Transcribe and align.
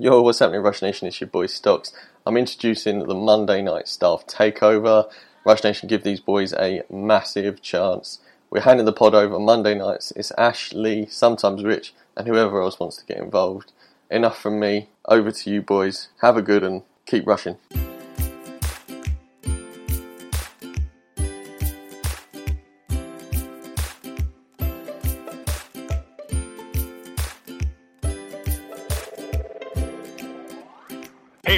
Yo, 0.00 0.20
what's 0.22 0.40
happening, 0.40 0.60
Rush 0.60 0.82
Nation? 0.82 1.06
It's 1.06 1.20
your 1.20 1.28
boy 1.28 1.46
Stocks. 1.46 1.92
I'm 2.26 2.36
introducing 2.36 3.06
the 3.06 3.14
Monday 3.14 3.62
Night 3.62 3.86
Staff 3.86 4.26
Takeover. 4.26 5.08
Rush 5.46 5.62
Nation 5.62 5.88
give 5.88 6.02
these 6.02 6.18
boys 6.18 6.52
a 6.54 6.82
massive 6.90 7.62
chance. 7.62 8.18
We're 8.50 8.62
handing 8.62 8.86
the 8.86 8.92
pod 8.92 9.14
over 9.14 9.38
Monday 9.38 9.76
nights. 9.76 10.10
It's 10.16 10.32
Ash, 10.36 10.72
Lee, 10.72 11.06
sometimes 11.06 11.62
Rich, 11.62 11.94
and 12.16 12.26
whoever 12.26 12.60
else 12.60 12.80
wants 12.80 12.96
to 12.96 13.06
get 13.06 13.18
involved. 13.18 13.70
Enough 14.10 14.36
from 14.36 14.58
me. 14.58 14.88
Over 15.06 15.30
to 15.30 15.50
you, 15.50 15.62
boys. 15.62 16.08
Have 16.22 16.36
a 16.36 16.42
good 16.42 16.64
and 16.64 16.82
keep 17.06 17.24
rushing. 17.24 17.58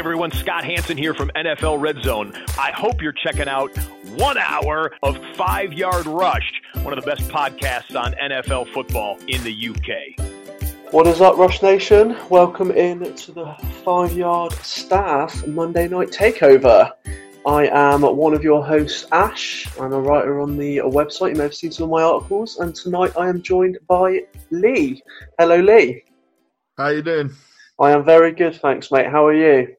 Everyone, 0.07 0.31
Scott 0.31 0.63
Hanson 0.63 0.97
here 0.97 1.13
from 1.15 1.33
NFL 1.35 1.81
Red 1.81 2.01
Zone. 2.05 2.33
I 2.57 2.71
hope 2.71 3.03
you're 3.03 3.11
checking 3.11 3.49
out 3.49 3.77
one 4.11 4.39
hour 4.39 4.93
of 5.03 5.19
Five 5.35 5.73
Yard 5.73 6.07
Rush, 6.07 6.63
one 6.83 6.97
of 6.97 7.05
the 7.05 7.11
best 7.11 7.29
podcasts 7.29 8.01
on 8.01 8.13
NFL 8.13 8.73
football 8.73 9.19
in 9.27 9.43
the 9.43 9.69
UK. 9.69 10.93
What 10.93 11.09
is 11.09 11.21
up, 11.21 11.37
Rush 11.37 11.61
Nation? 11.61 12.17
Welcome 12.31 12.71
in 12.71 13.17
to 13.17 13.33
the 13.33 13.53
Five 13.85 14.13
Yard 14.13 14.53
Staff 14.53 15.45
Monday 15.49 15.89
Night 15.89 16.11
Takeover. 16.11 16.93
I 17.45 17.67
am 17.67 18.03
one 18.03 18.33
of 18.33 18.45
your 18.45 18.65
hosts, 18.65 19.07
Ash. 19.11 19.67
I'm 19.81 19.93
a 19.93 20.01
writer 20.01 20.41
on 20.41 20.57
the 20.57 20.79
website. 20.85 21.31
You 21.31 21.37
may 21.39 21.43
have 21.43 21.55
seen 21.55 21.73
some 21.73 21.87
of 21.87 21.91
my 21.91 22.03
articles, 22.05 22.59
and 22.59 22.73
tonight 22.77 23.11
I 23.19 23.29
am 23.29 23.43
joined 23.43 23.79
by 23.89 24.21
Lee. 24.53 25.03
Hello, 25.41 25.59
Lee. 25.59 26.05
How 26.79 26.91
you 26.91 27.03
doing? 27.03 27.33
I 27.81 27.91
am 27.91 28.05
very 28.05 28.31
good, 28.31 28.55
thanks, 28.55 28.93
mate. 28.93 29.09
How 29.09 29.27
are 29.27 29.35
you? 29.35 29.75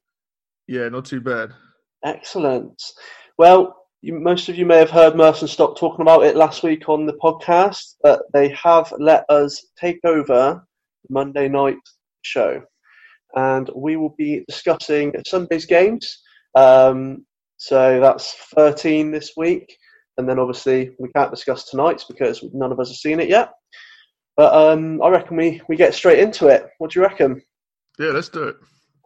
Yeah, 0.68 0.90
not 0.90 1.06
too 1.06 1.22
bad. 1.22 1.52
Excellent. 2.04 2.82
Well, 3.38 3.76
you, 4.02 4.20
most 4.20 4.50
of 4.50 4.58
you 4.58 4.66
may 4.66 4.78
have 4.78 4.90
heard 4.90 5.16
Merson 5.16 5.48
Stock 5.48 5.78
talking 5.78 6.02
about 6.02 6.26
it 6.26 6.36
last 6.36 6.64
week 6.64 6.88
on 6.90 7.06
the 7.06 7.14
podcast, 7.14 7.96
but 8.04 8.22
they 8.34 8.50
have 8.50 8.94
let 9.00 9.26
us 9.30 9.66
take 9.80 10.00
over 10.04 10.64
the 11.04 11.14
Monday 11.14 11.48
night 11.48 11.78
show. 12.22 12.62
And 13.36 13.70
we 13.76 13.96
will 13.98 14.16
be 14.18 14.44
discussing 14.48 15.14
Sunday's 15.26 15.66
games. 15.66 16.22
Um, 16.56 17.26
so 17.58 18.00
that's 18.00 18.34
13 18.56 19.12
this 19.12 19.34
week. 19.38 19.76
And 20.18 20.28
then 20.28 20.40
obviously 20.40 20.92
we 21.00 21.10
can't 21.10 21.32
discuss 21.32 21.70
tonight's 21.70 22.06
because 22.06 22.44
none 22.54 22.72
of 22.72 22.80
us 22.80 22.90
have 22.90 22.98
seen 22.98 23.20
it 23.20 23.30
yet. 23.30 23.52
But 24.36 24.54
um, 24.54 25.02
I 25.02 25.10
reckon 25.10 25.38
we, 25.38 25.62
we 25.68 25.76
get 25.76 25.94
straight 25.94 26.20
into 26.20 26.48
it. 26.48 26.68
What 26.78 26.92
do 26.92 27.00
you 27.00 27.06
reckon? 27.06 27.42
Yeah, 28.00 28.10
let's 28.10 28.30
do 28.30 28.44
it. 28.44 28.56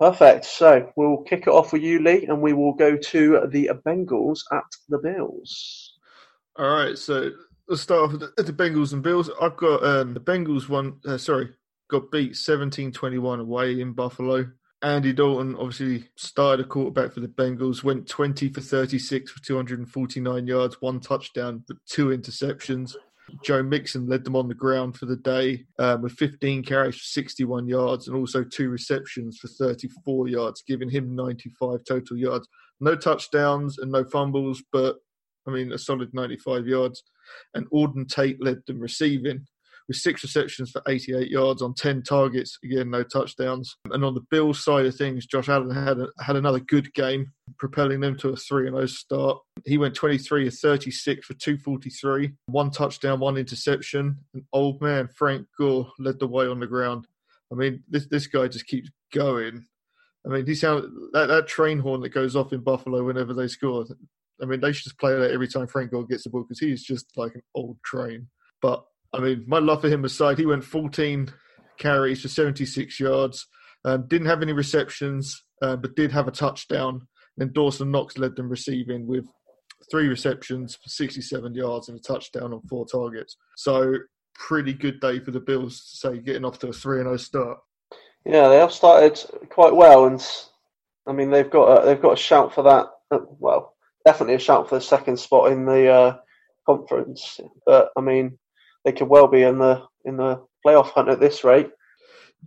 Perfect. 0.02 0.46
So 0.46 0.92
we'll 0.96 1.18
kick 1.18 1.42
it 1.42 1.50
off 1.50 1.74
with 1.74 1.84
you, 1.84 2.02
Lee, 2.02 2.26
and 2.26 2.42
we 2.42 2.54
will 2.54 2.74
go 2.74 2.98
to 2.98 3.48
the 3.52 3.70
Bengals 3.86 4.40
at 4.52 4.64
the 4.90 4.98
Bills. 4.98 5.94
All 6.58 6.74
right. 6.74 6.98
So 6.98 7.30
let's 7.68 7.84
start 7.84 8.02
off 8.06 8.12
with 8.14 8.36
the, 8.36 8.42
the 8.42 8.52
Bengals 8.52 8.94
and 8.94 9.04
Bills. 9.04 9.30
I've 9.40 9.58
got 9.58 9.86
um, 9.86 10.16
the 10.16 10.20
Bengals 10.20 10.68
one. 10.68 11.00
Uh, 11.06 11.20
sorry, 11.20 11.52
got 11.88 12.10
beat 12.10 12.34
17-21 12.34 13.42
away 13.42 13.80
in 13.80 13.94
Buffalo. 13.94 14.50
Andy 14.82 15.14
Dalton 15.14 15.56
obviously 15.58 16.10
started 16.16 16.66
a 16.66 16.68
quarterback 16.68 17.14
for 17.14 17.20
the 17.20 17.28
Bengals, 17.28 17.84
went 17.84 18.08
20 18.08 18.50
for 18.50 18.62
36 18.62 19.30
for 19.30 19.44
249 19.44 20.48
yards, 20.48 20.82
one 20.82 21.00
touchdown, 21.00 21.64
but 21.68 21.78
two 21.86 22.08
interceptions. 22.08 22.96
Joe 23.44 23.64
Mixon 23.64 24.08
led 24.08 24.24
them 24.24 24.36
on 24.36 24.48
the 24.48 24.54
ground 24.54 24.98
for 24.98 25.06
the 25.06 25.16
day 25.16 25.66
um, 25.80 26.02
with 26.02 26.14
15 26.14 26.64
carries 26.64 26.96
for 26.96 27.04
61 27.04 27.68
yards 27.68 28.08
and 28.08 28.16
also 28.16 28.44
two 28.44 28.70
receptions 28.70 29.38
for 29.38 29.48
34 29.48 30.28
yards, 30.28 30.64
giving 30.68 30.90
him 30.90 31.16
95 31.16 31.80
total 31.88 32.18
yards. 32.18 32.48
No 32.80 32.96
touchdowns 32.96 33.78
and 33.78 33.92
no 33.92 34.04
fumbles, 34.04 34.64
but 34.72 34.98
I 35.48 35.52
mean, 35.52 35.72
a 35.72 35.78
solid 35.78 36.14
95 36.14 36.68
yards. 36.68 37.04
And 37.54 37.70
Auden 37.72 38.08
Tate 38.08 38.44
led 38.44 38.62
them 38.68 38.80
receiving 38.80 39.46
with 39.92 39.98
six 39.98 40.24
receptions 40.24 40.72
for 40.72 40.82
88 40.88 41.30
yards 41.30 41.62
on 41.62 41.74
10 41.74 42.04
targets. 42.04 42.58
Again, 42.64 42.90
no 42.90 43.04
touchdowns. 43.04 43.76
And 43.92 44.06
on 44.06 44.14
the 44.14 44.26
Bills 44.32 44.64
side 44.64 44.86
of 44.86 44.96
things, 44.96 45.26
Josh 45.26 45.50
Allen 45.50 45.70
had 45.70 46.00
a, 46.00 46.08
had 46.24 46.38
another 46.38 46.62
good 46.62 46.94
game, 46.94 47.30
propelling 47.60 48.00
them 48.00 48.18
to 48.20 48.30
a 48.30 48.38
3 48.38 48.70
0 48.70 48.86
start. 48.86 49.40
He 49.66 49.78
went 49.78 49.94
23 49.94 50.48
of 50.48 50.54
36 50.54 51.28
for 51.28 51.34
243, 51.34 52.32
one 52.46 52.72
touchdown, 52.72 53.20
one 53.20 53.36
interception. 53.36 54.18
And 54.34 54.44
old 54.54 54.82
man 54.82 55.10
Frank 55.14 55.46
Gore 55.60 55.92
led 56.00 56.20
the 56.20 56.28
way 56.28 56.48
on 56.48 56.62
the 56.62 56.68
ground. 56.68 57.06
I 57.52 57.56
mean, 57.56 57.84
this, 57.90 58.08
this 58.08 58.28
guy 58.28 58.48
just 58.48 58.68
keeps 58.68 58.90
going. 59.14 59.66
I 60.26 60.30
mean, 60.30 60.46
he 60.46 60.56
sound 60.56 60.86
that, 61.12 61.28
that 61.28 61.48
train 61.48 61.80
horn 61.80 62.00
that 62.02 62.10
goes 62.10 62.38
off 62.38 62.54
in 62.54 62.62
Buffalo 62.62 63.04
whenever 63.04 63.34
they 63.34 63.50
score. 63.50 63.86
I 64.42 64.46
mean, 64.46 64.62
they 64.62 64.72
should 64.72 64.86
just 64.86 65.00
play 65.00 65.14
that 65.16 65.32
every 65.32 65.50
time 65.50 65.68
Frank 65.68 65.92
Gore 65.92 66.08
gets 66.08 66.24
the 66.24 66.30
ball 66.30 66.44
because 66.44 66.60
he's 66.60 66.84
just 66.84 67.18
like 67.18 67.36
an 67.36 67.44
old 67.54 67.78
train. 67.84 68.28
But 68.62 68.86
I 69.14 69.20
mean, 69.20 69.44
my 69.48 69.60
love 69.60 69.82
for 69.82 69.90
him 69.90 70.06
aside, 70.06 70.38
he 70.38 70.46
went 70.46 70.64
14 70.64 71.32
carries 71.78 72.22
for 72.22 72.28
76 72.28 73.00
yards. 73.00 73.48
Um, 73.84 74.08
didn't 74.08 74.28
have 74.28 74.42
any 74.42 74.54
receptions, 74.54 75.44
uh, 75.62 75.76
but 75.76 75.96
did 75.96 76.12
have 76.12 76.28
a 76.28 76.32
touchdown. 76.32 77.08
And 77.38 77.54
Dawson 77.54 77.92
Knox 77.92 78.18
led 78.18 78.36
them 78.36 78.50
receiving 78.50 79.08
with 79.08 79.26
three 79.90 80.08
receptions 80.08 80.76
for 80.76 80.90
67 80.90 81.56
yards 81.56 81.90
and 81.90 81.98
a 81.98 82.02
touchdown 82.02 82.54
on 82.54 82.62
four 82.70 82.86
targets. 82.86 83.38
So 83.58 83.96
pretty 84.36 84.74
good 84.74 85.00
day 85.00 85.20
for 85.20 85.32
the 85.32 85.40
Bills, 85.40 85.80
to 85.92 85.98
say, 85.98 86.20
getting 86.20 86.46
off 86.46 86.60
to 86.60 86.70
a 86.70 86.74
3 86.74 87.00
0 87.00 87.18
start. 87.18 87.58
Yeah, 88.26 88.50
they 88.50 88.58
have 88.58 88.72
started 88.72 89.20
quite 89.50 89.76
well, 89.76 90.06
and 90.06 90.24
I 91.08 91.14
mean 91.14 91.32
they've 91.32 91.50
got 91.50 91.82
a, 91.82 91.86
they've 91.86 92.02
got 92.02 92.14
a 92.14 92.22
shout 92.22 92.54
for 92.54 92.64
that. 92.64 92.88
Uh, 93.10 93.26
well, 93.40 93.76
definitely 94.06 94.36
a 94.36 94.40
shout 94.40 94.70
for 94.70 94.76
the 94.76 94.82
second 94.82 95.18
spot 95.18 95.52
in 95.52 95.66
the 95.66 95.90
uh, 95.90 96.18
conference. 96.68 97.40
But 97.66 97.90
I 97.98 98.02
mean, 98.02 98.38
they 98.86 98.92
could 98.92 99.08
well 99.08 99.28
be 99.28 99.44
in 99.44 99.58
the 99.58 99.84
in 100.06 100.18
the 100.18 100.44
playoff 100.66 100.92
hunt 100.92 101.10
at 101.10 101.20
this 101.20 101.44
rate. 101.44 101.70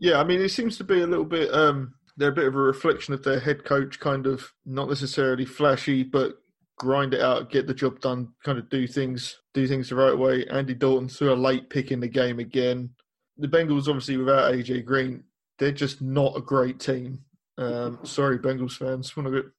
Yeah, 0.00 0.20
I 0.20 0.24
mean, 0.24 0.40
it 0.40 0.50
seems 0.50 0.76
to 0.78 0.84
be 0.84 1.02
a 1.02 1.06
little 1.06 1.24
bit. 1.24 1.52
Um, 1.54 1.94
they're 2.16 2.30
a 2.30 2.32
bit 2.32 2.46
of 2.46 2.54
a 2.54 2.58
reflection 2.58 3.14
of 3.14 3.22
their 3.22 3.40
head 3.40 3.64
coach, 3.64 3.98
kind 4.00 4.26
of 4.26 4.52
not 4.64 4.88
necessarily 4.88 5.44
flashy, 5.44 6.02
but 6.02 6.34
grind 6.78 7.14
it 7.14 7.20
out, 7.20 7.50
get 7.50 7.66
the 7.66 7.74
job 7.74 8.00
done, 8.00 8.28
kind 8.44 8.58
of 8.58 8.68
do 8.68 8.86
things, 8.86 9.40
do 9.52 9.66
things 9.66 9.88
the 9.88 9.94
right 9.94 10.16
way. 10.16 10.46
Andy 10.46 10.74
Dalton 10.74 11.08
threw 11.08 11.32
a 11.32 11.34
late 11.34 11.70
pick 11.70 11.90
in 11.90 12.00
the 12.00 12.08
game 12.08 12.38
again. 12.38 12.90
The 13.38 13.48
Bengals, 13.48 13.88
obviously, 13.88 14.16
without 14.16 14.52
AJ 14.52 14.84
Green, 14.84 15.24
they're 15.58 15.72
just 15.72 16.02
not 16.02 16.36
a 16.36 16.40
great 16.40 16.80
team. 16.80 17.20
Um, 17.58 18.00
sorry, 18.02 18.38
Bengals 18.38 18.76
fans. 18.76 19.12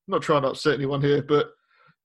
Not 0.08 0.22
trying 0.22 0.42
to 0.44 0.50
upset 0.50 0.76
anyone 0.76 1.02
here, 1.02 1.22
but 1.22 1.52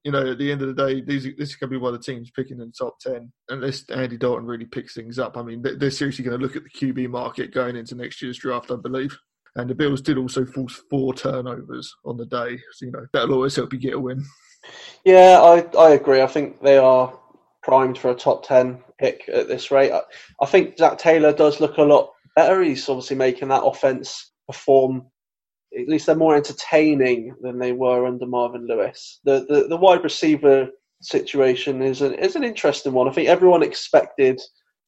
you 0.04 0.12
know, 0.12 0.30
at 0.30 0.38
the 0.38 0.50
end 0.50 0.62
of 0.62 0.74
the 0.74 0.86
day, 0.86 1.00
these 1.00 1.26
this 1.36 1.56
to 1.58 1.66
be 1.66 1.76
one 1.76 1.94
of 1.94 2.00
the 2.00 2.12
teams 2.12 2.30
picking 2.30 2.60
in 2.60 2.68
the 2.68 2.72
top 2.72 2.98
ten, 3.00 3.30
unless 3.48 3.88
Andy 3.90 4.16
Dalton 4.16 4.46
really 4.46 4.64
picks 4.64 4.94
things 4.94 5.18
up. 5.18 5.36
I 5.36 5.42
mean, 5.42 5.62
they're 5.62 5.90
seriously 5.90 6.24
going 6.24 6.38
to 6.38 6.44
look 6.44 6.56
at 6.56 6.64
the 6.64 6.70
QB 6.70 7.10
market 7.10 7.52
going 7.52 7.76
into 7.76 7.94
next 7.94 8.22
year's 8.22 8.38
draft, 8.38 8.70
I 8.70 8.76
believe. 8.76 9.16
And 9.56 9.68
the 9.68 9.74
Bills 9.74 10.00
did 10.00 10.16
also 10.16 10.46
force 10.46 10.82
four 10.88 11.12
turnovers 11.12 11.94
on 12.04 12.16
the 12.16 12.26
day, 12.26 12.58
so 12.72 12.86
you 12.86 12.92
know 12.92 13.06
that'll 13.12 13.34
always 13.34 13.56
help 13.56 13.72
you 13.72 13.78
get 13.78 13.94
a 13.94 14.00
win. 14.00 14.24
Yeah, 15.04 15.40
I 15.40 15.66
I 15.78 15.90
agree. 15.90 16.22
I 16.22 16.26
think 16.26 16.60
they 16.62 16.78
are 16.78 17.18
primed 17.62 17.98
for 17.98 18.10
a 18.10 18.14
top 18.14 18.46
ten 18.46 18.82
pick 18.98 19.28
at 19.28 19.48
this 19.48 19.70
rate. 19.70 19.92
I, 19.92 20.02
I 20.40 20.46
think 20.46 20.78
Zac 20.78 20.98
Taylor 20.98 21.32
does 21.32 21.60
look 21.60 21.76
a 21.78 21.82
lot 21.82 22.12
better. 22.36 22.62
He's 22.62 22.88
obviously 22.88 23.16
making 23.16 23.48
that 23.48 23.64
offense 23.64 24.30
perform 24.46 25.06
at 25.78 25.88
least 25.88 26.06
they're 26.06 26.16
more 26.16 26.36
entertaining 26.36 27.34
than 27.42 27.58
they 27.58 27.72
were 27.72 28.06
under 28.06 28.26
Marvin 28.26 28.66
Lewis. 28.66 29.20
The 29.24 29.46
the, 29.48 29.68
the 29.68 29.76
wide 29.76 30.02
receiver 30.04 30.68
situation 31.02 31.82
is 31.82 32.02
an 32.02 32.14
is 32.14 32.36
an 32.36 32.44
interesting 32.44 32.92
one. 32.92 33.08
I 33.08 33.12
think 33.12 33.28
everyone 33.28 33.62
expected 33.62 34.40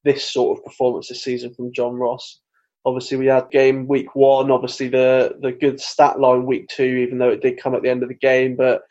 this 0.04 0.30
sort 0.32 0.58
of 0.58 0.64
performance 0.64 1.08
this 1.08 1.22
season 1.22 1.54
from 1.54 1.72
John 1.72 1.94
Ross. 1.94 2.40
Obviously, 2.84 3.16
we 3.16 3.26
had 3.26 3.50
game 3.50 3.86
week 3.86 4.14
one. 4.14 4.50
Obviously, 4.50 4.88
the 4.88 5.36
the 5.40 5.52
good 5.52 5.80
stat 5.80 6.18
line 6.18 6.46
week 6.46 6.68
two, 6.68 6.82
even 6.82 7.18
though 7.18 7.30
it 7.30 7.42
did 7.42 7.60
come 7.60 7.74
at 7.74 7.82
the 7.82 7.90
end 7.90 8.02
of 8.02 8.08
the 8.08 8.16
game. 8.16 8.56
But 8.56 8.82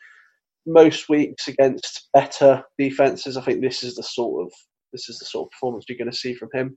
most 0.66 1.08
weeks 1.08 1.48
against 1.48 2.08
better 2.14 2.62
defenses, 2.78 3.36
I 3.36 3.42
think 3.42 3.60
this 3.60 3.82
is 3.82 3.96
the 3.96 4.02
sort 4.02 4.46
of 4.46 4.52
this 4.92 5.08
is 5.08 5.18
the 5.18 5.26
sort 5.26 5.46
of 5.46 5.50
performance 5.52 5.84
you're 5.88 5.98
going 5.98 6.10
to 6.10 6.16
see 6.16 6.34
from 6.34 6.48
him. 6.54 6.76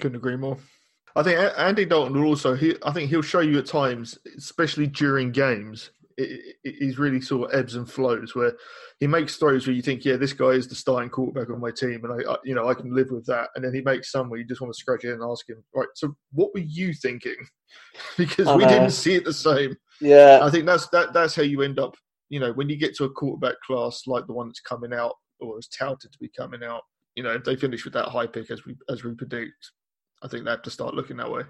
Couldn't 0.00 0.16
agree 0.16 0.36
more. 0.36 0.58
I 1.14 1.22
think 1.22 1.38
Andy 1.58 1.84
Dalton 1.84 2.14
will 2.14 2.28
also. 2.28 2.54
He, 2.54 2.76
I 2.82 2.92
think 2.92 3.10
he'll 3.10 3.22
show 3.22 3.40
you 3.40 3.58
at 3.58 3.66
times, 3.66 4.18
especially 4.36 4.86
during 4.86 5.30
games. 5.30 5.90
It, 6.18 6.56
it, 6.62 6.74
he's 6.78 6.98
really 6.98 7.20
sort 7.20 7.50
of 7.50 7.58
ebbs 7.58 7.74
and 7.74 7.90
flows 7.90 8.34
where 8.34 8.54
he 9.00 9.06
makes 9.06 9.36
throws 9.36 9.66
where 9.66 9.74
you 9.74 9.82
think, 9.82 10.04
yeah, 10.04 10.16
this 10.16 10.32
guy 10.32 10.50
is 10.50 10.68
the 10.68 10.74
starting 10.74 11.10
quarterback 11.10 11.50
on 11.50 11.60
my 11.60 11.70
team, 11.70 12.04
and 12.04 12.12
I, 12.12 12.32
I, 12.32 12.36
you 12.44 12.54
know, 12.54 12.68
I 12.68 12.74
can 12.74 12.94
live 12.94 13.10
with 13.10 13.26
that. 13.26 13.48
And 13.54 13.64
then 13.64 13.74
he 13.74 13.80
makes 13.80 14.10
some 14.10 14.30
where 14.30 14.38
you 14.38 14.46
just 14.46 14.60
want 14.60 14.72
to 14.72 14.78
scratch 14.78 15.04
it 15.04 15.12
and 15.12 15.22
ask 15.22 15.48
him, 15.48 15.62
right, 15.74 15.88
so 15.94 16.14
what 16.32 16.52
were 16.54 16.60
you 16.60 16.92
thinking? 16.92 17.36
because 18.16 18.48
we 18.54 18.66
didn't 18.66 18.90
see 18.90 19.14
it 19.14 19.24
the 19.24 19.32
same. 19.32 19.76
Yeah, 20.00 20.40
I 20.42 20.50
think 20.50 20.66
that's 20.66 20.88
that. 20.88 21.12
That's 21.12 21.34
how 21.34 21.42
you 21.42 21.62
end 21.62 21.78
up. 21.78 21.96
You 22.28 22.40
know, 22.40 22.52
when 22.52 22.68
you 22.68 22.76
get 22.76 22.94
to 22.96 23.04
a 23.04 23.10
quarterback 23.10 23.56
class 23.66 24.02
like 24.06 24.26
the 24.26 24.32
one 24.32 24.48
that's 24.48 24.60
coming 24.60 24.94
out 24.94 25.14
or 25.40 25.58
is 25.58 25.68
touted 25.68 26.12
to 26.12 26.18
be 26.18 26.30
coming 26.34 26.62
out, 26.64 26.82
you 27.14 27.22
know, 27.22 27.32
if 27.32 27.44
they 27.44 27.56
finish 27.56 27.84
with 27.84 27.94
that 27.94 28.08
high 28.08 28.26
pick 28.26 28.50
as 28.50 28.64
we 28.64 28.76
as 28.88 29.04
we 29.04 29.14
predict, 29.14 29.72
I 30.22 30.28
think 30.28 30.44
they 30.44 30.50
have 30.50 30.62
to 30.62 30.70
start 30.70 30.94
looking 30.94 31.16
that 31.18 31.30
way. 31.30 31.42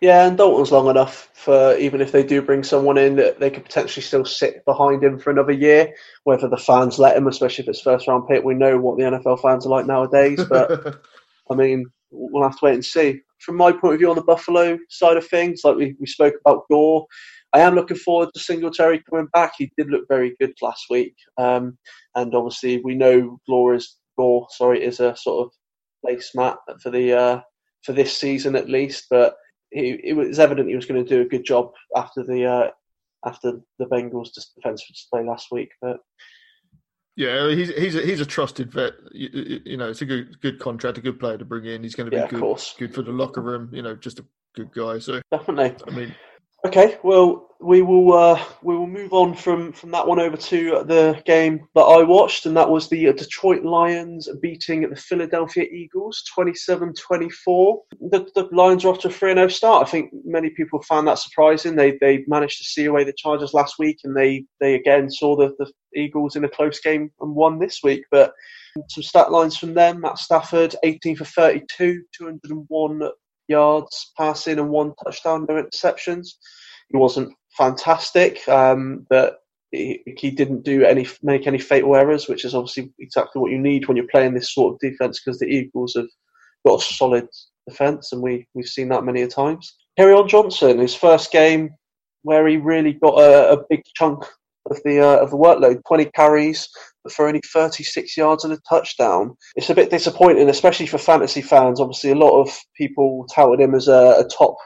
Yeah, 0.00 0.26
and 0.26 0.36
Dalton's 0.36 0.72
long 0.72 0.88
enough 0.88 1.30
for 1.34 1.76
even 1.78 2.00
if 2.00 2.12
they 2.12 2.22
do 2.22 2.42
bring 2.42 2.62
someone 2.62 2.98
in 2.98 3.16
that 3.16 3.40
they 3.40 3.50
could 3.50 3.64
potentially 3.64 4.02
still 4.02 4.24
sit 4.24 4.64
behind 4.64 5.02
him 5.02 5.18
for 5.18 5.30
another 5.30 5.52
year, 5.52 5.94
whether 6.24 6.48
the 6.48 6.56
fans 6.56 6.98
let 6.98 7.16
him, 7.16 7.26
especially 7.26 7.62
if 7.62 7.68
it's 7.68 7.80
first 7.80 8.06
round 8.06 8.28
pick. 8.28 8.44
We 8.44 8.54
know 8.54 8.78
what 8.78 8.98
the 8.98 9.04
NFL 9.04 9.40
fans 9.40 9.66
are 9.66 9.70
like 9.70 9.86
nowadays, 9.86 10.44
but 10.44 11.00
I 11.50 11.54
mean, 11.54 11.86
we'll 12.10 12.42
have 12.42 12.58
to 12.58 12.64
wait 12.64 12.74
and 12.74 12.84
see. 12.84 13.20
From 13.38 13.56
my 13.56 13.72
point 13.72 13.94
of 13.94 13.98
view 13.98 14.10
on 14.10 14.16
the 14.16 14.22
Buffalo 14.22 14.78
side 14.90 15.16
of 15.16 15.26
things, 15.26 15.62
like 15.64 15.76
we, 15.76 15.96
we 15.98 16.06
spoke 16.06 16.34
about 16.44 16.64
Gore, 16.70 17.06
I 17.52 17.60
am 17.60 17.74
looking 17.74 17.96
forward 17.96 18.30
to 18.34 18.40
Singletary 18.40 19.02
coming 19.08 19.28
back. 19.32 19.52
He 19.56 19.72
did 19.78 19.88
look 19.88 20.04
very 20.08 20.34
good 20.40 20.52
last 20.60 20.86
week, 20.90 21.14
um, 21.38 21.78
and 22.14 22.34
obviously 22.34 22.80
we 22.84 22.94
know 22.94 23.38
Gore 23.48 23.74
is 23.74 23.96
Gore, 24.18 24.46
sorry, 24.50 24.84
is 24.84 25.00
a 25.00 25.14
sort 25.16 25.46
of 25.46 25.52
placemat 26.04 26.56
for 26.82 26.90
the 26.90 27.12
uh, 27.12 27.40
for 27.84 27.92
this 27.92 28.16
season 28.16 28.56
at 28.56 28.68
least. 28.68 29.06
But 29.10 29.36
he, 29.70 30.00
it 30.02 30.16
was 30.16 30.38
evident 30.38 30.68
he 30.68 30.76
was 30.76 30.86
going 30.86 31.04
to 31.04 31.08
do 31.08 31.22
a 31.22 31.28
good 31.28 31.44
job 31.44 31.72
after 31.96 32.22
the 32.22 32.44
uh, 32.44 32.70
after 33.26 33.60
the 33.78 33.86
Bengals' 33.86 34.32
defensive 34.54 34.88
display 34.88 35.24
last 35.24 35.48
week. 35.50 35.70
But 35.80 35.98
yeah, 37.16 37.50
he's 37.50 37.68
he's 37.74 37.94
a, 37.94 38.02
he's 38.02 38.20
a 38.20 38.26
trusted 38.26 38.72
vet. 38.72 38.94
You, 39.12 39.60
you, 39.64 39.76
know, 39.76 39.88
it's 39.88 40.02
a 40.02 40.06
good 40.06 40.40
good 40.40 40.58
contract, 40.58 40.98
a 40.98 41.00
good 41.00 41.20
player 41.20 41.38
to 41.38 41.44
bring 41.44 41.64
in. 41.66 41.82
He's 41.82 41.94
going 41.94 42.10
to 42.10 42.10
be 42.10 42.16
yeah, 42.16 42.26
good, 42.26 42.60
good 42.78 42.94
for 42.94 43.02
the 43.02 43.12
locker 43.12 43.40
room. 43.40 43.70
You 43.72 43.82
know, 43.82 43.94
just 43.94 44.18
a 44.18 44.24
good 44.54 44.72
guy. 44.72 44.98
So 44.98 45.20
definitely. 45.30 45.76
I 45.86 45.90
mean, 45.96 46.14
Okay, 46.66 46.96
well, 47.02 47.50
we 47.60 47.82
will 47.82 48.14
uh, 48.14 48.42
we 48.62 48.74
will 48.74 48.86
move 48.86 49.12
on 49.12 49.34
from, 49.34 49.72
from 49.72 49.90
that 49.90 50.06
one 50.06 50.18
over 50.18 50.36
to 50.36 50.82
the 50.86 51.20
game 51.26 51.66
that 51.74 51.82
I 51.82 52.02
watched, 52.02 52.46
and 52.46 52.56
that 52.56 52.68
was 52.68 52.88
the 52.88 53.12
Detroit 53.12 53.64
Lions 53.64 54.30
beating 54.40 54.88
the 54.88 54.96
Philadelphia 54.96 55.64
Eagles 55.64 56.22
27-24. 56.36 56.94
The, 58.10 58.30
the 58.34 58.48
Lions 58.52 58.84
are 58.84 58.88
off 58.88 58.98
to 59.00 59.08
a 59.08 59.10
3-0 59.10 59.50
start. 59.52 59.86
I 59.86 59.90
think 59.90 60.10
many 60.24 60.50
people 60.50 60.80
found 60.82 61.06
that 61.06 61.18
surprising. 61.18 61.76
They 61.76 61.98
they 62.00 62.24
managed 62.28 62.58
to 62.58 62.64
see 62.64 62.86
away 62.86 63.04
the 63.04 63.12
Chargers 63.12 63.52
last 63.52 63.74
week, 63.78 63.98
and 64.04 64.16
they, 64.16 64.44
they 64.60 64.74
again 64.74 65.10
saw 65.10 65.36
the, 65.36 65.54
the 65.58 65.70
Eagles 65.94 66.36
in 66.36 66.44
a 66.44 66.48
close 66.50 66.80
game 66.80 67.10
and 67.20 67.34
won 67.34 67.58
this 67.58 67.80
week. 67.82 68.04
But 68.10 68.32
some 68.88 69.02
stat 69.02 69.30
lines 69.30 69.56
from 69.56 69.74
them: 69.74 70.00
Matt 70.00 70.18
Stafford, 70.18 70.74
18 70.82 71.16
for 71.16 71.24
32, 71.26 72.02
201 72.16 73.10
yards 73.48 74.12
passing 74.16 74.58
and 74.58 74.70
one 74.70 74.94
touchdown, 75.02 75.46
no 75.48 75.62
interceptions. 75.62 76.28
He 76.90 76.96
wasn't 76.96 77.32
fantastic, 77.56 78.46
um, 78.48 79.06
but 79.08 79.38
he, 79.70 80.02
he, 80.18 80.30
didn't 80.30 80.64
do 80.64 80.84
any 80.84 81.06
make 81.22 81.46
any 81.46 81.58
fatal 81.58 81.96
errors, 81.96 82.28
which 82.28 82.44
is 82.44 82.54
obviously 82.54 82.92
exactly 82.98 83.40
what 83.40 83.50
you 83.50 83.58
need 83.58 83.86
when 83.86 83.96
you're 83.96 84.06
playing 84.10 84.34
this 84.34 84.54
sort 84.54 84.74
of 84.74 84.80
defense 84.80 85.20
because 85.20 85.38
the 85.38 85.46
Eagles 85.46 85.94
have 85.96 86.08
got 86.66 86.80
a 86.80 86.84
solid 86.84 87.28
defense, 87.68 88.12
and 88.12 88.22
we 88.22 88.46
we've 88.54 88.68
seen 88.68 88.88
that 88.90 89.04
many 89.04 89.22
a 89.22 89.28
times. 89.28 89.76
Kerryon 89.98 90.28
Johnson, 90.28 90.78
his 90.78 90.94
first 90.94 91.32
game 91.32 91.70
where 92.22 92.46
he 92.46 92.56
really 92.56 92.94
got 92.94 93.18
a, 93.18 93.52
a 93.52 93.64
big 93.68 93.82
chunk 93.94 94.24
of 94.70 94.80
the 94.84 95.00
uh, 95.00 95.18
of 95.18 95.30
the 95.30 95.36
workload, 95.36 95.80
20 95.86 96.06
carries, 96.06 96.68
for 97.10 97.26
only 97.26 97.40
36 97.52 98.16
yards 98.16 98.44
and 98.44 98.52
a 98.52 98.58
touchdown. 98.68 99.36
It's 99.56 99.70
a 99.70 99.74
bit 99.74 99.90
disappointing, 99.90 100.48
especially 100.48 100.86
for 100.86 100.98
fantasy 100.98 101.42
fans. 101.42 101.80
Obviously, 101.80 102.10
a 102.10 102.16
lot 102.16 102.40
of 102.40 102.56
people 102.76 103.26
touted 103.34 103.60
him 103.60 103.74
as 103.74 103.88
a, 103.88 104.16
a 104.18 104.28
top 104.28 104.56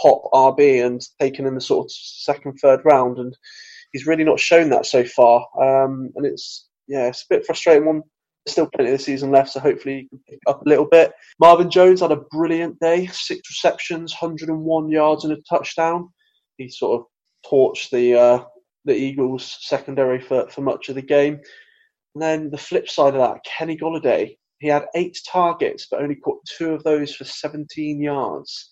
top 0.00 0.22
RB 0.32 0.84
and 0.84 1.00
taken 1.20 1.46
in 1.46 1.54
the 1.54 1.60
sort 1.60 1.86
of 1.86 1.92
second, 1.92 2.58
third 2.62 2.80
round, 2.84 3.18
and 3.18 3.36
he's 3.92 4.06
really 4.06 4.24
not 4.24 4.38
shown 4.38 4.70
that 4.70 4.86
so 4.86 5.04
far. 5.04 5.46
Um, 5.60 6.10
and 6.14 6.26
it's 6.26 6.68
yeah, 6.86 7.08
it's 7.08 7.22
a 7.22 7.34
bit 7.34 7.46
frustrating. 7.46 7.86
One 7.86 8.02
still 8.46 8.68
plenty 8.74 8.90
of 8.92 8.98
the 8.98 9.04
season 9.04 9.30
left, 9.30 9.50
so 9.50 9.60
hopefully 9.60 10.02
he 10.02 10.08
can 10.08 10.20
pick 10.28 10.40
up 10.46 10.62
a 10.64 10.68
little 10.68 10.86
bit. 10.86 11.12
Marvin 11.38 11.70
Jones 11.70 12.00
had 12.00 12.12
a 12.12 12.22
brilliant 12.30 12.78
day, 12.80 13.06
six 13.06 13.48
receptions, 13.50 14.14
101 14.18 14.88
yards 14.88 15.24
and 15.24 15.32
a 15.32 15.40
touchdown. 15.48 16.08
He 16.56 16.68
sort 16.68 17.00
of 17.00 17.06
torched 17.50 17.90
the 17.90 18.18
uh, 18.18 18.44
the 18.84 18.94
Eagles 18.94 19.58
secondary 19.60 20.20
for, 20.20 20.48
for 20.48 20.62
much 20.62 20.88
of 20.88 20.94
the 20.94 21.02
game. 21.02 21.40
And 22.14 22.22
then 22.22 22.50
the 22.50 22.58
flip 22.58 22.88
side 22.88 23.14
of 23.14 23.20
that, 23.20 23.44
Kenny 23.44 23.76
Golladay, 23.76 24.36
he 24.58 24.68
had 24.68 24.86
eight 24.94 25.18
targets, 25.26 25.86
but 25.90 26.02
only 26.02 26.16
caught 26.16 26.44
two 26.44 26.72
of 26.72 26.82
those 26.84 27.14
for 27.14 27.24
17 27.24 28.00
yards. 28.00 28.70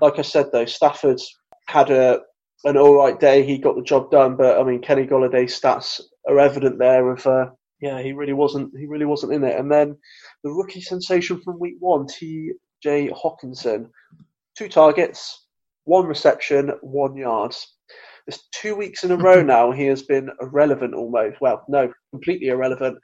Like 0.00 0.18
I 0.18 0.22
said, 0.22 0.46
though, 0.52 0.66
Stafford 0.66 1.20
had 1.68 1.90
a 1.90 2.20
an 2.64 2.76
all 2.76 2.96
right 2.96 3.18
day. 3.18 3.44
He 3.44 3.58
got 3.58 3.76
the 3.76 3.82
job 3.82 4.10
done, 4.10 4.36
but 4.36 4.58
I 4.58 4.64
mean, 4.64 4.80
Kenny 4.80 5.06
Golladay's 5.06 5.58
stats 5.58 6.00
are 6.28 6.38
evident 6.38 6.78
there. 6.78 7.10
Of 7.10 7.26
uh, 7.26 7.50
yeah, 7.80 8.00
he 8.00 8.12
really 8.12 8.32
wasn't. 8.32 8.76
He 8.76 8.86
really 8.86 9.04
wasn't 9.04 9.32
in 9.32 9.44
it. 9.44 9.58
And 9.58 9.70
then 9.70 9.96
the 10.42 10.50
rookie 10.50 10.80
sensation 10.80 11.40
from 11.42 11.60
week 11.60 11.76
one, 11.80 12.06
T.J. 12.06 13.10
Hockenson, 13.10 13.88
two 14.56 14.68
targets, 14.68 15.46
one 15.84 16.06
reception, 16.06 16.72
one 16.80 17.16
yard. 17.16 17.54
It's 18.26 18.48
two 18.52 18.74
weeks 18.74 19.04
in 19.04 19.12
a 19.12 19.16
row 19.16 19.42
now 19.42 19.70
he 19.70 19.86
has 19.86 20.02
been 20.02 20.30
irrelevant 20.40 20.94
almost. 20.94 21.40
Well, 21.40 21.64
no, 21.68 21.92
completely 22.12 22.48
irrelevant. 22.48 22.98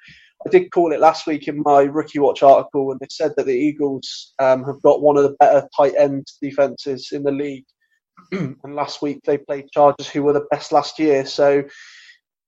I 0.44 0.50
did 0.50 0.72
call 0.72 0.92
it 0.92 1.00
last 1.00 1.26
week 1.26 1.46
in 1.46 1.62
my 1.64 1.82
rookie 1.82 2.18
watch 2.18 2.42
article, 2.42 2.90
and 2.90 2.98
they 2.98 3.06
said 3.10 3.32
that 3.36 3.46
the 3.46 3.54
Eagles 3.54 4.34
um, 4.40 4.64
have 4.64 4.82
got 4.82 5.02
one 5.02 5.16
of 5.16 5.22
the 5.22 5.36
better 5.38 5.68
tight 5.76 5.94
end 5.96 6.26
defenses 6.40 7.10
in 7.12 7.22
the 7.22 7.30
league. 7.30 7.64
and 8.32 8.74
last 8.74 9.02
week 9.02 9.20
they 9.24 9.38
played 9.38 9.70
Chargers, 9.72 10.08
who 10.08 10.22
were 10.22 10.32
the 10.32 10.46
best 10.50 10.72
last 10.72 10.98
year. 10.98 11.24
So 11.24 11.62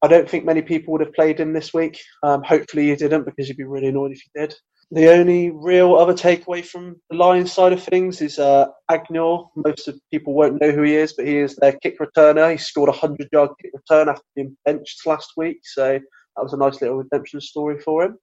I 0.02 0.08
don't 0.08 0.28
think 0.28 0.44
many 0.44 0.62
people 0.62 0.92
would 0.92 1.00
have 1.00 1.14
played 1.14 1.38
him 1.38 1.52
this 1.52 1.72
week. 1.72 2.00
Um, 2.22 2.42
hopefully 2.42 2.88
you 2.88 2.96
didn't, 2.96 3.24
because 3.24 3.48
you'd 3.48 3.56
be 3.56 3.64
really 3.64 3.88
annoyed 3.88 4.12
if 4.12 4.20
you 4.24 4.40
did. 4.42 4.54
The 4.94 5.10
only 5.10 5.50
real 5.50 5.96
other 5.96 6.14
takeaway 6.14 6.64
from 6.64 6.94
the 7.10 7.16
Lions 7.16 7.52
side 7.52 7.72
of 7.72 7.82
things 7.82 8.20
is 8.20 8.38
uh, 8.38 8.66
Agnew. 8.88 9.44
Most 9.56 9.88
of 9.88 9.98
people 10.12 10.34
won't 10.34 10.60
know 10.60 10.70
who 10.70 10.82
he 10.82 10.94
is, 10.94 11.14
but 11.14 11.26
he 11.26 11.38
is 11.38 11.56
their 11.56 11.72
kick 11.72 11.98
returner. 11.98 12.52
He 12.52 12.58
scored 12.58 12.90
a 12.90 12.92
100 12.92 13.28
yard 13.32 13.50
kick 13.60 13.72
return 13.74 14.08
after 14.08 14.22
being 14.36 14.56
benched 14.64 15.04
last 15.04 15.32
week, 15.36 15.58
so 15.64 15.94
that 15.94 16.42
was 16.42 16.52
a 16.52 16.56
nice 16.56 16.80
little 16.80 16.98
redemption 16.98 17.40
story 17.40 17.80
for 17.80 18.04
him. 18.04 18.18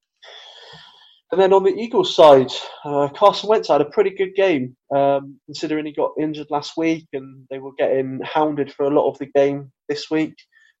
And 1.30 1.38
then 1.38 1.52
on 1.52 1.62
the 1.62 1.74
Eagles 1.74 2.16
side, 2.16 2.50
uh, 2.86 3.10
Carson 3.14 3.50
Wentz 3.50 3.68
had 3.68 3.82
a 3.82 3.90
pretty 3.90 4.10
good 4.10 4.34
game, 4.34 4.74
um, 4.96 5.38
considering 5.44 5.84
he 5.84 5.92
got 5.92 6.12
injured 6.18 6.46
last 6.48 6.78
week 6.78 7.06
and 7.12 7.46
they 7.50 7.58
were 7.58 7.74
getting 7.78 8.18
hounded 8.24 8.72
for 8.72 8.84
a 8.84 8.90
lot 8.90 9.10
of 9.10 9.18
the 9.18 9.26
game 9.34 9.70
this 9.90 10.10
week. 10.10 10.34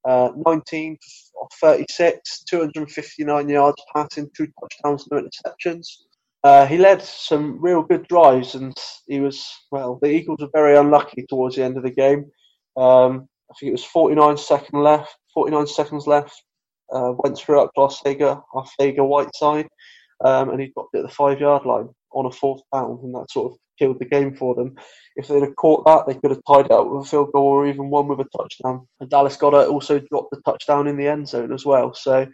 Uh, 0.04 0.30
19 0.46 0.98
of 1.40 1.48
36, 1.60 2.44
259 2.44 3.48
yards 3.48 3.82
passing, 3.94 4.28
two 4.36 4.48
touchdowns, 4.60 5.06
no 5.10 5.22
interceptions. 5.22 5.86
Uh, 6.44 6.66
he 6.66 6.76
led 6.76 7.00
some 7.00 7.60
real 7.60 7.82
good 7.82 8.06
drives, 8.08 8.56
and 8.56 8.76
he 9.06 9.20
was 9.20 9.48
well. 9.70 9.98
The 10.02 10.10
Eagles 10.10 10.40
were 10.40 10.50
very 10.52 10.76
unlucky 10.76 11.24
towards 11.28 11.56
the 11.56 11.62
end 11.62 11.76
of 11.76 11.84
the 11.84 11.90
game. 11.90 12.30
Um, 12.76 13.28
I 13.50 13.54
think 13.58 13.68
it 13.68 13.72
was 13.72 13.84
49 13.84 14.36
seconds 14.38 14.72
left. 14.72 15.16
49 15.34 15.66
seconds 15.68 16.06
left. 16.06 16.42
Uh, 16.92 17.12
went 17.18 17.38
through 17.38 17.60
up 17.60 17.70
to 17.74 17.80
Arcega, 17.80 18.42
Arcega 18.54 19.06
Whiteside 19.06 19.68
um, 20.24 20.50
and 20.50 20.60
he 20.60 20.68
dropped 20.68 20.94
it 20.94 20.98
at 20.98 21.02
the 21.04 21.14
five 21.14 21.40
yard 21.40 21.66
line 21.66 21.88
on 22.12 22.26
a 22.26 22.30
fourth 22.30 22.62
down, 22.72 22.98
and 23.02 23.14
that 23.14 23.30
sort 23.30 23.52
of 23.52 23.58
killed 23.82 23.98
the 23.98 24.04
game 24.04 24.34
for 24.34 24.54
them. 24.54 24.76
If 25.16 25.26
they'd 25.26 25.42
have 25.42 25.56
caught 25.56 25.84
that, 25.86 26.06
they 26.06 26.14
could 26.14 26.30
have 26.30 26.42
tied 26.46 26.66
it 26.66 26.70
up 26.70 26.88
with 26.88 27.04
a 27.04 27.08
field 27.08 27.32
goal 27.32 27.46
or 27.46 27.66
even 27.66 27.90
won 27.90 28.06
with 28.06 28.20
a 28.20 28.38
touchdown. 28.38 28.86
And 29.00 29.10
Dallas 29.10 29.36
Goedert 29.36 29.68
also 29.68 29.98
dropped 29.98 30.30
the 30.30 30.40
touchdown 30.44 30.86
in 30.86 30.96
the 30.96 31.08
end 31.08 31.28
zone 31.28 31.52
as 31.52 31.66
well. 31.66 31.92
So 31.92 32.26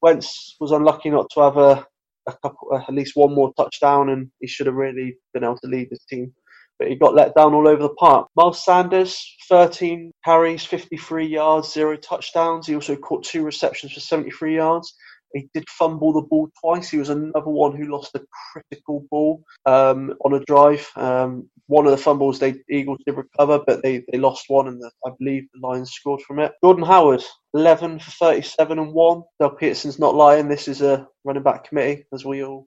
Wentz 0.00 0.56
was 0.58 0.72
unlucky 0.72 1.10
not 1.10 1.28
to 1.34 1.40
have 1.40 1.56
a, 1.58 1.86
a 2.26 2.32
couple, 2.42 2.70
uh, 2.72 2.82
at 2.88 2.94
least 2.94 3.16
one 3.16 3.34
more 3.34 3.52
touchdown, 3.54 4.08
and 4.08 4.30
he 4.40 4.46
should 4.46 4.66
have 4.66 4.76
really 4.76 5.18
been 5.34 5.44
able 5.44 5.58
to 5.58 5.68
lead 5.68 5.88
his 5.90 6.04
team. 6.08 6.32
But 6.78 6.88
he 6.88 6.94
got 6.94 7.14
let 7.14 7.34
down 7.34 7.54
all 7.54 7.68
over 7.68 7.82
the 7.82 7.94
park. 7.94 8.28
Miles 8.34 8.64
Sanders, 8.64 9.20
13 9.48 10.12
carries, 10.24 10.64
53 10.64 11.26
yards, 11.26 11.72
zero 11.72 11.96
touchdowns. 11.96 12.66
He 12.66 12.74
also 12.74 12.96
caught 12.96 13.24
two 13.24 13.44
receptions 13.44 13.92
for 13.92 14.00
73 14.00 14.56
yards. 14.56 14.94
He 15.32 15.48
did 15.54 15.68
fumble 15.68 16.12
the 16.12 16.22
ball 16.22 16.48
twice. 16.60 16.90
He 16.90 16.98
was 16.98 17.10
another 17.10 17.50
one 17.50 17.76
who 17.76 17.90
lost 17.90 18.14
a 18.14 18.24
critical 18.52 19.06
ball 19.10 19.42
um, 19.66 20.14
on 20.24 20.34
a 20.34 20.44
drive. 20.44 20.88
Um, 20.96 21.48
one 21.66 21.84
of 21.84 21.90
the 21.90 21.98
fumbles 21.98 22.38
they 22.38 22.54
Eagles 22.70 22.98
did 23.06 23.16
recover, 23.16 23.60
but 23.66 23.82
they, 23.82 24.04
they 24.10 24.18
lost 24.18 24.46
one, 24.48 24.68
and 24.68 24.80
the, 24.80 24.90
I 25.06 25.10
believe 25.18 25.48
the 25.52 25.66
Lions 25.66 25.92
scored 25.92 26.22
from 26.22 26.38
it. 26.38 26.52
Jordan 26.62 26.84
Howard, 26.84 27.22
11 27.54 27.98
for 27.98 28.10
37 28.10 28.78
and 28.78 28.92
1. 28.92 29.22
Del 29.38 29.56
Pederson's 29.56 29.98
not 29.98 30.14
lying. 30.14 30.48
This 30.48 30.68
is 30.68 30.82
a 30.82 31.06
running 31.24 31.42
back 31.42 31.68
committee, 31.68 32.04
as 32.12 32.24
we 32.24 32.42
all 32.42 32.66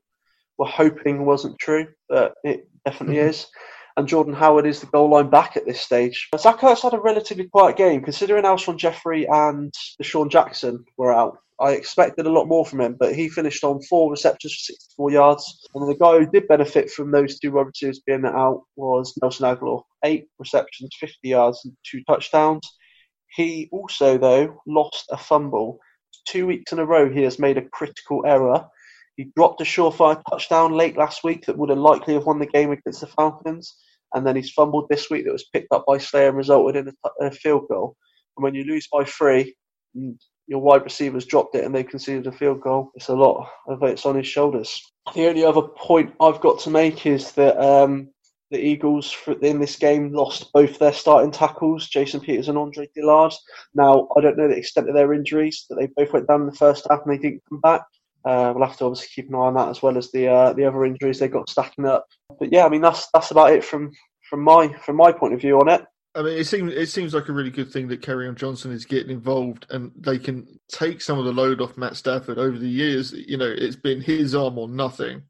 were 0.58 0.68
hoping 0.68 1.26
wasn't 1.26 1.60
true, 1.60 1.88
but 2.10 2.36
it 2.44 2.68
definitely 2.86 3.18
mm-hmm. 3.18 3.30
is 3.30 3.48
and 3.98 4.08
Jordan 4.08 4.34
Howard 4.34 4.66
is 4.66 4.80
the 4.80 4.88
goal 4.88 5.10
line 5.10 5.30
back 5.30 5.58
at 5.58 5.66
this 5.66 5.82
stage. 5.82 6.30
Zach 6.38 6.60
Ertz 6.60 6.82
had 6.82 6.94
a 6.94 7.00
relatively 7.00 7.48
quiet 7.48 7.78
game, 7.78 8.02
considering 8.02 8.46
Alshon 8.46 8.78
Jeffery 8.78 9.28
and 9.28 9.74
DeSean 10.02 10.30
Jackson 10.30 10.86
were 10.98 11.14
out. 11.14 11.38
I 11.62 11.74
expected 11.74 12.26
a 12.26 12.32
lot 12.32 12.48
more 12.48 12.66
from 12.66 12.82
him, 12.82 12.96
but 13.00 13.14
he 13.14 13.30
finished 13.30 13.64
on 13.64 13.84
four 13.84 14.10
receptions 14.10 14.54
for 14.54 14.74
64 14.74 15.12
yards. 15.12 15.70
And 15.76 15.88
the 15.88 15.96
guy 15.96 16.18
who 16.18 16.26
did 16.26 16.48
benefit 16.48 16.90
from 16.90 17.12
those 17.12 17.40
two 17.40 17.52
wide 17.52 17.68
receivers 17.68 18.00
being 18.00 18.26
out 18.26 18.64
was 18.76 19.14
Nelson 19.22 19.46
Agholor. 19.46 19.84
Eight 20.04 20.28
receptions, 20.40 20.96
50 21.00 21.16
yards, 21.22 21.62
and 21.64 21.78
two 21.86 22.04
touchdowns. 22.06 22.68
He 23.36 23.70
also, 23.72 24.18
though, 24.18 24.60
lost 24.66 25.06
a 25.12 25.18
fumble. 25.18 25.80
Two 26.28 26.48
weeks 26.48 26.72
in 26.72 26.80
a 26.80 26.86
row, 26.86 27.12
he 27.12 27.22
has 27.24 27.38
made 27.38 27.58
a 27.58 27.70
critical 27.70 28.26
error. 28.26 28.66
He 29.16 29.32
dropped 29.36 29.62
a 29.62 29.64
surefire 29.64 30.22
touchdown 30.30 30.74
late 30.74 30.98
last 30.98 31.24
week 31.24 31.46
that 31.46 31.58
would 31.58 31.70
have 31.70 31.78
likely 31.78 32.16
have 32.16 32.26
won 32.26 32.40
the 32.40 32.48
game 32.48 32.72
against 32.72 33.02
the 33.02 33.08
Falcons. 33.08 33.78
And 34.16 34.26
then 34.26 34.36
he's 34.36 34.52
fumbled 34.52 34.88
this 34.90 35.12
week 35.12 35.26
that 35.26 35.32
was 35.32 35.50
picked 35.54 35.72
up 35.72 35.86
by 35.88 36.00
Slayer 36.00 36.30
and 36.30 36.38
resulted 36.38 36.88
in 36.88 36.94
a, 37.06 37.26
a 37.28 37.32
field 37.32 37.68
goal. 37.70 37.96
And 38.36 38.44
when 38.44 38.56
you 38.56 38.64
lose 38.64 38.88
by 38.92 39.04
three, 39.06 39.56
mm, 39.96 40.18
your 40.52 40.60
wide 40.60 40.84
receivers 40.84 41.26
dropped 41.26 41.56
it 41.56 41.64
and 41.64 41.74
they 41.74 41.82
conceded 41.82 42.28
a 42.28 42.32
field 42.32 42.60
goal. 42.60 42.92
It's 42.94 43.08
a 43.08 43.16
lot 43.16 43.50
of 43.70 43.82
it's 43.84 44.06
on 44.06 44.18
his 44.18 44.28
shoulders. 44.28 44.82
The 45.16 45.30
only 45.30 45.46
other 45.46 45.62
point 45.62 46.14
I've 46.20 46.42
got 46.42 46.60
to 46.60 46.70
make 46.70 47.06
is 47.06 47.32
that 47.34 47.58
um, 47.58 48.10
the 48.52 48.60
Eagles 48.60 49.16
in 49.42 49.62
this 49.62 49.78
game 49.78 50.12
lost 50.12 50.52
both 50.52 50.78
their 50.78 50.92
starting 50.92 51.32
tackles, 51.32 51.88
Jason 51.88 52.20
Peters 52.20 52.50
and 52.50 52.58
Andre 52.58 52.86
Dillard. 52.94 53.32
Now, 53.76 54.10
I 54.18 54.20
don't 54.20 54.38
know 54.38 54.50
the 54.50 54.58
extent 54.58 54.90
of 54.90 54.94
their 54.94 55.14
injuries, 55.14 55.66
that 55.70 55.76
they 55.76 55.88
both 55.96 56.12
went 56.12 56.28
down 56.28 56.42
in 56.42 56.48
the 56.48 56.58
first 56.58 56.86
half 56.90 57.00
and 57.06 57.14
they 57.14 57.18
didn't 57.18 57.44
come 57.48 57.62
back. 57.62 57.84
Uh, 58.26 58.52
we'll 58.54 58.68
have 58.68 58.78
to 58.78 58.86
obviously 58.86 59.08
keep 59.16 59.30
an 59.30 59.36
eye 59.36 59.38
on 59.38 59.54
that 59.54 59.70
as 59.70 59.82
well 59.82 59.98
as 59.98 60.12
the 60.12 60.28
uh, 60.28 60.52
the 60.52 60.66
other 60.66 60.84
injuries 60.84 61.18
they 61.18 61.30
got 61.30 61.50
stacking 61.50 61.86
up. 61.86 62.06
But 62.40 62.52
yeah, 62.52 62.66
I 62.66 62.70
mean 62.70 62.82
that's 62.82 63.08
that's 63.14 63.32
about 63.32 63.54
it 63.54 63.64
from 63.64 63.92
from 64.30 64.42
my 64.42 64.68
from 64.86 64.98
my 64.98 65.14
point 65.14 65.34
of 65.34 65.40
view 65.40 65.60
on 65.62 65.70
it. 65.70 65.82
I 66.14 66.24
mean, 66.24 66.38
it 66.38 66.46
seems 66.46 66.74
it 66.74 66.90
seems 66.90 67.14
like 67.14 67.30
a 67.30 67.34
really 67.34 67.50
good 67.50 67.72
thing 67.72 67.88
that 67.88 68.02
Kerryon 68.02 68.36
Johnson 68.36 68.72
is 68.72 68.86
getting 68.86 69.12
involved, 69.12 69.66
and 69.70 69.92
they 69.96 70.20
can 70.20 70.46
take 70.68 71.02
some 71.02 71.18
of 71.18 71.26
the 71.26 71.32
load 71.32 71.62
off 71.62 71.78
Matt 71.78 71.96
Stafford. 71.96 72.38
Over 72.38 72.58
the 72.58 72.68
years, 72.68 73.14
you 73.14 73.38
know, 73.38 73.50
it's 73.50 73.78
been 73.78 74.02
his 74.02 74.36
arm 74.36 74.58
or 74.58 74.68
nothing. 74.68 75.24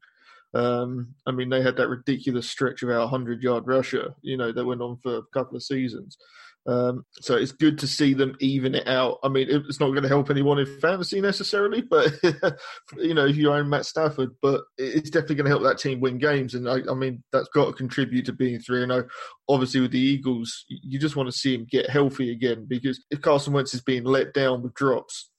Um, 0.54 1.14
I 1.26 1.30
mean, 1.30 1.48
they 1.48 1.62
had 1.62 1.76
that 1.76 1.88
ridiculous 1.88 2.50
stretch 2.50 2.82
of 2.82 2.90
our 2.90 3.06
hundred 3.06 3.42
yard 3.42 3.64
rusher, 3.66 4.12
you 4.22 4.36
know, 4.36 4.50
that 4.50 4.64
went 4.64 4.82
on 4.82 4.98
for 5.02 5.18
a 5.18 5.22
couple 5.32 5.56
of 5.56 5.62
seasons. 5.62 6.18
Um, 6.64 7.04
so 7.14 7.36
it's 7.36 7.50
good 7.50 7.78
to 7.80 7.88
see 7.88 8.14
them 8.14 8.36
even 8.38 8.74
it 8.74 8.86
out. 8.86 9.18
I 9.24 9.28
mean, 9.28 9.48
it's 9.50 9.80
not 9.80 9.90
going 9.90 10.02
to 10.02 10.08
help 10.08 10.30
anyone 10.30 10.60
in 10.60 10.78
fantasy 10.80 11.20
necessarily, 11.20 11.82
but 11.82 12.12
you 12.98 13.14
know, 13.14 13.26
if 13.26 13.36
you 13.36 13.52
own 13.52 13.68
Matt 13.68 13.84
Stafford, 13.84 14.30
but 14.40 14.62
it's 14.78 15.10
definitely 15.10 15.36
going 15.36 15.46
to 15.46 15.50
help 15.50 15.62
that 15.64 15.78
team 15.78 16.00
win 16.00 16.18
games. 16.18 16.54
And 16.54 16.68
I, 16.68 16.78
I 16.88 16.94
mean, 16.94 17.22
that's 17.32 17.48
got 17.48 17.66
to 17.66 17.72
contribute 17.72 18.26
to 18.26 18.32
being 18.32 18.60
three 18.60 18.82
and 18.82 18.92
zero. 18.92 19.08
Obviously, 19.48 19.80
with 19.80 19.90
the 19.90 19.98
Eagles, 19.98 20.64
you 20.68 20.98
just 20.98 21.16
want 21.16 21.28
to 21.28 21.36
see 21.36 21.54
him 21.54 21.66
get 21.68 21.90
healthy 21.90 22.30
again 22.30 22.66
because 22.68 23.04
if 23.10 23.20
Carson 23.20 23.52
Wentz 23.52 23.74
is 23.74 23.82
being 23.82 24.04
let 24.04 24.32
down 24.32 24.62
with 24.62 24.74
drops, 24.74 25.30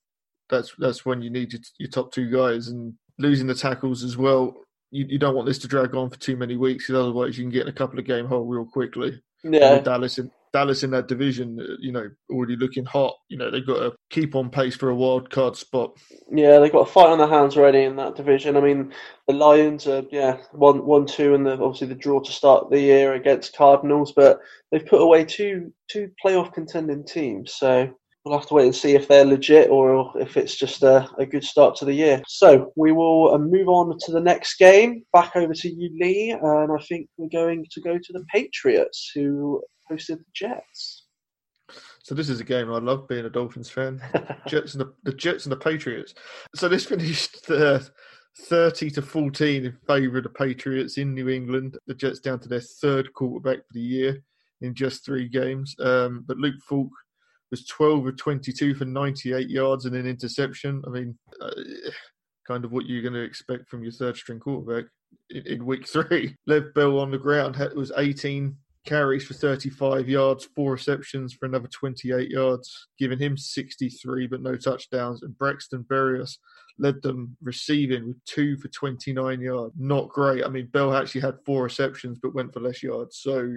that's 0.49 0.73
that's 0.77 1.05
when 1.05 1.21
you 1.21 1.29
need 1.29 1.53
your, 1.53 1.61
your 1.79 1.89
top 1.89 2.11
two 2.11 2.29
guys 2.29 2.67
and 2.67 2.93
losing 3.17 3.47
the 3.47 3.55
tackles 3.55 4.03
as 4.03 4.17
well. 4.17 4.55
You, 4.91 5.05
you 5.07 5.17
don't 5.17 5.35
want 5.35 5.47
this 5.47 5.59
to 5.59 5.67
drag 5.67 5.95
on 5.95 6.09
for 6.09 6.19
too 6.19 6.35
many 6.35 6.57
weeks, 6.57 6.87
because 6.87 7.01
otherwise 7.01 7.37
you 7.37 7.45
can 7.45 7.51
get 7.51 7.63
in 7.63 7.69
a 7.69 7.73
couple 7.73 7.97
of 7.97 8.05
game 8.05 8.25
hole 8.25 8.45
real 8.45 8.65
quickly. 8.65 9.21
Yeah, 9.43 9.79
Dallas 9.79 10.19
in, 10.19 10.29
Dallas 10.53 10.83
in 10.83 10.91
that 10.91 11.07
division, 11.07 11.59
uh, 11.59 11.75
you 11.79 11.91
know, 11.91 12.07
already 12.29 12.55
looking 12.55 12.85
hot. 12.85 13.15
You 13.27 13.37
know, 13.37 13.49
they've 13.49 13.65
got 13.65 13.79
to 13.79 13.93
keep 14.11 14.35
on 14.35 14.49
pace 14.49 14.75
for 14.75 14.89
a 14.89 14.95
wild 14.95 15.29
card 15.31 15.57
spot. 15.57 15.97
Yeah, 16.31 16.59
they've 16.59 16.71
got 16.71 16.87
a 16.87 16.91
fight 16.91 17.09
on 17.09 17.17
their 17.17 17.27
hands 17.27 17.57
already 17.57 17.83
in 17.83 17.95
that 17.95 18.15
division. 18.15 18.55
I 18.55 18.61
mean, 18.61 18.93
the 19.27 19.33
Lions 19.33 19.87
are 19.87 20.03
yeah 20.11 20.37
one 20.51 20.85
one 20.85 21.07
two, 21.07 21.33
and 21.33 21.45
the, 21.45 21.53
obviously 21.53 21.87
the 21.87 21.95
draw 21.95 22.19
to 22.19 22.31
start 22.31 22.69
the 22.69 22.79
year 22.79 23.13
against 23.13 23.55
Cardinals, 23.55 24.13
but 24.15 24.39
they've 24.71 24.85
put 24.85 25.01
away 25.01 25.25
two 25.25 25.73
two 25.89 26.11
playoff 26.23 26.53
contending 26.53 27.03
teams. 27.03 27.55
So 27.55 27.91
we'll 28.23 28.37
have 28.37 28.47
to 28.47 28.53
wait 28.53 28.65
and 28.65 28.75
see 28.75 28.95
if 28.95 29.07
they're 29.07 29.25
legit 29.25 29.69
or 29.69 30.13
if 30.19 30.37
it's 30.37 30.55
just 30.55 30.83
a, 30.83 31.09
a 31.17 31.25
good 31.25 31.43
start 31.43 31.75
to 31.75 31.85
the 31.85 31.93
year. 31.93 32.21
So 32.27 32.71
we 32.75 32.91
will 32.91 33.33
uh, 33.33 33.37
move 33.37 33.67
on 33.67 33.97
to 33.99 34.11
the 34.11 34.21
next 34.21 34.57
game. 34.57 35.03
Back 35.13 35.35
over 35.35 35.53
to 35.53 35.69
you, 35.69 35.89
Lee, 35.99 36.29
and 36.29 36.71
I 36.71 36.83
think 36.85 37.09
we're 37.17 37.27
going 37.29 37.65
to 37.71 37.81
go 37.81 37.97
to 37.97 38.13
the 38.13 38.23
Patriots, 38.31 39.11
who 39.13 39.61
hosted 39.93 40.19
the 40.19 40.25
Jets. 40.33 41.05
So 42.03 42.13
this 42.13 42.29
is 42.29 42.39
a 42.39 42.45
game 42.45 42.71
I 42.71 42.79
love 42.79 43.07
being 43.07 43.25
a 43.25 43.29
Dolphins 43.29 43.69
fan. 43.69 44.01
Jets 44.47 44.73
and 44.73 44.81
the, 44.81 44.93
the, 45.03 45.13
Jets 45.13 45.45
and 45.45 45.51
the 45.51 45.57
Patriots. 45.57 46.13
So 46.55 46.67
this 46.67 46.85
finished 46.85 47.49
uh, 47.49 47.79
thirty 48.47 48.89
to 48.91 49.01
fourteen 49.01 49.65
in 49.65 49.77
favour 49.87 50.17
of 50.17 50.23
the 50.23 50.29
Patriots 50.29 50.97
in 50.97 51.13
New 51.13 51.29
England. 51.29 51.77
The 51.87 51.93
Jets 51.93 52.19
down 52.19 52.39
to 52.41 52.49
their 52.49 52.61
third 52.61 53.13
quarterback 53.13 53.59
for 53.59 53.73
the 53.73 53.81
year 53.81 54.23
in 54.61 54.73
just 54.73 55.05
three 55.05 55.29
games. 55.29 55.75
Um, 55.79 56.25
but 56.27 56.37
Luke 56.37 56.61
Falk 56.67 56.89
was 57.51 57.65
twelve 57.65 58.05
of 58.05 58.17
twenty-two 58.17 58.75
for 58.75 58.85
ninety-eight 58.85 59.49
yards 59.49 59.85
and 59.85 59.95
an 59.95 60.05
interception. 60.05 60.83
I 60.85 60.89
mean, 60.89 61.17
uh, 61.41 61.51
kind 62.45 62.65
of 62.65 62.73
what 62.73 62.85
you're 62.85 63.01
going 63.01 63.13
to 63.13 63.21
expect 63.21 63.69
from 63.69 63.83
your 63.83 63.93
third-string 63.93 64.39
quarterback 64.39 64.85
in, 65.29 65.47
in 65.47 65.65
week 65.65 65.87
three. 65.87 66.35
Lev 66.47 66.73
Bell 66.73 66.99
on 66.99 67.11
the 67.11 67.17
ground 67.17 67.55
was 67.75 67.93
eighteen 67.97 68.57
carries 68.85 69.25
for 69.25 69.33
35 69.33 70.09
yards, 70.09 70.47
four 70.55 70.73
receptions 70.73 71.33
for 71.33 71.45
another 71.45 71.67
28 71.67 72.29
yards, 72.29 72.87
giving 72.99 73.19
him 73.19 73.37
63 73.37 74.27
but 74.27 74.41
no 74.41 74.55
touchdowns. 74.55 75.23
And 75.23 75.37
Braxton 75.37 75.83
Berrios 75.83 76.37
led 76.77 77.01
them 77.01 77.37
receiving 77.41 78.07
with 78.07 78.23
two 78.25 78.57
for 78.57 78.67
29 78.69 79.41
yards. 79.41 79.73
Not 79.77 80.09
great. 80.09 80.43
I 80.45 80.49
mean, 80.49 80.67
Bell 80.67 80.95
actually 80.95 81.21
had 81.21 81.37
four 81.45 81.63
receptions 81.63 82.19
but 82.21 82.35
went 82.35 82.53
for 82.53 82.59
less 82.59 82.83
yards. 82.83 83.17
So, 83.17 83.55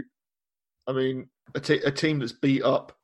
I 0.87 0.92
mean, 0.92 1.28
a, 1.54 1.61
t- 1.61 1.83
a 1.85 1.90
team 1.90 2.18
that's 2.21 2.33
beat 2.33 2.62
up 2.62 2.97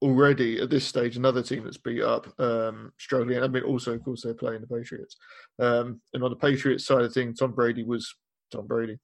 already 0.00 0.60
at 0.60 0.70
this 0.70 0.86
stage, 0.86 1.16
another 1.16 1.42
team 1.42 1.64
that's 1.64 1.76
beat 1.76 2.02
up, 2.02 2.28
um, 2.40 2.92
struggling. 2.98 3.42
I 3.42 3.48
mean, 3.48 3.64
also, 3.64 3.94
of 3.94 4.04
course, 4.04 4.22
they're 4.22 4.34
playing 4.34 4.60
the 4.60 4.66
Patriots. 4.66 5.16
Um, 5.58 6.00
and 6.14 6.22
on 6.22 6.30
the 6.30 6.36
Patriots 6.36 6.86
side 6.86 7.02
of 7.02 7.12
things, 7.12 7.38
Tom 7.38 7.52
Brady 7.52 7.84
was 7.84 8.14
Tom 8.52 8.66
Brady. 8.66 8.98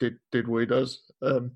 Did 0.00 0.14
did 0.32 0.48
what 0.48 0.60
he 0.60 0.66
does. 0.66 1.02
Um, 1.22 1.52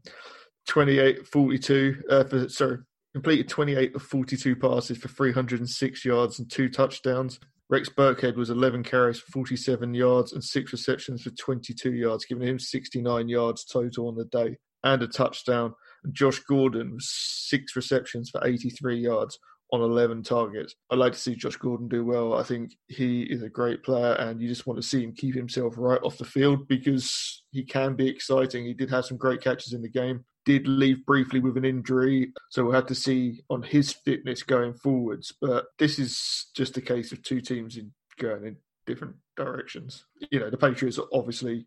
28 0.68 1.26
42 1.26 2.02
uh, 2.10 2.24
for, 2.24 2.48
sorry 2.48 2.78
completed 3.14 3.48
28 3.48 3.94
of 3.96 4.02
42 4.02 4.54
passes 4.56 4.98
for 4.98 5.08
306 5.08 6.04
yards 6.04 6.38
and 6.38 6.50
two 6.50 6.68
touchdowns 6.68 7.40
Rex 7.70 7.90
Burkhead 7.90 8.36
was 8.36 8.48
11 8.48 8.82
carries 8.82 9.20
for 9.20 9.30
47 9.32 9.92
yards 9.92 10.32
and 10.32 10.42
six 10.42 10.72
receptions 10.72 11.22
for 11.22 11.30
22 11.30 11.92
yards, 11.92 12.24
giving 12.24 12.48
him 12.48 12.58
69 12.58 13.28
yards 13.28 13.64
total 13.64 14.08
on 14.08 14.16
the 14.16 14.24
day 14.24 14.56
and 14.82 15.02
a 15.02 15.06
touchdown. 15.06 15.74
Josh 16.12 16.38
Gordon 16.40 16.94
was 16.94 17.10
six 17.10 17.76
receptions 17.76 18.30
for 18.30 18.46
83 18.46 18.98
yards 18.98 19.38
on 19.72 19.80
11 19.80 20.22
targets. 20.22 20.74
I'd 20.90 20.98
like 20.98 21.12
to 21.12 21.18
see 21.18 21.34
Josh 21.34 21.56
Gordon 21.56 21.88
do 21.88 22.04
well. 22.04 22.34
I 22.34 22.42
think 22.42 22.72
he 22.86 23.22
is 23.22 23.42
a 23.42 23.48
great 23.48 23.82
player, 23.82 24.14
and 24.14 24.40
you 24.40 24.48
just 24.48 24.66
want 24.66 24.80
to 24.80 24.86
see 24.86 25.02
him 25.02 25.12
keep 25.12 25.34
himself 25.34 25.74
right 25.76 26.00
off 26.02 26.18
the 26.18 26.24
field 26.24 26.66
because 26.68 27.42
he 27.50 27.64
can 27.64 27.94
be 27.94 28.08
exciting. 28.08 28.64
He 28.64 28.74
did 28.74 28.90
have 28.90 29.04
some 29.04 29.16
great 29.16 29.42
catches 29.42 29.72
in 29.72 29.82
the 29.82 29.88
game, 29.88 30.24
did 30.44 30.66
leave 30.66 31.04
briefly 31.04 31.40
with 31.40 31.56
an 31.56 31.64
injury, 31.64 32.32
so 32.50 32.64
we'll 32.64 32.72
have 32.72 32.86
to 32.86 32.94
see 32.94 33.42
on 33.50 33.62
his 33.62 33.92
fitness 33.92 34.42
going 34.42 34.74
forwards. 34.74 35.34
But 35.40 35.66
this 35.78 35.98
is 35.98 36.46
just 36.56 36.76
a 36.76 36.82
case 36.82 37.12
of 37.12 37.22
two 37.22 37.40
teams 37.40 37.76
in 37.76 37.92
going 38.18 38.46
in 38.46 38.56
different 38.86 39.16
directions. 39.36 40.04
You 40.30 40.40
know, 40.40 40.50
the 40.50 40.56
Patriots 40.56 40.98
are 40.98 41.08
obviously 41.12 41.66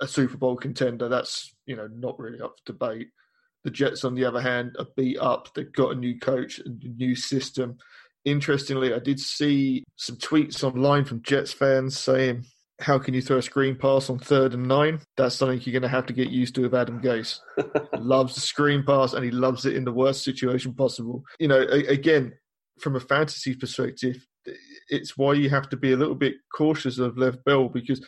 a 0.00 0.06
Super 0.06 0.36
Bowl 0.36 0.56
contender. 0.56 1.08
That's, 1.08 1.54
you 1.66 1.74
know, 1.74 1.88
not 1.92 2.18
really 2.18 2.40
up 2.40 2.54
for 2.56 2.72
debate. 2.72 3.08
The 3.64 3.70
Jets, 3.70 4.04
on 4.04 4.14
the 4.14 4.24
other 4.24 4.40
hand, 4.40 4.76
are 4.78 4.86
beat 4.96 5.18
up. 5.18 5.54
They've 5.54 5.72
got 5.72 5.92
a 5.92 5.98
new 5.98 6.18
coach, 6.18 6.58
a 6.58 6.68
new 6.68 7.14
system. 7.14 7.78
Interestingly, 8.24 8.92
I 8.92 8.98
did 8.98 9.20
see 9.20 9.84
some 9.96 10.16
tweets 10.16 10.64
online 10.64 11.04
from 11.04 11.22
Jets 11.22 11.52
fans 11.52 11.98
saying, 11.98 12.44
How 12.80 12.98
can 12.98 13.14
you 13.14 13.22
throw 13.22 13.38
a 13.38 13.42
screen 13.42 13.76
pass 13.76 14.10
on 14.10 14.18
third 14.18 14.54
and 14.54 14.66
nine? 14.66 15.00
That's 15.16 15.36
something 15.36 15.60
you're 15.62 15.72
going 15.72 15.82
to 15.82 15.88
have 15.88 16.06
to 16.06 16.12
get 16.12 16.30
used 16.30 16.54
to 16.56 16.62
with 16.62 16.74
Adam 16.74 17.00
Gase. 17.00 17.38
loves 17.98 18.34
the 18.34 18.40
screen 18.40 18.84
pass 18.84 19.12
and 19.12 19.24
he 19.24 19.30
loves 19.30 19.64
it 19.66 19.76
in 19.76 19.84
the 19.84 19.92
worst 19.92 20.24
situation 20.24 20.74
possible. 20.74 21.22
You 21.38 21.48
know, 21.48 21.60
again, 21.60 22.32
from 22.80 22.96
a 22.96 23.00
fantasy 23.00 23.54
perspective, 23.54 24.26
it's 24.88 25.16
why 25.16 25.34
you 25.34 25.48
have 25.50 25.68
to 25.70 25.76
be 25.76 25.92
a 25.92 25.96
little 25.96 26.14
bit 26.14 26.34
cautious 26.54 26.98
of 26.98 27.16
Lev 27.16 27.44
Bell 27.44 27.68
because 27.68 28.04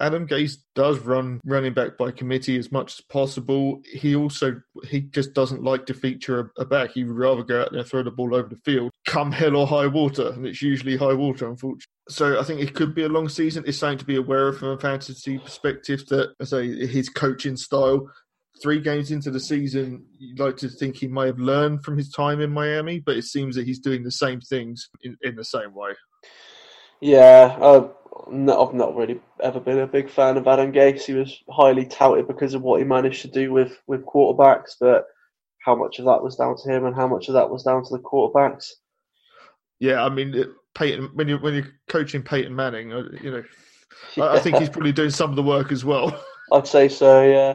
Adam 0.00 0.26
Gase 0.26 0.56
does 0.74 0.98
run 1.00 1.40
running 1.44 1.74
back 1.74 1.98
by 1.98 2.10
committee 2.10 2.58
as 2.58 2.72
much 2.72 2.98
as 2.98 3.04
possible. 3.06 3.82
He 3.84 4.16
also 4.16 4.60
he 4.84 5.02
just 5.02 5.34
doesn't 5.34 5.62
like 5.62 5.86
to 5.86 5.94
feature 5.94 6.52
a, 6.56 6.62
a, 6.62 6.64
back. 6.64 6.92
He 6.92 7.04
would 7.04 7.16
rather 7.16 7.44
go 7.44 7.60
out 7.60 7.70
there 7.70 7.80
and 7.80 7.88
throw 7.88 8.02
the 8.02 8.10
ball 8.10 8.34
over 8.34 8.48
the 8.48 8.60
field, 8.64 8.90
come 9.06 9.30
hell 9.30 9.56
or 9.56 9.66
high 9.66 9.86
water, 9.86 10.30
and 10.30 10.46
it's 10.46 10.62
usually 10.62 10.96
high 10.96 11.12
water, 11.12 11.48
unfortunately. 11.48 11.84
So 12.08 12.40
I 12.40 12.44
think 12.44 12.60
it 12.60 12.74
could 12.74 12.94
be 12.94 13.04
a 13.04 13.08
long 13.08 13.28
season. 13.28 13.64
It's 13.66 13.78
something 13.78 13.98
to 13.98 14.04
be 14.06 14.16
aware 14.16 14.48
of 14.48 14.58
from 14.58 14.68
a 14.68 14.78
fantasy 14.78 15.38
perspective. 15.38 16.06
That 16.06 16.34
I 16.40 16.44
say 16.44 16.86
his 16.86 17.08
coaching 17.08 17.56
style. 17.56 18.10
Three 18.62 18.80
games 18.80 19.10
into 19.10 19.30
the 19.30 19.40
season, 19.40 20.04
you'd 20.18 20.38
like 20.38 20.58
to 20.58 20.68
think 20.68 20.96
he 20.96 21.08
may 21.08 21.26
have 21.26 21.38
learned 21.38 21.82
from 21.82 21.96
his 21.96 22.10
time 22.10 22.42
in 22.42 22.50
Miami, 22.50 22.98
but 22.98 23.16
it 23.16 23.24
seems 23.24 23.56
that 23.56 23.64
he's 23.64 23.78
doing 23.78 24.02
the 24.02 24.10
same 24.10 24.38
things 24.42 24.90
in, 25.02 25.16
in 25.22 25.34
the 25.34 25.44
same 25.44 25.72
way. 25.72 25.92
Yeah, 27.00 27.56
uh, 27.58 27.88
no, 28.30 28.66
I've 28.66 28.74
not 28.74 28.96
really 28.96 29.20
ever 29.42 29.60
been 29.60 29.78
a 29.78 29.86
big 29.86 30.10
fan 30.10 30.36
of 30.36 30.46
Adam 30.46 30.72
Gase. 30.72 31.02
He 31.02 31.14
was 31.14 31.42
highly 31.48 31.86
touted 31.86 32.26
because 32.26 32.54
of 32.54 32.62
what 32.62 32.80
he 32.80 32.84
managed 32.84 33.22
to 33.22 33.28
do 33.28 33.52
with, 33.52 33.80
with 33.86 34.04
quarterbacks, 34.04 34.74
but 34.80 35.06
how 35.64 35.74
much 35.74 35.98
of 35.98 36.06
that 36.06 36.22
was 36.22 36.36
down 36.36 36.56
to 36.56 36.70
him 36.70 36.86
and 36.86 36.94
how 36.94 37.06
much 37.06 37.28
of 37.28 37.34
that 37.34 37.50
was 37.50 37.62
down 37.62 37.84
to 37.84 37.90
the 37.90 38.02
quarterbacks? 38.02 38.70
Yeah, 39.78 40.04
I 40.04 40.08
mean, 40.08 40.44
Peyton, 40.74 41.10
when 41.14 41.28
you 41.28 41.38
when 41.38 41.54
you're 41.54 41.72
coaching 41.88 42.22
Peyton 42.22 42.54
Manning, 42.54 42.92
uh, 42.92 43.04
you 43.22 43.30
know, 43.30 43.44
yeah. 44.16 44.24
I, 44.24 44.36
I 44.36 44.38
think 44.40 44.56
he's 44.56 44.68
probably 44.68 44.92
doing 44.92 45.10
some 45.10 45.30
of 45.30 45.36
the 45.36 45.42
work 45.42 45.72
as 45.72 45.84
well. 45.84 46.22
I'd 46.52 46.66
say 46.66 46.88
so. 46.88 47.22
Yeah, 47.22 47.54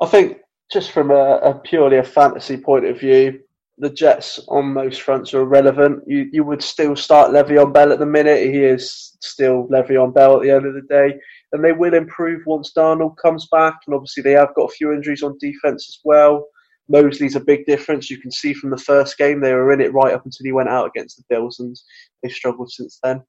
I 0.00 0.06
think 0.06 0.38
just 0.72 0.90
from 0.90 1.10
a, 1.10 1.36
a 1.38 1.54
purely 1.54 1.98
a 1.98 2.04
fantasy 2.04 2.56
point 2.56 2.86
of 2.86 2.98
view, 2.98 3.40
the 3.78 3.90
Jets 3.90 4.40
on 4.48 4.72
most 4.72 5.02
fronts 5.02 5.32
are 5.34 5.40
irrelevant. 5.40 6.02
You 6.06 6.28
you 6.32 6.44
would 6.44 6.62
still 6.62 6.94
start 6.94 7.30
Le'Veon 7.32 7.72
Bell 7.72 7.92
at 7.92 7.98
the 7.98 8.06
minute. 8.06 8.52
He 8.52 8.62
is 8.62 9.16
still 9.20 9.66
Le'Veon 9.68 10.14
Bell 10.14 10.36
at 10.36 10.42
the 10.42 10.50
end 10.50 10.66
of 10.66 10.74
the 10.74 10.86
day, 10.88 11.14
and 11.52 11.64
they 11.64 11.72
will 11.72 11.94
improve 11.94 12.42
once 12.46 12.72
Darnold 12.76 13.16
comes 13.16 13.48
back. 13.50 13.74
And 13.86 13.94
obviously, 13.94 14.22
they 14.22 14.32
have 14.32 14.54
got 14.54 14.70
a 14.70 14.74
few 14.74 14.92
injuries 14.92 15.22
on 15.22 15.38
defense 15.40 15.88
as 15.88 15.98
well. 16.04 16.46
Mosley's 16.88 17.36
a 17.36 17.40
big 17.40 17.64
difference. 17.66 18.10
You 18.10 18.18
can 18.18 18.30
see 18.30 18.52
from 18.52 18.70
the 18.70 18.76
first 18.76 19.16
game 19.16 19.40
they 19.40 19.54
were 19.54 19.72
in 19.72 19.80
it 19.80 19.94
right 19.94 20.12
up 20.12 20.24
until 20.24 20.44
he 20.44 20.52
went 20.52 20.68
out 20.68 20.86
against 20.86 21.16
the 21.16 21.24
Bills, 21.30 21.58
and 21.58 21.74
they've 22.22 22.32
struggled 22.32 22.70
since 22.70 22.98
then. 23.02 23.22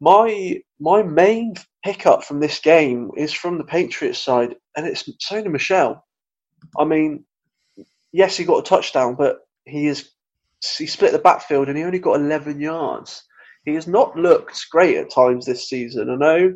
My 0.00 0.60
my 0.80 1.02
main 1.02 1.54
pickup 1.84 2.24
from 2.24 2.40
this 2.40 2.58
game 2.58 3.10
is 3.16 3.32
from 3.32 3.56
the 3.56 3.64
Patriots 3.64 4.18
side, 4.18 4.54
and 4.76 4.86
it's 4.86 5.08
Sony 5.30 5.50
Michel. 5.50 6.04
I 6.78 6.84
mean, 6.84 7.24
yes, 8.12 8.36
he 8.36 8.44
got 8.44 8.58
a 8.58 8.68
touchdown, 8.68 9.14
but 9.16 9.38
he 9.64 9.86
is 9.86 10.10
he 10.78 10.86
split 10.86 11.12
the 11.12 11.18
backfield 11.18 11.68
and 11.68 11.76
he 11.76 11.84
only 11.84 11.98
got 11.98 12.20
11 12.20 12.60
yards. 12.60 13.24
He 13.64 13.74
has 13.74 13.86
not 13.86 14.16
looked 14.16 14.64
great 14.70 14.96
at 14.96 15.10
times 15.10 15.44
this 15.44 15.68
season. 15.68 16.10
I 16.10 16.14
know 16.14 16.54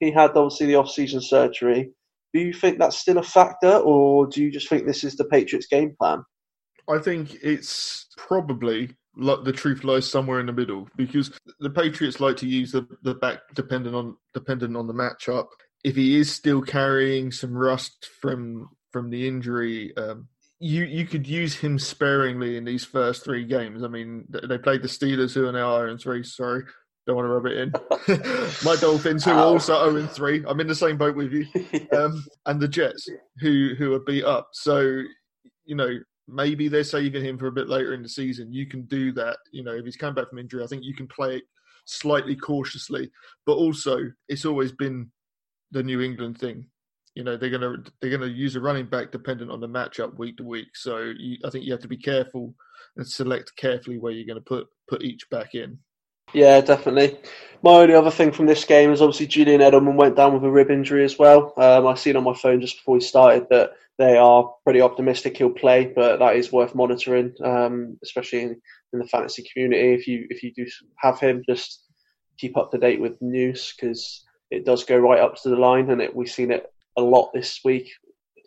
he 0.00 0.12
had 0.12 0.30
obviously 0.36 0.66
the 0.66 0.76
off-season 0.76 1.20
surgery. 1.20 1.90
Do 2.32 2.40
you 2.40 2.52
think 2.52 2.78
that's 2.78 2.98
still 2.98 3.18
a 3.18 3.22
factor, 3.22 3.78
or 3.78 4.26
do 4.26 4.42
you 4.42 4.50
just 4.50 4.68
think 4.68 4.86
this 4.86 5.02
is 5.02 5.16
the 5.16 5.24
Patriots' 5.24 5.66
game 5.66 5.96
plan? 5.98 6.22
I 6.88 6.98
think 6.98 7.36
it's 7.42 8.06
probably 8.16 8.90
like 9.16 9.44
the 9.44 9.52
truth 9.52 9.82
lies 9.82 10.08
somewhere 10.08 10.38
in 10.38 10.46
the 10.46 10.52
middle 10.52 10.88
because 10.96 11.30
the 11.58 11.70
Patriots 11.70 12.20
like 12.20 12.36
to 12.38 12.46
use 12.46 12.72
the, 12.72 12.86
the 13.02 13.14
back 13.14 13.40
dependent 13.54 13.94
on 13.94 14.16
dependent 14.34 14.76
on 14.76 14.86
the 14.86 14.94
matchup. 14.94 15.46
If 15.84 15.96
he 15.96 16.18
is 16.18 16.30
still 16.30 16.62
carrying 16.62 17.32
some 17.32 17.52
rust 17.52 18.08
from 18.20 18.68
from 18.92 19.10
the 19.10 19.26
injury, 19.26 19.96
um, 19.96 20.28
you 20.60 20.84
you 20.84 21.06
could 21.06 21.26
use 21.26 21.54
him 21.54 21.78
sparingly 21.78 22.56
in 22.56 22.64
these 22.64 22.84
first 22.84 23.24
three 23.24 23.44
games. 23.44 23.84
I 23.84 23.88
mean, 23.88 24.24
they 24.28 24.58
played 24.58 24.82
the 24.82 24.88
Steelers, 24.88 25.32
who 25.32 25.46
are 25.46 25.52
now 25.52 25.76
0 25.78 25.96
3. 25.96 26.24
Sorry, 26.24 26.64
don't 27.06 27.16
want 27.16 27.26
to 27.26 27.30
rub 27.30 27.46
it 27.46 27.56
in. 27.56 27.72
My 28.64 28.76
Dolphins, 28.76 29.24
who 29.24 29.32
are 29.32 29.44
also 29.44 29.92
0 29.92 30.06
3. 30.06 30.44
I'm 30.48 30.60
in 30.60 30.66
the 30.66 30.74
same 30.74 30.96
boat 30.96 31.16
with 31.16 31.32
you. 31.32 31.46
Um, 31.96 32.24
and 32.46 32.60
the 32.60 32.68
Jets, 32.68 33.08
who 33.40 33.74
who 33.78 33.94
are 33.94 34.00
beat 34.00 34.24
up. 34.24 34.50
So, 34.52 35.02
you 35.64 35.74
know, 35.74 35.98
maybe 36.26 36.68
they're 36.68 36.84
saving 36.84 37.24
him 37.24 37.38
for 37.38 37.46
a 37.46 37.52
bit 37.52 37.68
later 37.68 37.94
in 37.94 38.02
the 38.02 38.08
season. 38.08 38.52
You 38.52 38.66
can 38.66 38.82
do 38.82 39.12
that. 39.12 39.38
You 39.52 39.64
know, 39.64 39.72
if 39.72 39.84
he's 39.84 39.96
come 39.96 40.14
back 40.14 40.28
from 40.28 40.38
injury, 40.38 40.62
I 40.62 40.66
think 40.66 40.84
you 40.84 40.94
can 40.94 41.06
play 41.06 41.36
it 41.36 41.44
slightly 41.86 42.36
cautiously. 42.36 43.10
But 43.46 43.54
also, 43.54 43.98
it's 44.28 44.44
always 44.44 44.72
been 44.72 45.10
the 45.70 45.82
New 45.82 46.00
England 46.00 46.38
thing 46.38 46.66
you 47.18 47.24
know 47.24 47.36
they're 47.36 47.50
gonna 47.50 47.82
they're 48.00 48.16
gonna 48.16 48.30
use 48.30 48.54
a 48.54 48.60
running 48.60 48.86
back 48.86 49.10
dependent 49.10 49.50
on 49.50 49.60
the 49.60 49.66
matchup 49.66 50.16
week 50.18 50.36
to 50.36 50.44
week. 50.44 50.68
So 50.76 51.12
you, 51.18 51.36
I 51.44 51.50
think 51.50 51.64
you 51.64 51.72
have 51.72 51.82
to 51.82 51.88
be 51.88 51.96
careful 51.96 52.54
and 52.96 53.04
select 53.04 53.56
carefully 53.56 53.98
where 53.98 54.12
you're 54.12 54.24
going 54.24 54.38
to 54.38 54.48
put 54.48 54.68
put 54.88 55.02
each 55.02 55.28
back 55.28 55.56
in. 55.56 55.80
Yeah, 56.32 56.60
definitely. 56.60 57.18
My 57.64 57.72
only 57.72 57.94
other 57.94 58.12
thing 58.12 58.30
from 58.30 58.46
this 58.46 58.64
game 58.64 58.92
is 58.92 59.02
obviously 59.02 59.26
Julian 59.26 59.62
Edelman 59.62 59.96
went 59.96 60.14
down 60.14 60.32
with 60.32 60.44
a 60.44 60.50
rib 60.50 60.70
injury 60.70 61.04
as 61.04 61.18
well. 61.18 61.54
Um, 61.56 61.88
I 61.88 61.94
seen 61.94 62.14
on 62.14 62.22
my 62.22 62.34
phone 62.34 62.60
just 62.60 62.76
before 62.76 62.94
we 62.94 63.00
started 63.00 63.48
that 63.50 63.72
they 63.98 64.16
are 64.16 64.52
pretty 64.62 64.80
optimistic 64.80 65.36
he'll 65.38 65.50
play, 65.50 65.86
but 65.86 66.18
that 66.18 66.36
is 66.36 66.52
worth 66.52 66.76
monitoring, 66.76 67.34
um, 67.44 67.98
especially 68.04 68.42
in, 68.42 68.60
in, 68.92 69.00
the 69.00 69.08
fantasy 69.08 69.44
community. 69.52 69.92
If 69.92 70.06
you 70.06 70.26
if 70.30 70.44
you 70.44 70.52
do 70.54 70.66
have 70.98 71.18
him, 71.18 71.42
just 71.48 71.82
keep 72.38 72.56
up 72.56 72.70
to 72.70 72.78
date 72.78 73.00
with 73.00 73.20
news 73.20 73.74
because 73.74 74.24
it 74.52 74.64
does 74.64 74.84
go 74.84 74.96
right 74.96 75.18
up 75.18 75.34
to 75.42 75.48
the 75.48 75.56
line, 75.56 75.90
and 75.90 76.00
it, 76.00 76.14
we've 76.14 76.30
seen 76.30 76.52
it 76.52 76.70
a 76.98 77.00
lot 77.00 77.30
this 77.32 77.60
week. 77.64 77.90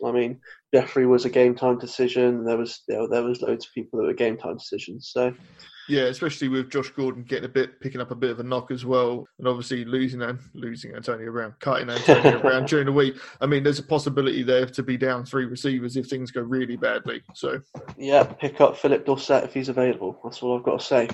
I 0.04 0.12
mean, 0.12 0.40
Jeffery 0.74 1.06
was 1.06 1.24
a 1.24 1.30
game 1.30 1.54
time 1.54 1.78
decision. 1.78 2.44
There 2.44 2.58
was 2.58 2.82
you 2.88 2.96
know, 2.96 3.08
there 3.08 3.22
was 3.22 3.42
loads 3.42 3.66
of 3.66 3.72
people 3.72 4.00
that 4.00 4.06
were 4.06 4.14
game 4.14 4.36
time 4.36 4.56
decisions. 4.56 5.10
So 5.12 5.34
yeah, 5.88 6.04
especially 6.04 6.48
with 6.48 6.70
Josh 6.70 6.90
Gordon 6.90 7.24
getting 7.24 7.44
a 7.44 7.48
bit, 7.48 7.80
picking 7.80 8.00
up 8.00 8.10
a 8.10 8.16
bit 8.16 8.30
of 8.30 8.40
a 8.40 8.42
knock 8.42 8.70
as 8.70 8.84
well, 8.84 9.26
and 9.38 9.48
obviously 9.48 9.84
losing 9.84 10.22
and 10.22 10.38
losing 10.54 10.94
Antonio 10.94 11.30
Brown, 11.32 11.54
cutting 11.60 11.90
Antonio 11.90 12.38
Brown 12.42 12.66
during 12.66 12.86
the 12.86 12.92
week. 12.92 13.16
I 13.40 13.46
mean, 13.46 13.62
there's 13.62 13.78
a 13.78 13.84
possibility 13.84 14.42
there 14.42 14.66
to 14.66 14.82
be 14.82 14.96
down 14.96 15.24
three 15.24 15.44
receivers 15.44 15.96
if 15.96 16.06
things 16.06 16.30
go 16.30 16.42
really 16.42 16.76
badly. 16.76 17.22
So 17.34 17.60
yeah, 17.96 18.24
pick 18.24 18.60
up 18.60 18.76
Phillip 18.76 19.04
Dorsett 19.04 19.44
if 19.44 19.54
he's 19.54 19.68
available. 19.68 20.18
That's 20.22 20.42
all 20.42 20.56
I've 20.56 20.64
got 20.64 20.80
to 20.80 20.86
say. 20.86 21.08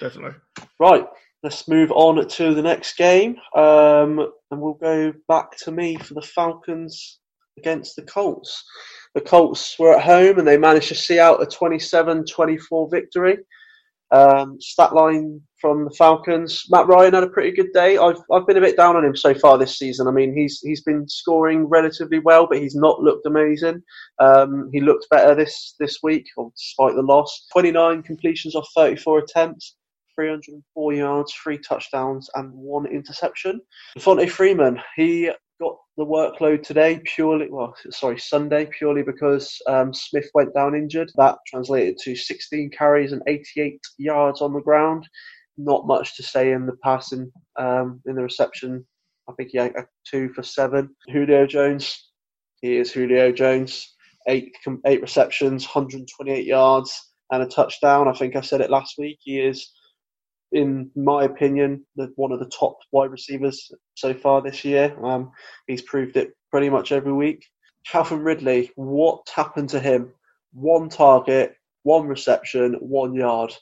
Definitely. 0.00 0.38
Right, 0.78 1.06
let's 1.42 1.68
move 1.68 1.90
on 1.92 2.26
to 2.26 2.54
the 2.54 2.62
next 2.62 2.96
game, 2.96 3.36
um, 3.54 4.30
and 4.50 4.60
we'll 4.60 4.74
go 4.74 5.12
back 5.28 5.56
to 5.58 5.72
me 5.72 5.96
for 5.96 6.14
the 6.14 6.22
Falcons 6.22 7.20
against 7.58 7.96
the 7.96 8.02
Colts. 8.02 8.64
The 9.14 9.20
Colts 9.20 9.76
were 9.78 9.96
at 9.96 10.04
home 10.04 10.38
and 10.38 10.46
they 10.46 10.56
managed 10.56 10.88
to 10.88 10.94
see 10.94 11.18
out 11.18 11.42
a 11.42 11.46
27 11.46 12.24
24 12.26 12.88
victory. 12.90 13.38
Um, 14.12 14.60
stat 14.60 14.92
line 14.92 15.40
from 15.60 15.84
the 15.84 15.94
Falcons. 15.96 16.64
Matt 16.68 16.88
Ryan 16.88 17.14
had 17.14 17.22
a 17.22 17.28
pretty 17.28 17.52
good 17.52 17.72
day. 17.72 17.96
I've 17.96 18.20
I've 18.32 18.46
been 18.46 18.56
a 18.56 18.60
bit 18.60 18.76
down 18.76 18.96
on 18.96 19.04
him 19.04 19.14
so 19.14 19.34
far 19.34 19.56
this 19.56 19.78
season. 19.78 20.08
I 20.08 20.10
mean, 20.10 20.36
he's 20.36 20.60
he's 20.60 20.82
been 20.82 21.08
scoring 21.08 21.66
relatively 21.66 22.18
well, 22.18 22.48
but 22.48 22.58
he's 22.58 22.74
not 22.74 23.00
looked 23.00 23.26
amazing. 23.26 23.82
Um, 24.18 24.68
he 24.72 24.80
looked 24.80 25.08
better 25.10 25.36
this 25.36 25.76
this 25.78 25.98
week, 26.02 26.26
despite 26.56 26.96
the 26.96 27.02
loss. 27.02 27.46
29 27.52 28.02
completions 28.02 28.56
off 28.56 28.66
34 28.74 29.20
attempts. 29.20 29.76
304 30.20 30.92
yards, 30.92 31.32
three 31.32 31.58
touchdowns, 31.58 32.28
and 32.34 32.52
one 32.52 32.86
interception. 32.86 33.60
Fonte 33.98 34.30
Freeman, 34.30 34.78
he 34.96 35.30
got 35.60 35.76
the 35.96 36.04
workload 36.04 36.62
today 36.62 37.00
purely, 37.04 37.48
well, 37.50 37.74
sorry, 37.90 38.18
Sunday, 38.18 38.66
purely 38.66 39.02
because 39.02 39.56
um, 39.66 39.92
Smith 39.94 40.28
went 40.34 40.54
down 40.54 40.74
injured. 40.74 41.10
That 41.16 41.38
translated 41.46 41.96
to 42.04 42.14
16 42.14 42.70
carries 42.70 43.12
and 43.12 43.22
88 43.26 43.80
yards 43.98 44.42
on 44.42 44.52
the 44.52 44.60
ground. 44.60 45.06
not 45.56 45.86
much 45.86 46.16
to 46.16 46.22
say 46.22 46.52
in 46.52 46.66
the 46.66 46.76
passing, 46.82 47.30
um, 47.58 48.00
in 48.06 48.14
the 48.14 48.22
reception. 48.22 48.86
I 49.28 49.32
think 49.34 49.50
he 49.52 49.58
had 49.58 49.76
a 49.76 49.84
two 50.10 50.30
for 50.34 50.42
seven. 50.42 50.90
Julio 51.08 51.46
Jones, 51.46 52.10
he 52.60 52.76
is 52.76 52.92
Julio 52.92 53.32
Jones. 53.32 53.94
Eight 54.28 54.54
eight 54.84 55.00
receptions, 55.00 55.64
128 55.64 56.44
yards, 56.44 57.10
and 57.30 57.42
a 57.42 57.46
touchdown. 57.46 58.06
I 58.06 58.12
think 58.12 58.36
I 58.36 58.42
said 58.42 58.60
it 58.60 58.70
last 58.70 58.96
week. 58.98 59.18
He 59.22 59.40
is, 59.40 59.70
in 60.52 60.90
my 60.96 61.24
opinion, 61.24 61.84
the, 61.96 62.12
one 62.16 62.32
of 62.32 62.40
the 62.40 62.50
top 62.50 62.76
wide 62.92 63.10
receivers 63.10 63.70
so 63.94 64.12
far 64.14 64.42
this 64.42 64.64
year. 64.64 64.96
Um, 65.04 65.30
he's 65.66 65.82
proved 65.82 66.16
it 66.16 66.30
pretty 66.50 66.68
much 66.68 66.92
every 66.92 67.12
week. 67.12 67.44
Calvin 67.86 68.22
Ridley, 68.22 68.70
what 68.74 69.28
happened 69.34 69.68
to 69.70 69.80
him? 69.80 70.12
One 70.52 70.88
target, 70.88 71.54
one 71.82 72.06
reception, 72.06 72.74
one 72.80 73.14
yard. 73.14 73.54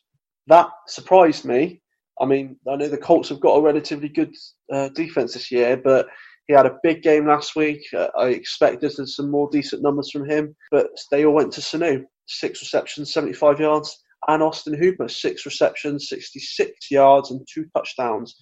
That 0.47 0.71
surprised 0.87 1.45
me. 1.45 1.83
I 2.21 2.25
mean, 2.25 2.57
I 2.69 2.77
know 2.77 2.89
the 2.89 2.97
Colts 2.97 3.29
have 3.29 3.41
got 3.41 3.57
a 3.57 3.63
relatively 3.63 4.09
good 4.09 4.35
uh, 4.73 4.89
defense 4.89 5.35
this 5.35 5.53
year, 5.53 5.77
but 5.77 6.09
he 6.49 6.55
had 6.55 6.67
a 6.67 6.79
big 6.83 7.03
game 7.03 7.27
last 7.27 7.55
week. 7.55 7.83
Uh, 7.95 8.09
I 8.19 8.29
expected 8.29 8.91
some 8.91 9.31
more 9.31 9.49
decent 9.53 9.83
numbers 9.83 10.11
from 10.11 10.29
him, 10.29 10.57
but 10.71 10.89
they 11.11 11.25
all 11.25 11.35
went 11.35 11.53
to 11.53 11.61
Sanu. 11.61 12.05
Six 12.27 12.61
receptions, 12.61 13.13
75 13.13 13.61
yards. 13.61 14.03
And 14.29 14.43
Austin 14.43 14.75
Hooper, 14.75 15.09
six 15.09 15.47
receptions, 15.47 16.09
66 16.09 16.91
yards, 16.91 17.31
and 17.31 17.47
two 17.53 17.67
touchdowns. 17.75 18.37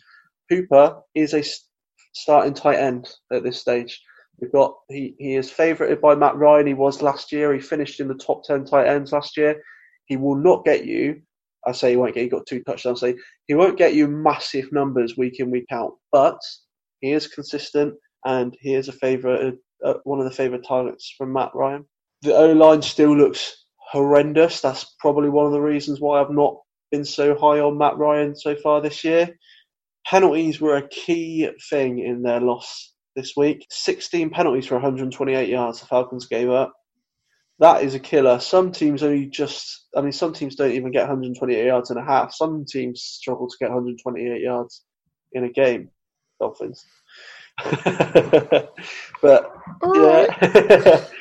Hooper 0.51 1.01
is 1.15 1.33
a 1.33 1.45
starting 2.13 2.55
tight 2.55 2.79
end 2.79 3.09
at 3.33 3.45
this 3.45 3.61
stage. 3.61 4.01
We've 4.41 4.53
got 4.53 4.75
he, 4.89 5.15
he 5.19 5.37
is 5.37 5.51
favoured 5.51 6.01
by 6.01 6.15
Matt 6.15 6.37
Ryan. 6.37 6.67
He 6.67 6.75
was 6.75 7.03
last 7.03 7.33
year. 7.33 7.55
He 7.55 7.61
finished 7.61 8.01
in 8.01 8.09
the 8.09 8.15
top 8.15 8.43
ten 8.45 8.65
tight 8.65 8.87
ends 8.87 9.13
last 9.13 9.37
year. 9.37 9.63
He 10.07 10.17
will 10.17 10.37
not 10.37 10.65
get 10.65 10.85
you. 10.85 11.23
I 11.67 11.73
say 11.73 11.91
he 11.91 11.97
won't 11.97 12.15
get. 12.15 12.23
He 12.23 12.29
got 12.29 12.47
two 12.47 12.63
touchdowns. 12.63 13.03
He 13.47 13.55
won't 13.55 13.79
get 13.79 13.95
you 13.95 14.07
massive 14.09 14.71
numbers 14.73 15.17
week 15.17 15.41
in 15.41 15.51
week 15.51 15.67
out, 15.73 15.95
but 16.13 16.39
he 17.01 17.13
is 17.13 17.27
consistent 17.27 17.95
and 18.25 18.57
he 18.61 18.75
is 18.75 18.89
a 18.89 18.93
favourite, 18.93 19.55
uh, 19.85 19.95
one 20.05 20.19
of 20.19 20.25
the 20.25 20.31
favourite 20.31 20.65
targets 20.67 21.15
from 21.17 21.33
Matt 21.33 21.51
Ryan. 21.55 21.85
The 22.23 22.37
O 22.37 22.53
line 22.53 22.83
still 22.83 23.17
looks 23.17 23.66
horrendous. 23.91 24.61
That's 24.61 24.85
probably 25.01 25.29
one 25.29 25.47
of 25.47 25.53
the 25.53 25.61
reasons 25.61 26.01
why 26.01 26.21
I've 26.21 26.31
not 26.31 26.57
been 26.91 27.05
so 27.05 27.35
high 27.35 27.61
on 27.61 27.79
Matt 27.79 27.97
Ryan 27.97 28.37
so 28.37 28.57
far 28.57 28.81
this 28.81 29.05
year. 29.05 29.37
Penalties 30.07 30.61
were 30.61 30.77
a 30.77 30.89
key 30.89 31.49
thing 31.71 31.99
in 31.99 32.23
their 32.23 32.41
loss 32.41 32.93
this 33.17 33.33
week. 33.37 33.67
16 33.71 34.31
penalties 34.31 34.67
for 34.67 34.75
128 34.75 35.49
yards 35.49 35.81
the 35.81 35.87
Falcons 35.87 36.27
gave 36.27 36.51
up. 36.51 36.73
That 37.59 37.83
is 37.83 37.95
a 37.95 38.01
killer. 38.01 38.39
Some 38.39 38.71
teams 38.71 39.03
only 39.03 39.27
just, 39.27 39.87
I 39.97 40.03
mean, 40.03 40.13
some 40.13 40.35
teams 40.35 40.57
don't 40.57 40.73
even 40.73 40.93
get 40.93 41.09
128 41.09 41.67
yards 41.67 41.91
and 41.91 41.99
a 41.99 42.05
half. 42.05 42.35
Some 42.35 42.67
teams 42.67 43.03
struggle 43.03 43.49
to 43.49 43.57
get 43.59 43.71
128 43.71 44.43
yards 44.43 44.85
in 45.33 45.45
a 45.45 45.49
game. 45.49 45.89
Dolphins. 46.39 46.85
but, 49.23 49.53
yeah. 49.95 51.05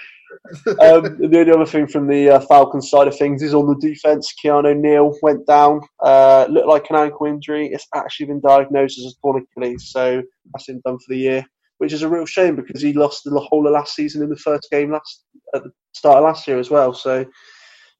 um, 0.67 1.17
the 1.19 1.39
only 1.39 1.52
other 1.52 1.65
thing 1.65 1.88
from 1.88 2.08
the 2.08 2.30
uh, 2.30 2.39
Falcons 2.41 2.89
side 2.89 3.08
of 3.08 3.17
things 3.17 3.41
is 3.41 3.54
on 3.54 3.67
the 3.67 3.88
defense. 3.88 4.34
Keanu 4.43 4.78
Neal 4.78 5.13
went 5.21 5.45
down, 5.48 5.82
uh, 6.04 6.48
looked 6.50 6.67
like 6.67 6.89
an 6.89 6.95
ankle 6.95 7.26
injury. 7.26 7.67
It's 7.67 7.88
actually 7.93 8.28
been 8.28 8.41
diagnosed 8.41 9.00
as 9.00 9.13
a 9.13 9.21
torn 9.21 9.45
Achilles, 9.58 9.91
so 9.91 10.21
that's 10.54 10.69
him 10.69 10.82
done 10.86 10.98
for 10.98 11.06
the 11.10 11.17
year, 11.17 11.45
which 11.78 11.93
is 11.93 12.04
a 12.04 12.10
real 12.10 12.26
shame 12.26 12.56
because 12.56 12.82
he 12.82 12.93
lost 12.93 13.24
the 13.24 13.39
whole 13.39 13.67
of 13.67 13.74
last 13.74 13.95
season 13.95 14.24
in 14.24 14.30
the 14.30 14.38
first 14.38 14.67
game 14.71 14.91
last 14.91 15.24
at 15.54 15.63
the 15.63 15.71
start 15.93 16.17
of 16.17 16.24
last 16.24 16.48
year 16.48 16.60
as 16.60 16.69
well. 16.69 16.93
So, 16.93 17.26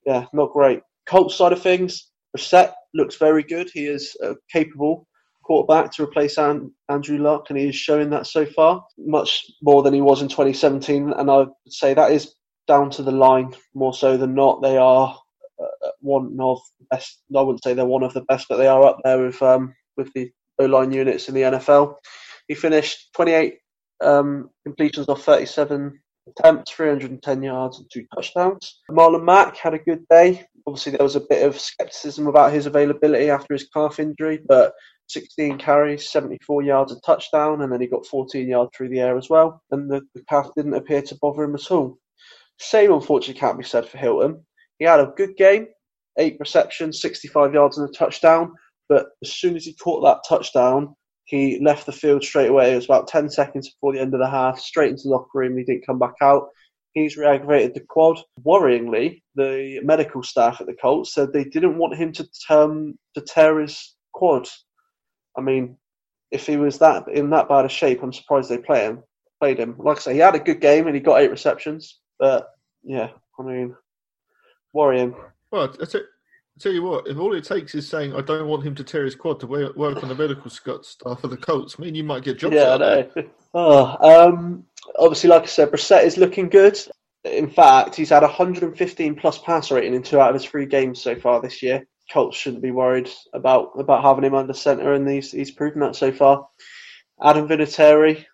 yeah, 0.06 0.26
not 0.34 0.54
great. 0.54 0.82
Colts 1.08 1.36
side 1.36 1.54
of 1.54 1.62
things, 1.62 2.12
Brissett 2.36 2.74
looks 2.94 3.16
very 3.18 3.44
good. 3.44 3.70
He 3.74 3.86
is 3.86 4.16
uh, 4.24 4.34
capable 4.52 5.08
quarterback 5.46 5.92
to 5.94 6.04
replace 6.04 6.38
An- 6.38 6.72
Andrew 6.90 7.18
Luck, 7.20 7.46
and 7.50 7.58
he 7.58 7.70
is 7.70 7.76
showing 7.76 8.10
that 8.10 8.28
so 8.28 8.46
far, 8.46 8.84
much 8.98 9.46
more 9.62 9.84
than 9.84 9.94
he 9.94 10.02
was 10.02 10.22
in 10.22 10.28
2017. 10.28 11.14
And 11.14 11.30
I 11.30 11.38
would 11.38 11.50
say 11.70 11.94
that 11.94 12.12
is 12.12 12.34
down 12.68 12.90
to 12.92 13.04
the 13.04 13.12
line 13.12 13.54
more 13.76 13.94
so 13.94 14.18
than 14.18 14.34
not. 14.34 14.62
They 14.62 14.78
are 14.78 15.18
uh, 15.62 15.90
one 16.02 16.36
of 16.40 16.60
the 16.80 16.86
best. 16.90 17.22
I 17.36 17.42
wouldn't 17.42 17.64
say 17.64 17.74
they're 17.74 17.86
one 17.86 18.04
of 18.04 18.14
the 18.14 18.26
best, 18.28 18.48
but 18.50 18.58
they 18.58 18.68
are 18.68 18.84
up 18.84 19.00
there 19.04 19.24
with 19.24 19.42
um, 19.42 19.74
with 19.98 20.12
the 20.14 20.32
O 20.60 20.66
line 20.66 20.92
units 20.92 21.30
in 21.30 21.36
the 21.36 21.42
NFL. 21.42 21.96
He 22.48 22.56
finished 22.56 23.10
28 23.16 23.56
um, 24.04 24.50
completions 24.66 25.10
off 25.10 25.24
37 25.24 26.00
attempts, 26.28 26.72
310 26.72 27.44
yards, 27.44 27.80
and 27.80 27.88
two 27.92 28.06
touchdowns. 28.16 28.82
Marlon 28.90 29.24
Mack 29.24 29.58
had 29.58 29.74
a 29.74 29.80
good 29.80 30.06
day. 30.10 30.46
Obviously, 30.68 30.94
there 30.94 31.04
was 31.04 31.16
a 31.16 31.22
bit 31.22 31.46
of 31.46 31.60
skepticism 31.60 32.28
about 32.28 32.52
his 32.52 32.66
availability 32.66 33.30
after 33.30 33.54
his 33.54 33.68
calf 33.70 34.00
injury, 34.00 34.40
but 34.48 34.74
16 35.08 35.60
carries, 35.60 36.10
74 36.10 36.64
yards, 36.64 36.92
a 36.92 37.00
touchdown, 37.02 37.62
and 37.62 37.72
then 37.72 37.82
he 37.82 37.88
got 37.88 38.06
14 38.08 38.48
yards 38.48 38.72
through 38.76 38.90
the 38.90 39.00
air 39.00 39.18
as 39.18 39.30
well. 39.30 39.62
And 39.72 39.90
the, 39.90 40.02
the 40.16 40.24
calf 40.28 40.50
didn't 40.56 40.74
appear 40.74 41.02
to 41.04 41.18
bother 41.22 41.44
him 41.44 41.56
at 41.56 41.72
all. 41.72 42.00
Same, 42.60 42.92
unfortunately, 42.92 43.40
can't 43.40 43.60
be 43.60 43.64
said 43.64 43.88
for 43.88 43.98
Hilton. 43.98 44.44
He 44.80 44.86
had 44.86 45.00
a 45.00 45.14
good 45.16 45.38
game, 45.38 45.68
eight 46.18 46.38
receptions, 46.40 47.02
65 47.02 47.54
yards, 47.54 47.78
and 47.78 47.88
a 47.88 47.92
touchdown. 47.92 48.54
But 48.90 49.08
as 49.24 49.34
soon 49.34 49.56
as 49.56 49.66
he 49.66 49.74
caught 49.74 50.02
that 50.02 50.24
touchdown, 50.28 50.96
he 51.26 51.60
left 51.64 51.86
the 51.86 51.92
field 51.92 52.24
straight 52.24 52.50
away. 52.50 52.72
It 52.72 52.76
was 52.76 52.86
about 52.86 53.08
10 53.08 53.30
seconds 53.30 53.70
before 53.70 53.94
the 53.94 54.00
end 54.00 54.14
of 54.14 54.20
the 54.20 54.30
half, 54.30 54.60
straight 54.60 54.92
into 54.92 55.04
the 55.04 55.10
locker 55.10 55.30
room. 55.34 55.58
He 55.58 55.64
didn't 55.64 55.86
come 55.86 56.00
back 56.00 56.16
out. 56.22 56.50
He's 56.96 57.18
re-aggravated 57.18 57.76
the 57.76 57.82
quad. 57.82 58.18
Worryingly, 58.44 59.22
the 59.36 59.80
medical 59.84 60.24
staff 60.24 60.60
at 60.60 60.68
the 60.68 60.74
Colts 60.74 61.14
said 61.14 61.32
they 61.32 61.44
didn't 61.44 61.78
want 61.78 61.96
him 61.96 62.12
to, 62.14 62.28
term, 62.48 62.98
to 63.14 63.22
tear 63.22 63.60
his 63.60 63.96
quad 64.14 64.48
I 65.38 65.42
mean, 65.42 65.78
if 66.32 66.48
he 66.48 66.58
was 66.58 66.80
that 66.80 67.08
in 67.10 67.30
that 67.32 67.50
bad 67.50 67.66
a 67.66 67.70
shape, 67.70 68.02
I'm 68.02 68.14
surprised 68.14 68.50
they 68.50 68.58
play 68.58 68.86
him. 68.86 69.04
Played 69.42 69.60
him. 69.60 69.76
Like 69.78 69.98
I 69.98 70.00
say, 70.00 70.14
he 70.14 70.20
had 70.20 70.36
a 70.36 70.40
good 70.40 70.62
game 70.62 70.88
and 70.88 70.96
he 70.96 71.02
got 71.02 71.20
eight 71.22 71.32
receptions. 71.32 72.00
But 72.20 72.48
yeah, 72.84 73.10
I 73.40 73.44
mean, 73.44 73.76
worrying. 74.74 75.16
Well, 75.52 75.74
I 75.82 75.86
tell, 75.86 76.02
I 76.58 76.62
tell 76.62 76.72
you 76.72 76.84
what, 76.84 77.08
if 77.08 77.18
all 77.18 77.36
it 77.36 77.44
takes 77.44 77.76
is 77.76 77.90
saying 77.90 78.16
I 78.16 78.22
don't 78.22 78.48
want 78.48 78.66
him 78.66 78.76
to 78.76 78.84
tear 78.84 79.04
his 79.04 79.16
quad 79.16 79.42
to 79.42 79.48
work 79.48 80.02
on 80.02 80.08
the 80.08 80.16
medical 80.16 80.50
stuff 80.50 81.20
for 81.20 81.28
the 81.28 81.36
Colts, 81.36 81.76
I 81.78 81.82
mean, 81.82 81.96
you 81.96 82.04
might 82.04 82.24
get 82.24 82.40
jobs. 82.40 82.56
Yeah, 82.56 82.76
I 82.76 82.78
know. 82.78 83.10
oh, 83.54 84.28
um, 84.30 84.66
obviously, 84.98 85.30
like 85.30 85.44
I 85.44 85.48
said, 85.48 85.70
Brissett 85.70 86.06
is 86.06 86.18
looking 86.18 86.48
good. 86.48 86.80
In 87.26 87.50
fact, 87.50 87.96
he's 87.96 88.10
had 88.12 88.22
115 88.22 89.16
plus 89.16 89.38
pass 89.40 89.70
rating 89.70 89.96
in 89.96 90.04
two 90.04 90.20
out 90.20 90.30
of 90.30 90.36
his 90.36 90.46
three 90.46 90.66
games 90.66 91.02
so 91.02 91.16
far 91.16 91.42
this 91.42 91.62
year. 91.62 91.86
Colts 92.12 92.38
shouldn't 92.38 92.62
be 92.62 92.72
worried 92.72 93.10
about 93.34 93.72
about 93.78 94.04
having 94.04 94.24
him 94.24 94.36
under 94.36 94.54
centre, 94.54 94.94
and 94.94 95.10
he's 95.10 95.32
he's 95.32 95.52
proven 95.52 95.82
that 95.82 95.96
so 95.96 96.12
far. 96.12 96.48
Adam 97.22 97.48
Vinatieri, 97.48 98.26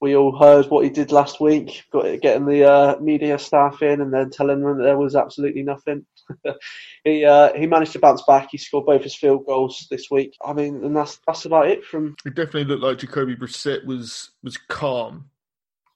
we 0.00 0.16
all 0.16 0.36
heard 0.36 0.66
what 0.66 0.84
he 0.84 0.90
did 0.90 1.12
last 1.12 1.40
week, 1.40 1.84
got 1.92 2.20
getting 2.20 2.46
the 2.46 2.64
uh, 2.64 2.98
media 3.00 3.38
staff 3.38 3.82
in 3.82 4.00
and 4.00 4.12
then 4.12 4.30
telling 4.30 4.60
them 4.62 4.78
that 4.78 4.84
there 4.84 4.96
was 4.96 5.14
absolutely 5.14 5.62
nothing. 5.62 6.06
he 7.04 7.24
uh, 7.24 7.52
he 7.54 7.66
managed 7.66 7.92
to 7.92 7.98
bounce 7.98 8.22
back. 8.22 8.48
He 8.50 8.58
scored 8.58 8.86
both 8.86 9.02
his 9.02 9.14
field 9.14 9.44
goals 9.46 9.86
this 9.90 10.10
week. 10.10 10.34
I 10.44 10.54
mean, 10.54 10.84
and 10.84 10.96
that's 10.96 11.20
that's 11.26 11.44
about 11.44 11.68
it 11.68 11.84
from. 11.84 12.16
It 12.24 12.34
definitely 12.34 12.64
looked 12.64 12.82
like 12.82 12.98
Jacoby 12.98 13.36
Brissett 13.36 13.84
was 13.84 14.30
was 14.42 14.56
calm. 14.56 15.28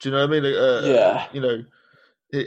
Do 0.00 0.10
you 0.10 0.14
know 0.14 0.26
what 0.26 0.36
I 0.36 0.40
mean? 0.40 0.54
Uh, 0.54 0.82
yeah. 0.84 1.26
You 1.32 1.40
know, 1.40 1.64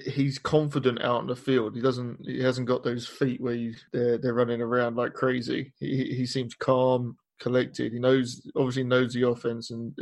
he's 0.06 0.38
confident 0.38 1.02
out 1.02 1.22
in 1.22 1.28
the 1.28 1.36
field. 1.36 1.76
He 1.76 1.82
doesn't. 1.82 2.20
He 2.24 2.42
hasn't 2.42 2.68
got 2.68 2.84
those 2.84 3.08
feet 3.08 3.42
where 3.42 3.56
you, 3.56 3.74
they're 3.92 4.20
they're 4.20 4.34
running 4.34 4.62
around 4.62 4.96
like 4.96 5.14
crazy. 5.14 5.74
He 5.80 6.14
he 6.16 6.26
seems 6.28 6.54
calm, 6.54 7.18
collected. 7.40 7.94
He 7.94 8.00
knows 8.00 8.48
obviously 8.56 8.84
knows 8.84 9.14
the 9.14 9.28
offense 9.28 9.72
and 9.72 9.98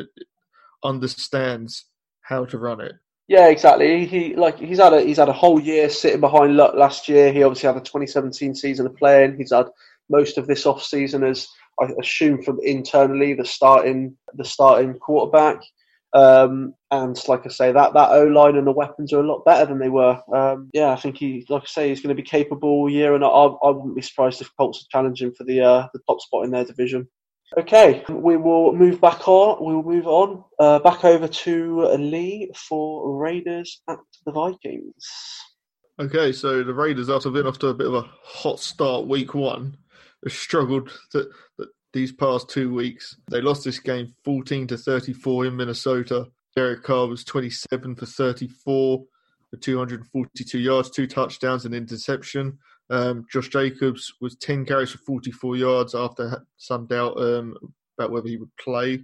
understands 0.86 1.86
how 2.22 2.46
to 2.46 2.58
run 2.58 2.82
it. 2.82 2.94
Yeah, 3.28 3.48
exactly. 3.48 4.06
He 4.06 4.36
like 4.36 4.60
he's 4.60 4.78
had 4.78 4.94
a 4.94 5.02
he's 5.02 5.18
had 5.18 5.30
a 5.30 5.34
whole 5.34 5.60
year 5.60 5.90
sitting 5.90 6.22
behind 6.22 6.56
Luck 6.56 6.76
last 6.76 7.10
year. 7.10 7.34
He 7.34 7.42
obviously 7.42 7.68
had 7.68 7.76
the 7.76 7.82
2017 7.82 8.54
season 8.54 8.86
of 8.86 8.96
playing. 8.96 9.38
He's 9.38 9.52
had 9.52 9.68
most 10.10 10.38
of 10.38 10.46
this 10.46 10.66
off 10.68 10.84
season 10.84 11.24
as 11.24 11.48
I 11.82 11.88
assume 12.00 12.44
from 12.44 12.60
internally 12.62 13.34
the 13.34 13.46
starting 13.46 14.16
the 14.36 14.46
starting 14.46 14.94
quarterback. 15.00 15.60
Um, 16.14 16.76
and 16.92 17.20
like 17.28 17.46
I 17.46 17.50
say, 17.50 17.72
that 17.72 17.94
that 17.94 18.12
O 18.12 18.24
line 18.26 18.56
and 18.56 18.68
the 18.68 18.72
weapons 18.72 19.12
are 19.12 19.20
a 19.20 19.28
lot 19.28 19.44
better 19.44 19.66
than 19.66 19.80
they 19.80 19.90
were. 19.90 20.22
Um, 20.34 20.70
yeah, 20.74 20.92
I 20.92 20.96
think 20.96 21.18
he, 21.18 21.46
like 21.50 21.64
I 21.64 21.66
say, 21.66 21.90
he's 21.90 22.00
going 22.00 22.16
to 22.16 22.22
be 22.22 22.28
capable 22.28 22.90
year, 22.90 23.16
and 23.16 23.24
I, 23.24 23.28
I 23.28 23.70
wouldn't 23.70 23.96
be 23.96 24.02
surprised 24.02 24.40
if 24.40 24.50
Colts 24.56 24.82
are 24.82 24.98
challenging 24.98 25.34
for 25.34 25.44
the 25.44 25.62
uh, 25.62 25.88
the 25.94 26.00
top 26.08 26.22
spot 26.22 26.46
in 26.46 26.52
their 26.52 26.64
division. 26.64 27.10
Okay, 27.58 28.04
we 28.10 28.38
will 28.38 28.74
move 28.74 29.00
back 29.00 29.28
on. 29.28 29.64
We 29.64 29.76
will 29.76 29.84
move 29.84 30.08
on 30.08 30.44
uh, 30.60 30.80
back 30.80 31.06
over 31.06 31.28
to 31.28 31.82
Lee 31.98 32.52
for 32.56 33.18
Raiders 33.18 33.82
at 33.88 34.00
the 34.26 34.32
Vikings. 34.32 35.06
Okay, 36.00 36.34
so 36.34 36.64
the 36.64 36.74
Raiders, 36.74 37.10
after 37.10 37.30
being 37.30 37.46
off 37.46 37.60
to 37.60 37.68
a 37.68 37.74
bit 37.74 37.88
of 37.88 37.94
a 37.94 38.10
hot 38.24 38.60
start 38.60 39.08
week 39.08 39.34
one, 39.34 39.78
have 40.24 40.34
struggled 40.34 40.92
to, 41.12 41.30
these 41.94 42.12
past 42.12 42.50
two 42.50 42.74
weeks. 42.74 43.16
They 43.32 43.42
lost 43.42 43.64
this 43.64 43.80
game 43.80 44.14
14 44.26 44.68
to 44.68 44.78
34 44.78 45.46
in 45.46 45.56
Minnesota. 45.56 46.26
Derek 46.56 46.84
Carr 46.84 47.08
was 47.08 47.24
27 47.24 47.96
for 47.96 48.06
34 48.06 49.06
for 49.50 49.58
242 49.58 50.60
yards, 50.60 50.90
two 50.90 51.08
touchdowns, 51.08 51.66
and 51.66 51.74
interception. 51.74 52.58
Um, 52.90 53.26
Josh 53.32 53.50
Jacobs 53.50 54.14
was 54.22 54.36
10 54.38 54.66
carries 54.66 54.92
for 54.92 55.00
44 55.00 55.56
yards 55.58 55.96
after 55.96 56.46
some 56.58 56.86
doubt 56.86 57.20
um, 57.20 57.58
about 57.98 58.12
whether 58.12 58.28
he 58.28 58.38
would 58.38 58.56
play. 58.58 59.02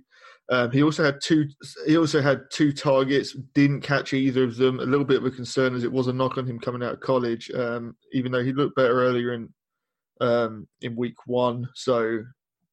Um, 0.50 0.70
he 0.72 0.84
also 0.84 1.04
had 1.04 1.22
two. 1.22 1.48
He 1.88 1.98
also 1.98 2.22
had 2.22 2.42
two 2.52 2.74
targets. 2.74 3.38
Didn't 3.54 3.82
catch 3.82 4.12
either 4.14 4.44
of 4.44 4.58
them. 4.58 4.82
A 4.82 4.84
little 4.84 5.06
bit 5.06 5.18
of 5.18 5.26
a 5.26 5.32
concern 5.32 5.76
as 5.76 5.86
it 5.86 5.92
was 5.92 6.08
a 6.08 6.14
knock 6.14 6.38
on 6.38 6.46
him 6.46 6.60
coming 6.60 6.84
out 6.84 6.94
of 6.94 7.00
college. 7.00 7.50
Um, 7.52 7.96
even 8.12 8.34
though 8.34 8.44
he 8.44 8.52
looked 8.52 8.76
better 8.76 9.02
earlier 9.02 9.34
in 9.34 9.48
um, 10.22 10.68
in 10.82 10.96
week 10.96 11.16
one. 11.26 11.68
So, 11.74 12.24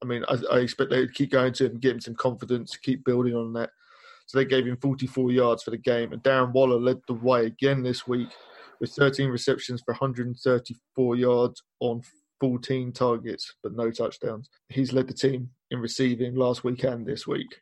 I 0.02 0.06
mean, 0.06 0.24
I, 0.28 0.38
I 0.52 0.58
expect 0.58 0.90
they 0.90 1.00
would 1.00 1.14
keep 1.14 1.30
going 1.30 1.52
to 1.54 1.66
him, 1.66 1.78
give 1.78 1.94
him 1.94 2.00
some 2.00 2.14
confidence, 2.14 2.76
keep 2.76 3.04
building 3.04 3.34
on 3.34 3.52
that. 3.54 3.70
So 4.26 4.38
they 4.38 4.44
gave 4.44 4.66
him 4.66 4.76
44 4.76 5.32
yards 5.32 5.62
for 5.62 5.70
the 5.70 5.78
game, 5.78 6.12
and 6.12 6.22
Darren 6.22 6.52
Waller 6.52 6.78
led 6.78 6.98
the 7.08 7.14
way 7.14 7.46
again 7.46 7.82
this 7.82 8.06
week 8.06 8.28
with 8.80 8.92
13 8.92 9.28
receptions 9.30 9.82
for 9.84 9.92
134 9.92 11.16
yards 11.16 11.62
on 11.80 12.02
14 12.40 12.92
targets, 12.92 13.54
but 13.62 13.74
no 13.74 13.90
touchdowns. 13.90 14.48
He's 14.68 14.92
led 14.92 15.08
the 15.08 15.14
team 15.14 15.50
in 15.70 15.80
receiving 15.80 16.34
last 16.34 16.64
week 16.64 16.84
and 16.84 17.06
this 17.06 17.26
week. 17.26 17.60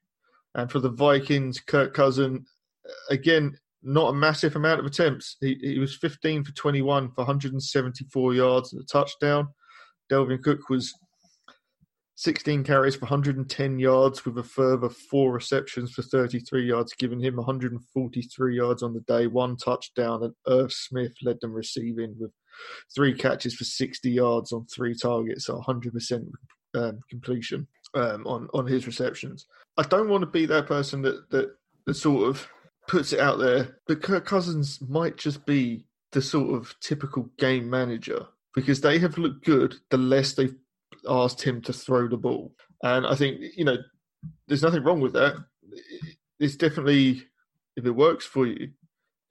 And 0.55 0.71
for 0.71 0.81
the 0.81 0.91
Vikings, 0.91 1.61
Kirk 1.61 1.95
Cousin, 1.95 2.45
again, 3.11 3.59
not 3.83 4.11
a 4.11 4.17
massive 4.17 4.57
amount 4.57 4.81
of 4.81 4.87
attempts. 4.87 5.37
He, 5.41 5.59
he 5.61 5.79
was 5.79 5.97
15 5.97 6.45
for 6.45 6.53
21 6.53 7.11
for 7.11 7.19
174 7.19 8.35
yards 8.35 8.73
and 8.73 8.83
a 8.83 8.87
touchdown. 8.87 9.49
Dalvin 10.11 10.43
Cook 10.43 10.69
was 10.69 10.93
16 12.17 12.65
carries 12.65 12.95
for 12.95 13.03
110 13.03 13.79
yards 13.79 14.25
with 14.25 14.39
a 14.39 14.43
further 14.43 14.89
four 14.89 15.33
receptions 15.33 15.93
for 15.93 16.01
33 16.01 16.67
yards, 16.67 16.95
giving 16.95 17.21
him 17.21 17.37
143 17.37 18.57
yards 18.57 18.83
on 18.83 18.95
the 18.95 19.01
day, 19.01 19.27
one 19.27 19.57
touchdown, 19.57 20.23
and 20.23 20.35
Irv 20.49 20.73
Smith 20.73 21.13
led 21.23 21.39
them 21.41 21.53
receiving 21.53 22.15
with 22.19 22.33
three 22.95 23.15
catches 23.15 23.55
for 23.55 23.65
60 23.65 24.11
yards 24.11 24.51
on 24.51 24.65
three 24.67 24.95
targets, 24.95 25.45
so 25.45 25.61
100% 25.61 26.27
um, 26.75 27.01
completion 27.11 27.67
um, 27.95 28.27
on 28.27 28.49
on 28.55 28.67
his 28.67 28.87
receptions. 28.87 29.47
I 29.77 29.83
don't 29.83 30.09
want 30.09 30.23
to 30.23 30.27
be 30.27 30.47
that 30.47 30.67
person 30.67 31.03
that 31.03 31.31
that, 31.31 31.51
that 31.85 31.95
sort 31.95 32.29
of 32.29 32.49
puts 32.89 33.13
it 33.13 33.21
out 33.21 33.39
there, 33.39 33.77
but 33.87 34.03
Kirk 34.03 34.25
Cousins 34.25 34.79
might 34.81 35.19
just 35.19 35.45
be 35.45 35.85
the 36.13 36.23
sort 36.23 36.55
of 36.55 36.75
typical 36.81 37.29
game 37.39 37.69
manager 37.69 38.27
because 38.55 38.81
they 38.81 38.99
have 38.99 39.19
looked 39.19 39.45
good 39.45 39.75
the 39.91 39.99
less 39.99 40.33
they've 40.33 40.55
asked 41.09 41.43
him 41.43 41.61
to 41.63 41.73
throw 41.73 42.09
the 42.09 42.17
ball. 42.17 42.55
And 42.83 43.07
I 43.07 43.15
think, 43.15 43.41
you 43.57 43.65
know, 43.65 43.79
there's 44.49 44.63
nothing 44.63 44.83
wrong 44.83 45.01
with 45.01 45.15
that. 45.15 45.35
It's 46.39 46.57
definitely, 46.57 47.23
if 47.77 47.85
it 47.85 47.91
works 47.91 48.27
for 48.27 48.47
you, 48.47 48.71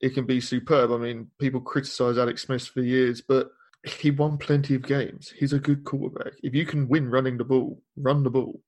it 0.02 0.14
can 0.14 0.26
be 0.26 0.42
superb. 0.42 0.92
I 0.92 0.98
mean, 0.98 1.32
people 1.40 1.62
criticize 1.62 2.18
Alex 2.18 2.44
Smith 2.44 2.68
for 2.68 2.82
years, 2.82 3.22
but 3.22 3.50
he 3.84 4.12
won 4.12 4.38
plenty 4.38 4.76
of 4.76 4.82
games. 4.82 5.34
He's 5.38 5.54
a 5.54 5.60
good 5.60 5.84
quarterback. 5.84 6.34
If 6.44 6.54
you 6.54 6.66
can 6.66 6.88
win 6.88 7.10
running 7.10 7.38
the 7.38 7.44
ball, 7.44 7.82
run 7.96 8.24
the 8.24 8.30
ball. 8.30 8.62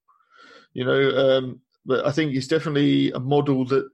You 0.73 0.85
know, 0.85 1.09
um, 1.17 1.61
but 1.85 2.05
I 2.05 2.11
think 2.11 2.35
it's 2.35 2.47
definitely 2.47 3.11
a 3.11 3.19
model 3.19 3.65
that 3.65 3.89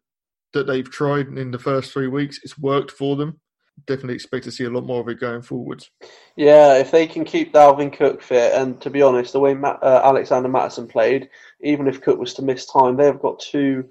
that 0.54 0.68
they've 0.68 0.90
tried 0.90 1.28
in 1.30 1.52
the 1.52 1.60
first 1.60 1.92
three 1.92 2.08
weeks. 2.08 2.40
It's 2.44 2.60
worked 2.60 2.92
for 2.92 3.16
them 3.16 3.40
definitely 3.86 4.16
expect 4.16 4.46
to 4.46 4.52
see 4.52 4.64
a 4.64 4.70
lot 4.70 4.86
more 4.86 5.02
of 5.02 5.08
it 5.10 5.20
going 5.20 5.42
forward. 5.42 5.86
Yeah, 6.36 6.78
if 6.78 6.92
they 6.92 7.08
can 7.08 7.26
keep 7.26 7.54
Dalvin 7.54 7.96
Cook 7.96 8.22
fit, 8.22 8.54
and 8.54 8.80
to 8.82 8.90
be 8.90 9.02
honest, 9.02 9.34
the 9.34 9.40
way 9.40 9.54
Matt, 9.54 9.80
uh, 9.82 10.02
Alexander 10.04 10.50
Mattison 10.50 10.88
played, 10.88 11.30
even 11.62 11.88
if 11.88 12.02
Cook 12.02 12.20
was 12.20 12.34
to 12.36 12.42
miss 12.42 12.66
time, 12.66 12.98
they've 12.98 13.20
got 13.20 13.40
two 13.40 13.86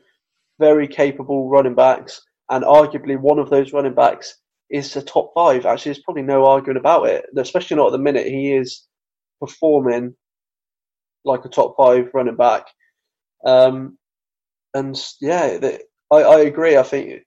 very 0.59 0.87
capable 0.87 1.49
running 1.49 1.75
backs, 1.75 2.23
and 2.51 2.65
arguably 2.65 3.19
one 3.19 3.39
of 3.39 3.51
those 3.51 3.73
running 3.73 3.95
backs 3.95 4.37
is 4.71 4.97
a 4.97 5.03
top 5.03 5.33
five. 5.35 5.67
Actually, 5.67 5.91
there's 5.91 6.05
probably 6.05 6.23
no 6.23 6.47
arguing 6.47 6.79
about 6.79 7.07
it, 7.07 7.27
especially 7.37 7.77
not 7.77 7.87
at 7.87 7.93
the 7.93 7.99
minute. 7.99 8.27
He 8.27 8.53
is 8.53 8.87
performing 9.41 10.15
like 11.25 11.45
a 11.45 11.49
top 11.49 11.77
five 11.77 12.11
running 12.15 12.37
back. 12.37 12.67
Um, 13.45 13.99
and 14.75 14.97
yeah, 15.21 15.59
the, 15.59 15.81
I, 16.11 16.23
I 16.23 16.41
agree. 16.41 16.77
I 16.77 16.83
think 16.83 17.23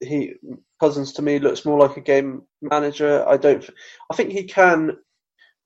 he 0.00 0.34
Cousins 0.80 1.12
to 1.14 1.22
me 1.22 1.38
looks 1.38 1.64
more 1.64 1.78
like 1.78 1.96
a 1.96 2.02
game 2.02 2.42
manager. 2.60 3.26
I 3.28 3.36
don't. 3.36 3.68
I 4.10 4.16
think 4.16 4.30
he 4.30 4.44
can 4.44 4.96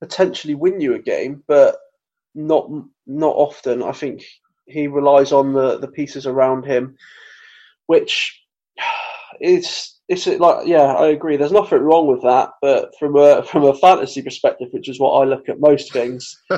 potentially 0.01 0.55
win 0.55 0.81
you 0.81 0.95
a 0.95 0.99
game, 0.99 1.43
but 1.49 1.77
not 2.35 2.71
not 3.07 3.35
often. 3.37 3.83
I 3.83 3.93
think 3.93 4.23
he 4.67 4.87
relies 4.87 5.33
on 5.33 5.53
the 5.53 5.79
the 5.79 5.89
pieces 5.89 6.27
around 6.27 6.65
him, 6.65 6.97
which 7.87 8.41
is 9.41 10.01
it's 10.09 10.27
like 10.27 10.67
yeah, 10.67 10.95
I 10.95 11.09
agree. 11.09 11.37
There's 11.37 11.53
nothing 11.53 11.81
wrong 11.81 12.07
with 12.07 12.23
that, 12.23 12.51
but 12.63 12.91
from 12.99 13.17
a 13.17 13.43
from 13.43 13.65
a 13.65 13.75
fantasy 13.75 14.23
perspective, 14.23 14.69
which 14.73 14.89
is 14.89 15.01
what 15.01 15.21
I 15.21 15.25
look 15.25 15.49
at 15.49 15.61
most 15.61 15.93
things. 15.93 16.37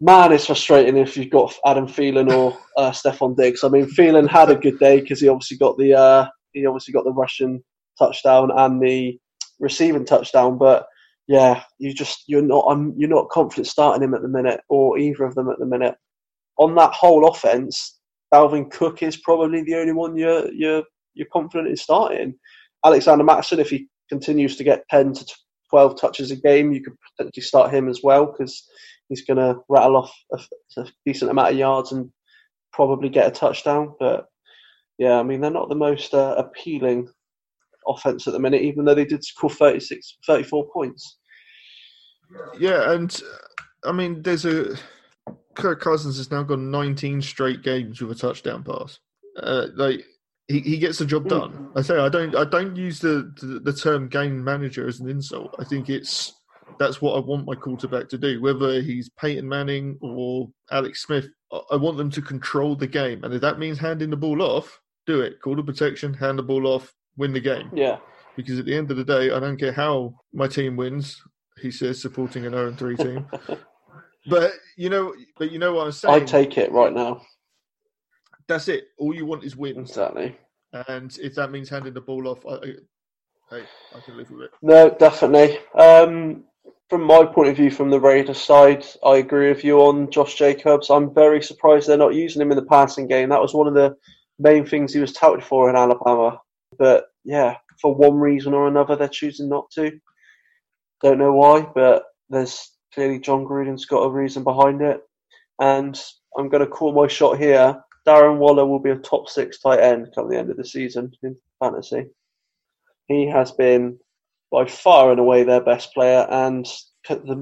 man, 0.00 0.32
it's 0.32 0.46
frustrating 0.46 0.96
if 0.96 1.16
you've 1.16 1.30
got 1.30 1.54
Adam 1.66 1.86
Thielen 1.86 2.32
or 2.32 2.56
uh, 2.76 2.90
Stefon 2.90 3.36
Diggs. 3.36 3.62
I 3.62 3.68
mean, 3.68 3.86
Thielen 3.86 4.28
had 4.28 4.50
a 4.50 4.56
good 4.56 4.78
day 4.78 5.00
because 5.00 5.20
he 5.20 5.28
obviously 5.28 5.58
got 5.58 5.76
the 5.76 5.94
uh, 5.94 6.28
he 6.52 6.66
obviously 6.66 6.92
got 6.92 7.04
the 7.04 7.12
rushing 7.12 7.62
touchdown 8.00 8.50
and 8.56 8.82
the 8.82 9.18
receiving 9.60 10.04
touchdown. 10.04 10.58
But 10.58 10.86
yeah, 11.28 11.62
you 11.78 11.94
just 11.94 12.24
you're 12.26 12.42
not 12.42 12.64
I'm, 12.68 12.94
you're 12.96 13.08
not 13.08 13.28
confident 13.28 13.68
starting 13.68 14.02
him 14.02 14.14
at 14.14 14.22
the 14.22 14.28
minute 14.28 14.60
or 14.68 14.98
either 14.98 15.24
of 15.24 15.34
them 15.36 15.48
at 15.48 15.58
the 15.58 15.66
minute. 15.66 15.94
On 16.58 16.74
that 16.74 16.92
whole 16.92 17.28
offense, 17.28 18.00
Dalvin 18.34 18.70
Cook 18.70 19.02
is 19.02 19.16
probably 19.16 19.62
the 19.62 19.76
only 19.76 19.92
one 19.92 20.16
you're 20.16 20.50
you're 20.52 20.82
you're 21.14 21.28
confident 21.32 21.68
in 21.68 21.76
starting. 21.76 22.34
Alexander 22.84 23.24
Mattison, 23.24 23.60
if 23.60 23.70
he 23.70 23.88
continues 24.08 24.56
to 24.56 24.64
get 24.64 24.84
ten 24.90 25.12
to 25.12 25.24
twelve 25.70 26.00
touches 26.00 26.30
a 26.30 26.36
game, 26.36 26.72
you 26.72 26.82
could 26.82 26.94
potentially 27.16 27.42
start 27.42 27.72
him 27.72 27.88
as 27.88 28.00
well 28.02 28.26
because 28.26 28.68
he's 29.08 29.24
going 29.24 29.36
to 29.36 29.60
rattle 29.68 29.96
off 29.96 30.12
a, 30.32 30.40
a, 30.80 30.86
decent 31.04 31.30
amount 31.30 31.52
of 31.52 31.58
yards 31.58 31.92
and 31.92 32.10
probably 32.72 33.08
get 33.08 33.26
a 33.26 33.30
touchdown. 33.30 33.94
But 33.98 34.26
yeah, 34.98 35.18
I 35.18 35.22
mean 35.22 35.40
they're 35.40 35.50
not 35.50 35.68
the 35.68 35.74
most 35.74 36.14
uh, 36.14 36.34
appealing 36.38 37.08
offense 37.86 38.26
at 38.26 38.32
the 38.32 38.38
minute, 38.38 38.62
even 38.62 38.84
though 38.84 38.94
they 38.94 39.04
did 39.04 39.24
score 39.24 39.50
36, 39.50 40.18
34 40.26 40.66
points. 40.72 41.18
Yeah, 42.58 42.92
and 42.92 43.12
uh, 43.12 43.88
I 43.88 43.92
mean, 43.92 44.22
there's 44.22 44.44
a 44.44 44.76
Kirk 45.54 45.80
Cousins 45.80 46.16
has 46.16 46.30
now 46.30 46.42
gone 46.42 46.70
19 46.70 47.22
straight 47.22 47.62
games 47.62 48.00
with 48.00 48.16
a 48.16 48.20
touchdown 48.20 48.62
pass. 48.62 48.98
Uh, 49.36 49.66
like 49.74 50.04
he, 50.48 50.60
he 50.60 50.78
gets 50.78 50.98
the 50.98 51.06
job 51.06 51.28
done. 51.28 51.52
Mm. 51.52 51.78
I 51.78 51.82
say 51.82 51.98
I 51.98 52.08
don't 52.08 52.34
I 52.34 52.44
don't 52.44 52.76
use 52.76 53.00
the, 53.00 53.32
the, 53.40 53.60
the 53.60 53.72
term 53.72 54.08
game 54.08 54.42
manager 54.42 54.86
as 54.86 55.00
an 55.00 55.08
insult. 55.08 55.54
I 55.58 55.64
think 55.64 55.88
it's 55.88 56.34
that's 56.78 57.00
what 57.02 57.16
I 57.16 57.20
want 57.20 57.46
my 57.46 57.54
quarterback 57.54 58.08
to 58.08 58.18
do. 58.18 58.40
Whether 58.40 58.80
he's 58.80 59.10
Peyton 59.10 59.48
Manning 59.48 59.98
or 60.00 60.48
Alex 60.70 61.02
Smith, 61.02 61.28
I 61.70 61.76
want 61.76 61.96
them 61.98 62.10
to 62.10 62.22
control 62.22 62.74
the 62.74 62.86
game, 62.86 63.24
and 63.24 63.34
if 63.34 63.40
that 63.40 63.58
means 63.58 63.78
handing 63.78 64.10
the 64.10 64.16
ball 64.16 64.42
off, 64.42 64.80
do 65.06 65.20
it. 65.20 65.40
Call 65.42 65.56
the 65.56 65.62
protection, 65.62 66.14
hand 66.14 66.38
the 66.38 66.42
ball 66.42 66.66
off, 66.66 66.92
win 67.16 67.32
the 67.32 67.40
game. 67.40 67.70
Yeah. 67.72 67.98
Because 68.36 68.58
at 68.58 68.64
the 68.64 68.74
end 68.74 68.90
of 68.90 68.96
the 68.96 69.04
day, 69.04 69.30
I 69.30 69.40
don't 69.40 69.58
care 69.58 69.72
how 69.72 70.14
my 70.32 70.46
team 70.46 70.76
wins. 70.76 71.20
He 71.60 71.70
says 71.70 72.00
supporting 72.00 72.46
an 72.46 72.52
0 72.52 72.74
3 72.74 72.96
team. 72.96 73.26
but 74.28 74.52
you 74.76 74.88
know, 74.88 75.14
but 75.38 75.50
you 75.50 75.58
know 75.58 75.74
what 75.74 75.86
I'm 75.86 75.92
saying. 75.92 76.22
I 76.22 76.24
take 76.24 76.56
it 76.56 76.72
right 76.72 76.92
now. 76.92 77.22
That's 78.48 78.68
it. 78.68 78.84
All 78.98 79.14
you 79.14 79.26
want 79.26 79.44
is 79.44 79.56
win. 79.56 79.78
Exactly. 79.78 80.36
And 80.88 81.16
if 81.20 81.34
that 81.34 81.50
means 81.50 81.68
handing 81.68 81.94
the 81.94 82.00
ball 82.00 82.28
off, 82.28 82.44
I, 82.46 82.54
I, 82.54 82.66
hey, 83.50 83.64
I 83.94 84.00
can 84.00 84.16
live 84.16 84.30
with 84.30 84.42
it. 84.42 84.50
No, 84.62 84.90
definitely. 84.90 85.58
Um, 85.74 86.44
from 86.88 87.02
my 87.02 87.24
point 87.24 87.48
of 87.48 87.56
view, 87.56 87.70
from 87.70 87.90
the 87.90 88.00
Raiders 88.00 88.40
side, 88.40 88.84
I 89.04 89.16
agree 89.16 89.48
with 89.48 89.64
you 89.64 89.80
on 89.80 90.10
Josh 90.10 90.34
Jacobs. 90.34 90.90
I'm 90.90 91.14
very 91.14 91.42
surprised 91.42 91.88
they're 91.88 91.96
not 91.96 92.14
using 92.14 92.42
him 92.42 92.50
in 92.50 92.56
the 92.56 92.64
passing 92.64 93.06
game. 93.06 93.28
That 93.28 93.40
was 93.40 93.54
one 93.54 93.68
of 93.68 93.74
the 93.74 93.96
main 94.38 94.66
things 94.66 94.92
he 94.92 95.00
was 95.00 95.12
touted 95.12 95.44
for 95.44 95.70
in 95.70 95.76
Alabama. 95.76 96.40
But 96.78 97.06
yeah, 97.24 97.56
for 97.80 97.94
one 97.94 98.14
reason 98.14 98.54
or 98.54 98.68
another, 98.68 98.96
they're 98.96 99.08
choosing 99.08 99.48
not 99.48 99.70
to. 99.72 99.98
Don't 101.02 101.18
know 101.18 101.32
why, 101.32 101.62
but 101.74 102.04
there's 102.28 102.70
clearly 102.94 103.18
Jon 103.18 103.44
Gruden's 103.44 103.86
got 103.86 104.02
a 104.02 104.10
reason 104.10 104.44
behind 104.44 104.82
it. 104.82 105.00
And 105.60 106.00
I'm 106.38 106.48
going 106.48 106.64
to 106.64 106.70
call 106.70 106.92
my 106.92 107.08
shot 107.08 107.38
here. 107.38 107.82
Darren 108.06 108.38
Waller 108.38 108.66
will 108.66 108.78
be 108.78 108.90
a 108.90 108.96
top 108.96 109.28
six 109.28 109.60
tight 109.60 109.80
end 109.80 110.08
come 110.14 110.28
the 110.30 110.38
end 110.38 110.50
of 110.50 110.56
the 110.56 110.64
season 110.64 111.12
in 111.22 111.36
fantasy. 111.58 112.06
He 113.08 113.28
has 113.28 113.52
been 113.52 113.98
by 114.50 114.64
far 114.66 115.10
and 115.10 115.20
away 115.20 115.44
their 115.44 115.60
best 115.60 115.92
player 115.94 116.26
and 116.30 116.66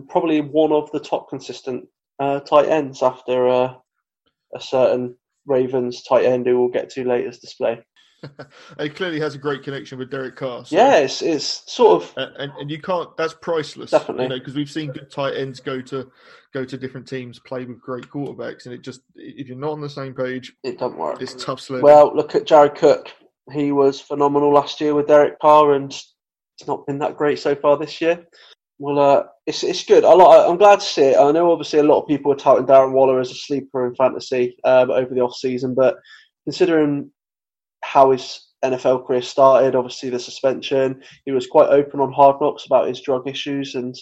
probably 0.08 0.40
one 0.40 0.72
of 0.72 0.90
the 0.92 1.00
top 1.00 1.28
consistent 1.28 1.86
uh, 2.18 2.40
tight 2.40 2.68
ends 2.68 3.02
after 3.02 3.48
uh, 3.48 3.74
a 4.54 4.60
certain 4.60 5.16
Ravens 5.46 6.02
tight 6.02 6.24
end 6.24 6.46
who 6.46 6.58
we'll 6.60 6.68
get 6.68 6.90
to 6.90 7.04
later's 7.04 7.38
display. 7.38 7.82
He 8.80 8.88
clearly 8.88 9.20
has 9.20 9.34
a 9.34 9.38
great 9.38 9.62
connection 9.62 9.98
with 9.98 10.10
Derek 10.10 10.36
Carr. 10.36 10.64
So. 10.64 10.76
Yeah, 10.76 10.98
it's, 10.98 11.22
it's 11.22 11.62
sort 11.72 12.02
of, 12.02 12.14
and, 12.16 12.52
and 12.58 12.70
you 12.70 12.80
can't. 12.80 13.16
That's 13.16 13.34
priceless. 13.34 13.90
Definitely, 13.90 14.24
you 14.24 14.28
know, 14.30 14.38
because 14.38 14.54
we've 14.54 14.70
seen 14.70 14.92
good 14.92 15.10
tight 15.10 15.36
ends 15.36 15.60
go 15.60 15.80
to 15.82 16.10
go 16.52 16.64
to 16.64 16.78
different 16.78 17.06
teams, 17.06 17.38
play 17.38 17.64
with 17.64 17.80
great 17.80 18.08
quarterbacks, 18.08 18.66
and 18.66 18.74
it 18.74 18.82
just 18.82 19.02
if 19.14 19.48
you're 19.48 19.58
not 19.58 19.72
on 19.72 19.80
the 19.80 19.88
same 19.88 20.14
page, 20.14 20.52
it 20.64 20.78
doesn't 20.78 20.98
work. 20.98 21.22
It's 21.22 21.42
tough 21.42 21.60
sledding. 21.60 21.84
Well, 21.84 22.14
look 22.14 22.34
at 22.34 22.46
Jared 22.46 22.74
Cook. 22.74 23.10
He 23.52 23.72
was 23.72 24.00
phenomenal 24.00 24.52
last 24.52 24.80
year 24.80 24.94
with 24.94 25.06
Derek 25.06 25.38
Carr, 25.40 25.74
and 25.74 25.90
it's 25.92 26.66
not 26.66 26.86
been 26.86 26.98
that 26.98 27.16
great 27.16 27.38
so 27.38 27.54
far 27.54 27.78
this 27.78 28.00
year. 28.00 28.26
Well, 28.78 28.98
uh, 28.98 29.24
it's 29.46 29.64
it's 29.64 29.84
good. 29.84 30.04
I 30.04 30.12
I'm 30.12 30.58
glad 30.58 30.80
to 30.80 30.86
see 30.86 31.02
it. 31.02 31.18
I 31.18 31.30
know 31.32 31.50
obviously 31.50 31.78
a 31.80 31.84
lot 31.84 32.02
of 32.02 32.08
people 32.08 32.32
are 32.32 32.36
touting 32.36 32.66
Darren 32.66 32.92
Waller 32.92 33.20
as 33.20 33.30
a 33.30 33.34
sleeper 33.34 33.86
in 33.86 33.94
fantasy 33.94 34.56
um, 34.64 34.90
over 34.90 35.14
the 35.14 35.20
off 35.20 35.34
season, 35.34 35.74
but 35.74 35.96
considering 36.44 37.10
how 37.82 38.10
his 38.10 38.40
NFL 38.64 39.06
career 39.06 39.22
started, 39.22 39.74
obviously 39.74 40.10
the 40.10 40.18
suspension, 40.18 41.02
he 41.24 41.32
was 41.32 41.46
quite 41.46 41.68
open 41.68 42.00
on 42.00 42.12
Hard 42.12 42.36
Knocks 42.40 42.66
about 42.66 42.88
his 42.88 43.00
drug 43.00 43.28
issues, 43.28 43.74
and 43.74 43.94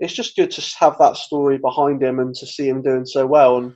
it's 0.00 0.12
just 0.12 0.36
good 0.36 0.50
to 0.50 0.76
have 0.80 0.98
that 0.98 1.16
story 1.16 1.58
behind 1.58 2.02
him 2.02 2.18
and 2.18 2.34
to 2.34 2.46
see 2.46 2.68
him 2.68 2.82
doing 2.82 3.06
so 3.06 3.26
well. 3.26 3.58
And 3.58 3.74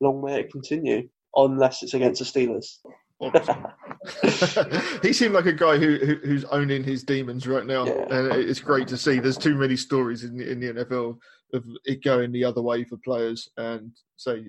long 0.00 0.22
may 0.24 0.40
it 0.40 0.50
continue, 0.52 1.08
unless 1.36 1.82
it's 1.82 1.94
against 1.94 2.18
the 2.20 2.24
Steelers. 2.24 2.78
he 5.02 5.12
seemed 5.12 5.34
like 5.34 5.46
a 5.46 5.52
guy 5.52 5.76
who, 5.76 5.96
who, 5.98 6.14
who's 6.24 6.44
owning 6.46 6.84
his 6.84 7.02
demons 7.02 7.46
right 7.48 7.66
now, 7.66 7.84
Yeah. 7.84 8.06
and 8.10 8.32
it's 8.32 8.60
great 8.60 8.86
to 8.88 8.96
see. 8.96 9.18
There's 9.18 9.36
too 9.38 9.56
many 9.56 9.76
stories 9.76 10.24
in 10.24 10.36
the, 10.36 10.50
in 10.50 10.60
the 10.60 10.72
NFL 10.72 11.18
of 11.52 11.64
it 11.84 12.04
going 12.04 12.30
the 12.32 12.44
other 12.44 12.62
way 12.62 12.84
for 12.84 12.96
players, 12.98 13.48
and 13.56 13.90
so 14.16 14.40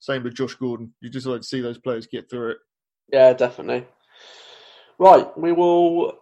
same 0.00 0.22
with 0.22 0.34
Josh 0.34 0.54
Gordon. 0.54 0.92
You 1.00 1.08
just 1.10 1.26
like 1.26 1.40
to 1.40 1.46
see 1.46 1.60
those 1.60 1.78
players 1.78 2.06
get 2.06 2.30
through 2.30 2.50
it. 2.52 2.58
Yeah, 3.12 3.32
definitely. 3.32 3.86
Right, 4.98 5.26
we 5.38 5.52
will 5.52 6.18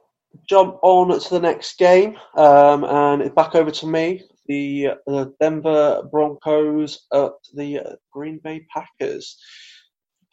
jump 0.46 0.78
on 0.82 1.18
to 1.18 1.30
the 1.30 1.40
next 1.40 1.78
game, 1.78 2.16
um, 2.36 2.84
and 2.84 3.34
back 3.34 3.54
over 3.54 3.70
to 3.70 3.86
me. 3.86 4.22
The, 4.48 4.90
the 5.06 5.34
Denver 5.40 6.02
Broncos 6.12 7.06
at 7.12 7.32
the 7.54 7.98
Green 8.12 8.38
Bay 8.44 8.66
Packers. 8.72 9.38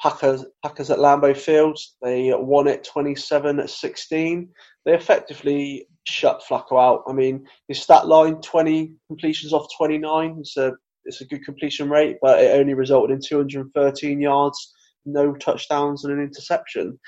Packers, 0.01 0.43
Packers 0.61 0.91
at 0.91 0.99
Lambeau 0.99 1.35
Field. 1.35 1.79
They 2.01 2.33
won 2.35 2.67
it 2.67 2.87
27-16. 2.93 4.49
They 4.85 4.93
effectively 4.93 5.87
shut 6.05 6.43
Flacco 6.47 6.77
out. 6.77 7.03
I 7.07 7.13
mean, 7.13 7.45
his 7.69 7.81
stat 7.81 8.07
line, 8.07 8.41
20 8.41 8.93
completions 9.07 9.53
off 9.53 9.67
29. 9.77 10.35
It's 10.41 10.57
a, 10.57 10.73
it's 11.05 11.21
a 11.21 11.25
good 11.25 11.45
completion 11.45 11.89
rate, 11.89 12.17
but 12.21 12.43
it 12.43 12.59
only 12.59 12.73
resulted 12.73 13.15
in 13.15 13.21
213 13.25 14.19
yards, 14.19 14.73
no 15.05 15.33
touchdowns, 15.33 16.03
and 16.03 16.13
an 16.13 16.21
interception 16.21 16.99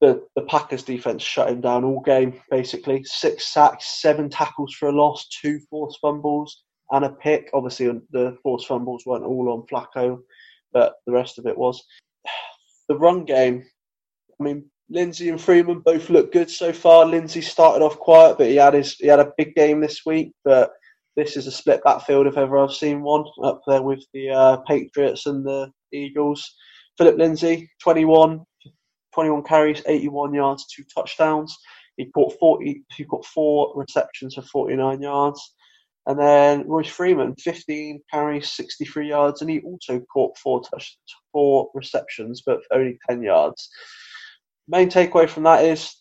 the, 0.00 0.22
the 0.34 0.42
Packers 0.42 0.82
defense 0.82 1.22
shut 1.22 1.48
him 1.48 1.60
down 1.60 1.84
all 1.84 2.00
game, 2.00 2.40
basically. 2.50 3.02
Six 3.04 3.52
sacks, 3.52 4.00
seven 4.00 4.28
tackles 4.28 4.74
for 4.74 4.88
a 4.88 4.92
loss, 4.92 5.28
two 5.28 5.58
forced 5.70 5.98
fumbles, 6.00 6.64
and 6.90 7.04
a 7.04 7.10
pick. 7.10 7.48
Obviously, 7.54 7.86
the 8.10 8.36
forced 8.42 8.68
fumbles 8.68 9.04
weren't 9.06 9.24
all 9.24 9.50
on 9.50 9.66
Flacco, 9.66 10.18
but 10.72 10.94
the 11.06 11.12
rest 11.12 11.38
of 11.38 11.46
it 11.46 11.56
was. 11.56 11.82
The 12.88 12.96
run 12.96 13.24
game, 13.24 13.64
I 14.40 14.44
mean, 14.44 14.70
Lindsay 14.88 15.28
and 15.28 15.40
Freeman 15.40 15.80
both 15.80 16.08
look 16.08 16.32
good 16.32 16.48
so 16.48 16.72
far. 16.72 17.04
Lindsay 17.04 17.40
started 17.40 17.84
off 17.84 17.98
quiet, 17.98 18.38
but 18.38 18.46
he 18.46 18.54
had 18.54 18.74
his 18.74 18.92
he 18.94 19.08
had 19.08 19.18
a 19.18 19.32
big 19.36 19.56
game 19.56 19.80
this 19.80 20.06
week. 20.06 20.30
But 20.44 20.70
this 21.16 21.36
is 21.36 21.46
a 21.46 21.50
split 21.50 21.82
backfield 21.82 22.26
if 22.26 22.36
ever 22.36 22.58
I've 22.58 22.72
seen 22.72 23.02
one, 23.02 23.24
up 23.42 23.60
there 23.66 23.82
with 23.82 24.04
the 24.14 24.30
uh, 24.30 24.56
Patriots 24.68 25.26
and 25.26 25.44
the 25.44 25.72
Eagles. 25.92 26.48
Phillip 26.96 27.16
Lindsay, 27.16 27.68
21, 27.82 28.40
21 29.16 29.44
carries, 29.44 29.82
81 29.86 30.34
yards, 30.34 30.66
two 30.66 30.84
touchdowns. 30.94 31.56
He 31.96 32.04
caught 32.14 32.34
40. 32.38 32.82
He 32.94 33.04
caught 33.04 33.24
four 33.24 33.72
receptions 33.74 34.34
for 34.34 34.42
49 34.42 35.00
yards. 35.00 35.54
And 36.04 36.20
then 36.20 36.68
Royce 36.68 36.90
Freeman, 36.90 37.34
15 37.36 38.02
carries, 38.12 38.52
63 38.52 39.08
yards, 39.08 39.40
and 39.40 39.50
he 39.50 39.60
also 39.60 40.00
caught 40.12 40.36
four 40.36 40.60
touch, 40.62 40.98
four 41.32 41.70
receptions, 41.72 42.42
but 42.44 42.58
only 42.70 42.98
10 43.08 43.22
yards. 43.22 43.70
Main 44.68 44.90
takeaway 44.90 45.26
from 45.26 45.44
that 45.44 45.64
is 45.64 45.96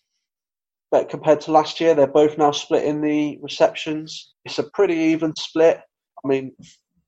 that 0.91 1.10
compared 1.10 1.39
to 1.41 1.54
last 1.54 1.80
year, 1.80 1.95
they're 1.95 2.08
both 2.08 2.38
now 2.38 2.51
split 2.51 2.84
in 2.84 2.99
the 2.99 3.39
receptions. 3.41 4.34
It's 4.43 4.60
a 4.60 4.69
pretty 4.71 4.95
even 4.95 5.34
split. 5.38 5.80
I 6.23 6.28
mean, 6.28 6.51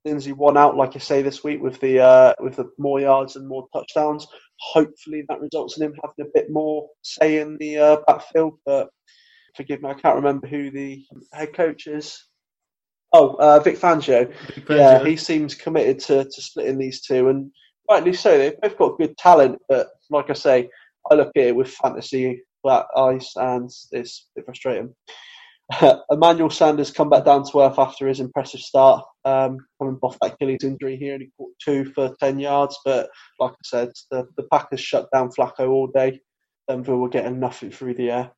Lindsay 0.07 0.31
won 0.31 0.57
out, 0.57 0.77
like 0.77 0.95
I 0.95 0.99
say, 0.99 1.21
this 1.21 1.43
week 1.43 1.61
with 1.61 1.79
the 1.79 1.99
uh, 1.99 2.33
with 2.39 2.55
the 2.55 2.71
more 2.77 2.99
yards 2.99 3.35
and 3.35 3.47
more 3.47 3.67
touchdowns. 3.73 4.27
Hopefully, 4.59 5.23
that 5.27 5.41
results 5.41 5.77
in 5.77 5.83
him 5.83 5.95
having 6.01 6.25
a 6.25 6.31
bit 6.33 6.49
more 6.49 6.87
say 7.03 7.39
in 7.39 7.57
the 7.59 7.77
uh, 7.77 7.97
backfield. 8.07 8.57
But 8.65 8.89
forgive 9.55 9.81
me, 9.81 9.89
I 9.89 9.93
can't 9.93 10.15
remember 10.15 10.47
who 10.47 10.71
the 10.71 11.03
head 11.33 11.53
coach 11.53 11.87
is. 11.87 12.23
Oh, 13.13 13.35
uh, 13.39 13.59
Vic 13.59 13.77
Fangio. 13.77 14.33
Yeah, 14.69 15.03
he 15.03 15.15
seems 15.15 15.55
committed 15.55 15.99
to, 15.99 16.23
to 16.25 16.41
splitting 16.41 16.77
these 16.77 17.01
two, 17.01 17.29
and 17.29 17.51
rightly 17.89 18.13
so. 18.13 18.37
They've 18.37 18.59
both 18.61 18.77
got 18.77 18.97
good 18.97 19.17
talent, 19.17 19.59
but 19.69 19.87
like 20.09 20.29
I 20.29 20.33
say, 20.33 20.69
I 21.11 21.15
look 21.15 21.31
at 21.35 21.43
it 21.43 21.55
with 21.55 21.69
fantasy 21.69 22.41
black 22.63 22.85
eyes, 22.95 23.31
and 23.35 23.69
it's 23.91 24.27
a 24.35 24.39
bit 24.39 24.45
frustrating. 24.45 24.93
Emmanuel 26.09 26.49
Sanders 26.49 26.91
come 26.91 27.09
back 27.09 27.25
down 27.25 27.43
to 27.49 27.61
earth 27.61 27.77
after 27.77 28.07
his 28.07 28.19
impressive 28.19 28.61
start, 28.61 29.03
um, 29.25 29.57
coming 29.79 29.97
off 30.01 30.17
that 30.21 30.33
Achilles 30.33 30.63
injury 30.63 30.97
here, 30.97 31.13
and 31.13 31.23
he 31.23 31.29
caught 31.37 31.51
two 31.63 31.91
for 31.93 32.15
ten 32.19 32.39
yards. 32.39 32.77
But 32.85 33.09
like 33.39 33.51
I 33.51 33.55
said, 33.65 33.89
the, 34.11 34.25
the 34.37 34.43
Packers 34.43 34.79
shut 34.79 35.07
down 35.13 35.29
Flacco 35.29 35.69
all 35.69 35.87
day. 35.87 36.19
Denver 36.67 36.95
were 36.95 37.09
getting 37.09 37.39
nothing 37.39 37.71
through 37.71 37.95
the 37.95 38.11
air. 38.11 38.31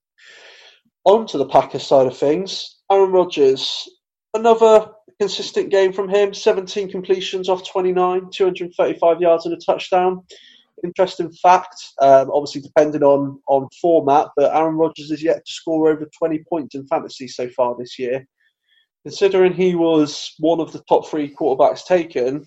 On 1.05 1.25
to 1.27 1.37
the 1.37 1.47
Packers 1.47 1.85
side 1.85 2.07
of 2.07 2.17
things, 2.17 2.77
Aaron 2.91 3.11
Rodgers, 3.11 3.87
another 4.33 4.91
consistent 5.19 5.69
game 5.69 5.93
from 5.93 6.09
him. 6.09 6.33
17 6.33 6.89
completions 6.89 7.49
off 7.49 7.67
29, 7.67 8.29
235 8.31 9.21
yards 9.21 9.45
and 9.45 9.53
a 9.53 9.57
touchdown. 9.65 10.23
Interesting 10.83 11.31
fact, 11.31 11.75
um, 12.01 12.29
obviously 12.31 12.61
depending 12.61 13.03
on, 13.03 13.39
on 13.47 13.67
format, 13.81 14.29
but 14.35 14.55
Aaron 14.55 14.75
Rodgers 14.75 15.09
has 15.11 15.23
yet 15.23 15.45
to 15.45 15.51
score 15.51 15.89
over 15.89 16.09
20 16.17 16.43
points 16.49 16.75
in 16.75 16.87
fantasy 16.87 17.27
so 17.27 17.49
far 17.49 17.75
this 17.77 17.99
year. 17.99 18.25
Considering 19.05 19.53
he 19.53 19.75
was 19.75 20.33
one 20.39 20.59
of 20.59 20.71
the 20.71 20.83
top 20.89 21.07
three 21.07 21.33
quarterbacks 21.33 21.85
taken, 21.85 22.45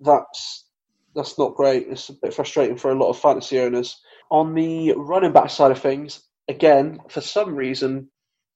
that's 0.00 0.68
that's 1.14 1.38
not 1.38 1.54
great. 1.54 1.86
It's 1.88 2.08
a 2.08 2.14
bit 2.20 2.34
frustrating 2.34 2.76
for 2.76 2.90
a 2.90 2.98
lot 2.98 3.08
of 3.08 3.18
fantasy 3.18 3.60
owners. 3.60 4.00
On 4.30 4.52
the 4.52 4.94
running 4.96 5.32
back 5.32 5.48
side 5.48 5.70
of 5.70 5.78
things, 5.78 6.20
again, 6.48 6.98
for 7.08 7.20
some 7.20 7.54
reason, 7.54 8.10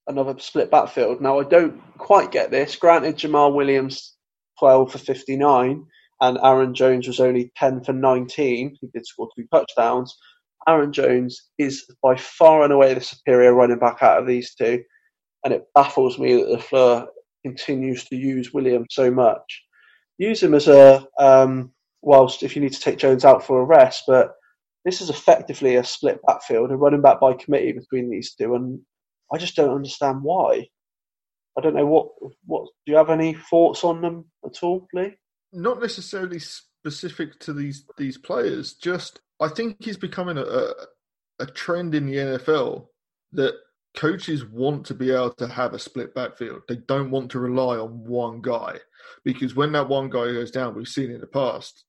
another 0.08 0.34
split 0.38 0.70
backfield. 0.70 1.20
Now, 1.20 1.38
I 1.38 1.44
don't 1.44 1.80
quite 1.98 2.32
get 2.32 2.50
this. 2.50 2.74
Granted, 2.76 3.16
Jamaal 3.16 3.54
Williams, 3.54 4.16
12 4.58 4.92
for 4.92 4.98
59, 4.98 5.86
and 6.20 6.38
Aaron 6.42 6.74
Jones 6.74 7.06
was 7.06 7.20
only 7.20 7.52
10 7.56 7.84
for 7.84 7.92
19. 7.92 8.76
He 8.80 8.86
did 8.92 9.06
score 9.06 9.28
two 9.36 9.46
touchdowns. 9.52 10.16
Aaron 10.68 10.92
Jones 10.92 11.48
is 11.58 11.84
by 12.02 12.16
far 12.16 12.62
and 12.62 12.72
away 12.72 12.94
the 12.94 13.00
superior 13.00 13.54
running 13.54 13.78
back 13.78 14.02
out 14.02 14.18
of 14.20 14.26
these 14.26 14.54
two, 14.54 14.82
and 15.44 15.54
it 15.54 15.64
baffles 15.74 16.18
me 16.18 16.34
that 16.34 16.48
LaFleur 16.48 17.06
continues 17.44 18.04
to 18.06 18.16
use 18.16 18.52
Williams 18.52 18.88
so 18.90 19.10
much. 19.10 19.64
Use 20.18 20.42
him 20.42 20.54
as 20.54 20.68
a, 20.68 21.06
um, 21.18 21.72
whilst 22.02 22.42
if 22.42 22.56
you 22.56 22.62
need 22.62 22.72
to 22.72 22.80
take 22.80 22.98
Jones 22.98 23.24
out 23.24 23.44
for 23.44 23.60
a 23.60 23.64
rest, 23.64 24.04
but 24.06 24.34
this 24.84 25.00
is 25.00 25.10
effectively 25.10 25.76
a 25.76 25.84
split 25.84 26.18
backfield, 26.26 26.70
a 26.70 26.76
running 26.76 27.02
back 27.02 27.20
by 27.20 27.34
committee 27.34 27.72
between 27.72 28.10
these 28.10 28.34
two, 28.34 28.54
and 28.54 28.80
I 29.32 29.38
just 29.38 29.56
don't 29.56 29.74
understand 29.74 30.22
why. 30.22 30.66
I 31.56 31.60
don't 31.60 31.74
know 31.74 31.86
what 31.86 32.08
what. 32.46 32.68
Do 32.86 32.92
you 32.92 32.96
have 32.98 33.10
any 33.10 33.34
thoughts 33.34 33.84
on 33.84 34.00
them 34.00 34.26
at 34.44 34.62
all, 34.62 34.86
Lee? 34.94 35.16
Not 35.52 35.80
necessarily 35.80 36.38
specific 36.38 37.38
to 37.40 37.52
these 37.52 37.84
these 37.96 38.18
players. 38.18 38.74
Just 38.74 39.20
I 39.40 39.48
think 39.48 39.76
he's 39.80 39.96
becoming 39.96 40.38
a, 40.38 40.42
a 40.42 40.72
a 41.40 41.46
trend 41.46 41.94
in 41.94 42.06
the 42.06 42.16
NFL 42.16 42.86
that 43.32 43.54
coaches 43.96 44.44
want 44.44 44.86
to 44.86 44.94
be 44.94 45.10
able 45.10 45.32
to 45.34 45.48
have 45.48 45.74
a 45.74 45.78
split 45.78 46.14
backfield. 46.14 46.62
They 46.68 46.76
don't 46.76 47.10
want 47.10 47.30
to 47.32 47.38
rely 47.38 47.76
on 47.76 48.04
one 48.04 48.40
guy 48.40 48.78
because 49.24 49.54
when 49.54 49.72
that 49.72 49.88
one 49.88 50.10
guy 50.10 50.26
goes 50.26 50.50
down, 50.50 50.74
we've 50.74 50.88
seen 50.88 51.10
in 51.10 51.20
the 51.20 51.26
past, 51.26 51.84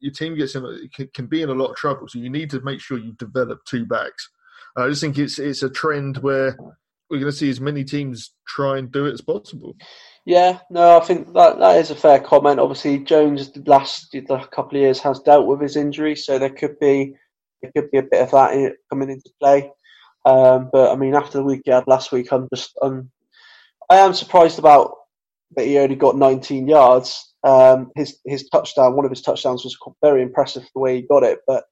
your 0.00 0.12
team 0.12 0.36
gets 0.36 0.54
in 0.54 0.90
can, 0.94 1.08
can 1.14 1.26
be 1.26 1.42
in 1.42 1.48
a 1.48 1.54
lot 1.54 1.70
of 1.70 1.76
trouble. 1.76 2.08
So 2.08 2.18
you 2.18 2.30
need 2.30 2.50
to 2.50 2.60
make 2.60 2.80
sure 2.80 2.98
you 2.98 3.12
develop 3.12 3.60
two 3.64 3.86
backs. 3.86 4.30
I 4.76 4.88
just 4.88 5.00
think 5.00 5.18
it's 5.18 5.38
it's 5.38 5.62
a 5.62 5.70
trend 5.70 6.18
where 6.18 6.56
we're 7.10 7.20
going 7.20 7.30
to 7.30 7.36
see 7.36 7.50
as 7.50 7.60
many 7.60 7.84
teams 7.84 8.32
try 8.46 8.78
and 8.78 8.90
do 8.90 9.06
it 9.06 9.12
as 9.12 9.20
possible. 9.20 9.76
Yeah, 10.24 10.60
no, 10.70 10.98
I 10.98 11.04
think 11.04 11.32
that 11.34 11.58
that 11.58 11.78
is 11.78 11.90
a 11.90 11.96
fair 11.96 12.20
comment. 12.20 12.60
Obviously, 12.60 12.98
Jones 13.00 13.50
the 13.50 13.62
last 13.68 14.12
the 14.12 14.22
couple 14.52 14.76
of 14.78 14.82
years 14.82 15.00
has 15.00 15.18
dealt 15.20 15.46
with 15.46 15.60
his 15.60 15.76
injury, 15.76 16.14
so 16.14 16.38
there 16.38 16.50
could 16.50 16.78
be 16.78 17.16
there 17.60 17.72
could 17.76 17.90
be 17.90 17.98
a 17.98 18.02
bit 18.04 18.22
of 18.22 18.30
that 18.30 18.54
in, 18.54 18.74
coming 18.88 19.10
into 19.10 19.30
play. 19.40 19.70
Um, 20.24 20.70
but 20.72 20.92
I 20.92 20.96
mean, 20.96 21.14
after 21.16 21.38
the 21.38 21.44
week 21.44 21.62
he 21.64 21.72
had 21.72 21.88
last 21.88 22.12
week, 22.12 22.32
I'm 22.32 22.48
just 22.54 22.78
I'm, 22.82 23.10
I 23.90 23.96
am 23.96 24.14
surprised 24.14 24.60
about 24.60 24.94
that 25.56 25.66
he 25.66 25.78
only 25.78 25.96
got 25.96 26.16
19 26.16 26.68
yards. 26.68 27.34
Um, 27.42 27.90
his 27.96 28.18
his 28.24 28.48
touchdown, 28.48 28.94
one 28.94 29.04
of 29.04 29.10
his 29.10 29.22
touchdowns, 29.22 29.64
was 29.64 29.76
very 30.02 30.22
impressive 30.22 30.62
the 30.74 30.80
way 30.80 30.96
he 30.96 31.02
got 31.02 31.24
it. 31.24 31.40
But 31.48 31.64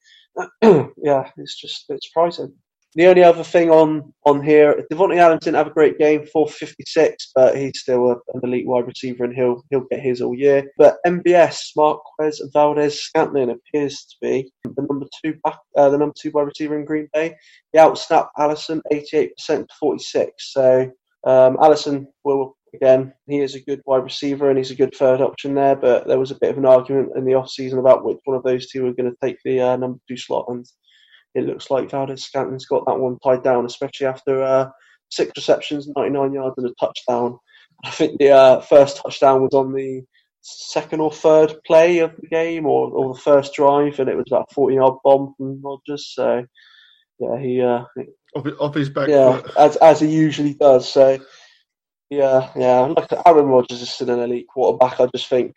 yeah, 1.02 1.30
it's 1.36 1.60
just 1.60 1.84
it's 1.88 2.08
surprising. 2.08 2.52
The 2.96 3.06
only 3.06 3.22
other 3.22 3.44
thing 3.44 3.70
on 3.70 4.12
on 4.26 4.42
here, 4.42 4.84
Davante 4.92 5.16
Adams 5.16 5.44
didn't 5.44 5.58
have 5.58 5.68
a 5.68 5.72
great 5.72 5.96
game, 5.98 6.26
456, 6.26 7.30
but 7.36 7.56
he's 7.56 7.78
still 7.78 8.10
a, 8.10 8.14
an 8.34 8.40
elite 8.42 8.66
wide 8.66 8.86
receiver, 8.86 9.24
and 9.24 9.34
he'll 9.34 9.62
he'll 9.70 9.86
get 9.90 10.00
his 10.00 10.20
all 10.20 10.34
year. 10.34 10.68
But 10.76 10.96
MVS 11.06 11.70
Marquez 11.76 12.42
Valdes-Scantling 12.52 13.50
appears 13.50 14.04
to 14.06 14.16
be 14.20 14.50
the 14.64 14.86
number 14.90 15.06
two 15.24 15.34
back, 15.44 15.58
uh, 15.76 15.88
the 15.88 15.98
number 15.98 16.14
two 16.20 16.32
wide 16.32 16.48
receiver 16.48 16.78
in 16.78 16.84
Green 16.84 17.08
Bay. 17.12 17.36
He 17.72 17.78
outsnapped 17.78 18.30
Allison 18.36 18.82
88% 18.92 19.30
to 19.46 19.66
46. 19.78 20.52
So 20.52 20.90
Um, 21.24 21.58
Allison 21.60 22.08
will 22.24 22.56
again. 22.74 23.12
He 23.28 23.38
is 23.40 23.54
a 23.54 23.60
good 23.60 23.82
wide 23.84 24.04
receiver 24.04 24.48
and 24.48 24.58
he's 24.58 24.70
a 24.70 24.76
good 24.76 24.94
third 24.94 25.20
option 25.20 25.54
there. 25.54 25.76
But 25.76 26.06
there 26.06 26.18
was 26.18 26.30
a 26.30 26.38
bit 26.40 26.50
of 26.50 26.58
an 26.58 26.66
argument 26.66 27.12
in 27.16 27.24
the 27.24 27.34
off 27.34 27.50
season 27.50 27.78
about 27.78 28.04
which 28.04 28.18
one 28.24 28.36
of 28.36 28.42
those 28.42 28.68
two 28.68 28.84
were 28.84 28.92
going 28.92 29.10
to 29.10 29.16
take 29.22 29.38
the 29.44 29.60
uh, 29.60 29.76
number 29.76 29.98
two 30.08 30.16
slot, 30.16 30.46
and 30.48 30.64
it 31.34 31.46
looks 31.46 31.70
like 31.70 31.90
Valdes-Scantling's 31.90 32.66
got 32.66 32.84
that 32.86 32.98
one 32.98 33.18
tied 33.20 33.42
down, 33.42 33.64
especially 33.64 34.06
after 34.06 34.42
uh, 34.42 34.68
six 35.10 35.32
receptions, 35.36 35.88
99 35.96 36.32
yards, 36.32 36.54
and 36.58 36.66
a 36.66 36.74
touchdown. 36.74 37.38
I 37.84 37.90
think 37.90 38.18
the 38.18 38.30
uh, 38.30 38.60
first 38.60 38.98
touchdown 38.98 39.42
was 39.42 39.54
on 39.54 39.72
the 39.72 40.02
second 40.42 41.00
or 41.00 41.12
third 41.12 41.54
play 41.66 41.98
of 41.98 42.16
the 42.16 42.28
game, 42.28 42.66
or, 42.66 42.90
or 42.90 43.14
the 43.14 43.20
first 43.20 43.54
drive, 43.54 43.98
and 44.00 44.08
it 44.08 44.16
was 44.16 44.26
about 44.28 44.48
a 44.50 44.54
40 44.54 44.74
yard 44.74 44.94
bomb 45.04 45.34
from 45.36 45.60
Rodgers. 45.62 46.12
So, 46.14 46.44
yeah, 47.18 47.38
he. 47.38 47.60
Uh, 47.60 47.84
off, 48.34 48.46
off 48.60 48.74
his 48.74 48.88
back 48.88 49.08
yeah, 49.08 49.38
foot. 49.38 49.56
as, 49.56 49.76
as 49.76 50.00
he 50.00 50.08
usually 50.08 50.54
does. 50.54 50.90
So, 50.90 51.18
yeah, 52.10 52.50
yeah. 52.56 52.80
Like 52.80 53.12
Aaron 53.26 53.46
Rodgers 53.46 53.82
is 53.82 53.90
still 53.90 54.10
an 54.10 54.20
elite 54.20 54.46
quarterback. 54.48 55.00
I 55.00 55.06
just 55.14 55.28
think, 55.28 55.56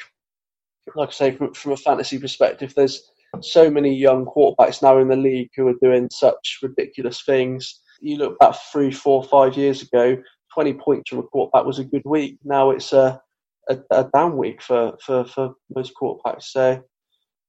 like 0.95 1.09
I 1.09 1.11
say, 1.11 1.31
from, 1.31 1.53
from 1.53 1.71
a 1.71 1.77
fantasy 1.77 2.19
perspective, 2.19 2.73
there's 2.75 3.11
so 3.41 3.69
many 3.69 3.93
young 3.93 4.25
quarterbacks 4.25 4.81
now 4.81 4.97
in 4.99 5.07
the 5.07 5.15
league 5.15 5.49
who 5.55 5.67
are 5.67 5.75
doing 5.81 6.09
such 6.11 6.59
ridiculous 6.61 7.23
things. 7.23 7.81
You 8.01 8.17
look 8.17 8.37
back 8.39 8.55
three, 8.71 8.91
four, 8.91 9.23
five 9.23 9.55
years 9.57 9.81
ago, 9.81 10.17
20 10.53 10.73
points 10.73 11.09
from 11.09 11.19
a 11.19 11.23
quarterback 11.23 11.65
was 11.65 11.79
a 11.79 11.83
good 11.83 12.03
week. 12.05 12.37
Now 12.43 12.71
it's 12.71 12.93
a, 12.93 13.21
a, 13.69 13.77
a 13.91 14.09
down 14.13 14.37
week 14.37 14.61
for, 14.61 14.97
for, 15.03 15.25
for 15.25 15.55
most 15.73 15.93
quarterbacks. 15.99 16.43
So, 16.43 16.83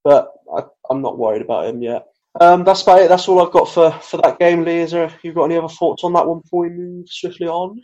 but 0.02 0.28
I, 0.56 0.62
I'm 0.90 1.02
not 1.02 1.18
worried 1.18 1.42
about 1.42 1.66
him 1.66 1.82
yet. 1.82 2.06
Um, 2.40 2.64
that's 2.64 2.82
about 2.82 3.00
it. 3.02 3.08
That's 3.08 3.28
all 3.28 3.44
I've 3.44 3.52
got 3.52 3.68
for, 3.68 3.92
for 3.92 4.16
that 4.18 4.38
game, 4.38 4.64
Lee. 4.64 4.78
Is 4.78 4.90
there, 4.90 5.12
you 5.22 5.32
got 5.32 5.44
any 5.44 5.56
other 5.56 5.68
thoughts 5.68 6.02
on 6.02 6.12
that 6.14 6.26
one 6.26 6.40
before 6.40 6.62
we 6.62 6.70
move 6.70 7.06
swiftly 7.08 7.46
on? 7.46 7.80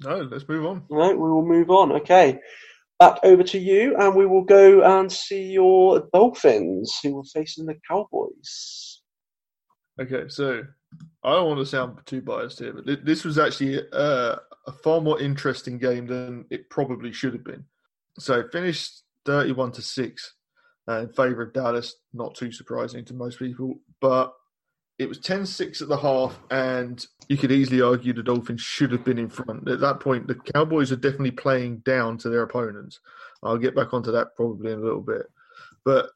No, 0.00 0.20
let's 0.30 0.48
move 0.48 0.64
on. 0.64 0.84
No, 0.90 1.10
we 1.10 1.16
will 1.16 1.46
move 1.46 1.70
on. 1.70 1.92
Okay. 1.92 2.38
Back 2.98 3.20
over 3.22 3.44
to 3.44 3.58
you, 3.58 3.96
and 3.96 4.16
we 4.16 4.26
will 4.26 4.42
go 4.42 4.82
and 4.82 5.10
see 5.10 5.52
your 5.52 6.08
Dolphins, 6.12 6.98
who 7.02 7.14
were 7.14 7.24
facing 7.24 7.66
the 7.66 7.76
Cowboys. 7.88 9.02
Okay, 10.00 10.28
so 10.28 10.62
I 11.22 11.32
don't 11.32 11.46
want 11.46 11.60
to 11.60 11.66
sound 11.66 11.98
too 12.06 12.22
biased 12.22 12.58
here, 12.58 12.72
but 12.72 12.86
th- 12.86 13.00
this 13.04 13.24
was 13.24 13.38
actually 13.38 13.80
uh, 13.92 14.36
a 14.66 14.72
far 14.82 15.00
more 15.00 15.20
interesting 15.20 15.78
game 15.78 16.06
than 16.06 16.44
it 16.50 16.70
probably 16.70 17.12
should 17.12 17.34
have 17.34 17.44
been. 17.44 17.64
So 18.18 18.40
it 18.40 18.52
finished 18.52 19.02
31 19.26 19.72
to 19.72 19.82
6 19.82 20.34
uh, 20.88 21.00
in 21.00 21.08
favour 21.10 21.42
of 21.42 21.52
Dallas, 21.52 21.96
not 22.12 22.34
too 22.34 22.50
surprising 22.52 23.04
to 23.06 23.14
most 23.14 23.38
people, 23.38 23.80
but 24.00 24.32
it 24.98 25.08
was 25.08 25.18
10 25.18 25.46
6 25.46 25.82
at 25.82 25.88
the 25.88 25.96
half, 25.96 26.38
and 26.50 27.06
you 27.28 27.36
could 27.36 27.52
easily 27.52 27.80
argue 27.80 28.12
the 28.12 28.22
Dolphins 28.22 28.60
should 28.60 28.90
have 28.90 29.04
been 29.04 29.18
in 29.18 29.28
front. 29.28 29.68
At 29.68 29.80
that 29.80 30.00
point, 30.00 30.26
the 30.26 30.34
Cowboys 30.34 30.90
are 30.90 30.96
definitely 30.96 31.30
playing 31.30 31.78
down 31.78 32.18
to 32.18 32.28
their 32.28 32.42
opponents. 32.42 32.98
I'll 33.42 33.58
get 33.58 33.76
back 33.76 33.94
onto 33.94 34.10
that 34.12 34.34
probably 34.34 34.72
in 34.72 34.80
a 34.80 34.82
little 34.82 35.00
bit. 35.00 35.26
But 35.84 36.10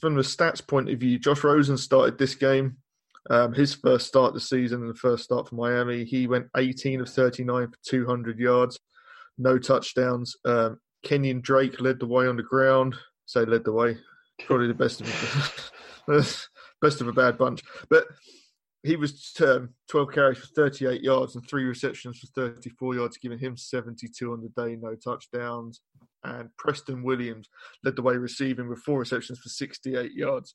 from 0.00 0.14
the 0.14 0.22
stats 0.22 0.64
point 0.64 0.88
of 0.88 1.00
view, 1.00 1.18
Josh 1.18 1.42
Rosen 1.42 1.76
started 1.76 2.16
this 2.16 2.36
game. 2.36 2.76
Um, 3.30 3.52
his 3.52 3.74
first 3.74 4.06
start 4.06 4.28
of 4.28 4.34
the 4.34 4.40
season 4.40 4.82
and 4.82 4.90
the 4.90 4.98
first 4.98 5.24
start 5.24 5.48
for 5.48 5.56
Miami, 5.56 6.04
he 6.04 6.26
went 6.26 6.46
18 6.56 7.00
of 7.00 7.10
39 7.10 7.68
for 7.68 7.76
200 7.84 8.38
yards, 8.38 8.78
no 9.36 9.58
touchdowns. 9.58 10.36
Um, 10.44 10.78
Kenyan 11.04 11.42
Drake 11.42 11.80
led 11.80 11.98
the 11.98 12.06
way 12.06 12.26
on 12.26 12.36
the 12.36 12.42
ground. 12.42 12.96
Say 13.26 13.44
led 13.44 13.64
the 13.64 13.72
way, 13.72 13.98
probably 14.46 14.68
the 14.68 14.74
best 14.74 15.02
of 15.02 15.72
best 16.80 17.00
of 17.00 17.08
a 17.08 17.12
bad 17.12 17.38
bunch. 17.38 17.62
But 17.90 18.06
he 18.82 18.96
was 18.96 19.34
um, 19.40 19.70
12 19.90 20.12
carries 20.12 20.38
for 20.38 20.46
38 20.46 21.02
yards 21.02 21.34
and 21.34 21.46
three 21.46 21.64
receptions 21.64 22.18
for 22.18 22.26
34 22.50 22.94
yards, 22.94 23.18
giving 23.18 23.38
him 23.38 23.56
72 23.56 24.32
on 24.32 24.40
the 24.40 24.62
day, 24.62 24.76
no 24.76 24.94
touchdowns. 24.94 25.80
And 26.24 26.48
Preston 26.56 27.02
Williams 27.02 27.48
led 27.84 27.96
the 27.96 28.02
way 28.02 28.16
receiving 28.16 28.68
with 28.68 28.80
four 28.80 29.00
receptions 29.00 29.40
for 29.40 29.48
68 29.48 30.12
yards. 30.12 30.54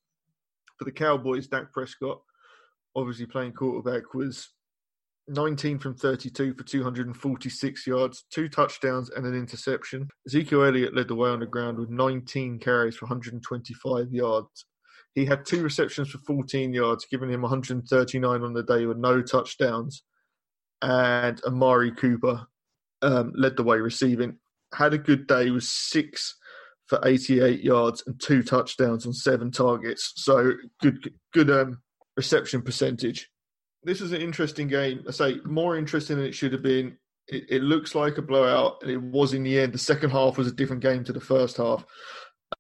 For 0.78 0.86
the 0.86 0.92
Cowboys, 0.92 1.48
Dak 1.48 1.72
Prescott, 1.72 2.22
obviously 2.96 3.26
playing 3.26 3.54
quarterback, 3.54 4.14
was 4.14 4.50
19 5.28 5.80
from 5.80 5.96
32 5.96 6.54
for 6.54 6.64
246 6.64 7.88
yards, 7.88 8.26
two 8.30 8.50
touchdowns, 8.50 9.10
and 9.10 9.26
an 9.26 9.36
interception. 9.36 10.08
Ezekiel 10.28 10.64
Elliott 10.64 10.96
led 10.96 11.08
the 11.08 11.16
way 11.16 11.30
on 11.30 11.40
the 11.40 11.46
ground 11.46 11.78
with 11.78 11.90
19 11.90 12.60
carries 12.60 12.96
for 12.96 13.06
125 13.06 14.12
yards. 14.12 14.66
He 15.16 15.26
had 15.26 15.46
two 15.46 15.62
receptions 15.62 16.10
for 16.10 16.18
14 16.20 16.74
yards, 16.74 17.06
giving 17.10 17.30
him 17.30 17.42
139 17.42 18.42
on 18.42 18.54
the 18.54 18.64
day 18.64 18.86
with 18.86 18.98
no 18.98 19.22
touchdowns. 19.22 20.04
And 20.82 21.40
Amari 21.46 21.92
Cooper 21.92 22.48
um, 23.02 23.32
led 23.36 23.56
the 23.56 23.64
way 23.64 23.78
receiving. 23.78 24.38
Had 24.74 24.94
a 24.94 24.98
good 24.98 25.28
day, 25.28 25.52
was 25.52 25.70
six 25.70 26.36
for 26.88 27.00
88 27.06 27.62
yards 27.64 28.04
and 28.08 28.20
two 28.20 28.44
touchdowns 28.44 29.06
on 29.06 29.14
seven 29.14 29.52
targets. 29.52 30.14
So 30.16 30.54
good, 30.82 31.14
good 31.32 31.50
um, 31.50 31.82
reception 32.18 32.62
percentage. 32.62 33.30
This 33.84 34.02
is 34.02 34.14
an 34.14 34.22
interesting 34.22 34.68
game. 34.68 35.04
I 35.08 35.12
say 35.12 35.36
more 35.46 35.78
interesting 35.78 36.18
than 36.18 36.26
it 36.26 36.36
should 36.36 36.54
have 36.54 36.64
been. 36.64 36.98
It, 37.28 37.46
it 37.50 37.62
looks 37.62 37.96
like 37.96 38.18
a 38.18 38.22
blowout, 38.22 38.82
and 38.82 38.92
it 38.92 39.02
was 39.02 39.34
in 39.34 39.44
the 39.44 39.60
end. 39.60 39.74
The 39.74 39.78
second 39.78 40.10
half 40.10 40.38
was 40.38 40.48
a 40.48 40.52
different 40.52 40.82
game 40.82 41.04
to 41.06 41.14
the 41.14 41.22
first 41.22 41.58
half. 41.58 41.86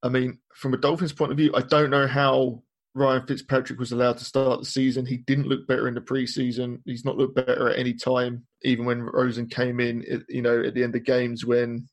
I 0.02 0.10
mean, 0.10 0.40
from 0.54 0.74
a 0.74 0.78
Dolphins 0.78 1.14
point 1.14 1.32
of 1.32 1.38
view, 1.38 1.52
I 1.56 1.62
don't 1.62 1.90
know 1.90 2.08
how 2.08 2.64
Ryan 2.96 3.26
Fitzpatrick 3.26 3.80
was 3.80 3.92
allowed 3.92 4.18
to 4.20 4.26
start 4.26 4.60
the 4.60 4.66
season. 4.66 5.06
He 5.06 5.18
didn't 5.18 5.48
look 5.48 5.68
better 5.68 5.88
in 5.88 5.96
the 5.96 6.02
preseason. 6.02 6.82
He's 6.86 7.06
not 7.06 7.18
looked 7.18 7.36
better 7.36 7.70
at 7.70 7.80
any 7.80 7.94
time, 7.94 8.46
even 8.64 8.86
when 8.86 9.02
Rosen 9.02 9.48
came 9.48 9.80
in. 9.80 10.04
You 10.30 10.42
know, 10.42 10.62
at 10.62 10.74
the 10.74 10.84
end 10.84 10.96
of 10.96 11.04
games 11.04 11.46
when 11.46 11.88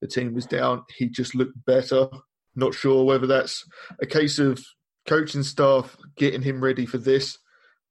the 0.00 0.06
team 0.06 0.34
was 0.34 0.46
down, 0.46 0.84
he 0.96 1.08
just 1.08 1.34
looked 1.34 1.64
better. 1.64 2.08
Not 2.54 2.74
sure 2.74 3.04
whether 3.04 3.26
that's 3.26 3.64
a 4.00 4.06
case 4.06 4.38
of 4.38 4.64
coaching 5.06 5.42
staff 5.42 5.96
getting 6.16 6.42
him 6.42 6.62
ready 6.62 6.86
for 6.86 6.98
this 6.98 7.38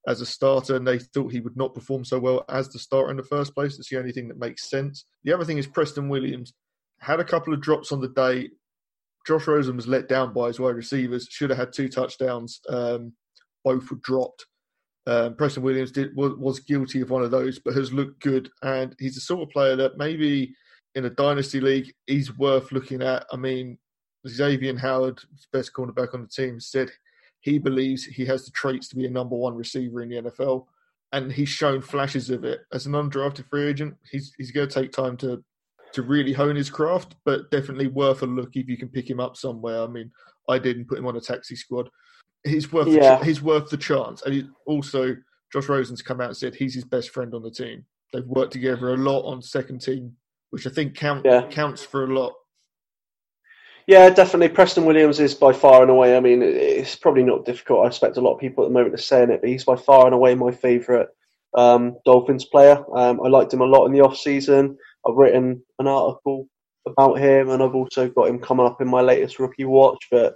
as 0.08 0.22
a 0.22 0.26
starter, 0.26 0.76
and 0.76 0.88
they 0.88 1.00
thought 1.00 1.32
he 1.32 1.40
would 1.40 1.58
not 1.58 1.74
perform 1.74 2.06
so 2.06 2.20
well 2.20 2.46
as 2.48 2.70
the 2.70 2.80
starter 2.80 3.12
in 3.12 3.18
the 3.18 3.24
first 3.24 3.54
place. 3.54 3.76
That's 3.76 3.90
the 3.90 3.98
only 3.98 4.12
thing 4.12 4.28
that 4.28 4.40
makes 4.40 4.70
sense. 4.70 5.06
The 5.24 5.34
other 5.34 5.46
thing 5.46 5.58
is 5.58 5.68
Preston 5.68 6.10
Williams 6.10 6.54
had 7.00 7.20
a 7.20 7.26
couple 7.26 7.54
of 7.54 7.62
drops 7.62 7.92
on 7.92 8.02
the 8.02 8.10
day. 8.10 8.50
Josh 9.26 9.48
Rosen 9.48 9.76
was 9.76 9.88
let 9.88 10.08
down 10.08 10.34
by 10.34 10.48
his 10.48 10.60
wide 10.60 10.76
receivers. 10.76 11.28
Should 11.30 11.50
have 11.50 11.60
had 11.60 11.74
two 11.74 11.90
touchdowns. 11.90 12.62
Um, 12.70 13.14
both 13.64 13.90
were 13.90 13.98
dropped. 14.04 14.46
Um, 15.08 15.36
Preston 15.36 15.64
Williams 15.64 15.92
did 15.92 16.16
was, 16.16 16.34
was, 16.38 16.60
guilty 16.60 17.02
of 17.02 17.12
one 17.12 17.24
of 17.24 17.32
those, 17.32 17.60
but 17.60 17.76
has 17.76 17.94
looked 17.94 18.22
good. 18.22 18.50
And 18.64 18.96
he's 19.00 19.16
the 19.16 19.22
sort 19.22 19.44
of 19.44 19.50
player 19.50 19.76
that 19.76 19.98
maybe 19.98 20.56
in 20.96 21.06
a 21.06 21.10
dynasty 21.10 21.60
league 21.60 21.94
he's 22.08 22.36
worth 22.38 22.72
looking 22.72 23.02
at. 23.02 23.26
I 23.32 23.36
mean, 23.36 23.78
Xavier 24.28 24.78
Howard, 24.78 25.20
best 25.54 25.74
cornerback 25.74 26.14
on 26.14 26.22
the 26.22 26.28
team, 26.28 26.60
said 26.60 26.90
he 27.42 27.60
believes 27.60 28.06
he 28.06 28.26
has 28.26 28.46
the 28.46 28.52
traits 28.52 28.88
to 28.90 28.96
be 28.96 29.06
a 29.06 29.10
number 29.10 29.36
one 29.36 29.56
receiver 29.56 30.02
in 30.02 30.10
the 30.10 30.22
NFL, 30.24 30.66
and 31.12 31.32
he's 31.32 31.50
shown 31.50 31.82
flashes 31.82 32.30
of 32.32 32.44
it 32.44 32.62
as 32.74 32.88
an 32.88 32.94
undrafted 32.94 33.48
free 33.50 33.68
agent. 33.68 33.96
He's 34.12 34.34
he's 34.38 34.52
going 34.52 34.68
to 34.68 34.74
take 34.74 34.92
time 34.92 35.18
to 35.18 35.44
to 35.94 36.02
really 36.02 36.34
hone 36.34 36.56
his 36.56 36.70
craft, 36.70 37.16
but 37.26 37.50
definitely 37.52 37.88
worth 37.88 38.22
a 38.22 38.26
look 38.26 38.52
if 38.56 38.68
you 38.68 38.78
can 38.78 38.90
pick 38.90 39.10
him 39.10 39.20
up 39.20 39.38
somewhere. 39.38 39.82
I 39.82 39.88
mean, 39.88 40.12
I 40.50 40.60
didn't 40.60 40.88
put 40.88 40.98
him 40.98 41.08
on 41.08 41.16
a 41.16 41.22
taxi 41.22 41.56
squad. 41.56 41.90
He's 42.44 42.72
worth 42.72 42.88
yeah. 42.88 43.18
the, 43.18 43.26
he's 43.26 43.42
worth 43.42 43.70
the 43.70 43.78
chance, 43.78 44.22
and 44.22 44.34
he, 44.34 44.48
also 44.68 45.16
Josh 45.52 45.70
Rosen's 45.70 46.02
come 46.02 46.22
out 46.22 46.28
and 46.28 46.38
said 46.38 46.54
he's 46.54 46.76
his 46.76 46.84
best 46.84 47.10
friend 47.10 47.34
on 47.34 47.42
the 47.42 47.52
team. 47.52 47.86
They've 48.14 48.26
worked 48.26 48.54
together 48.54 48.94
a 48.94 48.98
lot 48.98 49.22
on 49.22 49.42
second 49.42 49.82
team, 49.82 50.16
which 50.52 50.68
I 50.68 50.70
think 50.70 50.96
count, 50.96 51.26
yeah. 51.26 51.48
counts 51.50 51.84
for 51.84 52.04
a 52.04 52.14
lot. 52.14 52.34
Yeah, 53.88 54.10
definitely. 54.10 54.50
Preston 54.50 54.86
Williams 54.86 55.20
is 55.20 55.36
by 55.36 55.54
far 55.54 55.84
and 55.84 55.92
away. 55.92 56.18
I 56.18 56.20
mean, 56.20 56.42
it's 56.42 56.96
probably 56.96 57.24
not 57.24 57.46
difficult. 57.46 57.86
I 57.86 57.88
expect 57.88 58.18
a 58.18 58.22
lot 58.22 58.34
of 58.34 58.40
people 58.40 58.64
at 58.64 58.68
the 58.70 58.74
moment 58.74 58.96
are 58.96 58.98
saying 58.98 59.30
it, 59.30 59.42
but 59.42 59.50
he's 59.50 59.64
by 59.64 59.76
far 59.76 60.06
and 60.06 60.16
away 60.16 60.34
my 60.34 60.52
favourite 60.52 61.08
um, 61.56 61.96
Dolphins 62.04 62.46
player. 62.46 62.84
Um, 62.96 63.22
I 63.24 63.28
liked 63.28 63.54
him 63.54 63.62
a 63.62 63.66
lot 63.66 63.86
in 63.86 63.92
the 63.92 64.02
off 64.02 64.18
season. 64.18 64.78
I've 65.08 65.16
written 65.16 65.64
an 65.80 65.88
article 65.88 66.48
about 66.88 67.20
him, 67.20 67.50
and 67.50 67.64
I've 67.64 67.76
also 67.76 68.10
got 68.10 68.30
him 68.30 68.40
coming 68.40 68.66
up 68.66 68.82
in 68.82 68.88
my 68.88 69.02
latest 69.02 69.40
rookie 69.40 69.66
watch. 69.66 70.06
But 70.12 70.36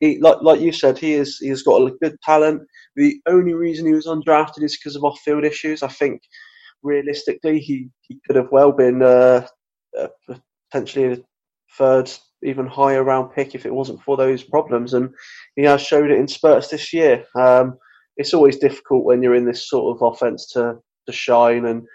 he, 0.00 0.18
like 0.20 0.38
like 0.42 0.60
you 0.60 0.72
said, 0.72 0.98
he 0.98 1.14
is 1.14 1.38
he 1.38 1.48
has 1.48 1.62
got 1.62 1.80
a 1.80 1.94
good 2.02 2.16
talent. 2.22 2.62
The 2.96 3.20
only 3.26 3.54
reason 3.54 3.86
he 3.86 3.94
was 3.94 4.06
undrafted 4.06 4.62
is 4.62 4.76
because 4.76 4.96
of 4.96 5.04
off-field 5.04 5.44
issues. 5.44 5.82
I 5.82 5.88
think 5.88 6.22
realistically, 6.82 7.58
he, 7.58 7.88
he 8.02 8.18
could 8.26 8.36
have 8.36 8.50
well 8.52 8.72
been 8.72 9.02
uh, 9.02 9.46
uh, 9.98 10.08
potentially 10.70 11.12
a 11.12 11.18
third, 11.76 12.10
even 12.42 12.66
higher 12.66 13.04
round 13.04 13.34
pick 13.34 13.54
if 13.54 13.66
it 13.66 13.74
wasn't 13.74 14.02
for 14.02 14.16
those 14.16 14.42
problems. 14.42 14.94
And 14.94 15.10
he 15.56 15.64
has 15.64 15.80
showed 15.80 16.10
it 16.10 16.18
in 16.18 16.28
spurts 16.28 16.68
this 16.68 16.92
year. 16.92 17.24
Um, 17.34 17.76
it's 18.16 18.34
always 18.34 18.58
difficult 18.58 19.04
when 19.04 19.22
you're 19.22 19.34
in 19.34 19.44
this 19.44 19.68
sort 19.68 19.94
of 19.94 20.02
offense 20.02 20.50
to 20.52 20.78
to 21.06 21.12
shine 21.12 21.66
and 21.66 21.86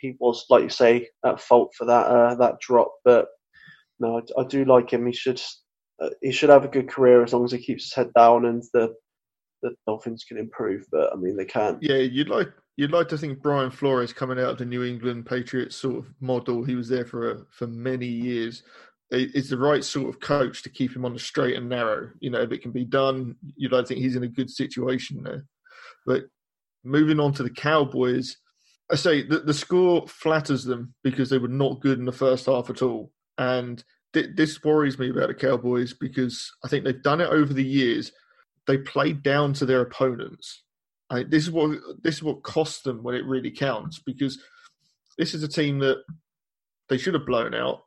he 0.00 0.16
was, 0.18 0.44
like 0.50 0.62
you 0.62 0.68
say, 0.68 1.08
at 1.24 1.40
fault 1.40 1.72
for 1.76 1.84
that 1.86 2.06
uh, 2.06 2.34
that 2.36 2.60
drop. 2.60 2.92
But 3.04 3.26
no, 3.98 4.18
I, 4.18 4.40
I, 4.40 4.44
do 4.44 4.64
like 4.64 4.92
him. 4.92 5.06
He 5.06 5.12
should 5.12 5.40
uh, 6.00 6.10
he 6.22 6.32
should 6.32 6.50
have 6.50 6.64
a 6.64 6.68
good 6.68 6.88
career 6.88 7.22
as 7.22 7.32
long 7.32 7.44
as 7.44 7.52
he 7.52 7.58
keeps 7.58 7.84
his 7.84 7.94
head 7.94 8.12
down 8.14 8.46
and 8.46 8.62
the 8.72 8.94
the 9.62 9.74
Dolphins 9.86 10.24
can 10.26 10.38
improve. 10.38 10.86
But 10.90 11.12
I 11.12 11.16
mean, 11.16 11.36
they 11.36 11.44
can't. 11.44 11.78
Yeah, 11.82 11.96
you'd 11.96 12.28
like 12.28 12.48
you'd 12.76 12.92
like 12.92 13.08
to 13.08 13.18
think 13.18 13.42
Brian 13.42 13.70
Flores 13.70 14.12
coming 14.12 14.38
out 14.38 14.50
of 14.50 14.58
the 14.58 14.64
New 14.64 14.84
England 14.84 15.26
Patriots 15.26 15.76
sort 15.76 15.96
of 15.96 16.14
model. 16.20 16.64
He 16.64 16.74
was 16.74 16.88
there 16.88 17.04
for 17.04 17.46
for 17.50 17.66
many 17.66 18.06
years. 18.06 18.62
Is 19.10 19.48
the 19.48 19.56
right 19.56 19.82
sort 19.82 20.10
of 20.10 20.20
coach 20.20 20.62
to 20.62 20.68
keep 20.68 20.94
him 20.94 21.06
on 21.06 21.14
the 21.14 21.18
straight 21.18 21.56
and 21.56 21.66
narrow. 21.66 22.10
You 22.20 22.28
know, 22.28 22.42
if 22.42 22.52
it 22.52 22.60
can 22.60 22.72
be 22.72 22.84
done, 22.84 23.36
you'd 23.56 23.72
like 23.72 23.84
to 23.84 23.88
think 23.88 24.00
he's 24.00 24.16
in 24.16 24.24
a 24.24 24.28
good 24.28 24.50
situation 24.50 25.22
there. 25.22 25.46
But 26.04 26.24
moving 26.84 27.18
on 27.18 27.32
to 27.34 27.42
the 27.42 27.50
Cowboys, 27.50 28.36
I 28.90 28.96
say 28.96 29.22
the, 29.22 29.40
the 29.40 29.54
score 29.54 30.06
flatters 30.08 30.64
them 30.64 30.94
because 31.02 31.30
they 31.30 31.38
were 31.38 31.48
not 31.48 31.80
good 31.80 31.98
in 31.98 32.04
the 32.04 32.12
first 32.12 32.46
half 32.46 32.70
at 32.70 32.82
all. 32.82 33.12
And 33.36 33.82
th- 34.14 34.30
this 34.34 34.62
worries 34.64 34.98
me 34.98 35.10
about 35.10 35.28
the 35.28 35.34
Cowboys 35.34 35.92
because 35.92 36.50
I 36.64 36.68
think 36.68 36.84
they've 36.84 37.02
done 37.02 37.20
it 37.20 37.28
over 37.28 37.52
the 37.52 37.64
years. 37.64 38.12
They 38.66 38.78
played 38.78 39.22
down 39.22 39.52
to 39.54 39.66
their 39.66 39.80
opponents. 39.80 40.62
I, 41.10 41.22
this 41.22 41.44
is 41.44 41.50
what 41.50 41.78
this 42.02 42.16
is 42.16 42.22
what 42.22 42.42
costs 42.42 42.82
them 42.82 43.02
when 43.02 43.14
it 43.14 43.24
really 43.24 43.50
counts 43.50 43.98
because 43.98 44.38
this 45.16 45.34
is 45.34 45.42
a 45.42 45.48
team 45.48 45.78
that 45.78 46.02
they 46.88 46.98
should 46.98 47.14
have 47.14 47.26
blown 47.26 47.54
out, 47.54 47.84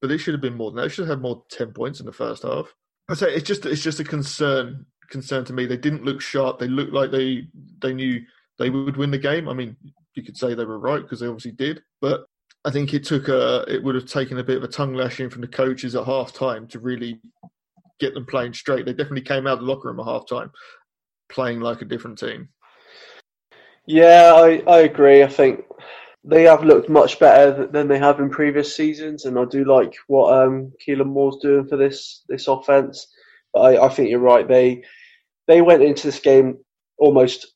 but 0.00 0.08
they 0.08 0.16
should 0.16 0.34
have 0.34 0.40
been 0.40 0.56
more 0.56 0.70
than 0.70 0.76
that. 0.76 0.82
They 0.82 0.88
should 0.88 1.06
have 1.06 1.18
had 1.18 1.22
more 1.22 1.44
ten 1.50 1.72
points 1.72 2.00
in 2.00 2.06
the 2.06 2.12
first 2.12 2.44
half. 2.44 2.74
I 3.10 3.14
say 3.14 3.34
it's 3.34 3.46
just 3.46 3.66
it's 3.66 3.82
just 3.82 4.00
a 4.00 4.04
concern 4.04 4.86
concern 5.10 5.44
to 5.44 5.52
me. 5.52 5.66
They 5.66 5.76
didn't 5.76 6.04
look 6.04 6.20
sharp. 6.20 6.58
They 6.58 6.68
looked 6.68 6.92
like 6.92 7.10
they 7.10 7.46
they 7.80 7.92
knew 7.92 8.22
they 8.58 8.70
would 8.70 8.96
win 8.96 9.10
the 9.10 9.18
game. 9.18 9.48
I 9.48 9.54
mean, 9.54 9.76
you 10.14 10.22
could 10.22 10.36
say 10.36 10.54
they 10.54 10.64
were 10.64 10.78
right 10.78 11.02
because 11.02 11.20
they 11.20 11.26
obviously 11.26 11.52
did, 11.52 11.82
but 12.00 12.26
I 12.64 12.70
think 12.70 12.94
it 12.94 13.04
took 13.04 13.28
a 13.28 13.64
it 13.68 13.82
would 13.82 13.94
have 13.94 14.06
taken 14.06 14.38
a 14.38 14.44
bit 14.44 14.56
of 14.56 14.64
a 14.64 14.68
tongue 14.68 14.94
lashing 14.94 15.30
from 15.30 15.40
the 15.40 15.48
coaches 15.48 15.94
at 15.94 16.04
half 16.04 16.32
time 16.32 16.66
to 16.68 16.78
really 16.78 17.20
get 17.98 18.14
them 18.14 18.26
playing 18.26 18.54
straight. 18.54 18.86
They 18.86 18.92
definitely 18.92 19.22
came 19.22 19.46
out 19.46 19.54
of 19.54 19.60
the 19.60 19.66
locker 19.66 19.88
room 19.88 20.00
at 20.00 20.06
half 20.06 20.26
time 20.26 20.50
playing 21.28 21.60
like 21.60 21.82
a 21.82 21.86
different 21.86 22.18
team. 22.18 22.48
Yeah, 23.86 24.32
I, 24.34 24.62
I 24.68 24.80
agree. 24.80 25.22
I 25.24 25.28
think 25.28 25.64
they 26.24 26.44
have 26.44 26.62
looked 26.62 26.88
much 26.88 27.18
better 27.18 27.66
than 27.66 27.88
they 27.88 27.98
have 27.98 28.20
in 28.20 28.30
previous 28.30 28.76
seasons, 28.76 29.24
and 29.24 29.36
I 29.38 29.44
do 29.44 29.64
like 29.64 29.94
what 30.06 30.32
um, 30.32 30.72
Kellen 30.84 31.08
Moore's 31.08 31.38
doing 31.42 31.66
for 31.66 31.76
this 31.76 32.22
this 32.28 32.46
offense. 32.46 33.08
But 33.52 33.60
I, 33.60 33.86
I 33.86 33.88
think 33.88 34.08
you're 34.08 34.20
right. 34.20 34.46
They 34.46 34.84
they 35.48 35.62
went 35.62 35.82
into 35.82 36.06
this 36.06 36.20
game 36.20 36.58
almost 37.02 37.54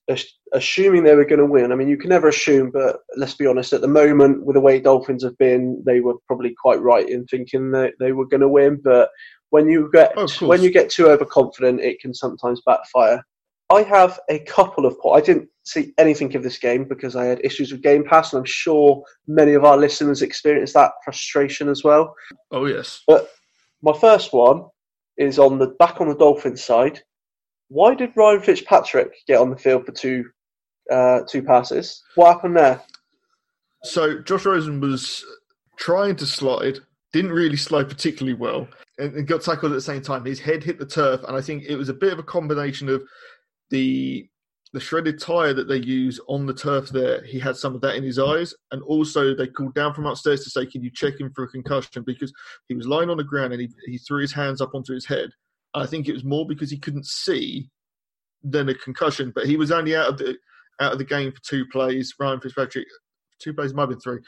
assuming 0.52 1.04
they 1.04 1.14
were 1.14 1.24
going 1.24 1.38
to 1.38 1.46
win. 1.46 1.70
I 1.70 1.76
mean, 1.76 1.86
you 1.86 1.96
can 1.96 2.10
never 2.10 2.26
assume, 2.26 2.72
but 2.72 2.96
let's 3.16 3.34
be 3.34 3.46
honest. 3.46 3.72
At 3.72 3.80
the 3.80 3.86
moment, 3.86 4.44
with 4.44 4.54
the 4.54 4.60
way 4.60 4.80
Dolphins 4.80 5.22
have 5.22 5.38
been, 5.38 5.80
they 5.86 6.00
were 6.00 6.14
probably 6.26 6.52
quite 6.60 6.80
right 6.80 7.08
in 7.08 7.24
thinking 7.26 7.70
that 7.70 7.94
they 8.00 8.10
were 8.10 8.26
going 8.26 8.40
to 8.40 8.48
win. 8.48 8.80
But 8.82 9.08
when 9.50 9.68
you 9.68 9.88
get 9.92 10.14
oh, 10.16 10.26
when 10.40 10.62
you 10.62 10.70
get 10.70 10.90
too 10.90 11.06
overconfident, 11.06 11.80
it 11.80 12.00
can 12.00 12.12
sometimes 12.12 12.60
backfire. 12.66 13.22
I 13.70 13.82
have 13.82 14.18
a 14.28 14.40
couple 14.40 14.84
of. 14.84 14.96
I 15.12 15.20
didn't 15.20 15.48
see 15.64 15.92
anything 15.96 16.34
of 16.34 16.42
this 16.42 16.58
game 16.58 16.88
because 16.88 17.14
I 17.14 17.26
had 17.26 17.44
issues 17.44 17.70
with 17.70 17.82
Game 17.82 18.04
Pass, 18.04 18.32
and 18.32 18.40
I'm 18.40 18.46
sure 18.46 19.04
many 19.28 19.54
of 19.54 19.64
our 19.64 19.76
listeners 19.76 20.22
experienced 20.22 20.74
that 20.74 20.90
frustration 21.04 21.68
as 21.68 21.84
well. 21.84 22.12
Oh 22.50 22.66
yes. 22.66 23.02
But 23.06 23.30
my 23.80 23.92
first 23.96 24.32
one 24.32 24.64
is 25.16 25.38
on 25.38 25.60
the 25.60 25.68
back 25.78 26.00
on 26.00 26.08
the 26.08 26.16
Dolphins 26.16 26.64
side. 26.64 27.00
Why 27.68 27.94
did 27.94 28.12
Ryan 28.16 28.40
Fitzpatrick 28.40 29.12
get 29.26 29.40
on 29.40 29.50
the 29.50 29.56
field 29.56 29.86
for 29.86 29.92
two 29.92 30.24
uh, 30.90 31.20
two 31.28 31.42
passes? 31.42 32.02
What 32.14 32.34
happened 32.34 32.56
there? 32.56 32.80
So 33.82 34.20
Josh 34.20 34.44
Rosen 34.44 34.80
was 34.80 35.24
trying 35.76 36.16
to 36.16 36.26
slide, 36.26 36.78
didn't 37.12 37.32
really 37.32 37.56
slide 37.56 37.88
particularly 37.88 38.38
well, 38.38 38.68
and, 38.98 39.14
and 39.14 39.26
got 39.26 39.42
tackled 39.42 39.72
at 39.72 39.76
the 39.76 39.80
same 39.80 40.02
time. 40.02 40.24
His 40.24 40.40
head 40.40 40.62
hit 40.62 40.78
the 40.78 40.86
turf, 40.86 41.22
and 41.26 41.36
I 41.36 41.40
think 41.40 41.64
it 41.64 41.76
was 41.76 41.88
a 41.88 41.94
bit 41.94 42.12
of 42.12 42.18
a 42.18 42.24
combination 42.24 42.88
of 42.88 43.02
the 43.70 44.28
the 44.72 44.80
shredded 44.80 45.18
tire 45.18 45.54
that 45.54 45.68
they 45.68 45.78
use 45.78 46.20
on 46.28 46.44
the 46.44 46.52
turf 46.52 46.90
there, 46.90 47.22
he 47.24 47.38
had 47.38 47.56
some 47.56 47.74
of 47.74 47.80
that 47.80 47.94
in 47.96 48.02
his 48.02 48.18
eyes. 48.18 48.52
And 48.72 48.82
also, 48.82 49.34
they 49.34 49.46
called 49.46 49.74
down 49.74 49.94
from 49.94 50.04
upstairs 50.04 50.44
to 50.44 50.50
say, 50.50 50.66
Can 50.66 50.82
you 50.82 50.90
check 50.90 51.18
him 51.18 51.32
for 51.34 51.44
a 51.44 51.48
concussion? 51.48 52.02
Because 52.02 52.32
he 52.68 52.74
was 52.74 52.86
lying 52.86 53.08
on 53.08 53.16
the 53.16 53.24
ground 53.24 53.52
and 53.52 53.62
he, 53.62 53.70
he 53.86 53.96
threw 53.96 54.20
his 54.20 54.32
hands 54.32 54.60
up 54.60 54.74
onto 54.74 54.92
his 54.92 55.06
head. 55.06 55.30
I 55.76 55.86
think 55.86 56.08
it 56.08 56.14
was 56.14 56.24
more 56.24 56.46
because 56.46 56.70
he 56.70 56.78
couldn't 56.78 57.06
see 57.06 57.68
than 58.42 58.68
a 58.68 58.74
concussion. 58.74 59.32
But 59.34 59.46
he 59.46 59.56
was 59.56 59.70
only 59.70 59.94
out 59.94 60.08
of 60.08 60.18
the 60.18 60.36
out 60.80 60.92
of 60.92 60.98
the 60.98 61.04
game 61.04 61.32
for 61.32 61.40
two 61.46 61.66
plays. 61.70 62.14
Ryan 62.18 62.40
Fitzpatrick, 62.40 62.86
two 63.40 63.52
plays, 63.54 63.74
might 63.74 63.82
have 63.82 63.90
been 63.90 64.00
three. 64.00 64.18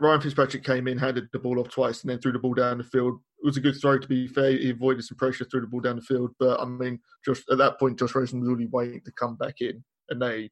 Ryan 0.00 0.20
Fitzpatrick 0.20 0.64
came 0.64 0.88
in, 0.88 0.98
handed 0.98 1.28
the 1.32 1.38
ball 1.38 1.58
off 1.58 1.68
twice, 1.68 2.02
and 2.02 2.10
then 2.10 2.18
threw 2.18 2.32
the 2.32 2.38
ball 2.38 2.54
down 2.54 2.78
the 2.78 2.84
field. 2.84 3.18
It 3.42 3.46
was 3.46 3.56
a 3.56 3.62
good 3.62 3.76
throw, 3.80 3.98
to 3.98 4.08
be 4.08 4.26
fair. 4.26 4.50
He 4.52 4.70
avoided 4.70 5.04
some 5.04 5.16
pressure, 5.16 5.44
threw 5.44 5.60
the 5.60 5.66
ball 5.66 5.80
down 5.80 5.96
the 5.96 6.02
field. 6.02 6.32
But 6.38 6.60
I 6.60 6.64
mean, 6.64 7.00
just 7.24 7.44
at 7.50 7.58
that 7.58 7.78
point, 7.78 7.98
Josh 7.98 8.14
Rosen 8.14 8.40
was 8.40 8.48
really 8.48 8.68
waiting 8.70 9.00
to 9.04 9.12
come 9.12 9.36
back 9.36 9.60
in, 9.60 9.84
and 10.10 10.20
they 10.20 10.50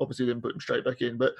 obviously 0.00 0.26
didn't 0.26 0.42
put 0.42 0.54
him 0.54 0.60
straight 0.60 0.84
back 0.84 1.00
in. 1.00 1.16
But 1.16 1.34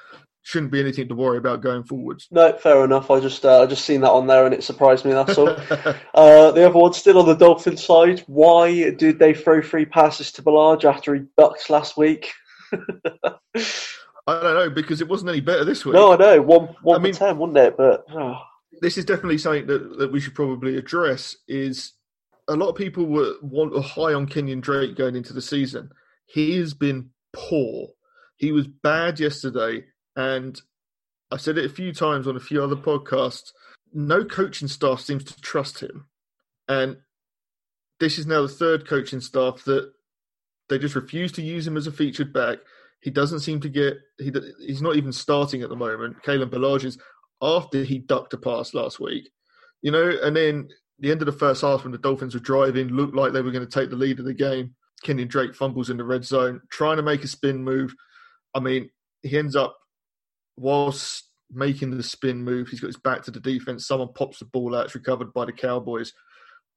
shouldn't 0.45 0.71
be 0.71 0.79
anything 0.79 1.07
to 1.07 1.15
worry 1.15 1.39
about 1.39 1.61
going 1.61 1.83
forwards. 1.83 2.27
No, 2.29 2.53
fair 2.53 2.85
enough. 2.85 3.09
I 3.09 3.19
just 3.19 3.43
uh, 3.43 3.63
I 3.63 3.65
just 3.65 3.83
seen 3.83 4.01
that 4.01 4.11
on 4.11 4.27
there, 4.27 4.45
and 4.45 4.53
it 4.53 4.63
surprised 4.63 5.03
me. 5.03 5.11
That's 5.11 5.37
all. 5.39 5.49
uh, 6.13 6.51
the 6.51 6.67
other 6.67 6.77
one, 6.77 6.93
still 6.93 7.17
on 7.17 7.25
the 7.25 7.33
Dolphin 7.33 7.77
side. 7.77 8.19
Why 8.27 8.91
did 8.91 9.17
they 9.17 9.33
throw 9.33 9.63
three 9.63 9.85
passes 9.85 10.31
to 10.33 10.43
Ballage 10.43 10.85
after 10.85 11.15
he 11.15 11.23
ducked 11.35 11.67
last 11.71 11.97
week? 11.97 12.31
I 12.71 14.39
don't 14.39 14.53
know 14.53 14.69
because 14.69 15.01
it 15.01 15.07
wasn't 15.07 15.31
any 15.31 15.41
better 15.41 15.65
this 15.65 15.83
week. 15.83 15.95
No, 15.95 16.13
I 16.13 16.17
know 16.17 16.41
one 16.43 16.75
one 16.83 16.99
I 16.99 17.03
mean, 17.03 17.13
ten, 17.13 17.39
wasn't 17.39 17.57
it? 17.57 17.75
But 17.75 18.05
oh. 18.13 18.37
this 18.81 18.99
is 18.99 19.05
definitely 19.05 19.39
something 19.39 19.65
that, 19.65 19.97
that 19.97 20.11
we 20.11 20.19
should 20.19 20.35
probably 20.35 20.77
address. 20.77 21.35
Is 21.47 21.93
a 22.47 22.55
lot 22.55 22.69
of 22.69 22.75
people 22.75 23.07
were, 23.07 23.33
were 23.41 23.81
high 23.81 24.13
on 24.13 24.27
Kenyan 24.27 24.61
Drake 24.61 24.95
going 24.95 25.15
into 25.15 25.33
the 25.33 25.41
season. 25.41 25.89
He 26.27 26.55
has 26.57 26.75
been 26.75 27.09
poor. 27.33 27.87
He 28.37 28.51
was 28.51 28.67
bad 28.67 29.19
yesterday, 29.19 29.85
and 30.15 30.59
I 31.31 31.37
said 31.37 31.57
it 31.57 31.65
a 31.65 31.73
few 31.73 31.93
times 31.93 32.27
on 32.27 32.35
a 32.35 32.41
few 32.41 32.63
other 32.63 32.75
podcasts. 32.75 33.51
No 33.93 34.23
coaching 34.25 34.67
staff 34.67 35.01
seems 35.01 35.23
to 35.25 35.41
trust 35.41 35.79
him, 35.79 36.07
and 36.67 36.97
this 37.99 38.17
is 38.17 38.27
now 38.27 38.41
the 38.41 38.47
third 38.47 38.87
coaching 38.87 39.21
staff 39.21 39.63
that 39.65 39.91
they 40.69 40.77
just 40.77 40.95
refuse 40.95 41.31
to 41.33 41.41
use 41.41 41.65
him 41.65 41.77
as 41.77 41.87
a 41.87 41.91
featured 41.91 42.33
back. 42.33 42.57
He 43.01 43.11
doesn't 43.11 43.41
seem 43.41 43.59
to 43.61 43.69
get. 43.69 43.97
He, 44.17 44.31
he's 44.59 44.81
not 44.81 44.95
even 44.95 45.11
starting 45.11 45.61
at 45.61 45.69
the 45.69 45.75
moment. 45.75 46.21
Kalen 46.23 46.49
Ballage 46.49 46.85
is 46.85 46.97
after 47.41 47.83
he 47.83 47.99
ducked 47.99 48.33
a 48.33 48.37
pass 48.37 48.73
last 48.73 48.99
week, 48.99 49.29
you 49.81 49.91
know, 49.91 50.11
and 50.23 50.35
then 50.35 50.69
the 50.99 51.11
end 51.11 51.21
of 51.21 51.25
the 51.25 51.31
first 51.31 51.61
half 51.61 51.83
when 51.83 51.91
the 51.91 51.97
Dolphins 51.97 52.33
were 52.33 52.39
driving, 52.39 52.87
looked 52.87 53.15
like 53.15 53.33
they 53.33 53.41
were 53.41 53.51
going 53.51 53.67
to 53.67 53.71
take 53.71 53.89
the 53.89 53.95
lead 53.95 54.19
of 54.19 54.25
the 54.25 54.33
game. 54.33 54.75
Kenyan 55.05 55.27
Drake 55.27 55.53
fumbles 55.53 55.89
in 55.89 55.97
the 55.97 56.03
red 56.03 56.25
zone, 56.25 56.61
trying 56.71 56.97
to 56.97 57.03
make 57.03 57.23
a 57.23 57.27
spin 57.27 57.63
move. 57.63 57.93
I 58.53 58.59
mean, 58.59 58.89
he 59.21 59.37
ends 59.37 59.55
up 59.55 59.77
whilst 60.57 61.29
making 61.51 61.95
the 61.95 62.03
spin 62.03 62.43
move, 62.43 62.67
he's 62.67 62.79
got 62.79 62.87
his 62.87 62.97
back 62.97 63.23
to 63.23 63.31
the 63.31 63.39
defense. 63.39 63.87
Someone 63.87 64.13
pops 64.13 64.39
the 64.39 64.45
ball 64.45 64.75
out, 64.75 64.85
it's 64.85 64.95
recovered 64.95 65.33
by 65.33 65.45
the 65.45 65.51
Cowboys. 65.51 66.13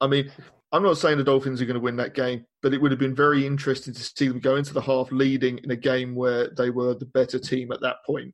I 0.01 0.07
mean, 0.07 0.31
I'm 0.71 0.83
not 0.83 0.97
saying 0.97 1.17
the 1.17 1.23
Dolphins 1.23 1.61
are 1.61 1.65
going 1.65 1.75
to 1.75 1.81
win 1.81 1.97
that 1.97 2.13
game, 2.13 2.45
but 2.61 2.73
it 2.73 2.81
would 2.81 2.91
have 2.91 2.99
been 2.99 3.15
very 3.15 3.45
interesting 3.45 3.93
to 3.93 4.03
see 4.03 4.27
them 4.27 4.39
go 4.39 4.55
into 4.55 4.73
the 4.73 4.81
half 4.81 5.11
leading 5.11 5.59
in 5.63 5.71
a 5.71 5.75
game 5.75 6.15
where 6.15 6.49
they 6.55 6.69
were 6.69 6.93
the 6.93 7.05
better 7.05 7.39
team 7.39 7.71
at 7.71 7.81
that 7.81 7.97
point. 8.05 8.33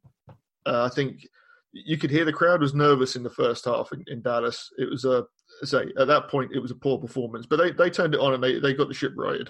Uh, 0.66 0.84
I 0.84 0.90
think 0.94 1.26
you 1.72 1.98
could 1.98 2.12
hear 2.12 2.26
the 2.26 2.34
crowd 2.34 2.62
was 2.62 2.74
nervous 2.74 3.16
in 3.16 3.24
the 3.24 3.30
first 3.30 3.66
half 3.66 3.92
in, 3.94 4.04
in 4.08 4.22
Dallas. 4.22 4.70
It 4.78 4.90
was 4.90 5.06
a 5.06 5.26
say 5.64 5.86
at 5.98 6.08
that 6.08 6.28
point 6.28 6.52
it 6.54 6.60
was 6.60 6.72
a 6.72 6.76
poor 6.76 6.98
performance, 6.98 7.46
but 7.46 7.58
they, 7.58 7.72
they 7.72 7.90
turned 7.90 8.14
it 8.14 8.20
on 8.20 8.34
and 8.34 8.44
they, 8.44 8.60
they 8.60 8.74
got 8.74 8.88
the 8.88 8.94
ship 8.94 9.14
righted. 9.16 9.50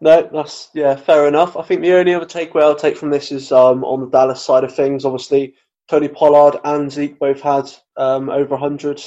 No, 0.00 0.28
that's 0.32 0.70
yeah, 0.74 0.96
fair 0.96 1.28
enough. 1.28 1.56
I 1.56 1.62
think 1.62 1.82
the 1.82 1.92
only 1.92 2.14
other 2.14 2.26
takeaway 2.26 2.62
I'll 2.62 2.74
take 2.74 2.96
from 2.96 3.10
this 3.10 3.30
is 3.30 3.52
um, 3.52 3.84
on 3.84 4.00
the 4.00 4.08
Dallas 4.08 4.42
side 4.42 4.64
of 4.64 4.74
things. 4.74 5.04
Obviously, 5.04 5.54
Tony 5.88 6.08
Pollard 6.08 6.58
and 6.64 6.90
Zeke 6.90 7.18
both 7.18 7.40
had 7.40 7.70
um, 7.98 8.30
over 8.30 8.50
100 8.50 9.02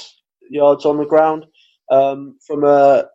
yards 0.49 0.85
on 0.85 0.97
the 0.97 1.05
ground. 1.05 1.45
Um, 1.91 2.37
from 2.45 2.63
a 2.63 3.05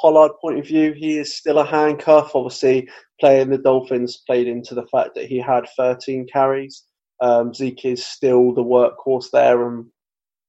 Pollard 0.00 0.32
point 0.40 0.58
of 0.60 0.66
view, 0.66 0.92
he 0.92 1.18
is 1.18 1.34
still 1.34 1.58
a 1.58 1.64
handcuff. 1.64 2.36
Obviously, 2.36 2.88
playing 3.18 3.50
the 3.50 3.58
Dolphins 3.58 4.22
played 4.26 4.46
into 4.46 4.74
the 4.76 4.86
fact 4.86 5.14
that 5.16 5.26
he 5.26 5.38
had 5.38 5.64
13 5.76 6.26
carries. 6.32 6.84
Um, 7.20 7.52
Zeke 7.52 7.86
is 7.86 8.06
still 8.06 8.54
the 8.54 8.62
workhorse 8.62 9.30
there 9.32 9.66
and 9.66 9.86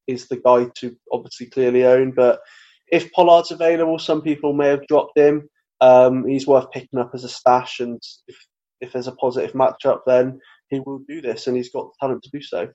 is 0.06 0.28
the 0.28 0.38
guy 0.38 0.68
to 0.76 0.96
obviously 1.12 1.48
clearly 1.48 1.86
own. 1.86 2.12
But 2.12 2.40
if 2.92 3.12
Pollard's 3.14 3.52
available, 3.52 3.98
some 3.98 4.22
people 4.22 4.54
may 4.54 4.68
have 4.68 4.86
dropped 4.88 5.18
him. 5.18 5.50
Um, 5.82 6.26
he's 6.26 6.48
worth 6.48 6.72
picking 6.72 7.00
up 7.00 7.12
as 7.14 7.24
a 7.24 7.30
stash, 7.30 7.80
and 7.80 8.02
if, 8.28 8.38
if 8.82 8.94
there's 8.94 9.08
a 9.08 9.14
positive 9.14 9.54
matchup, 9.54 10.02
then 10.06 10.40
he 10.70 10.80
will 10.80 11.00
do 11.08 11.22
this, 11.22 11.48
and 11.48 11.56
he's 11.56 11.72
got 11.72 11.86
the 11.86 12.08
talent 12.08 12.24
to 12.24 12.30
do 12.32 12.42
so. 12.42 12.68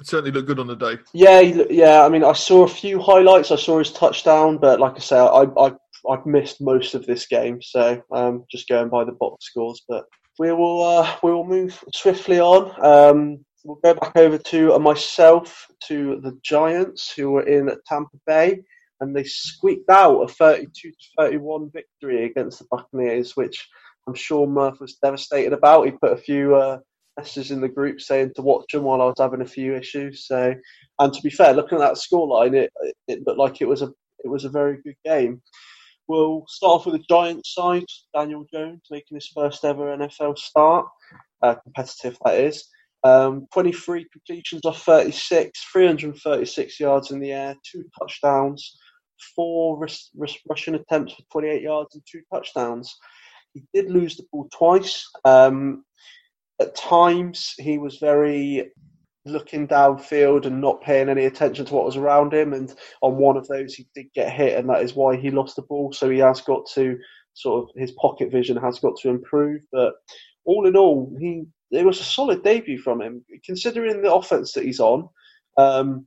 It 0.00 0.06
certainly 0.06 0.32
looked 0.32 0.48
good 0.48 0.58
on 0.58 0.66
the 0.66 0.74
day. 0.74 0.98
Yeah, 1.12 1.40
yeah. 1.40 2.04
I 2.04 2.08
mean, 2.08 2.24
I 2.24 2.32
saw 2.32 2.64
a 2.64 2.68
few 2.68 2.98
highlights. 3.00 3.50
I 3.50 3.56
saw 3.56 3.78
his 3.78 3.92
touchdown, 3.92 4.58
but 4.58 4.80
like 4.80 4.96
I 4.96 5.00
say, 5.00 5.18
I 5.18 5.42
I 5.42 5.72
I've 6.10 6.26
missed 6.26 6.60
most 6.60 6.94
of 6.94 7.06
this 7.06 7.26
game, 7.26 7.60
so 7.62 8.02
um, 8.12 8.44
just 8.50 8.68
going 8.68 8.88
by 8.88 9.04
the 9.04 9.12
box 9.12 9.46
scores. 9.46 9.82
But 9.88 10.04
we 10.38 10.52
will 10.52 10.82
uh, 10.82 11.16
we 11.22 11.30
will 11.30 11.46
move 11.46 11.82
swiftly 11.94 12.40
on. 12.40 12.72
Um, 12.84 13.44
we'll 13.64 13.78
go 13.84 13.94
back 13.94 14.16
over 14.16 14.38
to 14.38 14.74
uh, 14.74 14.78
myself 14.78 15.68
to 15.88 16.20
the 16.20 16.38
Giants, 16.42 17.12
who 17.14 17.30
were 17.30 17.46
in 17.46 17.70
Tampa 17.86 18.16
Bay, 18.26 18.60
and 19.02 19.14
they 19.14 19.24
squeaked 19.24 19.90
out 19.90 20.22
a 20.22 20.28
32 20.28 20.92
31 21.18 21.70
victory 21.72 22.24
against 22.24 22.60
the 22.60 22.66
Buccaneers, 22.70 23.36
which 23.36 23.68
I'm 24.06 24.14
sure 24.14 24.46
Murph 24.46 24.80
was 24.80 24.94
devastated 25.02 25.52
about. 25.52 25.86
He 25.86 25.90
put 25.90 26.12
a 26.12 26.16
few 26.16 26.54
uh, 26.54 26.78
messages 27.16 27.50
in 27.50 27.60
the 27.60 27.68
group 27.68 28.00
saying 28.00 28.32
to 28.36 28.42
watch 28.42 28.72
him 28.72 28.84
while 28.84 29.02
I 29.02 29.06
was 29.06 29.18
having 29.18 29.42
a 29.42 29.46
few 29.46 29.74
issues. 29.74 30.26
So, 30.26 30.54
and 31.00 31.12
to 31.12 31.22
be 31.22 31.30
fair, 31.30 31.52
looking 31.52 31.78
at 31.78 31.80
that 31.80 31.94
scoreline, 31.94 32.54
it 32.54 32.72
it 33.08 33.26
looked 33.26 33.38
like 33.38 33.60
it 33.60 33.68
was 33.68 33.82
a 33.82 33.92
it 34.24 34.28
was 34.28 34.44
a 34.44 34.50
very 34.50 34.80
good 34.82 34.96
game. 35.04 35.42
We'll 36.06 36.44
start 36.48 36.80
off 36.80 36.86
with 36.86 36.94
the 36.94 37.04
Giants 37.08 37.54
side. 37.54 37.84
Daniel 38.14 38.46
Jones 38.52 38.82
making 38.88 39.16
his 39.16 39.30
first 39.34 39.64
ever 39.64 39.96
NFL 39.96 40.38
start, 40.38 40.86
uh, 41.42 41.56
competitive 41.56 42.16
that 42.24 42.38
is. 42.38 42.68
Um, 43.04 43.48
23 43.52 44.06
completions 44.12 44.64
off 44.64 44.82
36, 44.82 45.58
336 45.72 46.78
yards 46.78 47.10
in 47.10 47.18
the 47.18 47.32
air, 47.32 47.56
two 47.64 47.84
touchdowns, 47.98 48.76
four 49.34 49.78
res- 49.78 50.10
rushing 50.48 50.74
attempts 50.74 51.14
for 51.14 51.22
28 51.32 51.62
yards 51.62 51.94
and 51.94 52.02
two 52.10 52.22
touchdowns. 52.32 52.94
He 53.54 53.62
did 53.74 53.90
lose 53.90 54.16
the 54.16 54.24
ball 54.32 54.48
twice. 54.52 55.08
Um, 55.24 55.84
at 56.60 56.74
times, 56.74 57.54
he 57.58 57.78
was 57.78 57.98
very 57.98 58.70
looking 59.24 59.68
downfield 59.68 60.46
and 60.46 60.60
not 60.60 60.82
paying 60.82 61.08
any 61.08 61.26
attention 61.26 61.64
to 61.64 61.74
what 61.74 61.84
was 61.84 61.96
around 61.96 62.32
him. 62.32 62.52
And 62.52 62.72
on 63.02 63.16
one 63.16 63.36
of 63.36 63.46
those, 63.48 63.74
he 63.74 63.86
did 63.94 64.06
get 64.14 64.32
hit, 64.32 64.58
and 64.58 64.68
that 64.68 64.82
is 64.82 64.94
why 64.94 65.16
he 65.16 65.30
lost 65.30 65.56
the 65.56 65.62
ball. 65.62 65.92
So 65.92 66.10
he 66.10 66.18
has 66.18 66.40
got 66.40 66.66
to 66.74 66.98
sort 67.34 67.62
of 67.62 67.70
his 67.76 67.92
pocket 67.92 68.30
vision 68.30 68.56
has 68.56 68.78
got 68.78 68.96
to 69.00 69.08
improve. 69.08 69.62
But 69.72 69.94
all 70.44 70.66
in 70.66 70.76
all, 70.76 71.14
he 71.20 71.44
it 71.70 71.86
was 71.86 72.00
a 72.00 72.04
solid 72.04 72.42
debut 72.42 72.78
from 72.78 73.00
him, 73.00 73.24
considering 73.44 74.02
the 74.02 74.12
offense 74.12 74.52
that 74.52 74.64
he's 74.64 74.80
on 74.80 75.08
um, 75.56 76.06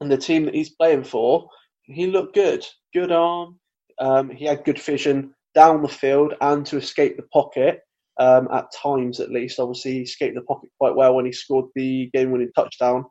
and 0.00 0.10
the 0.10 0.18
team 0.18 0.44
that 0.44 0.54
he's 0.54 0.70
playing 0.70 1.04
for. 1.04 1.48
He 1.92 2.06
looked 2.06 2.34
good, 2.34 2.64
good 2.94 3.12
arm. 3.12 3.58
Um, 3.98 4.30
he 4.30 4.44
had 4.46 4.64
good 4.64 4.80
vision 4.80 5.34
down 5.54 5.82
the 5.82 5.88
field 5.88 6.34
and 6.40 6.64
to 6.66 6.76
escape 6.76 7.16
the 7.16 7.24
pocket 7.32 7.80
um, 8.18 8.48
at 8.52 8.72
times 8.72 9.20
at 9.20 9.30
least. 9.30 9.58
Obviously, 9.58 9.92
he 9.92 10.00
escaped 10.02 10.34
the 10.34 10.42
pocket 10.42 10.70
quite 10.78 10.94
well 10.94 11.14
when 11.14 11.26
he 11.26 11.32
scored 11.32 11.66
the 11.74 12.10
game-winning 12.14 12.52
touchdown. 12.54 13.04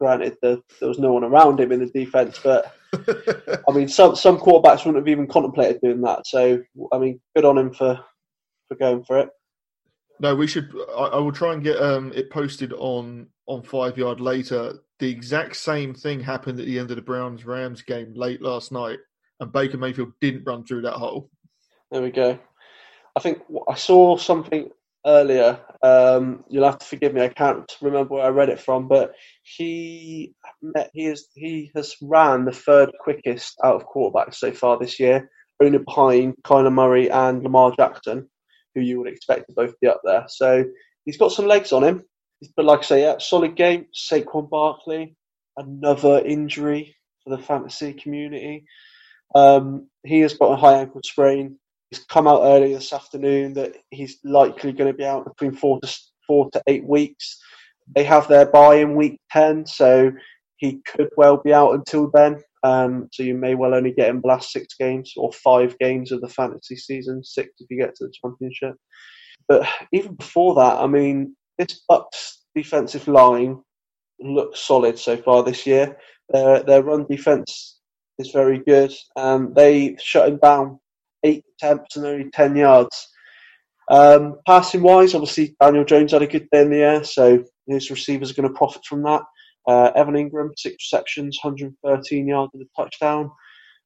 Granted, 0.00 0.36
the, 0.42 0.60
there 0.80 0.88
was 0.88 0.98
no 0.98 1.12
one 1.12 1.24
around 1.24 1.60
him 1.60 1.70
in 1.70 1.80
the 1.80 1.90
defense, 1.90 2.40
but 2.42 2.74
I 3.68 3.72
mean, 3.72 3.88
some 3.88 4.16
some 4.16 4.38
quarterbacks 4.38 4.84
wouldn't 4.84 4.96
have 4.96 5.08
even 5.08 5.28
contemplated 5.28 5.80
doing 5.80 6.00
that. 6.02 6.26
So, 6.26 6.60
I 6.92 6.98
mean, 6.98 7.20
good 7.36 7.44
on 7.44 7.58
him 7.58 7.72
for 7.72 7.98
for 8.68 8.76
going 8.76 9.04
for 9.04 9.18
it. 9.20 9.28
No, 10.20 10.34
we 10.34 10.46
should. 10.46 10.74
I, 10.96 11.04
I 11.04 11.18
will 11.18 11.32
try 11.32 11.52
and 11.52 11.62
get 11.62 11.80
um, 11.80 12.12
it 12.14 12.30
posted 12.30 12.72
on 12.72 13.28
on 13.46 13.62
five 13.62 13.98
yard 13.98 14.20
later. 14.20 14.80
The 14.98 15.10
exact 15.10 15.56
same 15.56 15.94
thing 15.94 16.20
happened 16.20 16.60
at 16.60 16.66
the 16.66 16.78
end 16.78 16.90
of 16.90 16.96
the 16.96 17.02
Browns 17.02 17.44
Rams 17.44 17.82
game 17.82 18.12
late 18.14 18.40
last 18.40 18.72
night, 18.72 18.98
and 19.40 19.52
Baker 19.52 19.76
Mayfield 19.76 20.12
didn't 20.20 20.44
run 20.44 20.64
through 20.64 20.82
that 20.82 20.94
hole. 20.94 21.30
There 21.90 22.02
we 22.02 22.10
go. 22.10 22.38
I 23.16 23.20
think 23.20 23.42
I 23.68 23.74
saw 23.74 24.16
something 24.16 24.70
earlier. 25.06 25.58
Um, 25.82 26.44
you'll 26.48 26.64
have 26.64 26.78
to 26.78 26.86
forgive 26.86 27.14
me. 27.14 27.22
I 27.22 27.28
can't 27.28 27.70
remember 27.80 28.14
where 28.14 28.24
I 28.24 28.30
read 28.30 28.48
it 28.48 28.60
from, 28.60 28.88
but 28.88 29.14
he 29.42 30.34
met, 30.62 30.90
he 30.94 31.06
is 31.06 31.28
he 31.34 31.70
has 31.74 31.94
ran 32.02 32.44
the 32.44 32.52
third 32.52 32.90
quickest 33.00 33.58
out 33.62 33.76
of 33.76 33.86
quarterbacks 33.86 34.36
so 34.36 34.52
far 34.52 34.78
this 34.78 34.98
year, 34.98 35.30
only 35.60 35.78
behind 35.78 36.34
Kyler 36.42 36.72
Murray 36.72 37.10
and 37.10 37.42
Lamar 37.42 37.72
Jackson, 37.76 38.28
who 38.74 38.80
you 38.80 38.98
would 38.98 39.12
expect 39.12 39.48
to 39.48 39.54
both 39.54 39.78
be 39.80 39.86
up 39.86 40.00
there. 40.04 40.24
So 40.28 40.64
he's 41.04 41.18
got 41.18 41.32
some 41.32 41.46
legs 41.46 41.72
on 41.72 41.84
him. 41.84 42.02
But 42.56 42.64
like 42.64 42.80
I 42.80 42.82
say, 42.82 43.00
yeah, 43.02 43.16
solid 43.18 43.56
game. 43.56 43.86
Saquon 43.94 44.48
Barkley, 44.48 45.16
another 45.56 46.20
injury 46.24 46.96
for 47.22 47.36
the 47.36 47.42
fantasy 47.42 47.92
community. 47.92 48.66
Um, 49.34 49.88
he 50.04 50.20
has 50.20 50.34
got 50.34 50.52
a 50.52 50.56
high 50.56 50.80
ankle 50.80 51.00
sprain 51.04 51.58
he's 51.94 52.04
come 52.04 52.26
out 52.26 52.42
early 52.42 52.74
this 52.74 52.92
afternoon 52.92 53.54
that 53.54 53.74
he's 53.90 54.18
likely 54.24 54.72
going 54.72 54.90
to 54.90 54.96
be 54.96 55.04
out 55.04 55.24
between 55.24 55.52
four 55.52 55.80
to 55.80 55.98
four 56.26 56.50
to 56.50 56.62
eight 56.66 56.86
weeks. 56.86 57.38
They 57.94 58.04
have 58.04 58.28
their 58.28 58.46
bye 58.46 58.76
in 58.76 58.96
week 58.96 59.20
ten, 59.30 59.66
so 59.66 60.12
he 60.56 60.80
could 60.86 61.10
well 61.16 61.36
be 61.36 61.52
out 61.52 61.72
until 61.72 62.10
then. 62.12 62.42
Um, 62.62 63.08
so 63.12 63.22
you 63.22 63.34
may 63.34 63.54
well 63.54 63.74
only 63.74 63.92
get 63.92 64.08
him 64.08 64.22
the 64.22 64.28
last 64.28 64.50
six 64.50 64.74
games 64.78 65.12
or 65.16 65.32
five 65.32 65.78
games 65.78 66.12
of 66.12 66.20
the 66.20 66.28
fantasy 66.28 66.76
season, 66.76 67.22
six 67.22 67.50
if 67.58 67.66
you 67.70 67.78
get 67.78 67.94
to 67.96 68.06
the 68.06 68.12
championship. 68.22 68.74
But 69.48 69.68
even 69.92 70.14
before 70.14 70.54
that, 70.54 70.78
I 70.78 70.86
mean, 70.86 71.36
this 71.58 71.82
Bucks 71.88 72.44
defensive 72.54 73.08
line 73.08 73.60
looks 74.20 74.60
solid 74.60 74.98
so 74.98 75.16
far 75.16 75.42
this 75.42 75.66
year. 75.66 75.96
Uh, 76.32 76.62
their 76.62 76.82
run 76.82 77.06
defense 77.08 77.80
is 78.18 78.30
very 78.30 78.58
good, 78.58 78.92
and 79.16 79.54
they 79.54 79.96
shut 80.00 80.28
him 80.28 80.38
down 80.38 80.78
eight 81.24 81.44
attempts 81.56 81.96
and 81.96 82.06
only 82.06 82.30
10 82.30 82.56
yards. 82.56 83.08
Um, 83.90 84.38
passing 84.46 84.82
wise, 84.82 85.14
obviously, 85.14 85.56
Daniel 85.60 85.84
Jones 85.84 86.12
had 86.12 86.22
a 86.22 86.26
good 86.26 86.48
day 86.50 86.62
in 86.62 86.70
the 86.70 86.82
air, 86.82 87.04
so 87.04 87.44
his 87.66 87.90
receivers 87.90 88.30
are 88.30 88.34
going 88.34 88.48
to 88.48 88.54
profit 88.54 88.84
from 88.84 89.02
that. 89.02 89.22
Uh, 89.66 89.90
Evan 89.96 90.14
Engram, 90.14 90.50
six 90.56 90.76
receptions, 90.92 91.38
113 91.42 92.28
yards 92.28 92.50
and 92.54 92.62
a 92.62 92.82
touchdown. 92.82 93.30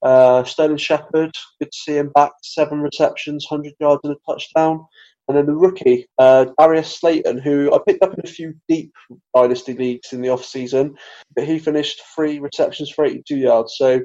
Uh, 0.03 0.45
Sterling 0.45 0.77
Shepard, 0.77 1.35
good 1.61 1.73
to 1.73 1.79
see 1.79 1.97
him 1.97 2.11
back, 2.15 2.33
seven 2.43 2.81
receptions, 2.81 3.47
100 3.49 3.75
yards 3.81 4.01
and 4.05 4.15
a 4.15 4.33
touchdown. 4.33 4.85
And 5.29 5.37
then 5.37 5.47
the 5.47 5.55
rookie, 5.55 6.07
uh, 6.19 6.47
Darius 6.59 6.99
Slayton, 6.99 7.39
who 7.39 7.73
I 7.75 7.79
picked 7.87 8.03
up 8.03 8.15
in 8.15 8.21
a 8.25 8.29
few 8.29 8.55
deep 8.67 8.93
dynasty 9.35 9.75
leagues 9.75 10.13
in 10.13 10.23
the 10.23 10.31
off 10.31 10.45
season, 10.45 10.97
but 11.35 11.45
he 11.45 11.59
finished 11.59 12.01
three 12.15 12.39
receptions 12.39 12.91
for 12.91 13.05
82 13.05 13.37
yards. 13.37 13.75
So 13.77 14.01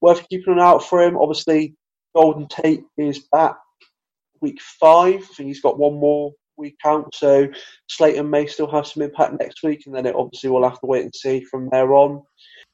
worth 0.00 0.28
keeping 0.28 0.52
an 0.52 0.60
eye 0.60 0.66
out 0.66 0.84
for 0.84 1.02
him. 1.02 1.16
Obviously, 1.16 1.74
Golden 2.14 2.46
Tate 2.48 2.84
is 2.98 3.20
back 3.32 3.56
week 4.40 4.60
five. 4.60 5.22
I 5.22 5.34
think 5.34 5.48
he's 5.48 5.62
got 5.62 5.78
one 5.78 5.94
more 5.94 6.32
week 6.58 6.76
out, 6.84 7.14
so 7.14 7.48
Slayton 7.88 8.28
may 8.28 8.46
still 8.46 8.70
have 8.70 8.86
some 8.86 9.02
impact 9.02 9.38
next 9.38 9.62
week, 9.62 9.84
and 9.86 9.94
then 9.94 10.06
it 10.06 10.14
obviously 10.14 10.50
we'll 10.50 10.68
have 10.68 10.80
to 10.80 10.86
wait 10.86 11.04
and 11.04 11.14
see 11.14 11.42
from 11.44 11.68
there 11.70 11.94
on. 11.94 12.22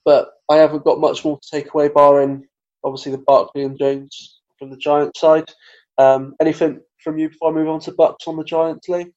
But 0.04 0.30
I 0.48 0.56
haven't 0.56 0.84
got 0.84 1.00
much 1.00 1.24
more 1.24 1.38
to 1.38 1.50
take 1.50 1.72
away, 1.72 1.88
barring 1.88 2.46
obviously 2.84 3.12
the 3.12 3.18
Barkley 3.18 3.62
and 3.62 3.78
Jones 3.78 4.40
from 4.58 4.70
the 4.70 4.76
Giants 4.76 5.20
side. 5.20 5.50
Um, 5.98 6.34
anything 6.40 6.80
from 7.02 7.18
you 7.18 7.28
before 7.28 7.50
I 7.50 7.54
move 7.54 7.68
on 7.68 7.80
to 7.80 7.92
Bucks 7.92 8.26
on 8.26 8.36
the 8.36 8.44
Giants, 8.44 8.88
Lee? 8.88 9.12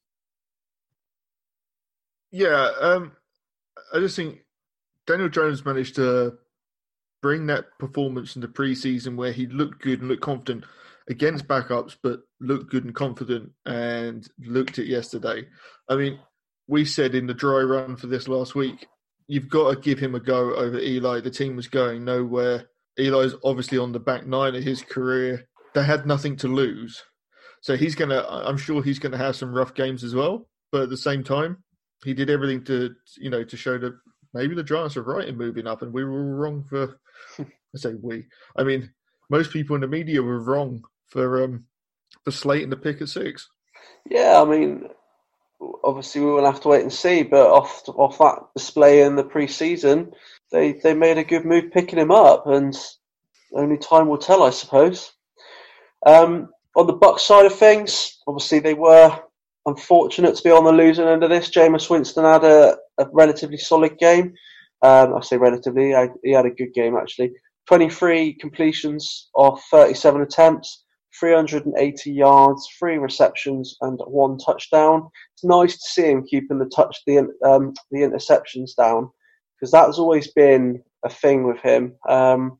Yeah, 2.30 2.70
um, 2.80 3.12
I 3.94 3.98
just 4.00 4.16
think 4.16 4.40
Daniel 5.06 5.28
Jones 5.28 5.64
managed 5.64 5.96
to 5.96 6.38
bring 7.22 7.46
that 7.46 7.66
performance 7.78 8.36
in 8.36 8.42
the 8.42 8.48
preseason 8.48 9.16
where 9.16 9.32
he 9.32 9.46
looked 9.46 9.82
good 9.82 10.00
and 10.00 10.08
looked 10.08 10.22
confident 10.22 10.64
against 11.08 11.46
backups, 11.46 11.96
but 12.02 12.20
looked 12.40 12.70
good 12.70 12.84
and 12.84 12.94
confident 12.94 13.52
and 13.64 14.28
looked 14.40 14.78
it 14.78 14.86
yesterday. 14.86 15.46
I 15.88 15.96
mean, 15.96 16.18
we 16.68 16.84
said 16.84 17.14
in 17.14 17.26
the 17.26 17.34
dry 17.34 17.60
run 17.60 17.96
for 17.96 18.08
this 18.08 18.28
last 18.28 18.54
week, 18.54 18.86
you've 19.28 19.48
got 19.48 19.72
to 19.72 19.80
give 19.80 19.98
him 19.98 20.14
a 20.14 20.20
go 20.20 20.54
over 20.54 20.78
Eli. 20.78 21.20
The 21.20 21.30
team 21.30 21.56
was 21.56 21.68
going 21.68 22.04
nowhere. 22.04 22.66
Eli's 22.98 23.34
obviously 23.44 23.78
on 23.78 23.92
the 23.92 24.00
back 24.00 24.26
nine 24.26 24.54
of 24.54 24.62
his 24.62 24.82
career. 24.82 25.48
They 25.74 25.84
had 25.84 26.06
nothing 26.06 26.36
to 26.36 26.48
lose. 26.48 27.02
So 27.66 27.76
he's 27.76 27.96
going 27.96 28.10
to, 28.10 28.24
I'm 28.30 28.58
sure 28.58 28.80
he's 28.80 29.00
going 29.00 29.10
to 29.10 29.18
have 29.18 29.34
some 29.34 29.52
rough 29.52 29.74
games 29.74 30.04
as 30.04 30.14
well. 30.14 30.46
But 30.70 30.82
at 30.82 30.88
the 30.88 30.96
same 30.96 31.24
time, 31.24 31.64
he 32.04 32.14
did 32.14 32.30
everything 32.30 32.62
to, 32.66 32.94
you 33.18 33.28
know, 33.28 33.42
to 33.42 33.56
show 33.56 33.76
that 33.76 33.92
maybe 34.32 34.54
the 34.54 34.62
Giants 34.62 34.96
are 34.96 35.02
right 35.02 35.26
in 35.26 35.36
moving 35.36 35.66
up 35.66 35.82
and 35.82 35.92
we 35.92 36.04
were 36.04 36.36
wrong 36.36 36.62
for 36.62 37.00
I 37.40 37.44
say 37.74 37.94
we. 38.00 38.26
I 38.56 38.62
mean, 38.62 38.92
most 39.30 39.50
people 39.50 39.74
in 39.74 39.80
the 39.80 39.88
media 39.88 40.22
were 40.22 40.38
wrong 40.38 40.84
for 41.08 41.42
um 41.42 41.64
for 42.22 42.30
slating 42.30 42.70
the 42.70 42.76
pick 42.76 43.02
at 43.02 43.08
six. 43.08 43.48
Yeah, 44.08 44.40
I 44.40 44.44
mean, 44.44 44.88
obviously 45.82 46.20
we 46.20 46.30
will 46.30 46.46
have 46.46 46.60
to 46.60 46.68
wait 46.68 46.82
and 46.82 46.92
see. 46.92 47.24
But 47.24 47.50
off 47.50 47.82
off 47.88 48.18
that 48.18 48.46
display 48.54 49.02
in 49.02 49.16
the 49.16 49.24
preseason, 49.24 50.12
they 50.52 50.74
they 50.74 50.94
made 50.94 51.18
a 51.18 51.24
good 51.24 51.44
move 51.44 51.72
picking 51.72 51.98
him 51.98 52.12
up, 52.12 52.46
and 52.46 52.76
only 53.52 53.76
time 53.76 54.06
will 54.06 54.18
tell, 54.18 54.44
I 54.44 54.50
suppose. 54.50 55.12
Um, 56.06 56.50
on 56.76 56.86
the 56.86 56.92
Bucks 56.92 57.22
side 57.22 57.46
of 57.46 57.54
things, 57.58 58.18
obviously 58.26 58.58
they 58.58 58.74
were 58.74 59.18
unfortunate 59.64 60.36
to 60.36 60.42
be 60.42 60.50
on 60.50 60.64
the 60.64 60.72
losing 60.72 61.08
end 61.08 61.24
of 61.24 61.30
this. 61.30 61.50
Jameis 61.50 61.90
Winston 61.90 62.24
had 62.24 62.44
a, 62.44 62.76
a 62.98 63.06
relatively 63.12 63.56
solid 63.56 63.98
game. 63.98 64.34
Um, 64.82 65.14
I 65.14 65.20
say 65.22 65.38
relatively, 65.38 65.94
I, 65.94 66.08
he 66.22 66.32
had 66.32 66.46
a 66.46 66.50
good 66.50 66.74
game 66.74 66.96
actually. 66.96 67.32
23 67.66 68.34
completions 68.34 69.28
of 69.34 69.60
37 69.70 70.20
attempts, 70.20 70.84
380 71.18 72.12
yards, 72.12 72.68
three 72.78 72.98
receptions, 72.98 73.76
and 73.80 73.98
one 74.06 74.38
touchdown. 74.38 75.08
It's 75.34 75.44
nice 75.44 75.72
to 75.72 75.88
see 75.88 76.10
him 76.10 76.26
keeping 76.26 76.58
the 76.58 76.70
touch 76.76 76.98
the 77.06 77.28
um, 77.44 77.72
the 77.90 78.00
interceptions 78.00 78.76
down 78.76 79.10
because 79.58 79.72
that's 79.72 79.98
always 79.98 80.30
been 80.32 80.82
a 81.04 81.08
thing 81.08 81.44
with 81.44 81.58
him. 81.60 81.94
Um, 82.08 82.58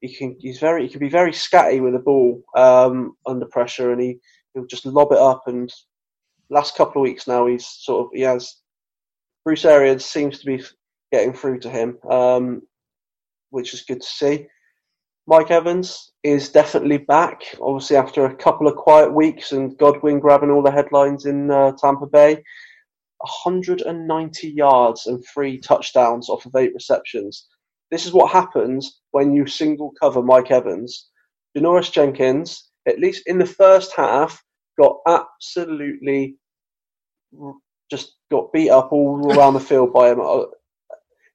he 0.00 0.14
can 0.14 0.36
he's 0.38 0.58
very 0.58 0.82
he 0.84 0.88
can 0.88 1.00
be 1.00 1.08
very 1.08 1.32
scatty 1.32 1.82
with 1.82 1.92
the 1.92 1.98
ball 1.98 2.42
um, 2.56 3.16
under 3.26 3.46
pressure, 3.46 3.92
and 3.92 4.00
he 4.00 4.18
he'll 4.54 4.66
just 4.66 4.86
lob 4.86 5.12
it 5.12 5.18
up. 5.18 5.44
And 5.46 5.72
last 6.50 6.76
couple 6.76 7.02
of 7.02 7.04
weeks 7.04 7.26
now, 7.26 7.46
he's 7.46 7.66
sort 7.66 8.06
of 8.06 8.10
he 8.14 8.22
has 8.22 8.56
Bruce 9.44 9.64
Arians 9.64 10.04
seems 10.04 10.38
to 10.40 10.46
be 10.46 10.62
getting 11.12 11.32
through 11.32 11.60
to 11.60 11.70
him, 11.70 11.98
um, 12.10 12.62
which 13.50 13.74
is 13.74 13.82
good 13.82 14.00
to 14.00 14.06
see. 14.06 14.46
Mike 15.28 15.50
Evans 15.50 16.12
is 16.22 16.50
definitely 16.50 16.98
back. 16.98 17.42
Obviously, 17.60 17.96
after 17.96 18.26
a 18.26 18.36
couple 18.36 18.68
of 18.68 18.76
quiet 18.76 19.12
weeks 19.12 19.52
and 19.52 19.76
Godwin 19.76 20.20
grabbing 20.20 20.50
all 20.50 20.62
the 20.62 20.70
headlines 20.70 21.26
in 21.26 21.50
uh, 21.50 21.72
Tampa 21.80 22.06
Bay, 22.06 22.42
190 23.18 24.48
yards 24.48 25.06
and 25.06 25.24
three 25.24 25.58
touchdowns 25.58 26.28
off 26.28 26.46
of 26.46 26.54
eight 26.54 26.74
receptions. 26.74 27.46
This 27.90 28.06
is 28.06 28.12
what 28.12 28.30
happens 28.30 29.00
when 29.16 29.32
you 29.32 29.46
single 29.46 29.94
cover 29.98 30.22
Mike 30.22 30.50
Evans. 30.50 31.08
Janoris 31.56 31.90
Jenkins, 31.90 32.70
at 32.86 32.98
least 32.98 33.22
in 33.26 33.38
the 33.38 33.46
first 33.46 33.96
half, 33.96 34.42
got 34.78 34.98
absolutely 35.08 36.36
just 37.90 38.16
got 38.30 38.52
beat 38.52 38.68
up 38.68 38.92
all 38.92 39.32
around 39.32 39.54
the 39.54 39.60
field 39.60 39.94
by 39.94 40.10
him. 40.10 40.20
Uh, 40.20 40.44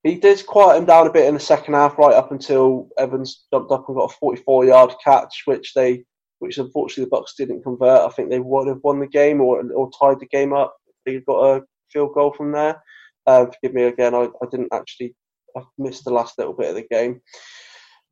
he 0.03 0.13
did 0.15 0.45
quiet 0.45 0.77
him 0.77 0.85
down 0.85 1.07
a 1.07 1.11
bit 1.11 1.27
in 1.27 1.33
the 1.33 1.39
second 1.39 1.73
half, 1.73 1.97
right 1.97 2.13
up 2.13 2.31
until 2.31 2.87
Evans 2.99 3.45
jumped 3.51 3.71
up 3.71 3.87
and 3.87 3.97
got 3.97 4.13
a 4.13 4.23
44-yard 4.23 4.93
catch, 5.03 5.41
which 5.45 5.73
they, 5.73 6.03
which 6.37 6.59
unfortunately 6.59 7.05
the 7.05 7.09
Bucks 7.09 7.33
didn't 7.35 7.63
convert. 7.63 8.01
I 8.01 8.09
think 8.09 8.29
they 8.29 8.39
would 8.39 8.67
have 8.67 8.83
won 8.83 8.99
the 8.99 9.07
game 9.07 9.41
or 9.41 9.63
or 9.73 9.89
tied 9.99 10.19
the 10.19 10.27
game 10.27 10.53
up. 10.53 10.75
They 11.07 11.19
got 11.21 11.57
a 11.57 11.61
field 11.91 12.13
goal 12.13 12.31
from 12.37 12.51
there. 12.51 12.79
Um, 13.25 13.51
forgive 13.51 13.73
me 13.73 13.83
again, 13.85 14.13
I, 14.13 14.27
I 14.43 14.45
didn't 14.51 14.71
actually, 14.71 15.15
I 15.57 15.61
missed 15.79 16.03
the 16.03 16.13
last 16.13 16.37
little 16.37 16.53
bit 16.53 16.69
of 16.69 16.75
the 16.75 16.87
game. 16.91 17.21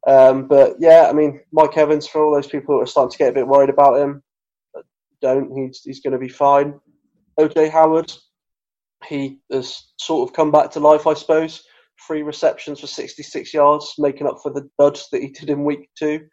Um, 0.07 0.47
but 0.47 0.75
yeah, 0.79 1.07
I 1.09 1.13
mean, 1.13 1.41
Mike 1.51 1.77
Evans, 1.77 2.07
for 2.07 2.23
all 2.23 2.33
those 2.33 2.47
people 2.47 2.77
that 2.77 2.83
are 2.83 2.87
starting 2.87 3.11
to 3.11 3.17
get 3.17 3.29
a 3.29 3.33
bit 3.33 3.47
worried 3.47 3.69
about 3.69 3.99
him, 3.99 4.23
don't. 5.21 5.55
He's, 5.55 5.81
he's 5.83 6.01
going 6.01 6.13
to 6.13 6.19
be 6.19 6.29
fine. 6.29 6.79
OJ 7.39 7.69
Howard, 7.69 8.11
he 9.07 9.39
has 9.51 9.91
sort 9.97 10.27
of 10.27 10.35
come 10.35 10.51
back 10.51 10.71
to 10.71 10.79
life, 10.79 11.07
I 11.07 11.13
suppose. 11.13 11.63
Three 12.07 12.21
receptions 12.21 12.79
for 12.79 12.87
66 12.87 13.53
yards, 13.53 13.95
making 13.97 14.27
up 14.27 14.39
for 14.41 14.51
the 14.51 14.69
duds 14.79 15.07
that 15.11 15.21
he 15.21 15.29
did 15.29 15.49
in 15.49 15.65
week 15.65 15.89
two. 15.97 16.27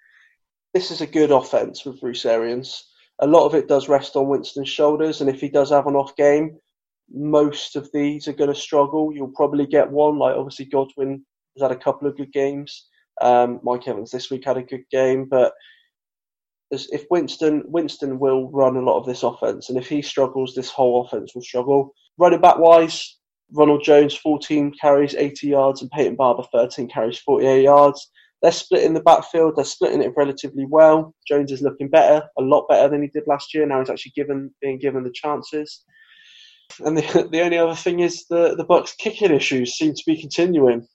This 0.75 0.91
is 0.91 1.01
a 1.01 1.07
good 1.07 1.31
offense 1.31 1.85
with 1.85 2.01
Bruce 2.01 2.25
Arians. 2.25 2.85
A 3.21 3.27
lot 3.27 3.47
of 3.47 3.55
it 3.55 3.69
does 3.69 3.89
rest 3.89 4.15
on 4.15 4.29
Winston's 4.29 4.69
shoulders, 4.69 5.21
and 5.21 5.31
if 5.31 5.41
he 5.41 5.49
does 5.49 5.71
have 5.71 5.87
an 5.87 5.97
off 5.97 6.15
game, 6.17 6.59
most 7.11 7.77
of 7.77 7.89
these 7.93 8.29
are 8.29 8.33
going 8.33 8.53
to 8.53 8.61
struggle. 8.61 9.13
You'll 9.13 9.29
probably 9.29 9.67
get 9.67 9.91
one, 9.91 10.19
like 10.19 10.37
obviously 10.37 10.67
Godwin 10.67 11.25
has 11.57 11.63
had 11.63 11.77
a 11.77 11.81
couple 11.81 12.09
of 12.09 12.17
good 12.17 12.33
games. 12.33 12.89
Um, 13.21 13.61
Mike 13.63 13.87
Evans 13.89 14.11
this 14.11 14.31
week 14.31 14.45
had 14.45 14.57
a 14.57 14.63
good 14.63 14.85
game, 14.91 15.27
but 15.31 15.53
if 16.71 17.05
Winston 17.11 17.63
Winston 17.67 18.19
will 18.19 18.51
run 18.51 18.77
a 18.77 18.83
lot 18.83 18.99
of 18.99 19.07
this 19.07 19.23
offense, 19.23 19.69
and 19.69 19.79
if 19.79 19.89
he 19.89 20.03
struggles, 20.03 20.55
this 20.55 20.71
whole 20.71 21.05
offense 21.05 21.35
will 21.35 21.43
struggle. 21.43 21.95
Running 22.19 22.41
back 22.41 22.59
wise, 22.59 23.19
Ronald 23.53 23.85
Jones 23.85 24.17
14 24.17 24.73
carries 24.81 25.15
80 25.15 25.47
yards, 25.47 25.83
and 25.83 25.91
Peyton 25.91 26.17
Barber 26.17 26.45
13 26.53 26.89
carries 26.89 27.19
48 27.19 27.63
yards. 27.63 28.11
They're 28.43 28.53
splitting 28.53 28.95
the 28.95 29.01
backfield. 29.01 29.55
They're 29.57 29.65
splitting 29.65 30.03
it 30.03 30.13
relatively 30.17 30.67
well. 30.69 31.15
Jones 31.27 31.53
is 31.53 31.63
looking 31.63 31.89
better, 31.89 32.27
a 32.39 32.43
lot 32.43 32.67
better 32.69 32.89
than 32.89 33.03
he 33.03 33.09
did 33.09 33.25
last 33.27 33.55
year. 33.55 33.67
Now 33.67 33.81
he's 33.81 33.91
actually 33.91 34.13
given 34.15 34.55
being 34.61 34.79
given 34.79 35.05
the 35.05 35.11
chances. 35.11 35.85
And 36.81 36.97
the, 36.99 37.29
the 37.33 37.41
only 37.41 37.59
other 37.59 37.75
thing 37.75 38.01
is 38.01 38.27
the, 38.29 38.55
the 38.57 38.65
Bucks 38.65 38.95
kicking 38.99 39.33
issues 39.33 39.75
seem 39.75 39.95
to 39.95 40.03
be 40.07 40.21
continuing. 40.21 40.87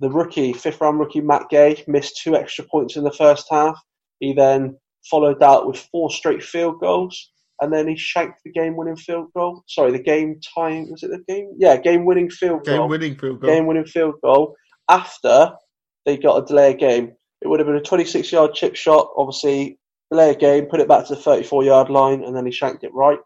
The 0.00 0.10
rookie, 0.10 0.52
fifth 0.52 0.80
round 0.80 0.98
rookie 0.98 1.20
Matt 1.20 1.48
Gay, 1.50 1.82
missed 1.86 2.20
two 2.22 2.36
extra 2.36 2.64
points 2.64 2.96
in 2.96 3.04
the 3.04 3.12
first 3.12 3.46
half. 3.50 3.78
He 4.20 4.32
then 4.32 4.76
followed 5.10 5.40
that 5.40 5.66
with 5.66 5.78
four 5.92 6.10
straight 6.10 6.42
field 6.42 6.80
goals, 6.80 7.30
and 7.60 7.72
then 7.72 7.86
he 7.88 7.96
shanked 7.96 8.40
the 8.44 8.52
game 8.52 8.76
winning 8.76 8.96
field 8.96 9.28
goal. 9.36 9.62
Sorry, 9.68 9.92
the 9.92 10.02
game 10.02 10.40
time 10.56 10.90
was 10.90 11.02
it 11.02 11.10
the 11.10 11.22
game? 11.28 11.52
Yeah, 11.58 11.76
game 11.76 12.04
winning 12.04 12.30
field 12.30 12.64
goal. 12.64 12.78
Game 12.78 12.88
winning 12.88 13.16
field 13.16 13.40
goal. 13.40 13.50
Game 13.50 13.66
winning 13.66 13.86
field 13.86 14.14
goal 14.22 14.56
after 14.88 15.52
they 16.06 16.16
got 16.16 16.42
a 16.42 16.46
delay 16.46 16.74
game. 16.74 17.12
It 17.42 17.48
would 17.48 17.60
have 17.60 17.66
been 17.66 17.76
a 17.76 17.82
26 17.82 18.32
yard 18.32 18.54
chip 18.54 18.74
shot, 18.74 19.10
obviously, 19.16 19.78
delay 20.10 20.30
a 20.30 20.34
game, 20.34 20.66
put 20.66 20.80
it 20.80 20.88
back 20.88 21.06
to 21.06 21.14
the 21.14 21.20
34 21.20 21.64
yard 21.64 21.90
line, 21.90 22.24
and 22.24 22.34
then 22.34 22.46
he 22.46 22.52
shanked 22.52 22.84
it 22.84 22.94
right 22.94 23.18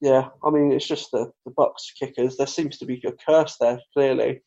yeah, 0.00 0.28
I 0.44 0.50
mean, 0.50 0.72
it's 0.72 0.86
just 0.86 1.10
the, 1.10 1.30
the 1.44 1.52
Bucks 1.56 1.92
kickers. 1.98 2.36
There 2.36 2.46
seems 2.46 2.78
to 2.78 2.86
be 2.86 3.02
a 3.06 3.12
curse 3.12 3.56
there, 3.60 3.80
clearly. 3.94 4.42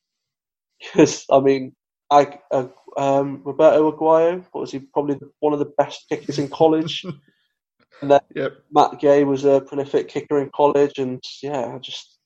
Because, 0.80 1.26
I 1.30 1.40
mean, 1.40 1.76
I, 2.12 2.40
uh, 2.52 2.68
um, 2.98 3.42
Roberto 3.44 3.92
Aguayo, 3.92 4.46
what 4.52 4.62
was 4.62 4.72
he? 4.72 4.80
Probably 4.80 5.20
one 5.40 5.54
of 5.54 5.60
the 5.60 5.74
best 5.78 6.06
kickers 6.10 6.40
in 6.40 6.50
college. 6.50 7.04
and 8.02 8.12
then 8.12 8.22
yep. 8.36 8.54
Matt 8.72 9.00
Gay 9.00 9.24
was 9.24 9.46
a 9.46 9.62
prolific 9.62 10.08
kicker 10.08 10.40
in 10.40 10.50
college. 10.56 10.98
And, 10.98 11.24
yeah, 11.44 11.74
I 11.76 11.78
just 11.80 12.18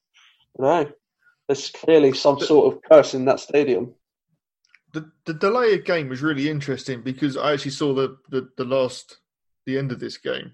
don't 0.58 0.68
know. 0.68 0.92
There's 1.48 1.70
clearly 1.72 2.14
some 2.14 2.40
sort 2.40 2.74
of 2.74 2.82
curse 2.90 3.14
in 3.14 3.26
that 3.26 3.40
stadium. 3.40 3.94
The, 4.94 5.12
the 5.26 5.34
delay 5.34 5.74
of 5.74 5.86
game 5.86 6.08
was 6.10 6.22
really 6.22 6.50
interesting 6.50 7.02
because 7.02 7.36
I 7.36 7.54
actually 7.54 7.72
saw 7.72 7.94
the, 7.94 8.18
the, 8.30 8.50
the 8.58 8.64
last, 8.64 9.18
the 9.66 9.78
end 9.78 9.92
of 9.92 10.00
this 10.00 10.18
game 10.18 10.54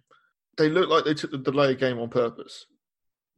they 0.59 0.69
looked 0.69 0.89
like 0.89 1.05
they 1.05 1.13
took 1.15 1.31
the 1.31 1.37
delay 1.37 1.73
game 1.73 1.97
on 1.99 2.09
purpose, 2.09 2.65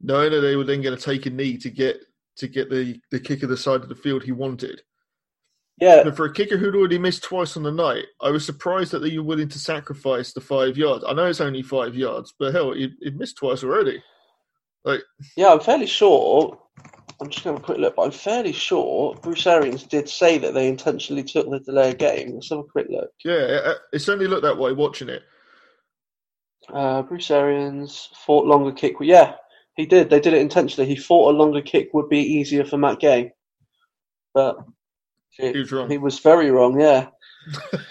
knowing 0.00 0.32
that 0.32 0.40
they 0.40 0.56
were 0.56 0.64
then 0.64 0.82
going 0.82 0.96
to 0.96 1.02
take 1.02 1.24
a 1.24 1.30
knee 1.30 1.56
to 1.56 1.70
get 1.70 2.00
to 2.36 2.48
get 2.48 2.70
the 2.70 3.00
the 3.10 3.20
kicker 3.20 3.46
the 3.46 3.56
side 3.56 3.82
of 3.82 3.88
the 3.88 3.94
field 3.94 4.22
he 4.22 4.32
wanted. 4.32 4.82
Yeah. 5.80 6.02
But 6.04 6.16
for 6.16 6.26
a 6.26 6.32
kicker 6.32 6.56
who'd 6.56 6.76
already 6.76 6.98
missed 6.98 7.24
twice 7.24 7.56
on 7.56 7.62
the 7.62 7.72
night, 7.72 8.04
I 8.20 8.30
was 8.30 8.44
surprised 8.44 8.92
that 8.92 9.00
they 9.00 9.16
were 9.18 9.24
willing 9.24 9.48
to 9.48 9.58
sacrifice 9.58 10.32
the 10.32 10.40
five 10.40 10.76
yards. 10.76 11.04
I 11.06 11.12
know 11.12 11.26
it's 11.26 11.40
only 11.40 11.62
five 11.62 11.94
yards, 11.94 12.34
but 12.38 12.54
hell, 12.54 12.72
he 12.72 12.92
would 13.02 13.18
missed 13.18 13.38
twice 13.38 13.64
already. 13.64 14.02
Like, 14.84 15.00
yeah, 15.36 15.48
I'm 15.48 15.60
fairly 15.60 15.86
sure. 15.86 16.58
I'm 17.20 17.30
just 17.30 17.44
going 17.44 17.56
to 17.56 17.60
have 17.60 17.62
a 17.62 17.66
quick 17.66 17.78
look, 17.78 17.96
but 17.96 18.02
I'm 18.02 18.10
fairly 18.10 18.52
sure 18.52 19.14
Bruce 19.22 19.46
Arians 19.46 19.84
did 19.84 20.08
say 20.08 20.38
that 20.38 20.54
they 20.54 20.68
intentionally 20.68 21.22
took 21.22 21.48
the 21.48 21.60
delay 21.60 21.94
game. 21.94 22.34
Let's 22.34 22.50
have 22.50 22.58
a 22.58 22.64
quick 22.64 22.88
look. 22.90 23.10
Yeah, 23.24 23.74
it 23.92 24.00
certainly 24.00 24.26
looked 24.26 24.42
that 24.42 24.58
way 24.58 24.72
watching 24.72 25.08
it. 25.08 25.22
Uh, 26.72 27.02
Bruce 27.02 27.30
Arians 27.30 28.08
fought 28.26 28.46
longer 28.46 28.72
kick. 28.72 28.94
Yeah, 29.00 29.34
he 29.76 29.86
did. 29.86 30.10
They 30.10 30.20
did 30.20 30.34
it 30.34 30.42
intentionally. 30.42 30.88
He 30.88 30.96
thought 30.96 31.34
a 31.34 31.36
longer 31.36 31.62
kick 31.62 31.90
would 31.94 32.08
be 32.08 32.20
easier 32.20 32.64
for 32.64 32.78
Matt 32.78 33.00
Gay, 33.00 33.32
but 34.34 34.58
it, 35.38 35.54
he 35.54 35.60
was 35.60 35.72
wrong. 35.72 35.90
He 35.90 35.98
was 35.98 36.18
very 36.18 36.50
wrong. 36.50 36.78
Yeah. 36.80 37.08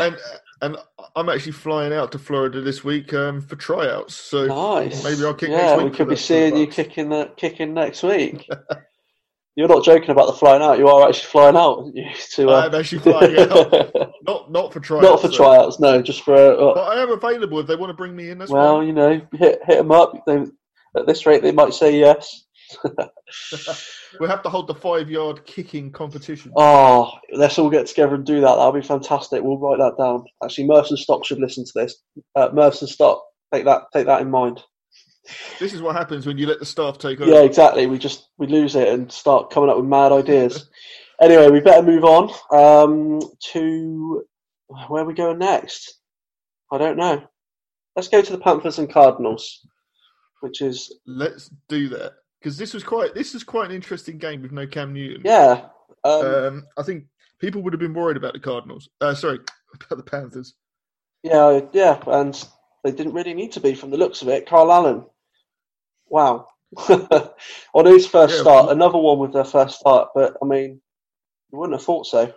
and 0.00 0.16
and 0.62 0.76
I'm 1.16 1.28
actually 1.28 1.52
flying 1.52 1.92
out 1.92 2.12
to 2.12 2.18
Florida 2.18 2.60
this 2.60 2.84
week 2.84 3.12
um, 3.14 3.40
for 3.40 3.56
tryouts. 3.56 4.14
So 4.14 4.46
nice. 4.46 5.04
maybe 5.04 5.24
I'll 5.24 5.34
kick 5.34 5.50
yeah, 5.50 5.56
next 5.56 5.82
week. 5.82 5.92
we 5.92 5.96
could 5.96 6.08
be 6.08 6.16
seeing 6.16 6.56
you 6.56 6.66
kicking 6.66 7.08
the 7.08 7.30
kicking 7.36 7.74
next 7.74 8.02
week. 8.02 8.48
You're 9.56 9.68
not 9.68 9.84
joking 9.84 10.10
about 10.10 10.26
the 10.26 10.32
flying 10.32 10.62
out. 10.62 10.78
You 10.78 10.88
are 10.88 11.08
actually 11.08 11.28
flying 11.28 11.56
out. 11.56 11.86
To, 12.32 12.50
uh... 12.50 12.66
I'm 12.66 12.74
actually 12.74 12.98
flying 12.98 13.38
out. 13.38 13.94
not 14.26 14.50
not 14.50 14.72
for 14.72 14.80
tryouts. 14.80 15.04
Not 15.04 15.22
for 15.22 15.28
tryouts. 15.28 15.78
No, 15.78 16.02
just 16.02 16.22
for. 16.22 16.34
Uh... 16.34 16.74
But 16.74 16.80
I 16.80 17.02
am 17.02 17.12
available 17.12 17.60
if 17.60 17.68
they 17.68 17.76
want 17.76 17.90
to 17.90 17.94
bring 17.94 18.16
me 18.16 18.30
in. 18.30 18.38
Well, 18.38 18.78
fine. 18.78 18.86
you 18.88 18.92
know, 18.92 19.20
hit 19.32 19.60
hit 19.64 19.78
them 19.78 19.92
up. 19.92 20.24
They, 20.26 20.44
at 20.96 21.06
this 21.06 21.26
rate, 21.26 21.42
they 21.42 21.52
might 21.52 21.74
say 21.74 21.98
yes. 21.98 22.44
we'll 24.20 24.28
have 24.28 24.42
to 24.42 24.48
hold 24.48 24.66
the 24.66 24.74
five 24.74 25.10
yard 25.10 25.44
kicking 25.46 25.90
competition. 25.92 26.52
Oh, 26.56 27.12
let's 27.32 27.58
all 27.58 27.70
get 27.70 27.86
together 27.86 28.14
and 28.14 28.24
do 28.24 28.40
that. 28.40 28.56
That'll 28.56 28.72
be 28.72 28.82
fantastic. 28.82 29.42
We'll 29.42 29.58
write 29.58 29.78
that 29.78 30.02
down. 30.02 30.24
Actually, 30.42 30.66
Merson 30.66 30.96
Stock 30.96 31.24
should 31.24 31.40
listen 31.40 31.64
to 31.64 31.72
this. 31.74 31.96
Uh, 32.34 32.48
Merson 32.52 32.88
Stock, 32.88 33.22
take 33.52 33.64
that 33.64 33.82
take 33.92 34.06
that 34.06 34.22
in 34.22 34.30
mind. 34.30 34.62
This 35.58 35.72
is 35.72 35.80
what 35.80 35.96
happens 35.96 36.26
when 36.26 36.36
you 36.36 36.46
let 36.46 36.58
the 36.58 36.66
staff 36.66 36.98
take 36.98 37.20
over. 37.20 37.30
Yeah, 37.30 37.42
exactly. 37.42 37.86
We 37.86 37.98
just 37.98 38.28
we 38.38 38.46
lose 38.46 38.76
it 38.76 38.88
and 38.88 39.10
start 39.10 39.50
coming 39.50 39.70
up 39.70 39.76
with 39.76 39.86
mad 39.86 40.12
ideas. 40.12 40.68
anyway, 41.22 41.50
we 41.50 41.60
better 41.60 41.82
move 41.82 42.04
on 42.04 42.30
um, 42.50 43.20
to 43.52 44.24
where 44.88 45.02
are 45.02 45.06
we 45.06 45.14
going 45.14 45.38
next? 45.38 46.00
I 46.72 46.78
don't 46.78 46.96
know. 46.96 47.22
Let's 47.96 48.08
go 48.08 48.20
to 48.20 48.32
the 48.32 48.38
Panthers 48.38 48.78
and 48.78 48.90
Cardinals, 48.90 49.66
which 50.44 50.60
is 50.60 50.94
let's 51.06 51.50
do 51.68 51.88
that 51.88 52.12
because 52.38 52.58
this 52.58 52.74
was 52.74 52.84
quite 52.84 53.14
this 53.14 53.34
is 53.34 53.42
quite 53.42 53.70
an 53.70 53.74
interesting 53.74 54.18
game 54.18 54.42
with 54.42 54.52
no 54.52 54.66
Cam 54.66 54.92
Newton. 54.92 55.22
Yeah, 55.24 55.68
um, 56.04 56.26
um, 56.26 56.66
I 56.76 56.82
think 56.82 57.06
people 57.40 57.62
would 57.62 57.72
have 57.72 57.80
been 57.80 57.94
worried 57.94 58.18
about 58.18 58.34
the 58.34 58.40
Cardinals. 58.40 58.90
Uh, 59.00 59.14
sorry, 59.14 59.38
about 59.74 59.96
the 59.96 60.10
Panthers. 60.10 60.54
Yeah, 61.22 61.60
yeah, 61.72 61.98
and 62.06 62.46
they 62.84 62.92
didn't 62.92 63.14
really 63.14 63.32
need 63.32 63.52
to 63.52 63.60
be 63.60 63.74
from 63.74 63.90
the 63.90 63.96
looks 63.96 64.20
of 64.20 64.28
it. 64.28 64.46
Kyle 64.46 64.70
Allen 64.70 65.06
wow. 66.14 66.46
On 67.74 67.86
his 67.86 68.06
first 68.06 68.34
yeah, 68.34 68.40
start, 68.40 68.70
another 68.70 68.98
one 68.98 69.18
with 69.18 69.32
their 69.32 69.44
first 69.44 69.80
start, 69.80 70.10
but 70.14 70.36
I 70.42 70.46
mean, 70.46 70.80
you 71.50 71.58
wouldn't 71.58 71.78
have 71.78 71.84
thought 71.84 72.06
so. 72.06 72.32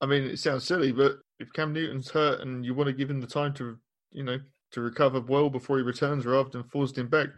I 0.00 0.06
mean, 0.06 0.24
it 0.24 0.38
sounds 0.38 0.64
silly, 0.64 0.92
but 0.92 1.18
if 1.38 1.52
Cam 1.52 1.72
Newton's 1.72 2.10
hurt 2.10 2.40
and 2.40 2.64
you 2.64 2.74
want 2.74 2.86
to 2.86 2.92
give 2.92 3.10
him 3.10 3.20
the 3.20 3.26
time 3.26 3.54
to, 3.54 3.76
you 4.12 4.22
know, 4.22 4.38
to 4.72 4.80
recover 4.80 5.20
well 5.20 5.50
before 5.50 5.78
he 5.78 5.82
returns 5.82 6.26
rather 6.26 6.48
than 6.50 6.64
forced 6.64 6.98
him 6.98 7.08
back, 7.08 7.28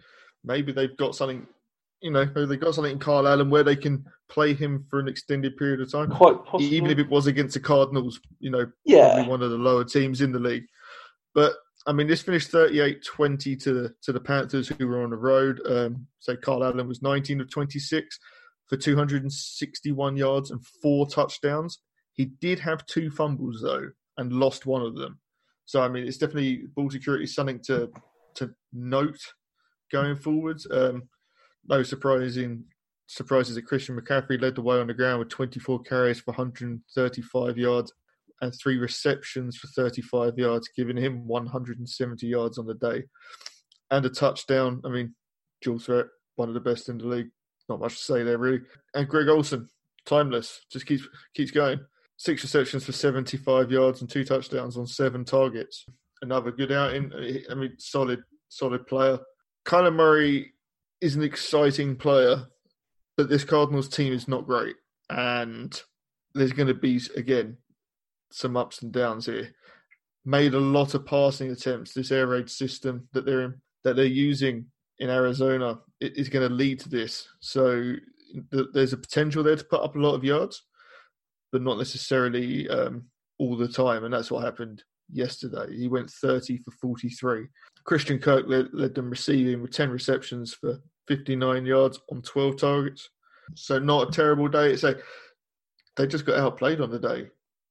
maybe 0.45 0.73
they've 0.73 0.97
got 0.97 1.15
something, 1.15 1.47
you 2.01 2.11
know, 2.11 2.25
maybe 2.25 2.47
they've 2.47 2.61
got 2.61 2.75
something 2.75 2.93
in 2.93 2.99
Kyle 2.99 3.27
Allen 3.27 3.51
where 3.51 3.65
they 3.65 3.77
can 3.77 4.05
play 4.29 4.55
him 4.55 4.85
for 4.89 4.99
an 4.99 5.09
extended 5.09 5.57
period 5.57 5.81
of 5.81 5.91
time. 5.91 6.11
Quite 6.11 6.45
possible. 6.45 6.63
Even 6.63 6.91
if 6.91 6.99
it 6.99 7.09
was 7.09 7.27
against 7.27 7.55
the 7.55 7.61
Cardinals, 7.61 8.21
you 8.41 8.51
know, 8.51 8.67
yeah. 8.85 9.15
probably 9.15 9.31
one 9.31 9.43
of 9.43 9.51
the 9.51 9.59
lower 9.59 9.85
teams 9.85 10.21
in 10.21 10.33
the 10.33 10.39
league. 10.39 10.65
But 11.35 11.55
I 11.87 11.93
mean, 11.93 12.07
this 12.07 12.23
finished 12.23 12.53
38-20 12.53 13.63
to 13.63 13.73
the 13.73 13.95
to 14.03 14.13
the 14.13 14.21
Panthers, 14.21 14.69
who 14.69 14.87
were 14.87 15.03
on 15.03 15.11
the 15.11 15.17
road. 15.17 15.61
Um, 15.67 16.07
so 16.19 16.37
Kyle 16.37 16.65
Allen 16.65 16.89
was 16.89 17.03
19 17.03 17.41
of 17.41 17.51
26 17.51 18.19
for 18.67 18.77
261 18.77 20.17
yards 20.17 20.51
and 20.51 20.65
four 20.83 21.09
touchdowns. 21.09 21.79
He 22.13 22.27
did 22.27 22.59
have 22.59 22.85
two 22.87 23.11
fumbles 23.11 23.61
though, 23.63 23.91
and 24.17 24.33
lost 24.33 24.67
one 24.67 24.83
of 24.83 24.97
them. 24.97 25.19
So 25.69 25.83
I 25.83 25.89
mean, 25.89 26.07
it's 26.07 26.17
definitely 26.17 26.63
ball 26.75 26.89
security 26.89 27.27
something 27.27 27.61
to 27.67 27.93
to 28.37 28.55
note 28.73 29.21
going 29.93 30.17
forwards. 30.17 30.67
Um, 30.71 31.03
no 31.69 31.83
surprising 31.83 32.65
surprises 33.07 33.55
that 33.55 33.67
Christian 33.67 33.95
McCaffrey 33.95 34.41
led 34.41 34.55
the 34.55 34.63
way 34.63 34.79
on 34.79 34.87
the 34.87 34.95
ground 34.95 35.19
with 35.19 35.29
24 35.29 35.83
carries 35.83 36.21
for 36.21 36.33
135 36.33 37.59
yards 37.59 37.93
and 38.41 38.55
three 38.55 38.79
receptions 38.79 39.59
for 39.59 39.67
35 39.67 40.39
yards, 40.39 40.71
giving 40.75 40.97
him 40.97 41.27
170 41.29 42.27
yards 42.27 42.57
on 42.57 42.65
the 42.65 42.75
day 42.75 43.05
and 43.91 44.07
a 44.07 44.09
touchdown. 44.09 44.81
I 44.87 44.89
mean, 44.89 45.15
dual 45.61 45.81
threat, 45.81 46.07
one 46.37 46.49
of 46.49 46.55
the 46.55 46.61
best 46.61 46.89
in 46.89 46.97
the 46.97 47.07
league. 47.07 47.29
Not 47.69 47.81
much 47.81 47.99
to 47.99 48.03
say 48.03 48.23
there, 48.23 48.39
really. 48.39 48.61
And 48.95 49.07
Greg 49.07 49.29
Olsen, 49.29 49.69
timeless, 50.07 50.65
just 50.73 50.87
keeps 50.87 51.07
keeps 51.35 51.51
going. 51.51 51.81
Six 52.19 52.43
receptions 52.43 52.85
for 52.85 52.93
75 52.93 53.71
yards 53.71 54.01
and 54.01 54.11
two 54.11 54.25
touchdowns 54.25 54.77
on 54.77 54.87
seven 54.87 55.25
targets. 55.25 55.87
Another 56.21 56.51
good 56.51 56.73
outing. 56.73 57.13
I 57.49 57.55
mean, 57.55 57.75
solid, 57.79 58.23
solid 58.49 58.87
player. 58.87 59.21
Kyler 59.65 59.95
Murray 59.95 60.53
is 61.01 61.15
an 61.15 61.23
exciting 61.23 61.95
player, 61.95 62.45
but 63.17 63.29
this 63.29 63.45
Cardinals 63.45 63.89
team 63.89 64.13
is 64.13 64.27
not 64.27 64.47
great. 64.47 64.75
And 65.11 65.81
there's 66.35 66.53
going 66.53 66.69
to 66.69 66.75
be, 66.75 67.01
again, 67.17 67.57
some 68.31 68.57
ups 68.57 68.83
and 68.83 68.93
downs 68.93 69.27
here. 69.27 69.55
Made 70.25 70.55
a 70.55 70.61
lot 70.61 70.95
of 70.95 71.07
passing 71.07 71.51
attempts. 71.51 71.95
This 71.95 72.11
air 72.11 72.27
raid 72.27 72.51
system 72.51 73.09
that 73.13 73.25
they're 73.25 73.43
in, 73.43 73.55
that 73.85 73.95
they're 73.95 74.05
using 74.05 74.67
in 74.99 75.09
Arizona 75.09 75.79
is 76.01 76.29
going 76.29 76.49
to 76.49 76.55
lead 76.55 76.81
to 76.81 76.89
this. 76.89 77.29
So 77.41 77.95
there's 78.51 78.93
a 78.93 78.99
potential 78.99 79.43
there 79.45 79.57
to 79.57 79.65
put 79.65 79.83
up 79.83 79.95
a 79.95 80.01
lot 80.01 80.15
of 80.15 80.25
yards, 80.25 80.65
but 81.53 81.63
not 81.63 81.79
necessarily 81.79 82.69
um, 82.69 83.05
all 83.39 83.57
the 83.57 83.69
time. 83.69 84.05
And 84.05 84.13
that's 84.13 84.31
what 84.31 84.45
happened 84.45 84.83
yesterday. 85.11 85.77
He 85.77 85.89
went 85.89 86.11
30 86.11 86.59
for 86.59 86.71
43. 86.73 87.47
Christian 87.85 88.19
Kirk 88.19 88.47
led, 88.47 88.69
led 88.73 88.95
them 88.95 89.11
receiving 89.11 89.63
with 89.63 89.73
10 89.73 89.91
receptions 89.91 90.55
for 90.55 90.79
59 91.07 91.65
yards 91.65 91.99
on 92.11 92.23
12 92.23 92.59
targets. 92.59 93.09
So 93.55 93.79
not 93.79 94.09
a 94.09 94.13
terrible 94.13 94.49
day. 94.49 94.73
It's 94.73 94.85
a 94.85 94.97
they 95.97 96.07
just 96.07 96.25
got 96.25 96.39
outplayed 96.39 96.81
on 96.81 96.91
the 96.91 96.99
day. 96.99 97.29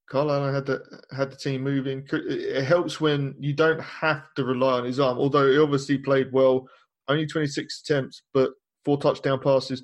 Kyle 0.09 0.31
Allen 0.31 0.53
had 0.53 0.65
the 0.65 0.83
had 1.15 1.31
the 1.31 1.35
team 1.35 1.63
moving. 1.63 2.07
It 2.11 2.63
helps 2.63 2.99
when 3.01 3.35
you 3.39 3.53
don't 3.53 3.81
have 3.81 4.33
to 4.35 4.43
rely 4.43 4.79
on 4.79 4.85
his 4.85 4.99
arm. 4.99 5.17
Although 5.17 5.51
he 5.51 5.57
obviously 5.57 5.97
played 5.97 6.31
well, 6.31 6.67
only 7.07 7.25
26 7.25 7.81
attempts, 7.81 8.23
but 8.33 8.51
four 8.85 8.97
touchdown 8.97 9.39
passes. 9.39 9.83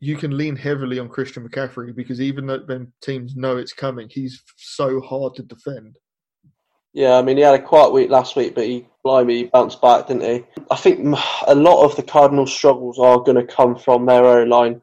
You 0.00 0.16
can 0.16 0.36
lean 0.36 0.56
heavily 0.56 0.98
on 0.98 1.08
Christian 1.08 1.46
McCaffrey 1.46 1.94
because 1.94 2.20
even 2.20 2.46
though 2.46 2.60
when 2.64 2.92
teams 3.02 3.36
know 3.36 3.58
it's 3.58 3.72
coming, 3.72 4.08
he's 4.10 4.42
so 4.56 5.00
hard 5.00 5.34
to 5.34 5.42
defend. 5.42 5.96
Yeah, 6.92 7.16
I 7.16 7.22
mean, 7.22 7.36
he 7.36 7.42
had 7.42 7.54
a 7.54 7.62
quiet 7.62 7.92
week 7.92 8.10
last 8.10 8.34
week, 8.34 8.54
but 8.54 8.64
he, 8.64 8.86
blimey, 9.04 9.36
he 9.36 9.44
bounced 9.44 9.80
back, 9.80 10.08
didn't 10.08 10.22
he? 10.22 10.44
I 10.70 10.76
think 10.76 11.16
a 11.46 11.54
lot 11.54 11.84
of 11.84 11.94
the 11.94 12.02
Cardinals' 12.02 12.52
struggles 12.52 12.98
are 12.98 13.20
going 13.20 13.36
to 13.36 13.54
come 13.54 13.76
from 13.76 14.06
their 14.06 14.24
O 14.24 14.42
line. 14.42 14.82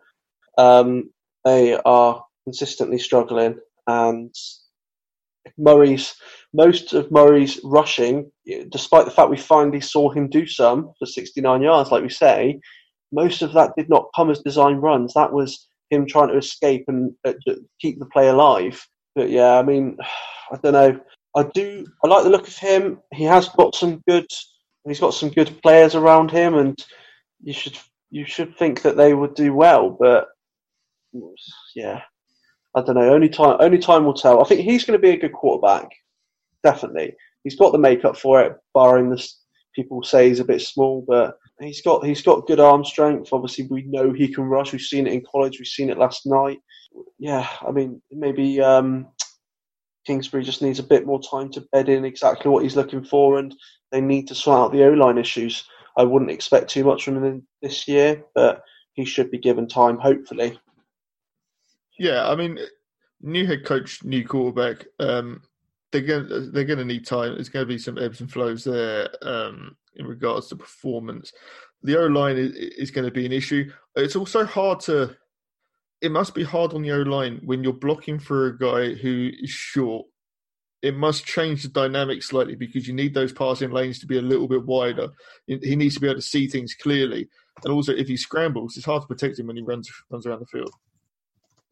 Um, 0.58 1.10
they 1.44 1.78
are 1.78 2.24
consistently 2.46 2.98
struggling, 2.98 3.60
and 3.88 4.34
Murray's 5.58 6.16
most 6.54 6.94
of 6.94 7.12
Murray's 7.12 7.60
rushing, 7.64 8.32
despite 8.70 9.06
the 9.06 9.12
fact 9.12 9.30
we 9.30 9.38
finally 9.38 9.82
saw 9.82 10.10
him 10.10 10.30
do 10.30 10.48
some 10.48 10.94
for 10.98 11.06
69 11.06 11.62
yards, 11.62 11.92
like 11.92 12.04
we 12.04 12.10
say, 12.10 12.60
most 13.12 13.42
of 13.42 13.54
that 13.54 13.74
did 13.78 13.90
not 13.90 14.10
come 14.16 14.30
as 14.30 14.40
design 14.40 14.76
runs. 14.76 15.14
That 15.14 15.32
was 15.32 15.68
him 15.90 16.06
trying 16.06 16.30
to 16.30 16.38
escape 16.38 16.86
and 16.88 17.14
uh, 17.26 17.34
keep 17.80 18.00
the 18.00 18.06
play 18.06 18.28
alive. 18.28 18.86
But 19.16 19.30
yeah, 19.30 19.58
I 19.58 19.64
mean, 19.64 19.98
I 20.52 20.58
don't 20.58 20.74
know. 20.74 21.00
I 21.36 21.44
do. 21.54 21.86
I 22.04 22.08
like 22.08 22.24
the 22.24 22.30
look 22.30 22.48
of 22.48 22.58
him. 22.58 23.00
He 23.14 23.24
has 23.24 23.50
got 23.50 23.76
some 23.76 24.02
good. 24.08 24.28
He's 24.88 25.00
got 25.00 25.14
some 25.14 25.30
good 25.30 25.62
players 25.62 25.96
around 25.96 26.32
him, 26.32 26.56
and 26.56 26.78
you 27.44 27.54
should 27.54 27.78
you 28.10 28.26
should 28.26 28.58
think 28.58 28.82
that 28.82 28.96
they 28.96 29.14
would 29.14 29.36
do 29.36 29.54
well. 29.54 29.90
But 29.90 30.28
yeah, 31.76 32.02
I 32.76 32.82
don't 32.82 32.96
know. 32.96 33.14
Only 33.14 33.30
time 33.30 33.58
only 33.60 33.78
time 33.78 34.06
will 34.06 34.14
tell. 34.14 34.42
I 34.42 34.48
think 34.48 34.62
he's 34.62 34.86
going 34.86 34.98
to 34.98 35.06
be 35.06 35.12
a 35.12 35.18
good 35.18 35.34
quarterback. 35.34 35.90
Definitely, 36.64 37.16
he's 37.44 37.58
got 37.58 37.72
the 37.72 37.78
makeup 37.78 38.18
for 38.18 38.42
it. 38.42 38.56
Barring 38.74 39.10
this, 39.10 39.42
people 39.76 40.04
say 40.04 40.30
he's 40.30 40.40
a 40.40 40.46
bit 40.46 40.62
small, 40.62 41.04
but 41.08 41.38
he's 41.60 41.82
got 41.82 42.06
he's 42.06 42.22
got 42.22 42.48
good 42.48 42.60
arm 42.60 42.86
strength. 42.86 43.30
Obviously, 43.32 43.68
we 43.70 43.84
know 43.84 44.12
he 44.14 44.28
can 44.28 44.46
rush. 44.46 44.72
We've 44.72 44.82
seen 44.82 45.08
it 45.08 45.14
in 45.14 45.24
college. 45.30 45.60
We've 45.60 45.68
seen 45.68 45.90
it 45.90 45.98
last 45.98 46.26
night. 46.26 46.60
Yeah, 47.20 47.48
I 47.68 47.72
mean, 47.72 48.02
maybe 48.12 48.62
um, 48.62 49.08
Kingsbury 50.06 50.44
just 50.44 50.62
needs 50.62 50.80
a 50.80 50.84
bit 50.84 51.06
more 51.06 51.22
time 51.22 51.52
to 51.52 51.68
bed 51.72 51.90
in 51.90 52.06
exactly 52.06 52.50
what 52.50 52.64
he's 52.64 52.76
looking 52.76 53.04
for, 53.04 53.40
and 53.40 53.56
they 53.92 54.02
need 54.02 54.28
to 54.28 54.36
sort 54.36 54.58
out 54.60 54.72
the 54.72 54.86
O 54.86 54.90
line 54.92 55.18
issues. 55.18 55.66
I 55.98 56.04
wouldn't 56.04 56.32
expect 56.32 56.70
too 56.70 56.84
much 56.84 57.04
from 57.04 57.24
him 57.24 57.48
this 57.62 57.88
year, 57.88 58.24
but 58.36 58.62
he 58.94 59.06
should 59.06 59.32
be 59.32 59.40
given 59.40 59.68
time, 59.68 59.98
hopefully. 59.98 60.60
Yeah, 62.00 62.30
I 62.30 62.36
mean, 62.36 62.60
new 63.22 63.48
head 63.48 63.66
coach, 63.66 64.04
new 64.04 64.26
quarterback. 64.26 64.86
Um, 65.00 65.42
they're 65.92 66.02
going 66.02 66.52
they're 66.52 66.66
going 66.66 66.80
to 66.80 66.86
need 66.86 67.06
time. 67.06 67.34
There's 67.36 67.50
going 67.50 67.66
to 67.66 67.74
be 67.74 67.78
some 67.78 67.98
ebbs 67.98 68.20
and 68.22 68.32
flows 68.32 68.64
there 68.64 69.10
um, 69.22 69.76
in 69.96 70.06
regards 70.06 70.48
to 70.48 70.56
performance. 70.56 71.32
The 71.84 71.98
O 71.98 72.08
line 72.08 72.38
is, 72.38 72.52
is 72.54 72.92
going 72.92 73.06
to 73.06 73.12
be 73.12 73.26
an 73.26 73.32
issue. 73.32 73.72
It's 73.96 74.16
also 74.16 74.46
hard 74.46 74.82
to. 74.82 75.16
It 76.02 76.12
must 76.12 76.36
be 76.36 76.44
hard 76.44 76.74
on 76.74 76.84
the 76.84 76.92
O 76.92 76.98
line 76.98 77.42
when 77.44 77.64
you're 77.64 77.74
blocking 77.74 78.20
for 78.20 78.48
a 78.48 78.58
guy 78.58 78.94
who 78.94 79.30
is 79.40 79.50
short. 79.50 80.06
It 80.84 80.96
must 80.96 81.26
change 81.26 81.64
the 81.64 81.70
dynamic 81.70 82.22
slightly 82.22 82.56
because 82.56 82.88
you 82.88 82.94
need 82.94 83.14
those 83.14 83.34
passing 83.34 83.72
lanes 83.72 83.98
to 84.00 84.06
be 84.06 84.20
a 84.20 84.22
little 84.22 84.48
bit 84.48 84.64
wider. 84.64 85.10
He 85.48 85.76
needs 85.76 85.96
to 85.96 86.02
be 86.02 86.08
able 86.08 86.18
to 86.18 86.22
see 86.22 86.48
things 86.48 86.76
clearly, 86.76 87.28
and 87.64 87.74
also 87.74 87.94
if 87.94 88.08
he 88.08 88.18
scrambles, 88.18 88.78
it's 88.78 88.86
hard 88.86 89.02
to 89.02 89.08
protect 89.08 89.40
him 89.40 89.48
when 89.48 89.56
he 89.56 89.64
runs 89.64 89.90
runs 90.12 90.28
around 90.28 90.42
the 90.42 90.46
field. 90.46 90.72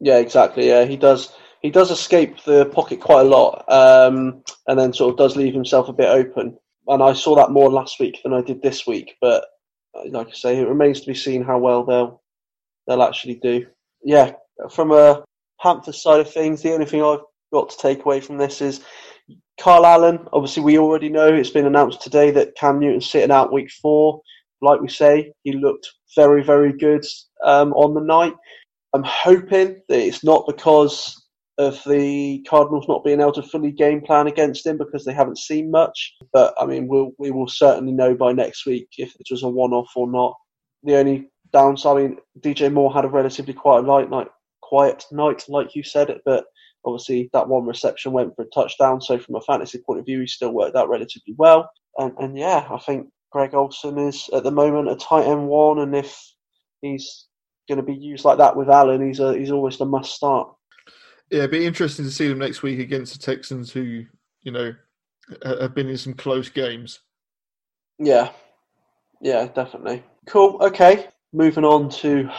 Yeah, 0.00 0.18
exactly. 0.18 0.68
Yeah, 0.68 0.84
he 0.84 0.96
does. 0.96 1.32
He 1.62 1.70
does 1.70 1.90
escape 1.90 2.42
the 2.44 2.66
pocket 2.66 3.00
quite 3.00 3.22
a 3.22 3.28
lot, 3.28 3.64
um, 3.68 4.42
and 4.68 4.78
then 4.78 4.92
sort 4.92 5.12
of 5.12 5.18
does 5.18 5.36
leave 5.36 5.54
himself 5.54 5.88
a 5.88 5.92
bit 5.92 6.08
open. 6.08 6.56
And 6.86 7.02
I 7.02 7.12
saw 7.14 7.34
that 7.36 7.50
more 7.50 7.70
last 7.70 7.98
week 7.98 8.20
than 8.22 8.32
I 8.32 8.42
did 8.42 8.62
this 8.62 8.86
week. 8.86 9.16
But 9.20 9.44
uh, 9.94 10.08
like 10.10 10.28
I 10.28 10.32
say, 10.32 10.58
it 10.58 10.68
remains 10.68 11.00
to 11.00 11.06
be 11.06 11.14
seen 11.14 11.42
how 11.42 11.58
well 11.58 11.84
they'll 11.84 12.22
they'll 12.86 13.02
actually 13.02 13.36
do. 13.36 13.66
Yeah, 14.04 14.32
from 14.70 14.92
a 14.92 15.24
Panthers 15.60 16.02
side 16.02 16.20
of 16.20 16.30
things, 16.30 16.62
the 16.62 16.72
only 16.72 16.86
thing 16.86 17.02
I've 17.02 17.20
got 17.52 17.70
to 17.70 17.78
take 17.78 18.04
away 18.04 18.20
from 18.20 18.36
this 18.36 18.60
is 18.60 18.82
Kyle 19.58 19.86
Allen. 19.86 20.28
Obviously, 20.32 20.62
we 20.62 20.78
already 20.78 21.08
know 21.08 21.26
it's 21.32 21.50
been 21.50 21.66
announced 21.66 22.02
today 22.02 22.30
that 22.32 22.54
Cam 22.56 22.78
Newton's 22.78 23.10
sitting 23.10 23.30
out 23.30 23.52
week 23.52 23.70
four. 23.70 24.20
Like 24.60 24.80
we 24.80 24.88
say, 24.88 25.32
he 25.42 25.52
looked 25.52 25.88
very, 26.14 26.42
very 26.42 26.72
good 26.72 27.04
um, 27.44 27.72
on 27.72 27.94
the 27.94 28.00
night. 28.00 28.34
I'm 28.94 29.04
hoping 29.04 29.80
that 29.88 29.98
it's 29.98 30.24
not 30.24 30.46
because 30.46 31.22
of 31.58 31.82
the 31.86 32.44
Cardinals 32.48 32.86
not 32.88 33.04
being 33.04 33.20
able 33.20 33.32
to 33.32 33.42
fully 33.42 33.72
game 33.72 34.02
plan 34.02 34.26
against 34.26 34.66
him 34.66 34.76
because 34.76 35.04
they 35.04 35.12
haven't 35.12 35.38
seen 35.38 35.70
much. 35.70 36.14
But 36.32 36.54
I 36.60 36.66
mean, 36.66 36.86
we'll, 36.86 37.12
we 37.18 37.30
will 37.30 37.48
certainly 37.48 37.92
know 37.92 38.14
by 38.14 38.32
next 38.32 38.66
week 38.66 38.88
if 38.98 39.14
it 39.18 39.26
was 39.30 39.42
a 39.42 39.48
one 39.48 39.72
off 39.72 39.90
or 39.96 40.10
not. 40.10 40.34
The 40.82 40.96
only 40.96 41.28
downside, 41.52 41.96
I 41.96 42.00
mean, 42.00 42.16
DJ 42.40 42.72
Moore 42.72 42.92
had 42.92 43.04
a 43.04 43.08
relatively 43.08 43.54
quiet 43.54 43.86
night, 43.86 44.10
night, 44.10 44.28
quiet 44.60 45.04
night, 45.10 45.44
like 45.48 45.74
you 45.74 45.82
said, 45.82 46.10
it, 46.10 46.20
but 46.24 46.44
obviously 46.84 47.30
that 47.32 47.48
one 47.48 47.64
reception 47.64 48.12
went 48.12 48.34
for 48.36 48.42
a 48.42 48.50
touchdown. 48.54 49.00
So 49.00 49.18
from 49.18 49.36
a 49.36 49.40
fantasy 49.40 49.78
point 49.84 50.00
of 50.00 50.06
view, 50.06 50.20
he 50.20 50.26
still 50.26 50.52
worked 50.52 50.76
out 50.76 50.88
relatively 50.88 51.34
well. 51.36 51.70
And, 51.98 52.12
and 52.18 52.38
yeah, 52.38 52.66
I 52.70 52.78
think 52.78 53.08
Greg 53.32 53.54
Olsen 53.54 53.98
is 53.98 54.28
at 54.34 54.44
the 54.44 54.50
moment 54.50 54.90
a 54.90 54.96
tight 54.96 55.26
end 55.26 55.48
one, 55.48 55.78
and 55.78 55.94
if 55.96 56.16
he's 56.82 57.26
going 57.68 57.78
to 57.78 57.84
be 57.84 57.94
used 57.94 58.24
like 58.24 58.38
that 58.38 58.56
with 58.56 58.68
Allen, 58.68 59.06
he's 59.06 59.20
a, 59.20 59.36
he's 59.36 59.50
almost 59.50 59.80
a 59.80 59.84
must 59.84 60.14
start. 60.14 60.52
Yeah, 61.30 61.38
it'd 61.38 61.50
be 61.50 61.66
interesting 61.66 62.04
to 62.04 62.10
see 62.10 62.28
them 62.28 62.38
next 62.38 62.62
week 62.62 62.78
against 62.78 63.12
the 63.12 63.18
Texans, 63.18 63.72
who 63.72 64.04
you 64.42 64.52
know 64.52 64.74
have 65.44 65.74
been 65.74 65.88
in 65.88 65.96
some 65.96 66.14
close 66.14 66.48
games. 66.48 67.00
Yeah, 67.98 68.30
yeah, 69.20 69.46
definitely. 69.46 70.04
Cool. 70.26 70.58
Okay, 70.60 71.08
moving 71.32 71.64
on 71.64 71.88
to. 71.90 72.30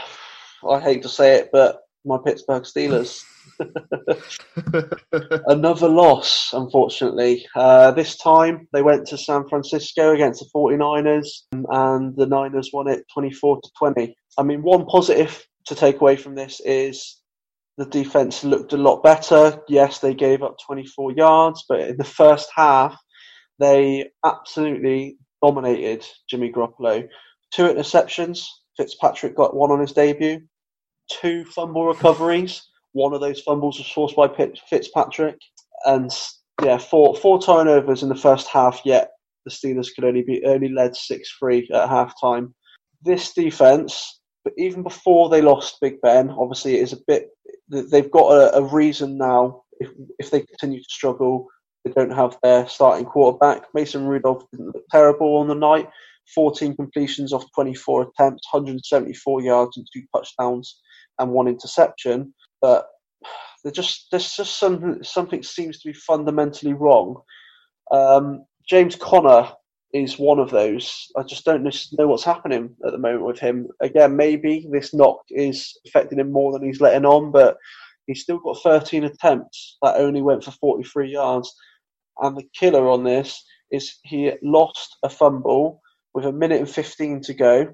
I 0.68 0.80
hate 0.80 1.04
to 1.04 1.10
say 1.10 1.36
it, 1.36 1.50
but 1.52 1.82
my 2.06 2.18
Pittsburgh 2.24 2.64
Steelers. 2.64 3.24
Another 5.48 5.90
loss, 5.90 6.52
unfortunately. 6.54 7.46
Uh, 7.56 7.92
this 7.92 8.18
time 8.18 8.68
they 8.74 8.82
went 8.82 9.08
to 9.08 9.18
San 9.18 9.48
Francisco 9.48 10.14
against 10.14 10.40
the 10.40 10.50
49ers, 10.56 11.28
and 11.52 12.16
the 12.16 12.26
Niners 12.26 12.72
won 12.74 12.88
it 12.88 13.06
24 13.14 13.62
to 13.62 13.70
20. 13.78 14.16
I 14.38 14.44
mean, 14.44 14.62
one 14.62 14.86
positive 14.86 15.46
to 15.66 15.76
take 15.76 16.02
away 16.02 16.16
from 16.16 16.36
this 16.36 16.62
is 16.62 17.22
the 17.78 17.86
defense 17.86 18.44
looked 18.44 18.74
a 18.74 18.78
lot 18.78 19.04
better. 19.04 19.60
Yes, 19.68 20.00
they 20.00 20.14
gave 20.14 20.44
up 20.44 20.58
24 20.66 21.14
yards, 21.14 21.66
but 21.68 21.82
in 21.82 21.98
the 21.98 22.04
first 22.04 22.50
half, 22.56 22.98
they 23.60 24.10
absolutely 24.26 25.18
dominated 25.44 26.06
Jimmy 26.30 26.52
Garoppolo. 26.52 27.08
Two 27.54 27.64
interceptions. 27.64 28.46
Fitzpatrick 28.76 29.36
got 29.36 29.56
one 29.56 29.72
on 29.72 29.80
his 29.80 29.94
debut. 29.94 30.42
Two 31.10 31.46
fumble 31.46 31.88
recoveries 31.88 32.64
One 32.98 33.14
of 33.14 33.22
those 33.22 33.42
fumbles 33.42 33.78
was 33.78 33.88
forced 33.92 34.16
by 34.16 34.28
Fitzpatrick, 34.70 35.38
and 35.86 36.10
yeah, 36.64 36.80
four 36.80 37.16
four 37.16 37.40
turnovers 37.40 38.02
in 38.02 38.10
the 38.10 38.16
first 38.16 38.48
half. 38.48 38.82
Yet 38.84 39.12
the 39.46 39.52
Steelers 39.52 39.90
could 39.94 40.04
only 40.04 40.24
be 40.24 40.44
only 40.46 40.70
led 40.70 40.96
six 40.96 41.32
three 41.38 41.70
at 41.72 41.90
halftime. 41.90 42.54
This 43.04 43.34
defense, 43.34 44.20
but 44.44 44.54
even 44.58 44.82
before 44.82 45.30
they 45.30 45.44
lost 45.44 45.80
Big 45.80 46.02
Ben, 46.02 46.32
obviously 46.32 46.78
it 46.78 46.82
is 46.82 46.94
a 46.94 47.04
bit. 47.06 47.30
They've 47.70 48.10
got 48.10 48.32
a, 48.32 48.58
a 48.58 48.64
reason 48.64 49.20
now. 49.20 49.62
If 49.80 49.92
if 50.18 50.32
they 50.32 50.42
continue 50.42 50.80
to 50.80 50.90
struggle, 50.90 51.46
they 51.86 51.92
don't 51.92 52.16
have 52.16 52.40
their 52.42 52.68
starting 52.68 53.06
quarterback. 53.06 53.66
Mason 53.76 54.08
Rudolph 54.08 54.44
didn't 54.52 54.74
look 54.74 54.86
terrible 54.90 55.38
on 55.38 55.48
the 55.48 55.54
night. 55.54 55.88
14 56.34 56.76
completions 56.76 57.32
off 57.32 57.46
24 57.54 58.02
attempts, 58.02 58.48
174 58.52 59.42
yards 59.44 59.78
and 59.78 59.88
two 59.94 60.02
touchdowns 60.14 60.82
and 61.20 61.32
one 61.32 61.48
interception. 61.48 62.34
But 62.62 62.88
just 63.72 64.08
there's 64.12 64.36
just 64.36 64.60
something 64.60 65.04
something 65.04 65.44
seems 65.44 65.80
to 65.80 65.90
be 65.90 65.94
fundamentally 65.94 66.74
wrong. 66.74 67.22
Um, 67.92 68.46
James 68.68 68.96
Conner 68.96 69.50
is 69.94 70.20
one 70.20 70.40
of 70.40 70.50
those. 70.50 71.08
I 71.16 71.24
just 71.24 71.46
don't 71.46 71.64
know 71.64 72.08
what's 72.08 72.24
happening 72.24 72.76
at 72.86 72.92
the 72.92 72.98
moment 72.98 73.26
with 73.26 73.40
him. 73.40 73.68
Again, 73.82 74.16
maybe 74.16 74.68
this 74.72 74.94
knock 74.94 75.20
is 75.30 75.78
affecting 75.88 76.20
him 76.20 76.32
more 76.32 76.52
than 76.52 76.66
he's 76.66 76.82
letting 76.82 77.06
on, 77.06 77.32
but 77.32 77.58
he's 78.06 78.22
still 78.22 78.40
got 78.40 78.62
13 78.62 79.06
attempts 79.06 79.78
that 79.82 79.96
only 79.96 80.22
went 80.22 80.44
for 80.44 80.52
43 80.52 81.12
yards. 81.12 81.54
And 82.20 82.36
the 82.36 82.48
killer 82.54 82.90
on 82.90 83.04
this 83.04 83.42
is 83.72 83.98
he 84.04 84.34
lost 84.42 84.98
a 85.04 85.10
fumble 85.10 85.82
with 86.14 86.26
a 86.26 86.32
minute 86.32 86.60
and 86.60 86.70
15 86.70 87.22
to 87.22 87.34
go 87.34 87.74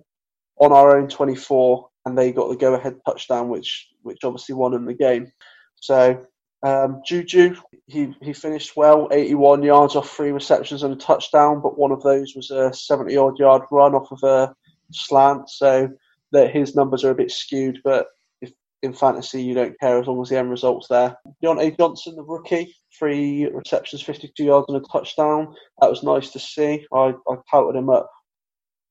on 0.59 0.71
our 0.71 0.97
own 0.97 1.07
24, 1.07 1.87
and 2.05 2.17
they 2.17 2.31
got 2.31 2.49
the 2.49 2.55
go-ahead 2.55 2.95
touchdown, 3.05 3.49
which 3.49 3.87
which 4.03 4.23
obviously 4.23 4.55
won 4.55 4.73
him 4.73 4.85
the 4.85 4.93
game. 4.93 5.31
So 5.75 6.25
um, 6.63 7.01
Juju, 7.05 7.55
he, 7.87 8.15
he 8.21 8.33
finished 8.33 8.77
well, 8.77 9.09
81 9.11 9.63
yards 9.63 9.95
off 9.95 10.09
three 10.09 10.31
receptions 10.31 10.83
and 10.83 10.93
a 10.93 10.97
touchdown, 10.97 11.61
but 11.61 11.77
one 11.77 11.91
of 11.91 12.01
those 12.03 12.33
was 12.35 12.51
a 12.51 12.73
70 12.73 13.17
odd 13.17 13.39
yard 13.39 13.63
run 13.71 13.95
off 13.95 14.11
of 14.11 14.23
a 14.23 14.55
slant. 14.91 15.49
So 15.49 15.89
that 16.33 16.51
his 16.51 16.75
numbers 16.75 17.05
are 17.05 17.11
a 17.11 17.15
bit 17.15 17.31
skewed, 17.31 17.79
but 17.83 18.07
if 18.41 18.51
in 18.81 18.91
fantasy 18.91 19.41
you 19.41 19.53
don't 19.53 19.79
care 19.79 19.99
as 19.99 20.07
long 20.07 20.21
as 20.21 20.29
the 20.29 20.37
end 20.37 20.49
result's 20.49 20.87
there. 20.89 21.15
Diontae 21.41 21.77
Johnson, 21.77 22.15
the 22.15 22.23
rookie, 22.23 22.75
three 22.97 23.45
receptions, 23.45 24.01
52 24.01 24.43
yards 24.43 24.65
and 24.67 24.77
a 24.77 24.81
touchdown. 24.91 25.55
That 25.79 25.89
was 25.89 26.03
nice 26.03 26.31
to 26.31 26.39
see. 26.39 26.85
I, 26.91 27.13
I 27.29 27.35
touted 27.49 27.75
him 27.75 27.89
up 27.89 28.09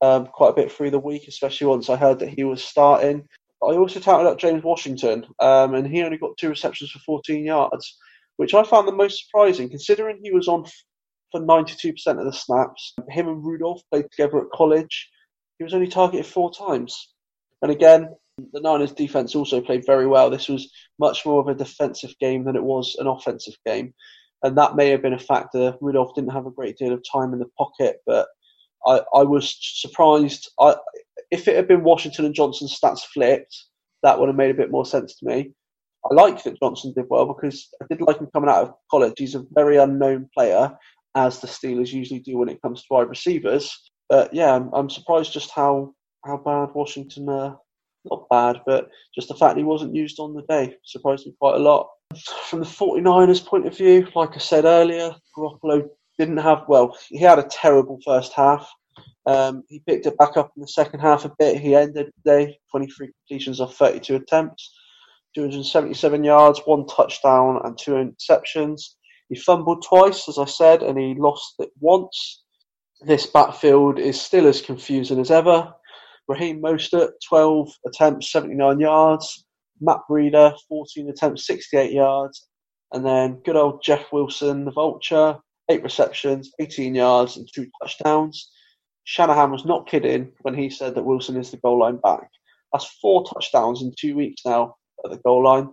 um, 0.01 0.27
quite 0.27 0.49
a 0.49 0.55
bit 0.55 0.71
through 0.71 0.91
the 0.91 0.99
week, 0.99 1.27
especially 1.27 1.67
once 1.67 1.89
I 1.89 1.97
heard 1.97 2.19
that 2.19 2.33
he 2.33 2.43
was 2.43 2.63
starting. 2.63 3.27
I 3.69 3.77
also 3.77 3.99
touted 3.99 4.27
up 4.27 4.39
James 4.39 4.63
Washington, 4.63 5.25
um, 5.39 5.75
and 5.75 5.87
he 5.87 6.03
only 6.03 6.17
got 6.17 6.37
two 6.37 6.49
receptions 6.49 6.91
for 6.91 6.99
14 6.99 7.43
yards, 7.45 7.97
which 8.37 8.53
I 8.53 8.63
found 8.63 8.87
the 8.87 8.95
most 8.95 9.25
surprising, 9.25 9.69
considering 9.69 10.19
he 10.23 10.31
was 10.31 10.47
on 10.47 10.65
f- 10.65 10.83
for 11.31 11.41
92% 11.41 11.93
of 12.19 12.25
the 12.25 12.33
snaps. 12.33 12.93
Him 13.09 13.27
and 13.27 13.43
Rudolph 13.43 13.81
played 13.91 14.05
together 14.11 14.39
at 14.39 14.51
college. 14.53 15.09
He 15.57 15.63
was 15.63 15.73
only 15.73 15.87
targeted 15.87 16.25
four 16.25 16.51
times. 16.51 17.13
And 17.61 17.71
again, 17.71 18.09
the 18.51 18.61
Niners 18.61 18.91
defense 18.91 19.35
also 19.35 19.61
played 19.61 19.85
very 19.85 20.07
well. 20.07 20.29
This 20.29 20.49
was 20.49 20.71
much 20.99 21.25
more 21.25 21.39
of 21.39 21.47
a 21.47 21.55
defensive 21.55 22.13
game 22.19 22.43
than 22.43 22.55
it 22.55 22.63
was 22.63 22.95
an 22.99 23.07
offensive 23.07 23.55
game. 23.65 23.93
And 24.41 24.57
that 24.57 24.75
may 24.75 24.89
have 24.89 25.01
been 25.01 25.13
a 25.13 25.19
factor. 25.19 25.75
Rudolph 25.79 26.15
didn't 26.15 26.33
have 26.33 26.45
a 26.45 26.51
great 26.51 26.77
deal 26.77 26.93
of 26.93 27.03
time 27.09 27.33
in 27.33 27.39
the 27.39 27.49
pocket, 27.57 27.97
but 28.05 28.27
I, 28.87 29.01
I 29.13 29.23
was 29.23 29.57
surprised. 29.59 30.49
I, 30.59 30.75
if 31.31 31.47
it 31.47 31.55
had 31.55 31.67
been 31.67 31.83
Washington 31.83 32.25
and 32.25 32.35
Johnson's 32.35 32.77
stats 32.79 33.01
flipped, 33.01 33.55
that 34.03 34.19
would 34.19 34.27
have 34.27 34.35
made 34.35 34.51
a 34.51 34.55
bit 34.55 34.71
more 34.71 34.85
sense 34.85 35.15
to 35.17 35.25
me. 35.25 35.53
I 36.09 36.13
like 36.13 36.43
that 36.43 36.59
Johnson 36.59 36.93
did 36.95 37.05
well 37.09 37.25
because 37.25 37.69
I 37.81 37.85
did 37.89 38.01
like 38.01 38.19
him 38.19 38.27
coming 38.33 38.49
out 38.49 38.63
of 38.63 38.73
college. 38.91 39.13
He's 39.17 39.35
a 39.35 39.45
very 39.53 39.77
unknown 39.77 40.29
player, 40.33 40.77
as 41.15 41.39
the 41.39 41.47
Steelers 41.47 41.93
usually 41.93 42.19
do 42.19 42.37
when 42.37 42.49
it 42.49 42.61
comes 42.61 42.81
to 42.81 42.87
wide 42.89 43.09
receivers. 43.09 43.73
But 44.09 44.33
yeah, 44.33 44.53
I'm, 44.53 44.69
I'm 44.73 44.89
surprised 44.89 45.33
just 45.33 45.51
how 45.51 45.93
how 46.25 46.37
bad 46.37 46.73
Washington. 46.73 47.29
Uh, 47.29 47.55
not 48.05 48.27
bad, 48.29 48.61
but 48.65 48.89
just 49.15 49.29
the 49.29 49.35
fact 49.35 49.57
he 49.57 49.63
wasn't 49.63 49.95
used 49.95 50.19
on 50.19 50.33
the 50.33 50.41
day 50.49 50.75
surprised 50.83 51.25
me 51.25 51.33
quite 51.39 51.55
a 51.55 51.59
lot. 51.59 51.87
From 52.49 52.59
the 52.59 52.65
49ers 52.65 53.45
point 53.45 53.65
of 53.65 53.77
view, 53.77 54.07
like 54.13 54.35
I 54.35 54.39
said 54.39 54.65
earlier, 54.65 55.15
Garoppolo 55.37 55.87
didn't 56.17 56.37
have 56.37 56.63
well. 56.67 56.97
He 57.09 57.19
had 57.19 57.39
a 57.39 57.47
terrible 57.49 57.99
first 58.05 58.33
half. 58.33 58.69
Um, 59.25 59.63
he 59.69 59.79
picked 59.79 60.05
it 60.05 60.17
back 60.17 60.35
up 60.37 60.51
in 60.55 60.61
the 60.61 60.67
second 60.67 60.99
half 60.99 61.25
a 61.25 61.33
bit. 61.39 61.59
He 61.59 61.75
ended 61.75 62.11
the 62.23 62.31
day 62.31 62.59
23 62.71 63.11
completions 63.27 63.59
of 63.59 63.73
32 63.73 64.15
attempts, 64.15 64.73
277 65.35 66.23
yards, 66.23 66.61
one 66.65 66.85
touchdown, 66.87 67.61
and 67.63 67.77
two 67.77 67.93
interceptions. 67.93 68.81
He 69.29 69.35
fumbled 69.35 69.83
twice, 69.87 70.27
as 70.27 70.37
I 70.37 70.45
said, 70.45 70.83
and 70.83 70.97
he 70.99 71.15
lost 71.17 71.55
it 71.59 71.69
once. 71.79 72.43
This 73.01 73.25
backfield 73.25 73.97
is 73.97 74.19
still 74.19 74.47
as 74.47 74.61
confusing 74.61 75.19
as 75.19 75.31
ever. 75.31 75.73
Raheem 76.27 76.61
Mostert, 76.61 77.11
12 77.27 77.69
attempts, 77.85 78.31
79 78.31 78.79
yards. 78.79 79.45
Matt 79.81 79.99
Breida, 80.09 80.55
14 80.69 81.09
attempts, 81.09 81.45
68 81.47 81.91
yards. 81.91 82.47
And 82.91 83.05
then 83.05 83.41
good 83.43 83.55
old 83.55 83.83
Jeff 83.83 84.11
Wilson, 84.11 84.65
the 84.65 84.71
vulture, 84.71 85.37
eight 85.69 85.83
receptions, 85.83 86.51
18 86.59 86.95
yards, 86.95 87.37
and 87.37 87.47
two 87.51 87.67
touchdowns. 87.81 88.51
Shanahan 89.05 89.51
was 89.51 89.65
not 89.65 89.87
kidding 89.87 90.31
when 90.41 90.55
he 90.55 90.69
said 90.69 90.95
that 90.95 91.03
Wilson 91.03 91.37
is 91.37 91.51
the 91.51 91.57
goal 91.57 91.79
line 91.79 91.97
back. 91.97 92.29
That's 92.71 92.97
four 93.01 93.25
touchdowns 93.25 93.81
in 93.81 93.93
two 93.97 94.15
weeks 94.15 94.41
now 94.45 94.75
at 95.03 95.11
the 95.11 95.17
goal 95.17 95.43
line. 95.43 95.69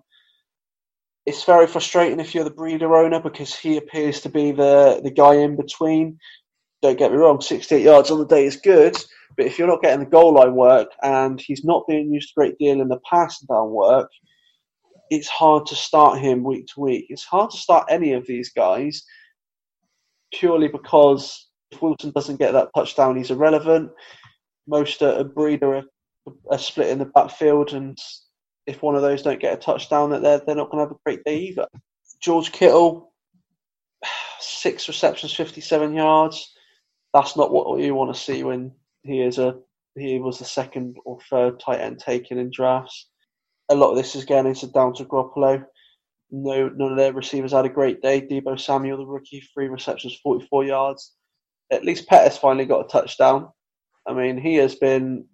It's 1.27 1.45
very 1.45 1.67
frustrating 1.67 2.19
if 2.19 2.35
you're 2.35 2.45
the 2.45 2.51
Breida 2.51 2.83
owner 2.83 3.21
because 3.21 3.55
he 3.55 3.77
appears 3.77 4.21
to 4.23 4.29
be 4.29 4.53
the, 4.53 5.01
the 5.03 5.11
guy 5.11 5.35
in 5.35 5.57
between. 5.57 6.19
Don't 6.83 6.99
get 6.99 7.13
me 7.13 7.19
wrong, 7.19 7.41
68 7.41 7.83
yards 7.83 8.11
on 8.11 8.19
the 8.19 8.27
day 8.27 8.47
is 8.47 8.57
good, 8.57 8.97
but 9.37 9.47
if 9.47 9.59
you're 9.59 9.69
not 9.69 9.83
getting 9.83 10.01
the 10.01 10.11
goal 10.11 10.35
line 10.35 10.55
work 10.55 10.89
and 11.03 11.41
he's 11.41 11.65
not 11.65 11.87
being 11.87 12.13
used 12.13 12.31
a 12.31 12.41
great 12.41 12.59
deal 12.59 12.81
in 12.81 12.89
the 12.89 13.01
pass 13.09 13.39
down 13.41 13.71
work, 13.71 14.11
it's 15.11 15.29
hard 15.29 15.67
to 15.67 15.75
start 15.75 16.19
him 16.19 16.43
week 16.43 16.67
to 16.69 16.81
week. 16.81 17.07
It's 17.11 17.25
hard 17.25 17.51
to 17.51 17.57
start 17.57 17.87
any 17.91 18.15
of 18.15 18.27
these 18.27 18.51
guys 18.51 19.05
purely 20.33 20.69
because 20.69 21.49
if 21.71 21.81
Wilson 21.81 22.11
doesn't 22.11 22.39
get 22.39 22.53
that 22.53 22.71
touchdown, 22.75 23.17
he's 23.17 23.31
irrelevant. 23.31 23.91
Most 24.67 25.03
uh, 25.03 25.25
Breida 25.25 25.83
are, 26.27 26.33
are 26.51 26.59
split 26.59 26.89
in 26.89 26.99
the 26.99 27.05
backfield, 27.07 27.73
and 27.73 27.99
if 28.67 28.83
one 28.83 28.95
of 28.95 29.03
those 29.03 29.23
don't 29.23 29.41
get 29.41 29.55
a 29.55 29.57
touchdown, 29.57 30.11
that 30.11 30.23
they're 30.23 30.41
they're 30.47 30.57
not 30.57 30.71
going 30.71 30.85
to 30.85 30.89
have 30.89 30.97
a 30.97 31.01
great 31.05 31.25
day 31.25 31.39
either. 31.39 31.67
George 32.21 32.53
Kittle, 32.53 33.13
six 34.39 34.89
receptions, 34.89 35.33
fifty-seven 35.33 35.95
yards. 35.95 36.53
That's 37.15 37.37
not 37.37 37.53
what 37.53 37.81
you 37.81 37.95
want 37.95 38.15
to 38.15 38.21
see 38.21 38.45
when 38.45 38.73
he 39.03 39.23
is 39.23 39.39
a 39.39 39.57
he 39.97 40.21
was 40.21 40.39
the 40.39 40.45
second 40.45 40.97
or 41.05 41.19
third 41.29 41.59
tight 41.59 41.81
end 41.81 41.99
taken 41.99 42.39
in 42.39 42.51
drafts. 42.53 43.09
A 43.71 43.75
lot 43.75 43.91
of 43.91 43.97
this 43.97 44.15
is 44.15 44.25
getting 44.25 44.51
into 44.51 44.67
down 44.67 44.95
to 44.95 45.05
Garoppolo. 45.05 45.65
No, 46.31 46.69
none 46.69 46.93
of 46.93 46.97
their 46.97 47.13
receivers 47.13 47.53
had 47.53 47.67
a 47.67 47.71
great 47.71 48.03
day. 48.03 48.21
Deebo 48.21 48.59
Samuel, 48.59 48.99
the 48.99 49.07
rookie, 49.07 49.41
three 49.53 49.69
receptions, 49.69 50.19
44 50.23 50.65
yards. 50.65 51.15
At 51.73 51.85
least 51.85 52.09
Pettis 52.09 52.39
finally 52.39 52.67
got 52.67 52.85
a 52.85 52.89
touchdown. 52.89 53.49
I 54.07 54.15
mean, 54.15 54.39
he 54.39 54.57
has 54.57 54.75
been 54.75 55.27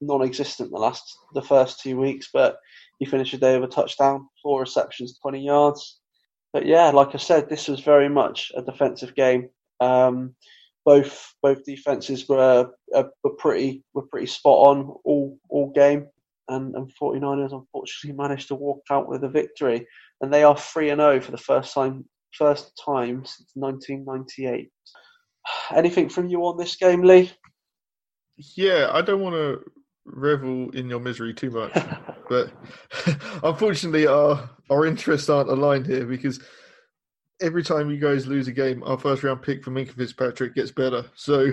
non-existent 0.00 0.70
the 0.70 0.76
last, 0.76 1.16
the 1.34 1.42
first 1.42 1.80
two 1.80 1.98
weeks, 1.98 2.30
but 2.32 2.58
he 2.98 3.06
finished 3.06 3.32
the 3.32 3.38
day 3.38 3.58
with 3.58 3.70
a 3.70 3.72
touchdown, 3.72 4.28
four 4.42 4.60
receptions, 4.60 5.18
20 5.20 5.44
yards. 5.44 6.00
But 6.52 6.66
yeah, 6.66 6.90
like 6.90 7.14
I 7.14 7.18
said, 7.18 7.48
this 7.48 7.68
was 7.68 7.80
very 7.80 8.08
much 8.08 8.52
a 8.56 8.62
defensive 8.62 9.14
game. 9.14 9.50
Um, 9.80 10.34
both 10.84 11.34
both 11.42 11.64
defenses 11.64 12.26
were 12.28 12.70
uh, 12.94 13.04
were 13.22 13.34
pretty 13.34 13.84
were 13.92 14.06
pretty 14.06 14.26
spot 14.26 14.68
on 14.68 14.96
all 15.04 15.38
all 15.50 15.70
game, 15.70 16.06
and, 16.48 16.74
and 16.74 16.90
49ers 17.00 17.52
unfortunately 17.52 18.16
managed 18.22 18.48
to 18.48 18.54
walk 18.54 18.82
out 18.90 19.08
with 19.08 19.24
a 19.24 19.28
victory 19.28 19.86
and 20.20 20.32
they 20.32 20.42
are 20.42 20.56
three 20.56 20.90
and 20.90 21.00
zero 21.00 21.14
oh 21.14 21.20
for 21.20 21.30
the 21.30 21.38
first 21.38 21.74
time 21.74 22.04
first 22.32 22.80
time 22.84 23.24
since 23.24 23.50
1998. 23.54 24.70
Anything 25.74 26.08
from 26.08 26.28
you 26.28 26.44
on 26.44 26.56
this 26.56 26.76
game, 26.76 27.02
Lee? 27.02 27.32
Yeah, 28.56 28.90
I 28.92 29.02
don't 29.02 29.20
want 29.20 29.34
to 29.34 29.60
revel 30.04 30.70
in 30.70 30.88
your 30.88 31.00
misery 31.00 31.34
too 31.34 31.50
much, 31.50 31.72
but 32.28 32.52
unfortunately, 33.42 34.06
our 34.06 34.50
our 34.70 34.86
interests 34.86 35.28
aren't 35.28 35.50
aligned 35.50 35.86
here 35.86 36.06
because 36.06 36.40
every 37.40 37.62
time 37.62 37.90
you 37.90 37.98
guys 37.98 38.26
lose 38.26 38.48
a 38.48 38.52
game, 38.52 38.82
our 38.84 38.98
first 38.98 39.22
round 39.22 39.42
pick 39.42 39.64
for 39.64 39.70
Minkah 39.70 39.94
Fitzpatrick 39.94 40.54
gets 40.54 40.70
better. 40.70 41.04
So 41.14 41.52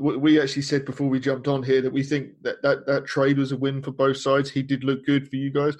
we 0.00 0.40
actually 0.40 0.62
said 0.62 0.84
before 0.84 1.08
we 1.08 1.20
jumped 1.20 1.46
on 1.46 1.62
here 1.62 1.82
that 1.82 1.92
we 1.92 2.02
think 2.02 2.30
that, 2.42 2.62
that 2.62 2.86
that 2.86 3.06
trade 3.06 3.38
was 3.38 3.52
a 3.52 3.56
win 3.56 3.82
for 3.82 3.92
both 3.92 4.16
sides. 4.16 4.50
He 4.50 4.62
did 4.62 4.84
look 4.84 5.04
good 5.04 5.28
for 5.28 5.36
you 5.36 5.50
guys. 5.50 5.76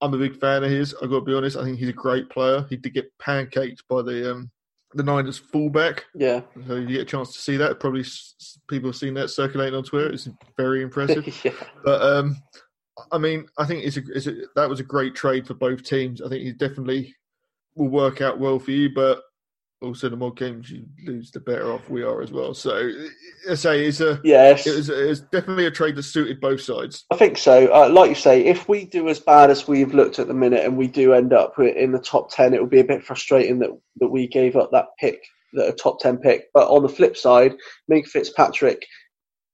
I'm 0.00 0.14
a 0.14 0.18
big 0.18 0.38
fan 0.38 0.62
of 0.62 0.70
his. 0.70 0.94
I've 0.94 1.10
got 1.10 1.20
to 1.20 1.24
be 1.24 1.34
honest. 1.34 1.56
I 1.56 1.64
think 1.64 1.78
he's 1.78 1.88
a 1.88 1.94
great 1.94 2.28
player. 2.30 2.66
He 2.68 2.76
did 2.76 2.94
get 2.94 3.10
pancaked 3.18 3.82
by 3.88 4.02
the 4.02 4.32
um, 4.32 4.50
the 4.94 5.02
Niners 5.02 5.38
fullback. 5.38 6.04
Yeah. 6.14 6.42
So 6.66 6.76
you 6.76 6.86
get 6.86 7.00
a 7.00 7.04
chance 7.06 7.32
to 7.34 7.40
see 7.40 7.56
that. 7.56 7.80
Probably 7.80 8.04
people 8.68 8.90
have 8.90 8.96
seen 8.96 9.14
that 9.14 9.30
circulating 9.30 9.74
on 9.74 9.84
Twitter. 9.84 10.12
It's 10.12 10.28
very 10.56 10.82
impressive. 10.82 11.26
yeah. 11.44 11.52
But 11.84 12.02
um, 12.02 12.36
I 13.10 13.18
mean, 13.18 13.46
I 13.58 13.64
think 13.64 13.84
it's 13.84 13.96
a, 13.96 14.02
it's 14.14 14.26
a, 14.26 14.34
that 14.54 14.68
was 14.68 14.80
a 14.80 14.84
great 14.84 15.14
trade 15.14 15.46
for 15.46 15.54
both 15.54 15.82
teams. 15.82 16.22
I 16.22 16.28
think 16.28 16.42
he 16.42 16.52
definitely 16.52 17.14
will 17.74 17.88
work 17.88 18.20
out 18.20 18.38
well 18.38 18.58
for 18.58 18.70
you, 18.70 18.90
but 18.94 19.22
also 19.82 20.08
the 20.08 20.16
more 20.16 20.32
games 20.32 20.70
you 20.70 20.86
lose, 21.04 21.30
the 21.30 21.40
better 21.40 21.70
off 21.70 21.88
we 21.90 22.02
are 22.02 22.22
as 22.22 22.32
well. 22.32 22.54
So, 22.54 22.90
I 23.50 23.54
say 23.54 23.84
it's 23.84 24.00
a 24.00 24.20
yes, 24.24 24.66
it 24.66 24.74
was, 24.74 24.88
it's 24.88 25.20
definitely 25.20 25.66
a 25.66 25.70
trade 25.70 25.96
that 25.96 26.04
suited 26.04 26.40
both 26.40 26.60
sides. 26.60 27.04
I 27.10 27.16
think 27.16 27.38
so. 27.38 27.72
Uh, 27.72 27.88
like 27.90 28.08
you 28.08 28.14
say, 28.14 28.44
if 28.44 28.68
we 28.68 28.84
do 28.86 29.08
as 29.08 29.20
bad 29.20 29.50
as 29.50 29.68
we've 29.68 29.94
looked 29.94 30.18
at 30.18 30.28
the 30.28 30.34
minute, 30.34 30.64
and 30.64 30.76
we 30.76 30.86
do 30.86 31.12
end 31.12 31.32
up 31.32 31.58
in 31.58 31.92
the 31.92 32.00
top 32.00 32.30
ten, 32.30 32.54
it 32.54 32.60
will 32.60 32.68
be 32.68 32.80
a 32.80 32.84
bit 32.84 33.04
frustrating 33.04 33.58
that 33.60 33.70
that 34.00 34.08
we 34.08 34.26
gave 34.26 34.56
up 34.56 34.70
that 34.72 34.86
pick, 34.98 35.22
that 35.52 35.68
a 35.68 35.72
top 35.72 36.00
ten 36.00 36.16
pick. 36.16 36.46
But 36.54 36.68
on 36.68 36.82
the 36.82 36.88
flip 36.88 37.16
side, 37.16 37.54
Minkah 37.90 38.08
Fitzpatrick 38.08 38.86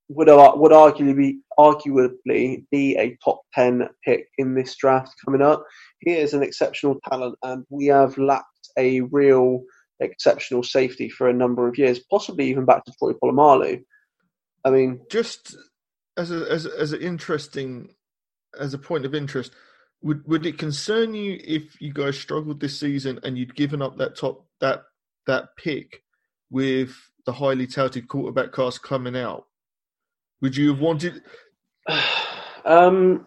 would 0.09 0.29
would 0.29 0.73
arguably 0.73 1.17
be 1.17 1.41
arguably 1.59 2.65
be 2.71 2.97
a 2.97 3.17
top 3.25 3.43
ten 3.55 3.89
pick 4.05 4.29
in 4.39 4.55
this 4.55 4.77
draft 4.77 5.13
coming 5.25 5.43
up. 5.43 5.65
He 6.01 6.13
is 6.13 6.33
an 6.33 6.43
exceptional 6.43 7.01
talent, 7.09 7.37
and 7.43 7.65
we 7.71 7.87
have 7.87 8.17
lacked 8.19 8.47
a 8.79 9.01
real 9.01 9.63
exceptional 10.03 10.63
safety 10.63 11.09
for 11.09 11.29
a 11.29 11.33
number 11.33 11.69
of 11.69 11.79
years, 11.79 11.99
possibly 11.99 12.49
even 12.49 12.65
back 12.65 12.85
to 12.85 12.93
Troy 12.99 13.13
Polamalu. 13.13 13.83
I 14.65 14.71
mean, 14.71 15.01
just 15.11 15.57
as 16.17 16.31
a, 16.31 16.51
as 16.51 16.67
a, 16.67 16.79
as 16.79 16.93
an 16.93 17.01
interesting 17.01 17.95
as 18.59 18.75
a 18.75 18.79
point 18.79 19.07
of 19.07 19.15
interest, 19.15 19.53
would 20.03 20.27
would 20.27 20.47
it 20.47 20.59
concern 20.59 21.15
you 21.15 21.41
if 21.43 21.81
you 21.81 21.93
guys 21.93 22.19
struggled 22.19 22.61
this 22.61 22.79
season 22.79 23.21
and 23.23 23.39
you'd 23.39 23.55
given 23.55 23.83
up 23.83 23.97
that 23.99 24.17
top 24.17 24.47
that 24.61 24.83
that 25.27 25.57
pick 25.57 26.03
with 26.51 26.95
the 27.25 27.33
highly 27.33 27.67
touted 27.67 28.09
quarterback 28.09 28.53
cast 28.53 28.83
coming 28.83 29.17
out? 29.17 29.47
Would 30.41 30.57
you 30.57 30.71
have 30.71 30.81
wanted? 30.81 31.23
um, 32.65 33.27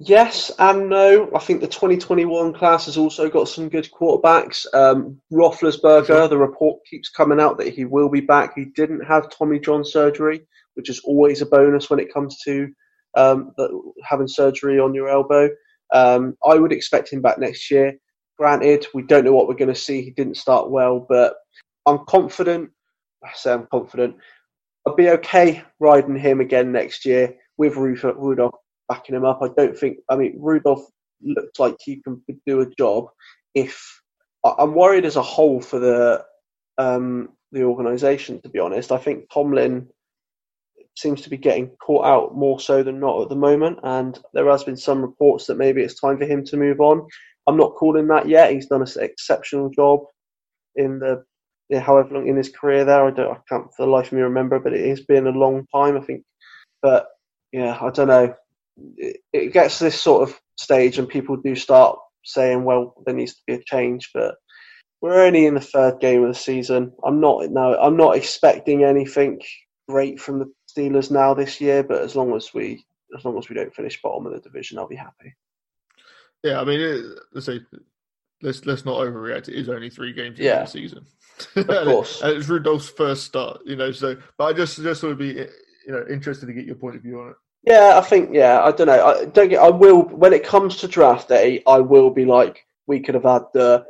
Yes 0.00 0.52
and 0.60 0.88
no. 0.88 1.28
I 1.34 1.40
think 1.40 1.60
the 1.60 1.66
2021 1.66 2.52
class 2.54 2.86
has 2.86 2.96
also 2.96 3.28
got 3.28 3.48
some 3.48 3.68
good 3.68 3.88
quarterbacks. 3.90 4.64
Um, 4.72 5.20
Roethlisberger, 5.32 6.30
the 6.30 6.38
report 6.38 6.84
keeps 6.88 7.08
coming 7.08 7.40
out 7.40 7.58
that 7.58 7.74
he 7.74 7.84
will 7.84 8.08
be 8.08 8.20
back. 8.20 8.52
He 8.54 8.66
didn't 8.66 9.04
have 9.04 9.28
Tommy 9.28 9.58
John 9.58 9.84
surgery, 9.84 10.46
which 10.74 10.88
is 10.88 11.00
always 11.00 11.42
a 11.42 11.46
bonus 11.46 11.90
when 11.90 11.98
it 11.98 12.14
comes 12.14 12.40
to 12.44 12.68
um, 13.16 13.52
having 14.04 14.28
surgery 14.28 14.78
on 14.78 14.94
your 14.94 15.08
elbow. 15.08 15.50
Um, 15.92 16.36
I 16.46 16.54
would 16.54 16.72
expect 16.72 17.12
him 17.12 17.20
back 17.20 17.40
next 17.40 17.68
year. 17.68 17.94
Granted, 18.38 18.86
we 18.94 19.02
don't 19.02 19.24
know 19.24 19.32
what 19.32 19.48
we're 19.48 19.54
going 19.54 19.66
to 19.66 19.74
see. 19.74 20.02
He 20.02 20.12
didn't 20.12 20.36
start 20.36 20.70
well, 20.70 21.04
but 21.08 21.34
I'm 21.86 22.04
confident. 22.06 22.70
I 23.24 23.30
say 23.34 23.52
I'm 23.52 23.66
confident. 23.66 24.14
I'll 24.86 24.94
be 24.94 25.08
okay 25.08 25.64
riding 25.80 26.16
him 26.16 26.40
again 26.40 26.70
next 26.70 27.04
year 27.04 27.34
with 27.56 27.74
Rudolph 27.74 28.54
backing 28.88 29.14
him 29.14 29.24
up. 29.24 29.40
I 29.42 29.48
don't 29.56 29.76
think. 29.76 29.98
I 30.08 30.16
mean, 30.16 30.36
Rudolph 30.38 30.86
looked 31.22 31.58
like 31.58 31.76
he 31.80 31.96
can 32.02 32.22
do 32.46 32.60
a 32.60 32.70
job. 32.78 33.06
If 33.54 34.00
I'm 34.44 34.74
worried 34.74 35.04
as 35.04 35.16
a 35.16 35.22
whole 35.22 35.60
for 35.60 35.78
the 35.78 36.24
um, 36.78 37.30
the 37.52 37.64
organisation, 37.64 38.40
to 38.42 38.48
be 38.48 38.58
honest, 38.58 38.92
I 38.92 38.98
think 38.98 39.30
Tomlin 39.32 39.88
seems 40.96 41.22
to 41.22 41.30
be 41.30 41.36
getting 41.36 41.70
caught 41.80 42.04
out 42.04 42.36
more 42.36 42.58
so 42.58 42.82
than 42.82 43.00
not 43.00 43.22
at 43.22 43.28
the 43.28 43.36
moment, 43.36 43.78
and 43.82 44.18
there 44.32 44.48
has 44.50 44.64
been 44.64 44.76
some 44.76 45.02
reports 45.02 45.46
that 45.46 45.58
maybe 45.58 45.82
it's 45.82 46.00
time 46.00 46.18
for 46.18 46.26
him 46.26 46.44
to 46.44 46.56
move 46.56 46.80
on. 46.80 47.06
I'm 47.46 47.56
not 47.56 47.76
calling 47.76 48.08
that 48.08 48.28
yet. 48.28 48.52
He's 48.52 48.66
done 48.66 48.82
an 48.82 48.88
exceptional 49.02 49.70
job 49.70 50.00
in 50.76 50.98
the 50.98 51.24
however 51.80 52.14
long 52.14 52.26
in 52.26 52.36
his 52.36 52.48
career 52.48 52.84
there. 52.84 53.06
I 53.06 53.10
don't, 53.10 53.32
I 53.32 53.38
can't 53.48 53.66
for 53.74 53.84
the 53.84 53.90
life 53.90 54.06
of 54.06 54.12
me 54.12 54.22
remember, 54.22 54.58
but 54.58 54.72
it 54.72 54.88
has 54.88 55.00
been 55.00 55.26
a 55.26 55.30
long 55.30 55.66
time, 55.74 55.96
I 55.96 56.00
think. 56.00 56.24
But 56.82 57.06
yeah, 57.52 57.78
I 57.80 57.90
don't 57.90 58.08
know 58.08 58.34
it, 58.96 59.52
gets 59.52 59.78
to 59.78 59.84
this 59.84 60.00
sort 60.00 60.28
of 60.28 60.40
stage 60.56 60.98
and 60.98 61.08
people 61.08 61.36
do 61.36 61.54
start 61.54 61.98
saying, 62.24 62.64
well, 62.64 62.94
there 63.04 63.14
needs 63.14 63.34
to 63.34 63.42
be 63.46 63.54
a 63.54 63.62
change, 63.62 64.10
but 64.12 64.36
we're 65.00 65.24
only 65.24 65.46
in 65.46 65.54
the 65.54 65.60
third 65.60 66.00
game 66.00 66.22
of 66.22 66.28
the 66.28 66.38
season. 66.38 66.92
I'm 67.04 67.20
not 67.20 67.50
no, 67.50 67.78
I'm 67.78 67.96
not 67.96 68.16
expecting 68.16 68.84
anything 68.84 69.40
great 69.88 70.20
from 70.20 70.38
the 70.38 70.52
Steelers 70.70 71.10
now 71.10 71.34
this 71.34 71.60
year, 71.60 71.82
but 71.82 72.02
as 72.02 72.16
long 72.16 72.34
as 72.34 72.52
we 72.52 72.84
as 73.16 73.24
long 73.24 73.38
as 73.38 73.48
we 73.48 73.54
don't 73.54 73.74
finish 73.74 74.00
bottom 74.02 74.26
of 74.26 74.32
the 74.32 74.40
division, 74.40 74.78
I'll 74.78 74.88
be 74.88 74.96
happy. 74.96 75.34
Yeah, 76.42 76.60
I 76.60 76.64
mean, 76.64 76.80
it, 76.80 77.04
let's 77.32 77.46
say 77.46 77.60
let's 78.42 78.64
let's 78.66 78.84
not 78.84 78.98
overreact. 78.98 79.48
It 79.48 79.54
is 79.54 79.68
only 79.68 79.90
three 79.90 80.12
games 80.12 80.38
yeah. 80.38 80.58
in 80.58 80.64
the 80.64 80.70
season. 80.70 81.06
Of 81.56 81.66
course, 81.66 82.22
and 82.22 82.36
it's 82.36 82.48
Rudolph's 82.48 82.88
first 82.88 83.24
start, 83.24 83.60
you 83.64 83.76
know. 83.76 83.92
So, 83.92 84.16
but 84.36 84.44
I 84.44 84.52
just 84.52 84.80
just 84.82 85.02
would 85.02 85.18
be 85.18 85.28
you 85.28 85.92
know 85.92 86.04
interested 86.10 86.46
to 86.46 86.52
get 86.52 86.66
your 86.66 86.76
point 86.76 86.96
of 86.96 87.02
view 87.02 87.20
on 87.20 87.30
it. 87.30 87.36
Yeah, 87.64 87.98
I 87.98 88.00
think 88.02 88.30
yeah. 88.32 88.62
I 88.62 88.72
don't 88.72 88.86
know. 88.86 89.06
I 89.06 89.24
don't 89.26 89.48
get. 89.48 89.60
I 89.60 89.70
will 89.70 90.02
when 90.02 90.32
it 90.32 90.44
comes 90.44 90.76
to 90.78 90.88
draft 90.88 91.28
day. 91.28 91.62
I 91.66 91.78
will 91.80 92.10
be 92.10 92.24
like, 92.24 92.64
we 92.86 93.00
could 93.00 93.14
have 93.14 93.24
had 93.24 93.42
the 93.52 93.84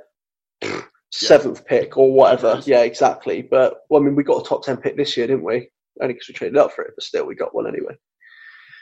seventh 1.12 1.62
yeah. 1.64 1.80
pick 1.80 1.96
or 1.96 2.12
whatever. 2.12 2.60
Yeah, 2.64 2.82
exactly. 2.82 3.42
But 3.42 3.80
well, 3.88 4.00
I 4.00 4.04
mean, 4.04 4.16
we 4.16 4.24
got 4.24 4.44
a 4.44 4.48
top 4.48 4.64
ten 4.64 4.78
pick 4.78 4.96
this 4.96 5.16
year, 5.16 5.26
didn't 5.26 5.44
we? 5.44 5.70
Only 6.00 6.14
because 6.14 6.28
we 6.28 6.34
traded 6.34 6.58
up 6.58 6.72
for 6.72 6.82
it, 6.82 6.92
but 6.96 7.04
still, 7.04 7.26
we 7.26 7.34
got 7.34 7.54
one 7.54 7.66
anyway. 7.66 7.94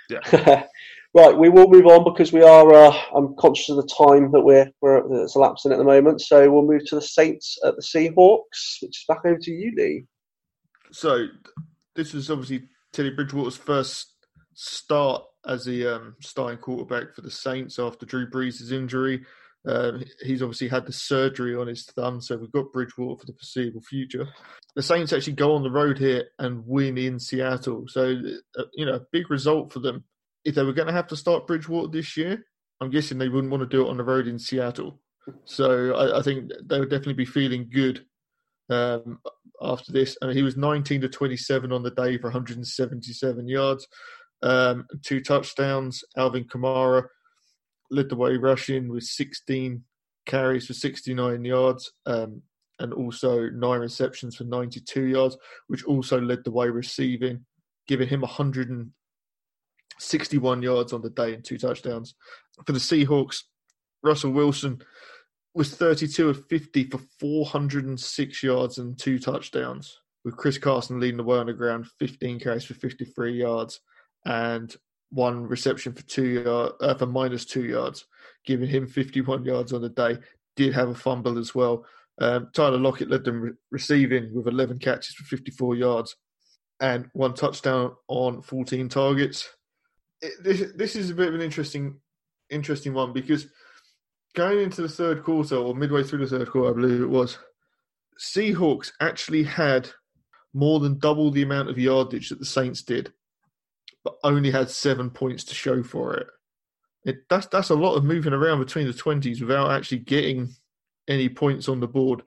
Yeah. 0.08 0.64
right, 1.14 1.36
we 1.36 1.48
will 1.48 1.68
move 1.68 1.86
on 1.86 2.04
because 2.04 2.32
we 2.32 2.42
are. 2.42 2.72
Uh, 2.72 2.96
I'm 3.14 3.34
conscious 3.36 3.70
of 3.70 3.76
the 3.76 3.94
time 3.98 4.30
that 4.32 4.40
we're 4.40 4.70
we're 4.80 5.02
that's 5.08 5.36
elapsing 5.36 5.72
at 5.72 5.78
the 5.78 5.84
moment, 5.84 6.20
so 6.20 6.50
we'll 6.50 6.66
move 6.66 6.84
to 6.86 6.96
the 6.96 7.02
Saints 7.02 7.58
at 7.64 7.74
the 7.76 7.82
Seahawks, 7.82 8.82
which 8.82 8.98
is 8.98 9.04
back 9.08 9.20
over 9.24 9.38
to 9.38 9.50
you, 9.50 9.72
Lee. 9.76 10.04
So, 10.92 11.26
this 11.94 12.14
is 12.14 12.30
obviously 12.30 12.68
Teddy 12.92 13.10
Bridgewater's 13.10 13.56
first 13.56 14.15
start 14.56 15.22
as 15.46 15.64
the 15.64 15.86
um, 15.86 16.16
starting 16.20 16.58
quarterback 16.58 17.14
for 17.14 17.20
the 17.20 17.30
Saints 17.30 17.78
after 17.78 18.04
Drew 18.04 18.28
Brees' 18.28 18.72
injury. 18.72 19.24
Uh, 19.68 19.98
he's 20.22 20.42
obviously 20.42 20.68
had 20.68 20.86
the 20.86 20.92
surgery 20.92 21.54
on 21.54 21.66
his 21.66 21.84
thumb, 21.84 22.20
so 22.20 22.36
we've 22.36 22.52
got 22.52 22.72
Bridgewater 22.72 23.20
for 23.20 23.26
the 23.26 23.32
foreseeable 23.34 23.82
future. 23.82 24.26
The 24.74 24.82
Saints 24.82 25.12
actually 25.12 25.34
go 25.34 25.54
on 25.54 25.62
the 25.62 25.70
road 25.70 25.98
here 25.98 26.24
and 26.38 26.66
win 26.66 26.96
in 26.98 27.18
Seattle, 27.18 27.84
so 27.88 28.16
uh, 28.58 28.64
you 28.74 28.86
know, 28.86 29.00
big 29.12 29.30
result 29.30 29.72
for 29.72 29.80
them. 29.80 30.04
If 30.44 30.54
they 30.54 30.62
were 30.62 30.72
going 30.72 30.86
to 30.86 30.94
have 30.94 31.08
to 31.08 31.16
start 31.16 31.46
Bridgewater 31.46 31.88
this 31.88 32.16
year, 32.16 32.44
I'm 32.80 32.90
guessing 32.90 33.18
they 33.18 33.28
wouldn't 33.28 33.50
want 33.50 33.62
to 33.62 33.76
do 33.76 33.86
it 33.86 33.90
on 33.90 33.96
the 33.96 34.04
road 34.04 34.26
in 34.26 34.38
Seattle. 34.38 35.00
So 35.44 35.94
I, 35.94 36.20
I 36.20 36.22
think 36.22 36.50
they 36.64 36.78
would 36.78 36.90
definitely 36.90 37.14
be 37.14 37.24
feeling 37.24 37.68
good 37.70 38.06
um, 38.70 39.18
after 39.60 39.92
this. 39.92 40.16
I 40.22 40.26
mean, 40.26 40.36
he 40.36 40.42
was 40.42 40.56
19 40.56 41.00
to 41.00 41.08
27 41.08 41.72
on 41.72 41.82
the 41.82 41.90
day 41.90 42.16
for 42.18 42.28
177 42.28 43.48
yards 43.48 43.88
um, 44.42 44.86
two 45.02 45.20
touchdowns. 45.20 46.02
Alvin 46.16 46.44
Kamara 46.44 47.04
led 47.90 48.08
the 48.08 48.16
way 48.16 48.36
rushing 48.36 48.88
with 48.88 49.04
16 49.04 49.84
carries 50.26 50.66
for 50.66 50.74
69 50.74 51.44
yards 51.44 51.92
um, 52.06 52.42
and 52.78 52.92
also 52.92 53.48
nine 53.50 53.80
receptions 53.80 54.36
for 54.36 54.44
92 54.44 55.06
yards, 55.06 55.36
which 55.68 55.84
also 55.84 56.20
led 56.20 56.44
the 56.44 56.50
way 56.50 56.68
receiving, 56.68 57.46
giving 57.86 58.08
him 58.08 58.20
161 58.20 60.62
yards 60.62 60.92
on 60.92 61.00
the 61.00 61.08
day 61.10 61.34
and 61.34 61.44
two 61.44 61.58
touchdowns. 61.58 62.14
For 62.66 62.72
the 62.72 62.78
Seahawks, 62.78 63.42
Russell 64.02 64.32
Wilson 64.32 64.82
was 65.54 65.74
32 65.74 66.28
of 66.28 66.46
50 66.48 66.90
for 66.90 66.98
406 67.18 68.42
yards 68.42 68.76
and 68.78 68.98
two 68.98 69.18
touchdowns, 69.18 69.98
with 70.24 70.36
Chris 70.36 70.58
Carson 70.58 71.00
leading 71.00 71.16
the 71.16 71.22
way 71.22 71.38
on 71.38 71.46
the 71.46 71.54
ground, 71.54 71.86
15 71.98 72.40
carries 72.40 72.64
for 72.64 72.74
53 72.74 73.38
yards 73.38 73.80
and 74.26 74.74
one 75.10 75.46
reception 75.46 75.94
for 75.94 76.02
two 76.02 76.26
yard, 76.26 76.72
uh, 76.80 76.94
for 76.94 77.06
minus 77.06 77.44
two 77.44 77.64
yards, 77.64 78.06
giving 78.44 78.68
him 78.68 78.86
51 78.86 79.44
yards 79.44 79.72
on 79.72 79.80
the 79.80 79.88
day. 79.88 80.18
Did 80.56 80.74
have 80.74 80.88
a 80.88 80.94
fumble 80.94 81.38
as 81.38 81.54
well. 81.54 81.86
Um, 82.18 82.48
Tyler 82.52 82.78
Lockett 82.78 83.10
led 83.10 83.24
them 83.24 83.40
re- 83.40 83.52
receiving 83.70 84.34
with 84.34 84.48
11 84.48 84.78
catches 84.78 85.14
for 85.14 85.24
54 85.24 85.76
yards 85.76 86.16
and 86.80 87.08
one 87.12 87.34
touchdown 87.34 87.94
on 88.08 88.42
14 88.42 88.88
targets. 88.88 89.48
It, 90.20 90.32
this, 90.42 90.72
this 90.74 90.96
is 90.96 91.10
a 91.10 91.14
bit 91.14 91.28
of 91.28 91.34
an 91.34 91.42
interesting, 91.42 92.00
interesting 92.50 92.94
one 92.94 93.12
because 93.12 93.46
going 94.34 94.60
into 94.60 94.82
the 94.82 94.88
third 94.88 95.22
quarter 95.22 95.56
or 95.56 95.74
midway 95.74 96.02
through 96.02 96.26
the 96.26 96.38
third 96.38 96.50
quarter, 96.50 96.70
I 96.70 96.74
believe 96.74 97.00
it 97.00 97.08
was, 97.08 97.38
Seahawks 98.18 98.92
actually 99.00 99.44
had 99.44 99.88
more 100.54 100.80
than 100.80 100.98
double 100.98 101.30
the 101.30 101.42
amount 101.42 101.68
of 101.68 101.78
yardage 101.78 102.30
that 102.30 102.38
the 102.38 102.46
Saints 102.46 102.82
did 102.82 103.12
but 104.06 104.18
only 104.22 104.52
had 104.52 104.70
seven 104.70 105.10
points 105.10 105.42
to 105.42 105.52
show 105.52 105.82
for 105.82 106.14
it. 106.14 106.28
it 107.04 107.16
that's 107.28 107.48
that's 107.48 107.70
a 107.70 107.74
lot 107.74 107.96
of 107.96 108.04
moving 108.04 108.32
around 108.32 108.60
between 108.60 108.86
the 108.86 108.92
twenties 108.92 109.40
without 109.40 109.72
actually 109.72 109.98
getting 109.98 110.54
any 111.08 111.28
points 111.28 111.68
on 111.68 111.80
the 111.80 111.88
board. 111.88 112.22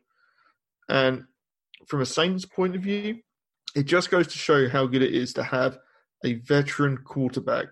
And 0.90 1.24
from 1.88 2.02
a 2.02 2.06
Saints 2.06 2.44
point 2.44 2.76
of 2.76 2.82
view, 2.82 3.20
it 3.76 3.84
just 3.84 4.12
goes 4.12 4.28
to 4.28 4.38
show 4.38 4.68
how 4.68 4.88
good 4.88 5.02
it 5.02 5.14
is 5.14 5.32
to 5.34 5.44
have 5.44 5.78
a 6.26 6.34
veteran 6.34 6.98
quarterback 6.98 7.68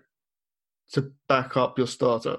to 0.92 1.12
back 1.28 1.54
up 1.54 1.76
your 1.76 1.86
starter. 1.86 2.38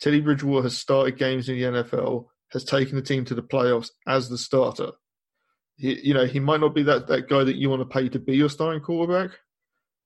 Teddy 0.00 0.20
Bridgewater 0.20 0.62
has 0.62 0.78
started 0.78 1.18
games 1.18 1.50
in 1.50 1.56
the 1.56 1.82
NFL, 1.82 2.28
has 2.52 2.64
taken 2.64 2.96
the 2.96 3.02
team 3.02 3.26
to 3.26 3.34
the 3.34 3.42
playoffs 3.42 3.90
as 4.06 4.30
the 4.30 4.38
starter. 4.38 4.92
He, 5.76 6.08
you 6.08 6.14
know, 6.14 6.24
he 6.24 6.40
might 6.40 6.60
not 6.60 6.74
be 6.74 6.84
that, 6.84 7.06
that 7.08 7.28
guy 7.28 7.44
that 7.44 7.56
you 7.56 7.68
want 7.68 7.82
to 7.82 7.94
pay 7.94 8.08
to 8.08 8.18
be 8.18 8.34
your 8.34 8.48
starting 8.48 8.80
quarterback, 8.80 9.38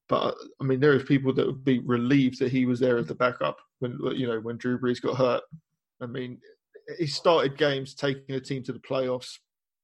But 0.08 0.36
I 0.60 0.64
mean, 0.64 0.80
there 0.80 0.94
is 0.94 1.02
people 1.02 1.32
that 1.34 1.46
would 1.46 1.64
be 1.64 1.80
relieved 1.80 2.38
that 2.38 2.52
he 2.52 2.64
was 2.66 2.78
there 2.78 2.98
as 2.98 3.06
the 3.06 3.14
backup 3.14 3.58
when 3.80 3.98
you 4.14 4.26
know 4.26 4.38
when 4.40 4.56
Drew 4.56 4.78
Brees 4.78 5.02
got 5.02 5.16
hurt. 5.16 5.42
I 6.00 6.06
mean, 6.06 6.38
he 6.98 7.06
started 7.06 7.58
games 7.58 7.94
taking 7.94 8.34
a 8.34 8.40
team 8.40 8.62
to 8.64 8.72
the 8.72 8.78
playoffs. 8.78 9.38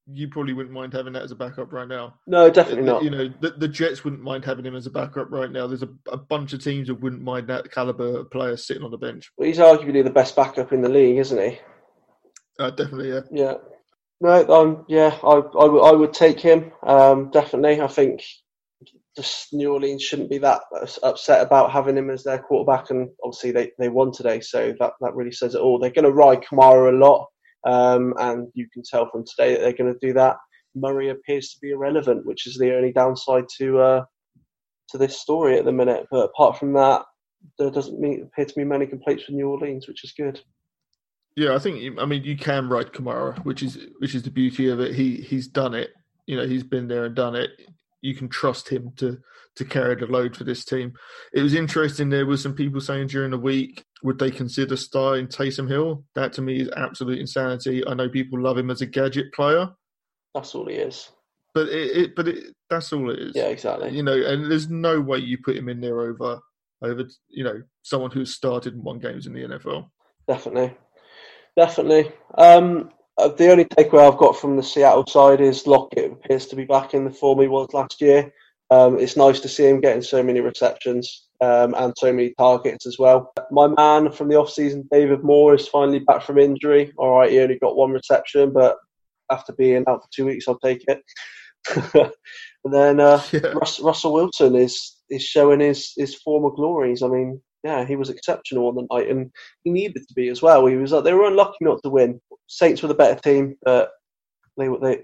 You 0.07 0.29
probably 0.29 0.53
wouldn't 0.53 0.75
mind 0.75 0.93
having 0.93 1.13
that 1.13 1.23
as 1.23 1.31
a 1.31 1.37
backup 1.37 1.73
right 1.73 1.87
now. 1.87 2.15
No, 2.27 2.51
definitely 2.51 2.85
not. 2.85 3.05
You 3.05 3.11
know, 3.11 3.33
the, 3.41 3.51
the 3.51 3.69
Jets 3.69 4.03
wouldn't 4.03 4.23
mind 4.23 4.45
having 4.45 4.67
him 4.67 4.75
as 4.75 4.87
a 4.87 4.91
backup 4.91 5.31
right 5.31 5.51
now. 5.51 5.69
There's 5.69 5.85
a, 5.85 5.89
a 6.11 6.17
bunch 6.17 6.53
of 6.53 6.63
teams 6.63 6.89
that 6.89 6.97
wouldn't 6.97 7.23
mind 7.23 7.47
that 7.49 7.71
caliber 7.71 8.19
of 8.19 8.31
player 8.31 8.57
sitting 8.57 8.83
on 8.83 8.91
the 8.91 8.99
bench. 8.99 9.31
Well, 9.37 9.47
he's 9.47 9.59
arguably 9.59 10.03
the 10.03 10.11
best 10.11 10.35
backup 10.35 10.73
in 10.73 10.83
the 10.83 10.89
league, 10.89 11.19
isn't 11.19 11.39
he? 11.41 11.59
Uh, 12.59 12.71
definitely, 12.71 13.11
yeah. 13.11 13.21
Yeah. 13.31 13.55
No, 14.21 14.49
um, 14.49 14.85
yeah, 14.89 15.19
I, 15.23 15.37
I, 15.37 15.67
w- 15.67 15.83
I 15.83 15.93
would 15.93 16.13
take 16.13 16.39
him. 16.39 16.73
Um, 16.83 17.31
definitely. 17.31 17.81
I 17.81 17.87
think 17.89 18.25
just 19.17 19.53
New 19.53 19.73
Orleans 19.73 20.03
shouldn't 20.03 20.31
be 20.31 20.39
that 20.39 20.63
upset 21.03 21.43
about 21.43 21.71
having 21.71 21.97
him 21.97 22.11
as 22.11 22.25
their 22.25 22.39
quarterback, 22.39 22.91
and 22.91 23.09
obviously 23.23 23.51
they, 23.51 23.73
they 23.79 23.89
won 23.89 24.13
today, 24.13 24.41
so 24.41 24.75
that, 24.81 24.93
that 25.01 25.15
really 25.15 25.33
says 25.33 25.55
it 25.55 25.61
all. 25.61 25.79
They're 25.79 25.91
going 25.91 26.05
to 26.05 26.13
ride 26.13 26.43
Kamara 26.43 26.93
a 26.93 26.97
lot, 26.97 27.27
um, 27.67 28.15
and 28.19 28.49
you 28.55 28.67
can 28.73 28.83
tell 28.83 29.11
from 29.11 29.25
today 29.25 29.53
that 29.53 29.61
they're 29.61 29.73
going 29.73 29.93
to 29.93 30.07
do 30.07 30.15
that. 30.15 30.37
Murray 30.75 31.11
appears 31.11 31.51
to 31.51 31.59
be 31.61 31.73
irrelevant, 31.73 32.25
which 32.25 32.47
is 32.47 32.57
the 32.57 32.75
only 32.75 32.93
downside 32.93 33.45
to 33.59 33.81
uh, 33.81 34.05
to 34.89 34.99
this 34.99 35.21
story 35.21 35.59
at 35.59 35.67
the 35.67 35.73
minute. 35.73 36.07
But 36.11 36.25
apart 36.25 36.59
from 36.59 36.73
that, 36.75 37.03
there 37.59 37.71
doesn't 37.71 38.01
mean, 38.01 38.23
appear 38.23 38.47
to 38.47 38.55
be 38.55 38.65
many 38.65 38.87
complaints 38.87 39.25
from 39.25 39.37
New 39.37 39.49
Orleans, 39.49 39.87
which 39.87 40.05
is 40.05 40.13
good. 40.13 40.41
Yeah, 41.37 41.55
I 41.55 41.59
think 41.59 41.99
I 41.99 42.07
mean 42.07 42.25
you 42.25 42.37
can 42.37 42.69
ride 42.69 42.93
Kamara, 42.93 43.39
which 43.45 43.63
is 43.63 43.79
which 43.99 44.15
is 44.15 44.23
the 44.23 44.31
beauty 44.31 44.69
of 44.69 44.81
it. 44.81 44.95
He 44.95 45.17
he's 45.17 45.47
done 45.47 45.75
it. 45.75 45.91
You 46.27 46.37
know, 46.37 46.47
he's 46.47 46.63
been 46.63 46.89
there 46.89 47.05
and 47.05 47.15
done 47.15 47.35
it. 47.35 47.51
You 48.03 48.15
can 48.15 48.29
trust 48.29 48.69
him 48.69 48.93
to 48.97 49.19
to 49.57 49.65
carry 49.65 49.95
the 49.95 50.07
load 50.07 50.37
for 50.37 50.45
this 50.45 50.65
team. 50.65 50.93
It 51.33 51.43
was 51.43 51.55
interesting. 51.55 52.09
There 52.09 52.27
was 52.27 52.43
some 52.43 52.55
people 52.55 52.81
saying 52.81 53.09
during 53.09 53.31
the 53.31 53.39
week, 53.39 53.85
would 54.03 54.19
they 54.19 54.31
consider 54.31 54.77
starting 54.77 55.27
Taysom 55.27 55.69
Hill? 55.69 56.05
That 56.15 56.33
to 56.35 56.43
me 56.43 56.63
is 56.63 56.71
absolute 56.77 57.19
insanity. 57.19 57.87
I 57.87 57.95
know 57.95 58.09
people 58.09 58.41
love 58.41 58.59
him 58.59 58.71
as 58.71 58.81
a 58.81 58.87
gadget 58.87 59.33
player. 59.33 59.71
That's 60.35 60.55
all 60.55 60.67
he 60.67 60.75
is. 60.75 61.11
But 61.55 61.69
it, 61.69 61.97
it 61.97 62.17
but 62.17 62.29
it, 62.29 62.55
that's 62.71 62.93
all 62.93 63.11
it 63.11 63.19
is. 63.19 63.33
Yeah, 63.35 63.49
exactly. 63.49 63.91
You 63.91 64.03
know, 64.03 64.15
and 64.15 64.51
there's 64.51 64.69
no 64.69 65.01
way 65.01 65.19
you 65.19 65.39
put 65.39 65.57
him 65.57 65.69
in 65.69 65.81
there 65.81 66.01
over 66.01 66.41
over 66.83 67.05
you 67.29 67.45
know 67.45 67.63
someone 67.83 68.11
who's 68.11 68.35
started 68.35 68.75
and 68.75 68.83
won 68.83 68.99
games 68.99 69.27
in 69.27 69.35
the 69.35 69.41
NFL. 69.41 69.89
Definitely, 70.27 70.75
definitely. 71.57 72.13
Um, 72.39 72.91
the 73.29 73.51
only 73.51 73.65
takeaway 73.65 74.11
I've 74.11 74.19
got 74.19 74.37
from 74.37 74.57
the 74.57 74.63
Seattle 74.63 75.07
side 75.07 75.41
is 75.41 75.67
Lockett 75.67 76.13
appears 76.13 76.47
to 76.47 76.57
be 76.57 76.65
back 76.65 76.95
in 76.95 77.05
the 77.05 77.11
form 77.11 77.41
he 77.41 77.49
was 77.49 77.69
last 77.73 78.01
year. 78.01 78.33
Um, 78.71 78.99
it's 78.99 79.17
nice 79.17 79.41
to 79.41 79.49
see 79.49 79.67
him 79.67 79.81
getting 79.81 80.03
so 80.03 80.23
many 80.23 80.41
receptions 80.41 81.29
um, 81.43 81.75
and 81.77 81.93
so 81.97 82.13
many 82.13 82.33
targets 82.39 82.87
as 82.87 82.99
well. 82.99 83.33
My 83.51 83.69
man 83.69 84.11
from 84.11 84.29
the 84.29 84.37
off-season, 84.37 84.89
David 84.91 85.23
Moore, 85.23 85.55
is 85.55 85.69
finally 85.69 85.99
back 85.99 86.23
from 86.23 86.39
injury. 86.39 86.93
All 86.97 87.19
right, 87.19 87.31
he 87.31 87.41
only 87.41 87.59
got 87.59 87.77
one 87.77 87.91
reception, 87.91 88.53
but 88.53 88.77
after 89.31 89.53
being 89.53 89.85
out 89.89 90.03
for 90.03 90.09
two 90.11 90.27
weeks, 90.27 90.49
I'll 90.49 90.59
take 90.59 90.85
it. 90.89 91.03
and 92.65 92.73
then 92.73 93.01
uh, 93.01 93.23
yeah. 93.33 93.53
Russ, 93.55 93.81
Russell 93.81 94.15
Wilson 94.15 94.55
is 94.57 94.97
is 95.11 95.23
showing 95.23 95.61
his 95.61 95.93
his 95.97 96.15
former 96.15 96.51
glories. 96.51 97.03
I 97.03 97.09
mean, 97.09 97.41
yeah, 97.65 97.85
he 97.85 97.97
was 97.97 98.11
exceptional 98.11 98.69
on 98.69 98.75
the 98.75 98.87
night, 98.91 99.11
and 99.11 99.31
he 99.65 99.71
needed 99.71 100.07
to 100.09 100.15
be 100.15 100.29
as 100.29 100.43
well. 100.43 100.67
He 100.67 100.77
was 100.77 100.93
like 100.93 101.05
they 101.05 101.15
were 101.15 101.27
unlucky 101.27 101.59
not 101.61 101.83
to 101.83 101.91
win. 101.91 102.21
Saints 102.53 102.83
were 102.83 102.89
the 102.89 102.95
better 102.95 103.19
team, 103.19 103.57
but 103.63 103.91
they 104.59 104.69
they 104.83 105.01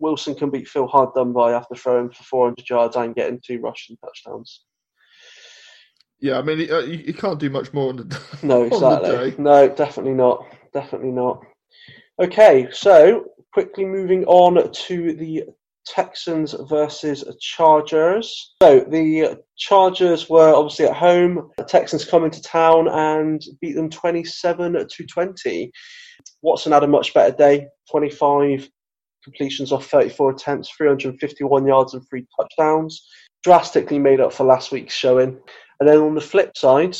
Wilson 0.00 0.34
can 0.34 0.50
beat 0.50 0.66
Phil 0.66 0.88
hard 0.88 1.14
done 1.14 1.32
by 1.32 1.52
after 1.52 1.76
throwing 1.76 2.10
for 2.10 2.24
400 2.24 2.68
yards 2.68 2.96
and 2.96 3.14
getting 3.14 3.40
two 3.40 3.60
rushing 3.60 3.96
touchdowns. 3.98 4.64
Yeah, 6.18 6.38
I 6.38 6.42
mean, 6.42 6.58
you, 6.58 6.74
uh, 6.74 6.80
you 6.80 7.14
can't 7.14 7.38
do 7.38 7.48
much 7.48 7.72
more 7.72 7.90
on 7.90 7.96
the 7.96 8.20
no, 8.42 8.64
exactly. 8.64 9.30
The 9.30 9.42
no, 9.42 9.68
definitely 9.68 10.14
not. 10.14 10.44
Definitely 10.72 11.12
not. 11.12 11.44
Okay, 12.20 12.68
so 12.72 13.26
quickly 13.52 13.84
moving 13.84 14.24
on 14.24 14.72
to 14.72 15.14
the 15.14 15.44
Texans 15.86 16.56
versus 16.68 17.24
Chargers. 17.40 18.54
So 18.62 18.80
the 18.80 19.38
Chargers 19.56 20.28
were 20.28 20.52
obviously 20.54 20.86
at 20.86 20.96
home. 20.96 21.50
The 21.56 21.64
Texans 21.64 22.04
come 22.04 22.24
into 22.24 22.42
town 22.42 22.88
and 22.88 23.40
beat 23.60 23.74
them 23.74 23.90
27 23.90 24.88
to 24.88 25.06
20. 25.06 25.70
Watson 26.42 26.72
had 26.72 26.84
a 26.84 26.88
much 26.88 27.14
better 27.14 27.34
day. 27.36 27.68
25 27.90 28.68
completions 29.22 29.72
off 29.72 29.86
34 29.86 30.32
attempts, 30.32 30.70
351 30.76 31.66
yards 31.66 31.94
and 31.94 32.06
three 32.08 32.26
touchdowns. 32.38 33.06
Drastically 33.42 33.98
made 33.98 34.20
up 34.20 34.32
for 34.32 34.44
last 34.44 34.72
week's 34.72 34.94
showing. 34.94 35.38
And 35.80 35.88
then 35.88 35.98
on 35.98 36.14
the 36.14 36.20
flip 36.20 36.56
side, 36.56 36.96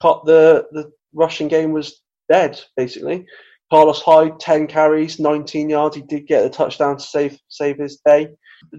the 0.00 0.66
the 0.72 0.92
rushing 1.14 1.48
game 1.48 1.72
was 1.72 2.02
dead 2.30 2.60
basically. 2.76 3.26
Carlos 3.70 4.02
Hyde, 4.02 4.38
10 4.38 4.66
carries, 4.66 5.18
19 5.18 5.70
yards. 5.70 5.96
He 5.96 6.02
did 6.02 6.26
get 6.26 6.44
a 6.44 6.50
touchdown 6.50 6.96
to 6.96 7.02
save 7.02 7.38
save 7.48 7.78
his 7.78 8.00
day. 8.06 8.28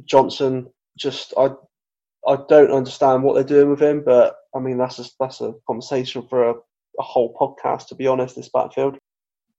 Johnson, 0.06 0.68
just 0.98 1.34
I 1.38 1.50
I 2.28 2.38
don't 2.50 2.72
understand 2.72 3.24
what 3.24 3.34
they're 3.34 3.44
doing 3.44 3.70
with 3.70 3.82
him, 3.82 4.04
but 4.06 4.36
I 4.56 4.60
mean 4.60 4.78
that's 4.78 5.00
a, 5.00 5.06
that's 5.20 5.42
a 5.42 5.54
conversation 5.68 6.28
for 6.30 6.50
a, 6.50 6.54
a 6.54 7.04
whole 7.04 7.36
podcast. 7.36 7.88
To 7.88 7.96
be 7.96 8.08
honest, 8.08 8.36
this 8.36 8.50
backfield. 8.50 8.98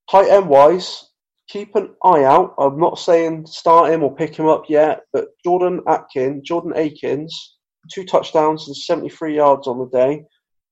Tight 0.09 0.29
end 0.29 0.47
wise, 0.47 1.11
keep 1.47 1.75
an 1.75 1.95
eye 2.03 2.23
out. 2.23 2.55
I'm 2.57 2.79
not 2.79 2.99
saying 2.99 3.45
start 3.47 3.91
him 3.91 4.03
or 4.03 4.15
pick 4.15 4.35
him 4.35 4.47
up 4.47 4.65
yet, 4.69 5.01
but 5.13 5.27
Jordan 5.43 5.81
Atkin, 5.87 6.43
Jordan 6.43 6.73
Akins, 6.75 7.57
two 7.91 8.05
touchdowns 8.05 8.67
and 8.67 8.75
73 8.75 9.35
yards 9.35 9.67
on 9.67 9.79
the 9.79 9.89
day. 9.89 10.23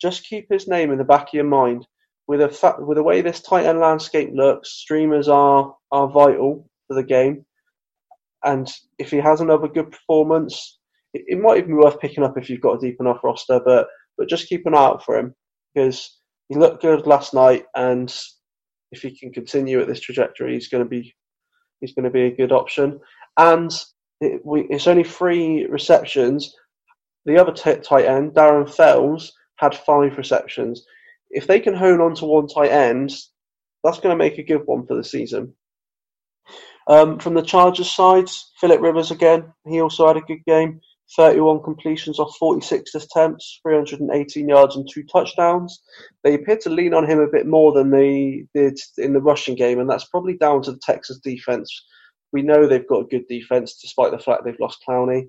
Just 0.01 0.25
keep 0.25 0.47
his 0.49 0.67
name 0.67 0.91
in 0.91 0.97
the 0.97 1.03
back 1.03 1.27
of 1.27 1.33
your 1.33 1.45
mind 1.45 1.85
with 2.27 2.41
a 2.41 2.49
fa- 2.49 2.77
with 2.79 2.97
the 2.97 3.03
way 3.03 3.21
this 3.21 3.41
tight 3.41 3.65
end 3.65 3.79
landscape 3.79 4.31
looks, 4.33 4.71
streamers 4.71 5.27
are 5.27 5.75
are 5.91 6.09
vital 6.09 6.69
for 6.87 6.95
the 6.95 7.03
game. 7.03 7.45
And 8.43 8.71
if 8.99 9.11
he 9.11 9.17
has 9.17 9.41
another 9.41 9.67
good 9.67 9.91
performance, 9.91 10.79
it, 11.13 11.23
it, 11.27 11.39
might 11.39 11.57
even 11.57 11.71
be 11.71 11.73
worth 11.73 11.99
picking 11.99 12.23
up 12.23 12.37
if 12.37 12.49
you've 12.49 12.61
got 12.61 12.75
a 12.75 12.79
deep 12.79 12.97
enough 12.99 13.23
roster. 13.23 13.59
But 13.63 13.87
but 14.17 14.29
just 14.29 14.47
keep 14.47 14.65
an 14.65 14.75
eye 14.75 14.85
out 14.85 15.03
for 15.03 15.17
him 15.17 15.33
because 15.73 16.19
he 16.49 16.55
looked 16.55 16.81
good 16.81 17.07
last 17.07 17.33
night, 17.33 17.65
and 17.75 18.13
if 18.95 19.01
he 19.01 19.17
can 19.17 19.31
continue 19.31 19.79
at 19.81 19.87
this 19.87 19.99
trajectory, 19.99 20.53
he's 20.53 20.69
going 20.69 20.83
to 20.83 20.89
be 20.89 21.13
he's 21.81 21.93
going 21.93 22.05
to 22.05 22.09
be 22.09 22.23
a 22.23 22.35
good 22.35 22.51
option. 22.51 22.99
And 23.37 23.71
it, 24.21 24.41
we, 24.45 24.61
it's 24.69 24.87
only 24.87 25.03
three 25.03 25.65
receptions. 25.65 26.55
The 27.25 27.39
other 27.39 27.51
t- 27.51 27.81
tight 27.81 28.05
end, 28.05 28.33
Darren 28.33 28.73
Fells, 28.73 29.33
had 29.57 29.75
five 29.75 30.17
receptions 30.17 30.85
if 31.35 31.47
they 31.47 31.59
can 31.59 31.75
hone 31.75 32.01
on 32.01 32.15
to 32.15 32.25
one 32.25 32.47
tight 32.47 32.71
end, 32.71 33.11
that's 33.83 33.99
going 33.99 34.17
to 34.17 34.23
make 34.23 34.37
a 34.37 34.43
good 34.43 34.61
one 34.65 34.85
for 34.85 34.95
the 34.95 35.03
season. 35.03 35.53
Um, 36.87 37.19
from 37.19 37.33
the 37.33 37.41
Chargers 37.41 37.91
side, 37.91 38.29
Philip 38.59 38.81
Rivers 38.81 39.11
again, 39.11 39.51
he 39.67 39.81
also 39.81 40.07
had 40.07 40.17
a 40.17 40.21
good 40.21 40.43
game. 40.45 40.79
31 41.15 41.61
completions 41.63 42.19
off 42.19 42.35
46 42.37 42.95
attempts, 42.95 43.59
318 43.61 44.49
yards 44.49 44.75
and 44.75 44.87
two 44.91 45.03
touchdowns. 45.03 45.81
They 46.23 46.33
appear 46.33 46.57
to 46.57 46.69
lean 46.69 46.93
on 46.93 47.09
him 47.09 47.19
a 47.19 47.27
bit 47.27 47.45
more 47.45 47.71
than 47.73 47.91
they 47.91 48.45
did 48.53 48.79
in 48.97 49.13
the 49.13 49.21
rushing 49.21 49.55
game, 49.55 49.79
and 49.79 49.89
that's 49.89 50.05
probably 50.05 50.37
down 50.37 50.63
to 50.63 50.71
the 50.71 50.79
Texas 50.83 51.19
defense. 51.19 51.85
We 52.33 52.41
know 52.41 52.67
they've 52.67 52.87
got 52.87 53.01
a 53.01 53.07
good 53.07 53.27
defense 53.27 53.79
despite 53.81 54.11
the 54.11 54.19
fact 54.19 54.43
they've 54.43 54.59
lost 54.59 54.83
Clowney. 54.87 55.27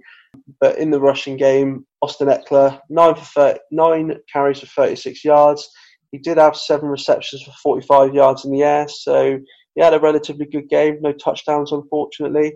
But 0.60 0.78
in 0.78 0.90
the 0.90 1.00
rushing 1.00 1.36
game, 1.36 1.86
Austin 2.02 2.28
Ekeler, 2.28 2.80
nine, 2.90 3.14
for 3.14 3.24
30, 3.24 3.60
nine 3.70 4.16
carries 4.32 4.60
for 4.60 4.66
36 4.66 5.24
yards. 5.24 5.68
He 6.12 6.18
did 6.18 6.38
have 6.38 6.56
seven 6.56 6.88
receptions 6.88 7.42
for 7.42 7.52
45 7.62 8.14
yards 8.14 8.44
in 8.44 8.52
the 8.52 8.62
air, 8.62 8.88
so 8.88 9.38
he 9.74 9.82
had 9.82 9.94
a 9.94 10.00
relatively 10.00 10.46
good 10.46 10.68
game. 10.68 10.98
No 11.00 11.12
touchdowns, 11.12 11.72
unfortunately. 11.72 12.54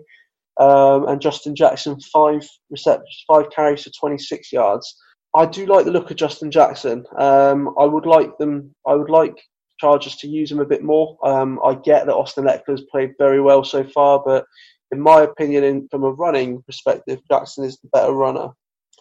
Um, 0.61 1.07
and 1.07 1.19
Justin 1.19 1.55
Jackson, 1.55 1.99
five 2.13 2.47
receptions, 2.69 3.23
five 3.27 3.49
carries 3.49 3.83
for 3.83 3.89
26 3.99 4.53
yards. 4.53 4.95
I 5.35 5.47
do 5.47 5.65
like 5.65 5.85
the 5.85 5.91
look 5.91 6.11
of 6.11 6.17
Justin 6.17 6.51
Jackson. 6.51 7.03
Um, 7.17 7.73
I 7.79 7.85
would 7.85 8.05
like 8.05 8.37
them. 8.37 8.75
I 8.85 8.93
would 8.93 9.09
like 9.09 9.35
Chargers 9.79 10.17
to 10.17 10.27
use 10.27 10.51
him 10.51 10.59
a 10.59 10.65
bit 10.65 10.83
more. 10.83 11.17
Um, 11.25 11.59
I 11.65 11.73
get 11.73 12.05
that 12.05 12.15
Austin 12.15 12.43
Ekeler 12.43 12.77
has 12.77 12.83
played 12.91 13.13
very 13.17 13.41
well 13.41 13.63
so 13.63 13.83
far, 13.83 14.21
but 14.23 14.45
in 14.91 15.01
my 15.01 15.21
opinion, 15.21 15.63
in, 15.63 15.87
from 15.89 16.03
a 16.03 16.11
running 16.11 16.61
perspective, 16.63 17.19
Jackson 17.29 17.63
is 17.63 17.79
the 17.79 17.89
better 17.91 18.13
runner. 18.13 18.49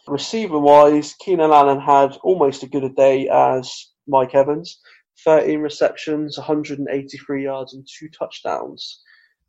Receiver 0.09 0.59
wise, 0.59 1.15
Keenan 1.21 1.51
Allen 1.51 1.81
had 1.81 2.17
almost 2.23 2.63
as 2.63 2.71
good 2.71 2.85
a 2.85 2.89
day 2.89 3.29
as 3.29 3.91
Mike 4.07 4.35
Evans. 4.35 4.81
13 5.25 5.61
receptions, 5.61 6.39
183 6.39 7.45
yards, 7.45 7.75
and 7.75 7.87
two 7.87 8.09
touchdowns. 8.09 9.03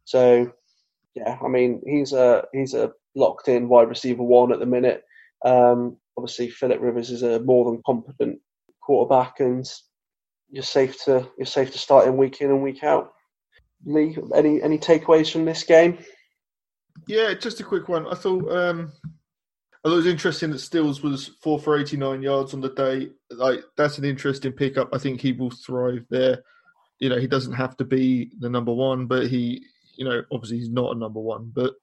So, 0.04 0.52
yeah, 1.16 1.38
I 1.44 1.48
mean, 1.48 1.82
he's 1.86 2.14
a 2.14 2.46
he's 2.54 2.74
a 2.74 2.92
locked 3.16 3.48
in 3.48 3.70
wide 3.70 3.90
receiver 3.90 4.24
one 4.24 4.52
at 4.52 4.60
the 4.60 4.66
minute. 4.66 5.04
Um, 5.46 5.98
obviously, 6.18 6.50
Philip 6.50 6.82
Rivers 6.82 7.12
is 7.12 7.24
a 7.24 7.40
more 7.42 7.66
than 7.66 7.82
competent 7.86 8.40
quarterback, 8.82 9.40
and 9.40 9.66
you're 10.50 10.64
safe 10.64 11.04
to 11.06 11.28
you're 11.38 11.46
safe 11.46 11.72
to 11.72 11.78
start 11.78 12.08
in 12.08 12.18
week 12.18 12.42
in 12.42 12.50
and 12.50 12.64
week 12.64 12.84
out. 12.84 13.12
Lee, 13.86 14.18
any 14.36 14.62
any 14.62 14.78
takeaways 14.78 15.32
from 15.32 15.46
this 15.46 15.64
game? 15.64 15.98
Yeah, 17.08 17.34
just 17.34 17.60
a 17.60 17.64
quick 17.64 17.90
one. 17.90 18.08
I 18.08 18.16
thought 18.16 18.52
um, 18.52 18.92
Although 19.84 19.96
it 19.96 20.04
was 20.04 20.08
interesting 20.08 20.52
that 20.52 20.60
Stills 20.60 21.02
was 21.02 21.32
four 21.42 21.60
for 21.60 21.80
89 21.80 22.22
yards 22.22 22.54
on 22.54 22.62
the 22.62 22.70
day. 22.70 23.10
Like 23.32 23.64
that's 23.78 23.98
an 23.98 24.06
interesting 24.06 24.52
pickup. 24.52 24.90
I 24.94 25.00
think 25.00 25.20
he 25.20 25.32
will 25.32 25.50
thrive 25.50 26.06
there. 26.10 26.44
You 27.00 27.10
know, 27.10 27.18
he 27.18 27.28
doesn't 27.28 27.54
have 27.54 27.76
to 27.78 27.86
be 27.86 28.32
the 28.40 28.50
number 28.50 28.72
one, 28.72 29.08
but 29.08 29.26
he, 29.26 29.66
you 29.96 30.06
know, 30.06 30.24
obviously 30.32 30.58
he's 30.58 30.70
not 30.70 30.96
a 30.96 31.00
number 31.00 31.20
one, 31.20 31.52
but 31.54 31.74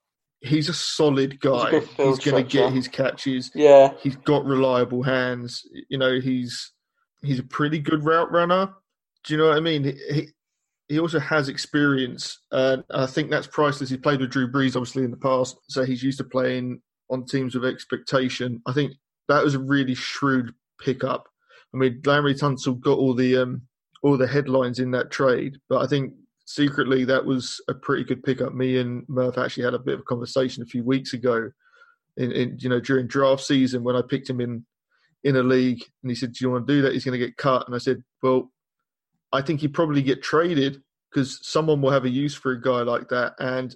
he's 0.41 0.69
a 0.69 0.75
solid 0.75 1.41
guy. 1.41 1.81
He's, 1.81 1.89
he's 1.89 2.19
going 2.19 2.45
to 2.45 2.51
get 2.51 2.73
his 2.73 2.89
catches. 2.89 3.51
Yeah, 3.55 3.93
he's 4.01 4.17
got 4.17 4.45
reliable 4.45 5.03
hands. 5.03 5.63
You 5.89 5.99
know, 5.99 6.21
he's 6.21 6.73
he's 7.23 7.39
a 7.39 7.45
pretty 7.45 7.79
good 7.79 8.05
route 8.05 8.31
runner. 8.31 8.75
Do 9.25 9.35
you 9.35 9.39
know 9.39 9.49
what 9.49 9.57
I 9.57 9.61
mean? 9.61 9.85
He, 9.85 10.29
he 10.89 10.99
also 10.99 11.19
has 11.19 11.49
experience, 11.49 12.41
and 12.51 12.83
I 12.91 13.07
think 13.07 13.31
that's 13.31 13.47
priceless. 13.47 13.91
He 13.91 13.99
played 13.99 14.21
with 14.21 14.31
Drew 14.31 14.51
Brees, 14.51 14.75
obviously, 14.75 15.05
in 15.05 15.11
the 15.11 15.19
past, 15.19 15.59
so 15.69 15.85
he's 15.85 16.03
used 16.03 16.19
to 16.19 16.25
playing 16.25 16.81
on 17.11 17.27
teams 17.27 17.55
with 17.55 17.65
expectation. 17.65 18.63
I 18.67 18.73
think 18.73 18.93
that 19.29 19.45
was 19.45 19.55
a 19.55 19.59
really 19.59 19.95
shrewd 19.95 20.55
pickup. 20.81 21.29
I 21.75 21.77
mean, 21.77 22.01
Laremy 22.03 22.39
Tunsil 22.39 22.81
got 22.81 22.99
all 22.99 23.15
the 23.15 23.37
um, 23.37 23.63
all 24.03 24.17
the 24.17 24.27
headlines 24.27 24.79
in 24.79 24.93
that 24.93 25.11
trade, 25.11 25.59
but 25.69 25.83
I 25.83 25.87
think 25.87 26.15
secretly 26.49 27.05
that 27.05 27.27
was 27.27 27.61
a 27.69 27.75
pretty 27.75 28.05
good 28.05 28.23
pickup. 28.23 28.55
Me 28.55 28.79
and 28.79 29.07
Murph 29.07 29.37
actually 29.37 29.65
had 29.65 29.75
a 29.75 29.79
bit 29.79 29.95
of 29.95 30.01
a 30.01 30.05
conversation 30.05 30.63
a 30.63 30.67
few 30.67 30.83
weeks 30.83 31.13
ago, 31.13 31.51
in, 32.17 32.33
in 32.33 32.57
you 32.59 32.69
know 32.69 32.81
during 32.81 33.07
draft 33.07 33.43
season 33.43 33.85
when 33.85 33.95
I 33.95 34.03
picked 34.03 34.31
him 34.31 34.41
in 34.41 34.65
in 35.25 35.37
a 35.37 35.43
league, 35.43 35.85
and 36.03 36.11
he 36.11 36.15
said, 36.15 36.33
"Do 36.33 36.45
you 36.45 36.51
want 36.51 36.67
to 36.67 36.73
do 36.73 36.83
that? 36.83 36.95
He's 36.95 37.05
going 37.05 37.19
to 37.19 37.25
get 37.25 37.37
cut." 37.37 37.67
And 37.67 37.75
I 37.75 37.79
said, 37.79 38.03
"Well, 38.23 38.51
I 39.31 39.43
think 39.43 39.61
he'd 39.61 39.75
probably 39.75 40.03
get 40.03 40.23
traded 40.23 40.83
because 41.11 41.39
someone 41.47 41.81
will 41.81 41.91
have 41.91 42.05
a 42.05 42.11
use 42.11 42.35
for 42.35 42.53
a 42.53 42.61
guy 42.61 42.81
like 42.83 43.09
that. 43.09 43.35
And 43.39 43.75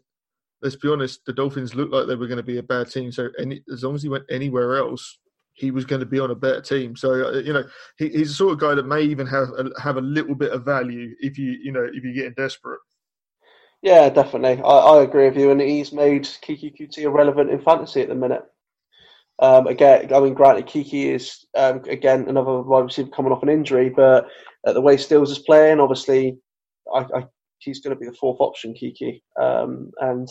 let's 0.63 0.77
be 0.77 0.89
honest, 0.89 1.25
the 1.27 1.33
Dolphins 1.33 1.75
looked 1.75 1.93
like 1.93 2.07
they 2.07 2.15
were 2.15 2.27
going 2.27 2.39
to 2.39 2.43
be 2.43 2.59
a 2.59 2.63
bad 2.63 2.91
team. 2.91 3.13
So 3.13 3.29
any, 3.39 3.63
as 3.73 3.85
long 3.85 3.95
as 3.95 4.03
he 4.03 4.09
went 4.09 4.25
anywhere 4.31 4.77
else, 4.77 5.19
he 5.55 5.71
was 5.71 5.85
going 5.85 6.01
to 6.01 6.07
be 6.07 6.19
on 6.19 6.31
a 6.31 6.35
better 6.35 6.61
team. 6.61 6.97
So 6.97 7.13
uh, 7.13 7.39
you 7.39 7.53
know, 7.53 7.65
he, 7.99 8.09
he's 8.09 8.29
the 8.29 8.35
sort 8.35 8.53
of 8.55 8.61
guy 8.61 8.75
that 8.75 8.87
may 8.87 9.03
even 9.03 9.27
have 9.27 9.49
a, 9.59 9.81
have 9.81 9.97
a 9.97 10.03
little 10.03 10.35
bit 10.35 10.53
of 10.53 10.65
value 10.65 11.15
if 11.21 11.39
you 11.39 11.57
you 11.63 11.73
know 11.73 11.85
if 11.93 12.03
you're 12.03 12.15
getting 12.15 12.35
desperate. 12.35 12.81
Yeah, 13.83 14.09
definitely. 14.09 14.63
I, 14.63 14.77
I 14.77 15.03
agree 15.03 15.29
with 15.29 15.37
you, 15.37 15.51
and 15.51 15.61
he's 15.61 15.93
made 15.93 16.25
Keke 16.25 16.79
Coutee 16.79 17.03
irrelevant 17.03 17.51
in 17.51 17.61
fantasy 17.61 18.01
at 18.01 18.09
the 18.09 18.15
minute. 18.15 18.45
Um, 19.41 19.67
again, 19.67 20.13
I 20.15 20.21
mean, 20.21 20.35
granted, 20.35 20.67
Keke 20.67 21.15
is 21.15 21.45
um, 21.57 21.83
again 21.89 22.27
another 22.29 22.63
wide 22.63 22.85
receiver 22.85 23.11
coming 23.11 23.33
off 23.33 23.43
an 23.43 23.49
injury, 23.49 23.91
but 23.91 24.27
uh, 24.67 24.73
the 24.73 24.81
way 24.81 24.97
Stills 24.97 25.33
is 25.33 25.41
playing, 25.41 25.81
obviously, 25.81 26.39
I, 26.95 27.01
I, 27.15 27.25
he's 27.59 27.81
going 27.81 27.97
to 27.97 28.01
be 28.01 28.07
the 28.07 28.17
fourth 28.17 28.41
option, 28.41 28.75
Keke. 28.75 29.21
Um, 29.41 29.91
and 30.01 30.29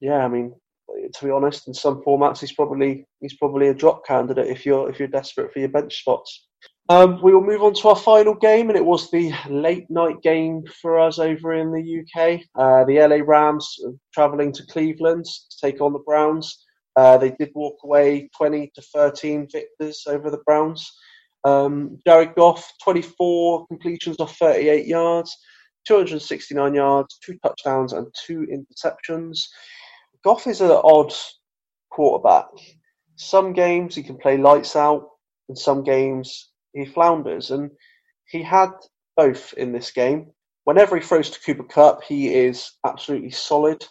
yeah, 0.00 0.18
I 0.18 0.28
mean, 0.28 0.54
to 0.88 1.24
be 1.24 1.30
honest, 1.30 1.68
in 1.68 1.74
some 1.74 2.02
formats, 2.02 2.40
he's 2.40 2.52
probably 2.52 3.06
he's 3.20 3.36
probably 3.36 3.68
a 3.68 3.74
drop 3.74 4.06
candidate 4.06 4.48
if 4.48 4.64
you're 4.64 4.90
if 4.90 4.98
you're 4.98 5.08
desperate 5.08 5.52
for 5.52 5.58
your 5.58 5.68
bench 5.68 6.00
spots. 6.00 6.46
Um, 6.88 7.20
we 7.20 7.34
will 7.34 7.42
move 7.42 7.62
on 7.62 7.74
to 7.74 7.88
our 7.88 7.96
final 7.96 8.34
game, 8.34 8.68
and 8.68 8.76
it 8.76 8.84
was 8.84 9.10
the 9.10 9.32
late 9.48 9.90
night 9.90 10.22
game 10.22 10.62
for 10.80 11.00
us 11.00 11.18
over 11.18 11.54
in 11.54 11.72
the 11.72 12.00
UK. 12.00 12.40
Uh, 12.54 12.84
the 12.84 13.00
LA 13.00 13.24
Rams 13.24 13.76
travelling 14.14 14.52
to 14.52 14.66
Cleveland 14.66 15.24
to 15.24 15.56
take 15.60 15.80
on 15.80 15.92
the 15.92 15.98
Browns. 16.00 16.64
Uh, 16.94 17.18
they 17.18 17.30
did 17.32 17.50
walk 17.54 17.78
away 17.82 18.30
20 18.36 18.70
to 18.74 18.82
13 18.82 19.48
victors 19.50 20.04
over 20.06 20.30
the 20.30 20.42
Browns. 20.46 20.90
Um, 21.44 21.98
Jared 22.06 22.34
Goff, 22.36 22.72
24 22.82 23.66
completions 23.66 24.18
off 24.20 24.36
38 24.36 24.86
yards, 24.86 25.36
269 25.86 26.74
yards, 26.74 27.18
two 27.24 27.36
touchdowns, 27.42 27.92
and 27.92 28.06
two 28.26 28.46
interceptions. 28.46 29.44
Goff 30.26 30.48
is 30.48 30.60
an 30.60 30.72
odd 30.72 31.14
quarterback. 31.88 32.48
Some 33.14 33.52
games 33.52 33.94
he 33.94 34.02
can 34.02 34.16
play 34.16 34.36
lights 34.36 34.74
out, 34.74 35.08
and 35.48 35.56
some 35.56 35.84
games 35.84 36.50
he 36.72 36.84
flounders. 36.84 37.52
And 37.52 37.70
he 38.26 38.42
had 38.42 38.70
both 39.16 39.52
in 39.52 39.72
this 39.72 39.92
game. 39.92 40.32
Whenever 40.64 40.96
he 40.96 41.06
throws 41.06 41.30
to 41.30 41.40
Cooper 41.40 41.62
Kupp, 41.62 42.02
he 42.02 42.34
is 42.34 42.72
absolutely 42.84 43.30
solid 43.30 43.86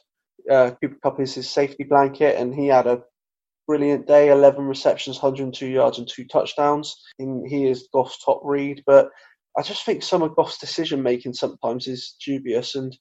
uh, 0.52 0.72
Cooper 0.82 0.98
Kupp 1.02 1.20
is 1.22 1.34
his 1.34 1.50
safety 1.50 1.84
blanket, 1.84 2.36
and 2.38 2.54
he 2.54 2.68
had 2.68 2.88
a 2.88 3.02
brilliant 3.66 4.06
day 4.06 4.30
11 4.30 4.66
receptions, 4.66 5.22
102 5.22 5.66
yards, 5.68 6.00
and 6.00 6.08
two 6.08 6.26
touchdowns. 6.26 6.96
And 7.18 7.48
he 7.48 7.66
is 7.66 7.88
Goff's 7.94 8.24
top 8.24 8.42
read, 8.44 8.84
but 8.86 9.10
I 9.58 9.62
just 9.62 9.86
think 9.86 10.04
some 10.04 10.22
of 10.22 10.36
Goff's 10.36 10.58
decision 10.58 11.02
making 11.02 11.34
sometimes 11.34 11.88
is 11.88 12.16
dubious, 12.24 12.76
and 12.76 12.94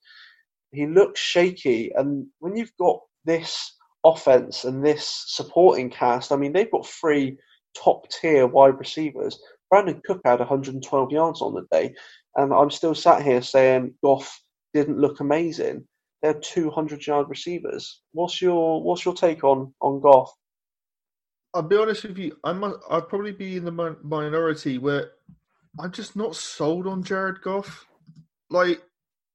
he 0.73 0.87
looks 0.87 1.21
shaky. 1.21 1.91
And 1.95 2.29
when 2.39 2.57
you've 2.57 2.77
got 2.79 3.01
this 3.25 3.77
offense 4.05 4.65
and 4.65 4.85
this 4.85 5.25
supporting 5.27 5.91
cast, 5.91 6.33
I 6.33 6.37
mean, 6.37 6.53
they've 6.53 6.71
got 6.71 6.87
three 6.87 7.37
top 7.77 8.09
tier 8.11 8.47
wide 8.47 8.79
receivers. 8.79 9.41
Brandin 9.73 10.03
Cook 10.05 10.21
had 10.25 10.39
112 10.39 11.11
yards 11.11 11.43
on 11.43 11.55
the 11.55 11.67
day, 11.73 11.95
and 12.37 12.53
I'm 12.53 12.71
still 12.71 12.95
sat 12.95 13.23
here 13.23 13.43
saying 13.43 13.95
Goff 14.03 14.41
didn't 14.73 14.99
look 14.99 15.21
amazing 15.21 15.87
they're 16.25 16.33
200 16.33 17.07
yard 17.07 17.29
receivers. 17.29 18.01
What's 18.13 18.41
your 18.41 18.83
what's 18.83 19.05
your 19.05 19.13
take 19.13 19.45
on 19.45 19.75
on 19.83 20.01
Goff? 20.01 20.33
I'll 21.53 21.61
be 21.61 21.77
honest 21.77 22.05
with 22.05 22.17
you. 22.17 22.39
I'm 22.43 22.65
I'd 22.65 23.11
probably 23.11 23.33
be 23.33 23.57
in 23.57 23.67
the 23.67 23.97
minority 24.03 24.79
where 24.79 25.11
I'm 25.79 25.93
just 25.93 26.17
not 26.17 26.35
sold 26.35 26.87
on 26.87 27.03
Jared 27.03 27.43
Goff. 27.43 27.87
Like, 28.49 28.81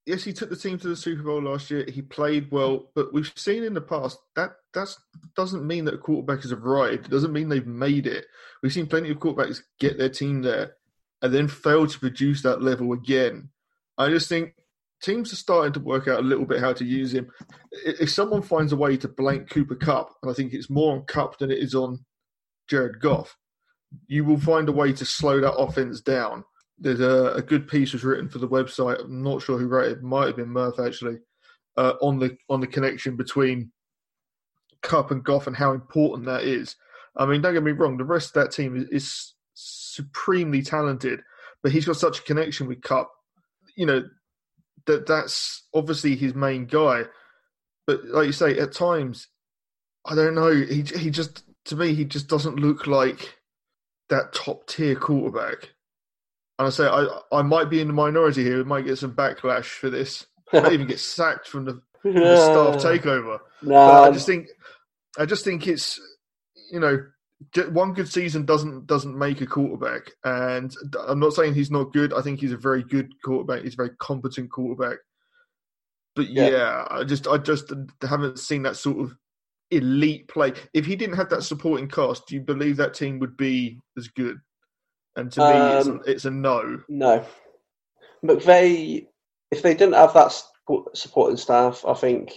yes, 0.10 0.24
he 0.24 0.34
took 0.34 0.50
the 0.50 0.56
team 0.56 0.80
to 0.80 0.88
the 0.88 0.96
Super 0.96 1.22
Bowl 1.22 1.44
last 1.44 1.70
year. 1.70 1.86
He 1.88 2.02
played 2.02 2.50
well, 2.50 2.90
but 2.96 3.14
we've 3.14 3.32
seen 3.36 3.64
in 3.64 3.76
the 3.76 3.82
past 3.82 4.18
that 4.36 4.54
that 4.74 4.90
doesn't 5.36 5.66
mean 5.66 5.86
that 5.86 5.94
a 5.94 6.00
quarterback 6.00 6.42
has 6.42 6.52
arrived. 6.52 7.06
It 7.06 7.12
doesn't 7.12 7.32
mean 7.32 7.48
they've 7.48 7.66
made 7.66 8.08
it. 8.08 8.26
We've 8.64 8.74
seen 8.74 8.88
plenty 8.88 9.12
of 9.12 9.20
quarterbacks 9.20 9.62
get 9.80 10.00
their 10.00 10.10
team 10.10 10.42
there 10.42 10.78
and 11.22 11.32
then 11.32 11.48
fail 11.48 11.86
to 11.86 12.00
produce 12.00 12.42
that 12.42 12.62
level 12.62 12.92
again. 12.94 13.50
I 14.00 14.10
just 14.10 14.28
think 14.28 14.56
teams 15.04 15.32
are 15.32 15.36
starting 15.36 15.74
to 15.74 15.80
work 15.80 16.08
out 16.08 16.20
a 16.20 16.24
little 16.24 16.46
bit 16.46 16.60
how 16.60 16.74
to 16.74 16.86
use 16.86 17.14
him. 17.14 17.30
If 17.72 18.10
someone 18.10 18.42
finds 18.42 18.74
a 18.74 18.78
way 18.78 18.98
to 18.98 19.08
blank 19.08 19.52
Cooper 19.52 19.76
Kupp, 19.76 20.16
and 20.24 20.32
I 20.32 20.34
think 20.34 20.54
it's 20.54 20.72
more 20.72 20.96
on 20.96 21.04
Kupp 21.04 21.38
than 21.38 21.52
it 21.52 21.60
is 21.60 21.76
on 21.76 22.04
Jared 22.68 23.00
Goff, 23.00 23.38
you 24.08 24.26
will 24.26 24.40
find 24.40 24.70
a 24.70 24.74
way 24.74 24.92
to 24.94 25.06
slow 25.06 25.40
that 25.40 25.54
offense 25.54 26.02
down. 26.02 26.46
There's 26.80 27.02
a, 27.02 27.34
a 27.36 27.42
good 27.42 27.68
piece 27.68 27.94
was 27.94 28.04
written 28.04 28.30
for 28.30 28.40
the 28.40 28.48
website. 28.48 29.04
I'm 29.04 29.22
not 29.22 29.42
sure 29.42 29.58
who 29.58 29.68
wrote 29.68 29.92
it. 29.92 30.04
might 30.04 30.28
have 30.28 30.38
been 30.38 30.50
Murph 30.50 30.80
actually 30.80 31.18
uh, 31.78 31.94
on 32.02 32.20
the 32.20 32.38
on 32.50 32.62
the 32.62 32.68
connection 32.68 33.16
between 33.16 33.72
Kupp 34.82 35.12
and 35.12 35.24
Goff 35.24 35.48
and 35.48 35.56
how 35.56 35.74
important 35.74 36.26
that 36.26 36.44
is. 36.44 36.76
I 37.16 37.26
mean, 37.26 37.42
don't 37.42 37.54
get 37.54 37.64
me 37.64 37.72
wrong. 37.72 37.98
The 37.98 38.04
rest 38.04 38.36
of 38.36 38.44
that 38.44 38.52
team 38.52 38.76
is, 38.76 38.86
is 38.90 39.34
supremely 39.54 40.62
talented, 40.62 41.22
but 41.62 41.72
he's 41.72 41.86
got 41.86 41.98
such 41.98 42.20
a 42.20 42.24
connection 42.24 42.68
with 42.68 42.82
Kupp. 42.82 43.12
You 43.76 43.86
know, 43.86 44.04
that 44.86 45.06
that's 45.06 45.68
obviously 45.74 46.16
his 46.16 46.34
main 46.34 46.66
guy. 46.66 47.04
But 47.88 48.06
like 48.06 48.28
you 48.28 48.32
say, 48.32 48.58
at 48.60 48.74
times, 48.74 49.28
I 50.06 50.16
don't 50.16 50.36
know. 50.36 50.54
He 50.54 50.84
he 50.84 51.10
just 51.10 51.44
to 51.66 51.76
me 51.76 51.94
he 51.94 52.06
just 52.06 52.28
doesn't 52.28 52.60
look 52.60 52.88
like 52.88 53.38
that 54.10 54.34
top 54.34 54.68
tier 54.68 54.96
quarterback. 54.96 55.70
And 56.60 56.68
I 56.68 56.70
say 56.72 56.86
I 56.86 57.08
I 57.32 57.42
might 57.42 57.70
be 57.70 57.80
in 57.80 57.88
the 57.88 57.94
minority 57.94 58.44
here. 58.44 58.58
We 58.58 58.66
might 58.66 58.86
get 58.86 58.98
some 58.98 59.14
backlash 59.14 59.66
for 59.66 59.90
this. 59.90 60.28
I 60.52 60.60
might 60.60 60.74
even 60.74 60.88
get 60.88 61.00
sacked 61.00 61.48
from 61.48 61.64
the, 61.64 61.82
from 62.02 62.16
the 62.16 62.36
staff 62.36 62.84
takeover. 62.84 63.40
No, 63.62 63.74
but 63.74 64.10
I 64.10 64.12
just 64.12 64.28
think 64.28 64.50
I 65.18 65.26
just 65.26 65.46
think 65.46 65.68
it's 65.68 66.00
you 66.70 66.82
know 66.82 67.02
one 67.72 67.94
good 67.94 68.12
season 68.12 68.46
doesn't 68.46 68.88
doesn't 68.88 69.18
make 69.18 69.40
a 69.40 69.46
quarterback, 69.46 70.12
and 70.26 70.76
I'm 71.08 71.20
not 71.20 71.34
saying 71.34 71.54
he's 71.54 71.72
not 71.72 71.94
good. 71.94 72.14
I 72.14 72.22
think 72.22 72.42
he's 72.42 72.52
a 72.52 72.58
very 72.58 72.84
good 72.84 73.14
quarterback. 73.24 73.64
He's 73.64 73.76
a 73.76 73.78
very 73.78 73.92
competent 73.98 74.52
quarterback. 74.52 74.98
But 76.14 76.30
yeah, 76.30 76.50
yeah 76.50 76.88
I 76.92 77.06
just 77.06 77.26
I 77.26 77.38
just 77.38 77.72
haven't 78.02 78.38
seen 78.38 78.64
that 78.64 78.76
sort 78.76 79.00
of 79.00 79.16
elite 79.72 80.28
play. 80.28 80.52
If 80.74 80.86
he 80.86 80.98
didn't 80.98 81.16
have 81.16 81.30
that 81.30 81.44
supporting 81.44 81.88
cast, 81.88 82.28
do 82.28 82.36
you 82.36 82.42
believe 82.42 82.76
that 82.78 82.94
team 82.94 83.20
would 83.20 83.38
be 83.38 83.80
as 83.98 84.10
good? 84.10 84.42
And 85.20 85.32
to 85.34 85.44
um, 85.44 85.50
me, 85.50 85.78
it's 85.78 85.88
a, 85.88 85.92
um, 85.92 86.02
it's 86.08 86.26
a 86.26 86.32
no. 86.32 86.82
No, 86.90 87.26
McVay. 88.24 89.06
If 89.52 89.64
they 89.64 89.74
didn't 89.74 89.96
have 89.96 90.14
that 90.14 90.32
supporting 90.94 91.38
staff, 91.38 91.84
I 91.88 91.96
think 91.96 92.34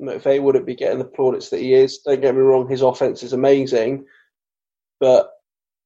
McVay 0.00 0.42
wouldn't 0.42 0.66
be 0.66 0.74
getting 0.74 0.98
the 0.98 1.04
plaudits 1.04 1.50
that 1.50 1.60
he 1.60 1.74
is. 1.74 1.98
Don't 1.98 2.20
get 2.20 2.34
me 2.34 2.40
wrong; 2.40 2.68
his 2.68 2.82
offense 2.82 3.22
is 3.22 3.32
amazing 3.32 4.04
but 5.00 5.30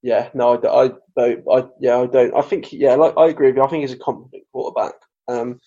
yeah, 0.03 0.31
no, 0.35 0.55
I, 0.55 0.85
I 0.85 0.91
don't. 1.17 1.45
I 1.51 1.69
yeah, 1.81 1.99
I 1.99 2.07
don't. 2.07 2.35
I 2.35 2.43
think 2.43 2.73
yeah, 2.73 2.95
like 2.95 3.15
I 3.17 3.29
agree 3.29 3.49
with 3.49 3.57
you. 3.57 3.63
I 3.63 3.69
think 3.69 3.83
he's 3.83 3.93
a 3.93 3.99
competent 3.99 4.45
quarterback. 4.53 4.95
Um, 5.29 5.61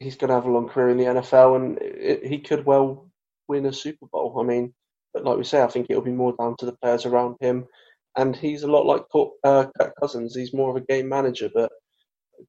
he's 0.00 0.16
going 0.16 0.28
to 0.28 0.34
have 0.34 0.44
a 0.44 0.50
long 0.50 0.68
career 0.68 0.90
in 0.90 0.98
the 0.98 1.04
NFL, 1.04 1.56
and 1.56 1.78
it, 1.80 2.26
he 2.26 2.38
could 2.38 2.66
well 2.66 3.10
win 3.48 3.66
a 3.66 3.72
Super 3.72 4.06
Bowl. 4.06 4.38
I 4.38 4.42
mean, 4.42 4.74
but 5.14 5.24
like 5.24 5.38
we 5.38 5.44
say, 5.44 5.62
I 5.62 5.68
think 5.68 5.86
it'll 5.88 6.02
be 6.02 6.10
more 6.10 6.34
down 6.38 6.56
to 6.58 6.66
the 6.66 6.76
players 6.82 7.06
around 7.06 7.36
him. 7.40 7.66
And 8.16 8.34
he's 8.34 8.62
a 8.62 8.70
lot 8.70 8.86
like 8.86 9.04
uh, 9.44 9.66
Cousins. 10.00 10.34
He's 10.34 10.54
more 10.54 10.70
of 10.70 10.76
a 10.76 10.86
game 10.86 11.08
manager, 11.08 11.48
but 11.54 11.70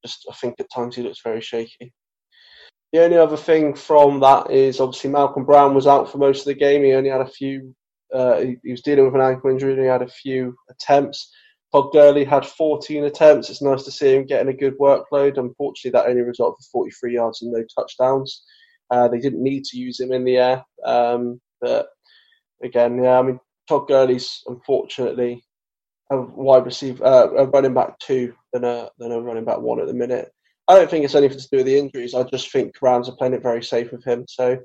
just 0.03 0.25
I 0.29 0.33
think 0.33 0.55
at 0.59 0.71
times 0.73 0.95
he 0.95 1.03
looks 1.03 1.21
very 1.23 1.41
shaky. 1.41 1.93
The 2.93 3.03
only 3.03 3.17
other 3.17 3.37
thing 3.37 3.73
from 3.73 4.19
that 4.19 4.51
is 4.51 4.79
obviously 4.79 5.11
Malcolm 5.11 5.45
Brown 5.45 5.75
was 5.75 5.87
out 5.87 6.11
for 6.11 6.17
most 6.17 6.39
of 6.41 6.45
the 6.45 6.55
game. 6.55 6.83
He 6.83 6.93
only 6.93 7.09
had 7.09 7.21
a 7.21 7.27
few 7.27 7.73
uh, 8.13 8.39
he, 8.39 8.57
he, 8.63 8.71
was 8.71 8.81
dealing 8.81 9.05
with 9.05 9.15
an 9.15 9.21
ankle 9.21 9.49
injury 9.49 9.71
and 9.71 9.81
he 9.81 9.87
had 9.87 10.01
a 10.01 10.07
few 10.07 10.55
attempts. 10.69 11.31
Todd 11.71 11.93
Gurley 11.93 12.25
had 12.25 12.45
14 12.45 13.05
attempts. 13.05 13.49
It's 13.49 13.61
nice 13.61 13.83
to 13.83 13.91
see 13.91 14.15
him 14.15 14.25
getting 14.25 14.49
a 14.49 14.57
good 14.57 14.77
workload. 14.77 15.37
Unfortunately, 15.37 15.91
that 15.91 16.09
only 16.09 16.21
resulted 16.21 16.57
in 16.59 16.71
43 16.71 17.13
yards 17.13 17.41
and 17.41 17.53
no 17.53 17.63
touchdowns. 17.73 18.43
Uh, 18.89 19.07
they 19.07 19.19
didn't 19.19 19.41
need 19.41 19.63
to 19.65 19.77
use 19.77 19.99
him 19.99 20.11
in 20.11 20.25
the 20.25 20.37
air. 20.37 20.65
Um, 20.85 21.39
but 21.61 21.87
again, 22.61 23.01
yeah, 23.01 23.19
I 23.19 23.21
mean, 23.21 23.39
Todd 23.69 23.87
Gurley's 23.87 24.43
unfortunately 24.47 25.41
a 26.11 26.21
wide 26.21 26.65
receiver, 26.65 27.03
uh, 27.03 27.27
a 27.37 27.45
running 27.47 27.73
back 27.73 27.97
two 27.99 28.33
than 28.53 28.63
a 28.63 28.89
than 28.99 29.11
a 29.11 29.21
running 29.21 29.45
back 29.45 29.59
one 29.59 29.79
at 29.79 29.87
the 29.87 29.93
minute. 29.93 30.31
I 30.67 30.75
don't 30.75 30.89
think 30.89 31.03
it's 31.03 31.15
anything 31.15 31.39
to 31.39 31.47
do 31.51 31.57
with 31.57 31.65
the 31.65 31.77
injuries. 31.77 32.13
I 32.13 32.23
just 32.23 32.51
think 32.51 32.75
Rams 32.81 33.09
are 33.09 33.15
playing 33.15 33.33
it 33.33 33.43
very 33.43 33.63
safe 33.63 33.91
with 33.91 34.03
him. 34.03 34.25
So 34.27 34.59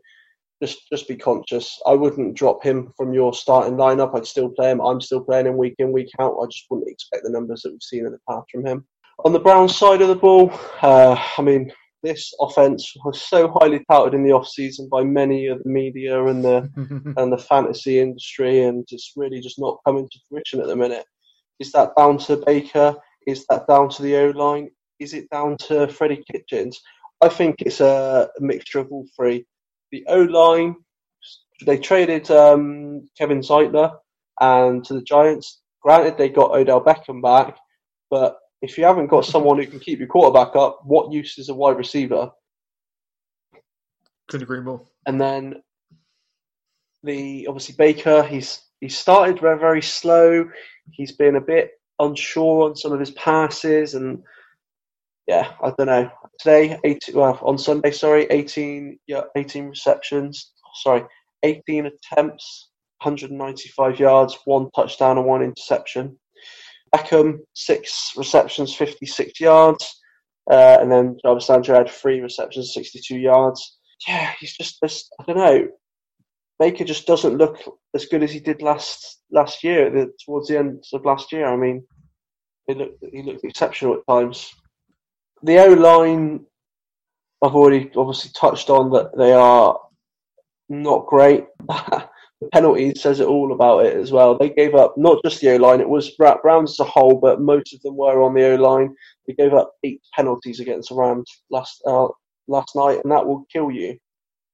just 0.63 0.89
just 0.91 1.09
be 1.09 1.17
conscious. 1.17 1.81
I 1.87 1.93
wouldn't 1.93 2.37
drop 2.37 2.63
him 2.63 2.93
from 2.97 3.13
your 3.13 3.33
starting 3.33 3.77
lineup. 3.77 4.15
I'd 4.15 4.27
still 4.27 4.51
play 4.51 4.71
him. 4.71 4.81
I'm 4.81 5.01
still 5.01 5.23
playing 5.23 5.47
him 5.47 5.57
week 5.57 5.75
in 5.79 5.93
week 5.93 6.11
out. 6.19 6.37
I 6.43 6.47
just 6.47 6.67
wouldn't 6.71 6.91
expect 6.91 7.25
the 7.25 7.31
numbers 7.31 7.63
that 7.63 7.73
we've 7.73 7.83
seen 7.83 8.07
in 8.07 8.13
the 8.13 8.19
past 8.29 8.47
from 8.51 8.67
him. 8.67 8.87
On 9.25 9.33
the 9.33 9.41
Browns 9.41 9.77
side 9.77 10.03
of 10.03 10.09
the 10.09 10.15
ball, 10.15 10.51
uh, 10.83 11.17
I 11.39 11.43
mean, 11.43 11.73
this 12.03 12.33
offense 12.41 12.93
was 13.05 13.21
so 13.23 13.49
highly 13.59 13.85
touted 13.91 14.15
in 14.15 14.25
the 14.25 14.33
off 14.33 14.49
season 14.49 14.89
by 14.91 15.03
many 15.03 15.47
of 15.47 15.63
the 15.63 15.69
media 15.69 16.25
and 16.27 16.45
the 16.45 16.71
and 17.17 17.33
the 17.33 17.39
fantasy 17.39 18.01
industry, 18.01 18.65
and 18.65 18.87
it's 18.91 19.13
really 19.17 19.41
just 19.41 19.59
not 19.59 19.79
coming 19.87 20.09
to 20.11 20.19
fruition 20.29 20.61
at 20.61 20.67
the 20.67 20.77
minute. 20.77 21.05
Is 21.59 21.73
that 21.73 21.93
down 21.97 22.19
to 22.19 22.43
Baker? 22.45 22.95
Is 23.27 23.47
that 23.49 23.67
down 23.67 23.89
to 23.91 24.03
the 24.03 24.17
O 24.17 24.31
line? 24.31 24.71
Is 24.99 25.15
it 25.15 25.29
down 25.31 25.57
to 25.69 25.89
Freddie 25.89 26.25
Kitchens? 26.31 26.81
I 27.23 27.29
think 27.29 27.57
it's 27.61 27.81
a 27.81 28.29
mixture 28.41 28.79
of 28.79 28.93
all 28.93 29.07
three 29.17 29.47
the 29.93 30.05
O 30.09 30.21
line, 30.23 30.77
they 31.65 31.79
traded 31.79 32.31
um, 32.31 33.09
Kevin 33.17 33.41
Zeitler 33.41 33.97
and 34.41 34.85
to 34.85 34.95
the 34.95 35.03
Giants. 35.03 35.63
Granted, 35.83 36.19
they 36.19 36.29
got 36.29 36.51
Odell 36.51 36.85
Beckham 36.85 37.23
back, 37.23 37.57
but 38.11 38.39
if 38.63 38.77
you 38.77 38.85
haven't 38.85 39.07
got 39.07 39.25
someone 39.25 39.59
who 39.59 39.67
can 39.67 39.81
keep 39.81 39.99
your 39.99 40.09
quarterback 40.09 40.57
up, 40.57 40.81
what 40.85 41.13
use 41.13 41.39
is 41.39 41.49
a 41.49 41.55
wide 41.55 41.77
receiver? 41.77 42.31
Couldn't 44.29 44.45
agree 44.45 44.61
more. 44.61 44.83
And 45.07 45.21
then 45.21 45.63
the 47.05 47.47
obviously 47.47 47.77
Baker, 47.79 48.25
he's 48.25 48.61
he 48.81 48.89
started 48.89 49.41
very 49.41 49.59
very 49.59 49.83
slow. 49.83 50.49
He's 50.93 51.13
been 51.13 51.37
a 51.37 51.41
bit 51.41 51.71
unsure 51.99 52.69
on 52.69 52.77
some 52.77 52.93
of 52.93 53.01
his 53.01 53.11
passes, 53.13 53.95
and 53.95 54.23
yeah, 55.27 55.53
I 55.63 55.73
don't 55.77 55.87
know. 55.87 56.11
Today, 56.39 56.79
18, 56.85 57.15
well, 57.15 57.39
on 57.43 57.59
Sunday, 57.59 57.91
sorry, 57.91 58.27
18, 58.31 58.99
yeah, 59.07 59.23
18 59.37 59.69
receptions, 59.69 60.53
sorry, 60.83 61.05
18 61.43 61.87
attempts, 61.87 62.71
195 63.03 63.99
yards, 63.99 64.39
one 64.45 64.71
touchdown 64.75 65.19
and 65.19 65.27
one 65.27 65.43
interception. 65.43 66.19
Beckham, 66.95 67.39
six 67.55 68.13
receptions, 68.17 68.75
56 68.75 69.41
yards. 69.41 70.01
Uh, 70.51 70.79
and 70.81 70.91
then 70.91 71.19
Jarvis 71.25 71.49
Landry 71.49 71.75
had 71.75 71.91
three 71.91 72.21
receptions, 72.21 72.73
62 72.73 73.19
yards. 73.19 73.79
Yeah, 74.07 74.33
he's 74.39 74.57
just, 74.57 74.79
this, 74.81 75.09
I 75.21 75.25
don't 75.25 75.37
know. 75.37 75.69
Baker 76.59 76.85
just 76.85 77.07
doesn't 77.07 77.37
look 77.37 77.59
as 77.95 78.07
good 78.07 78.23
as 78.23 78.33
he 78.33 78.41
did 78.41 78.63
last 78.63 79.21
last 79.31 79.63
year, 79.63 79.91
the, 79.91 80.13
towards 80.25 80.49
the 80.49 80.59
end 80.59 80.85
of 80.93 81.05
last 81.05 81.33
year. 81.33 81.47
I 81.47 81.57
mean, 81.57 81.87
he 82.67 82.75
looked, 82.75 83.05
he 83.13 83.23
looked 83.23 83.45
exceptional 83.45 83.95
at 83.95 84.07
times 84.09 84.53
the 85.43 85.59
O 85.59 85.73
line, 85.73 86.45
I've 87.43 87.55
already 87.55 87.91
obviously 87.97 88.31
touched 88.35 88.71
on 88.71 88.91
that 88.91 89.17
they 89.17 89.33
are 89.33 89.79
not 90.69 91.07
great. 91.07 91.45
the 91.69 92.49
penalties 92.53 93.01
says 93.01 93.21
it 93.21 93.29
all 93.29 93.53
about 93.53 93.87
it 93.87 93.97
as 93.97 94.13
well. 94.13 94.37
They 94.37 94.51
gave 94.51 94.75
up 94.75 94.95
not 94.97 95.23
just 95.25 95.41
the 95.41 95.53
O 95.55 95.57
line; 95.57 95.81
it 95.81 95.89
was 95.89 96.11
Browns 96.43 96.73
as 96.73 96.81
a 96.81 96.85
whole, 96.85 97.19
but 97.21 97.41
most 97.41 97.75
of 97.75 97.83
them 97.83 97.97
were 97.97 98.23
on 98.23 98.35
the 98.35 98.53
O 98.53 98.55
line. 98.57 98.95
They 99.27 99.35
gave 99.35 99.55
up 99.55 99.73
eight 99.85 100.01
penalties 100.15 100.61
against 100.61 100.89
the 100.89 100.97
Rams 100.97 101.43
last 101.51 101.83
uh, 101.87 102.09
last 102.49 102.75
night, 102.75 103.01
and 103.03 103.13
that 103.13 103.27
will 103.27 103.47
kill 103.53 103.71
you 103.71 103.99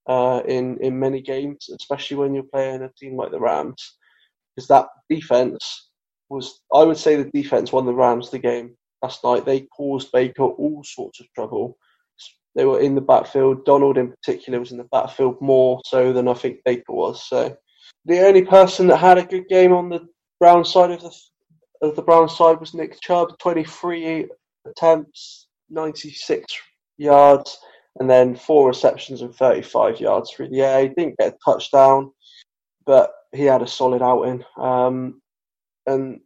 uh, 0.07 0.41
in 0.47 0.77
in 0.81 0.99
many 0.99 1.21
games, 1.21 1.69
especially 1.69 2.17
when 2.17 2.33
you're 2.33 2.43
playing 2.43 2.83
a 2.83 2.89
team 2.97 3.15
like 3.15 3.31
the 3.31 3.39
Rams, 3.39 3.97
because 4.55 4.67
that 4.67 4.87
defense 5.09 5.89
was. 6.29 6.61
I 6.73 6.83
would 6.83 6.97
say 6.97 7.15
the 7.15 7.31
defense 7.31 7.71
won 7.71 7.85
the 7.85 7.93
Rams 7.93 8.29
the 8.29 8.39
game 8.39 8.75
last 9.01 9.23
night. 9.23 9.45
They 9.45 9.61
caused 9.61 10.11
Baker 10.11 10.43
all 10.43 10.83
sorts 10.83 11.19
of 11.19 11.27
trouble. 11.33 11.77
They 12.55 12.65
were 12.65 12.79
in 12.79 12.95
the 12.95 13.01
backfield. 13.01 13.65
Donald, 13.65 13.97
in 13.97 14.11
particular, 14.11 14.59
was 14.59 14.71
in 14.71 14.77
the 14.77 14.83
backfield 14.85 15.41
more 15.41 15.81
so 15.85 16.13
than 16.13 16.27
I 16.27 16.33
think 16.33 16.59
Baker 16.63 16.93
was. 16.93 17.27
So 17.27 17.55
the 18.05 18.19
only 18.19 18.43
person 18.43 18.87
that 18.87 18.97
had 18.97 19.17
a 19.17 19.25
good 19.25 19.47
game 19.47 19.73
on 19.73 19.89
the 19.89 20.07
Brown 20.39 20.65
side 20.65 20.91
of 20.91 21.01
the 21.01 21.11
of 21.81 21.95
the 21.95 22.01
Brown 22.01 22.29
side 22.29 22.59
was 22.59 22.73
Nick 22.73 22.99
Chubb, 23.01 23.37
23 23.39 24.29
attempts, 24.65 25.47
96 25.69 26.45
yards, 26.97 27.57
and 27.99 28.09
then 28.09 28.35
four 28.35 28.67
receptions 28.67 29.21
and 29.21 29.35
35 29.35 29.99
yards 29.99 30.31
through 30.31 30.49
the 30.49 30.61
air. 30.61 30.83
He 30.83 30.89
didn't 30.89 31.17
get 31.17 31.33
a 31.33 31.37
touchdown, 31.45 32.11
but 32.85 33.11
he 33.31 33.43
had 33.43 33.61
a 33.61 33.67
solid 33.67 34.01
outing. 34.01 34.43
Um, 34.57 35.21
and 35.85 36.19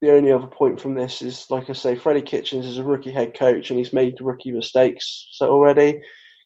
the 0.00 0.12
only 0.12 0.32
other 0.32 0.46
point 0.46 0.80
from 0.80 0.94
this 0.94 1.20
is, 1.20 1.46
like 1.50 1.68
I 1.68 1.72
say, 1.72 1.96
Freddie 1.96 2.22
Kitchens 2.22 2.66
is 2.66 2.78
a 2.78 2.84
rookie 2.84 3.12
head 3.12 3.34
coach 3.34 3.70
and 3.70 3.78
he's 3.78 3.92
made 3.92 4.20
rookie 4.20 4.52
mistakes 4.52 5.28
so 5.32 5.50
already. 5.50 6.00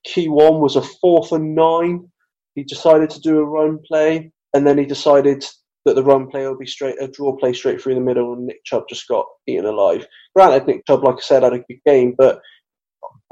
Key 0.04 0.28
one 0.28 0.60
was 0.60 0.76
a 0.76 0.82
fourth 0.82 1.32
and 1.32 1.54
nine. 1.54 2.10
He 2.54 2.64
decided 2.64 3.10
to 3.10 3.20
do 3.20 3.38
a 3.38 3.44
run 3.44 3.78
play 3.86 4.32
and 4.54 4.66
then 4.66 4.78
he 4.78 4.84
decided 4.84 5.44
that 5.84 5.94
the 5.94 6.02
run 6.02 6.28
play 6.28 6.46
would 6.48 6.58
be 6.58 6.66
straight 6.66 7.00
a 7.00 7.08
draw 7.08 7.36
play 7.36 7.52
straight 7.52 7.80
through 7.80 7.94
the 7.94 8.00
middle 8.00 8.32
and 8.32 8.46
Nick 8.46 8.64
Chubb 8.64 8.84
just 8.88 9.06
got 9.06 9.26
eaten 9.46 9.66
alive. 9.66 10.06
Granted, 10.34 10.66
Nick 10.66 10.86
Chubb, 10.86 11.04
like 11.04 11.16
I 11.16 11.20
said, 11.20 11.42
had 11.42 11.52
a 11.52 11.58
good 11.58 11.80
game, 11.86 12.14
but 12.16 12.40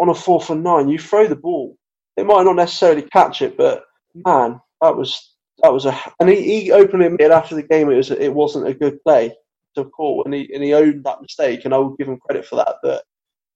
on 0.03 0.09
a 0.09 0.15
fourth 0.15 0.51
and 0.51 0.65
nine, 0.65 0.89
you 0.89 0.99
throw 0.99 1.29
the 1.29 1.37
ball. 1.37 1.79
It 2.17 2.27
might 2.27 2.43
not 2.43 2.57
necessarily 2.57 3.03
catch 3.03 3.41
it, 3.41 3.57
but 3.57 3.85
man, 4.15 4.61
that 4.81 4.97
was 4.97 5.35
that 5.63 5.73
was 5.73 5.87
a 5.87 5.99
and 6.19 6.29
he, 6.29 6.63
he 6.63 6.73
openly 6.73 7.07
admitted 7.07 7.31
after 7.31 7.55
the 7.55 7.63
game 7.63 7.89
it 7.89 7.97
was 7.97 8.11
it 8.11 8.35
wasn't 8.35 8.67
a 8.67 8.75
good 8.75 9.03
play 9.05 9.33
to 9.77 9.85
court 9.85 10.27
and 10.27 10.35
he 10.35 10.53
and 10.53 10.63
he 10.63 10.75
owned 10.75 11.05
that 11.05 11.23
mistake, 11.23 11.65
and 11.65 11.73
I 11.73 11.79
will 11.79 11.97
give 11.97 12.09
him 12.09 12.19
credit 12.19 12.45
for 12.45 12.57
that. 12.57 12.77
But 12.83 13.05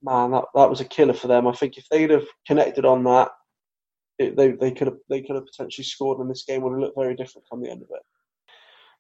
man, 0.03 0.31
that 0.31 0.45
that 0.55 0.71
was 0.71 0.81
a 0.81 0.85
killer 0.85 1.15
for 1.15 1.27
them. 1.27 1.49
I 1.49 1.53
think 1.53 1.77
if 1.77 1.89
they'd 1.91 2.11
have 2.11 2.27
connected 2.47 2.85
on 2.85 3.03
that, 3.05 3.31
it, 4.21 4.37
they 4.37 4.53
they 4.53 4.71
could 4.71 4.87
have 4.87 4.99
they 5.11 5.23
could 5.23 5.35
have 5.35 5.47
potentially 5.47 5.85
scored, 5.85 6.21
and 6.21 6.31
this 6.31 6.45
game 6.45 6.63
would 6.63 6.71
have 6.71 6.81
looked 6.81 6.99
very 6.99 7.17
different 7.17 7.49
come 7.51 7.61
the 7.61 7.71
end 7.71 7.83
of 7.83 7.89
it. 7.91 8.03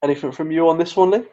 Anything 0.02 0.32
from 0.32 0.50
you 0.50 0.68
on 0.68 0.78
this 0.78 0.96
one, 0.96 1.12
Lee? 1.12 1.24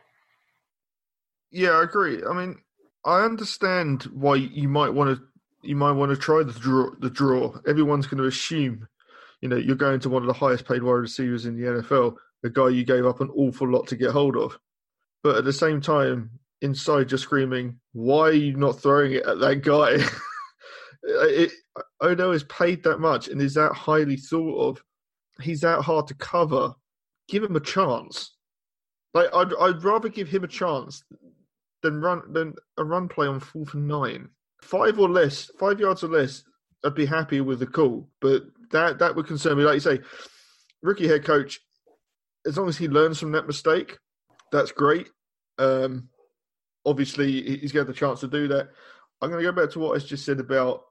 Yeah, 1.52 1.72
I 1.72 1.84
agree. 1.84 2.22
I 2.24 2.34
mean, 2.34 2.60
I 3.04 3.22
understand 3.22 4.04
why 4.04 4.36
you 4.36 4.70
might 4.70 4.94
want 4.94 5.18
to 5.18 5.24
you 5.64 5.76
might 5.76 5.92
want 5.94 6.12
to 6.12 6.18
try 6.18 6.44
the 6.44 6.54
draw. 6.54 6.92
The 7.00 7.10
draw. 7.10 7.56
Everyone's 7.68 8.08
going 8.08 8.22
to 8.22 8.28
assume, 8.28 8.88
you 9.42 9.50
know, 9.50 9.56
you're 9.56 9.76
going 9.76 10.00
to 10.02 10.10
one 10.10 10.24
of 10.24 10.28
the 10.28 10.34
highest 10.34 10.68
paid 10.68 10.84
wide 10.84 10.94
receivers 10.94 11.46
in 11.46 11.56
the 11.56 11.68
NFL, 11.68 12.16
a 12.44 12.50
guy 12.50 12.70
you 12.70 12.84
gave 12.84 13.06
up 13.06 13.22
an 13.22 13.30
awful 13.36 13.70
lot 13.70 13.88
to 13.88 13.96
get 13.96 14.12
hold 14.12 14.36
of 14.38 14.58
but 15.24 15.38
at 15.38 15.46
the 15.46 15.54
same 15.54 15.82
time, 15.82 16.30
inside 16.62 17.10
you're 17.10 17.18
screaming, 17.18 17.80
"Why 17.94 18.30
are 18.30 18.32
you 18.34 18.56
not 18.56 18.80
throwing 18.80 19.14
it 19.14 19.26
at 19.26 19.40
that 19.40 19.64
guy?" 19.64 19.98
it, 21.04 21.52
Odell 22.02 22.32
is 22.32 22.44
paid 22.44 22.84
that 22.84 23.00
much 23.00 23.30
and 23.30 23.42
is 23.42 23.54
that 23.56 23.74
highly 23.74 24.18
thought 24.18 24.70
of. 24.70 24.84
He's 25.42 25.62
that 25.62 25.82
hard 25.82 26.08
to 26.08 26.14
cover. 26.16 26.76
Give 27.30 27.44
him 27.44 27.56
a 27.56 27.62
chance. 27.62 28.36
Like 29.14 29.34
I'd, 29.34 29.54
I'd 29.60 29.84
rather 29.84 30.10
give 30.10 30.28
him 30.28 30.44
a 30.44 30.48
chance 30.48 31.04
than 31.82 32.02
run 32.02 32.34
than 32.34 32.54
a 32.78 32.84
run 32.84 33.08
play 33.08 33.28
on 33.28 33.40
fourth 33.40 33.74
and 33.74 33.88
nine. 33.88 34.30
Five 34.64 35.00
or 35.00 35.10
less, 35.10 35.52
five 35.60 35.80
yards 35.80 36.04
or 36.04 36.08
less, 36.08 36.44
I'd 36.84 36.96
be 36.96 37.06
happy 37.06 37.42
with 37.42 37.60
the 37.60 37.68
call. 37.68 38.10
But 38.22 38.44
that 38.72 39.00
that 39.00 39.16
would 39.16 39.28
concern 39.28 39.58
me. 39.58 39.64
Like 39.64 39.76
you 39.76 39.80
say, 39.80 40.00
rookie 40.82 41.08
head 41.08 41.24
coach, 41.24 41.60
as 42.46 42.58
long 42.58 42.68
as 42.70 42.78
he 42.78 42.88
learns 42.88 43.20
from 43.20 43.32
that 43.34 43.48
mistake, 43.48 43.98
that's 44.52 44.72
great. 44.72 45.10
Um, 45.58 46.10
obviously, 46.86 47.60
he's 47.60 47.72
got 47.72 47.88
the 47.88 47.94
chance 47.94 48.20
to 48.22 48.28
do 48.28 48.48
that. 48.50 48.70
I'm 49.22 49.30
going 49.30 49.44
to 49.44 49.52
go 49.52 49.62
back 49.62 49.72
to 49.74 49.80
what 49.80 49.96
I 49.96 50.04
just 50.04 50.26
said 50.26 50.40
about 50.40 50.84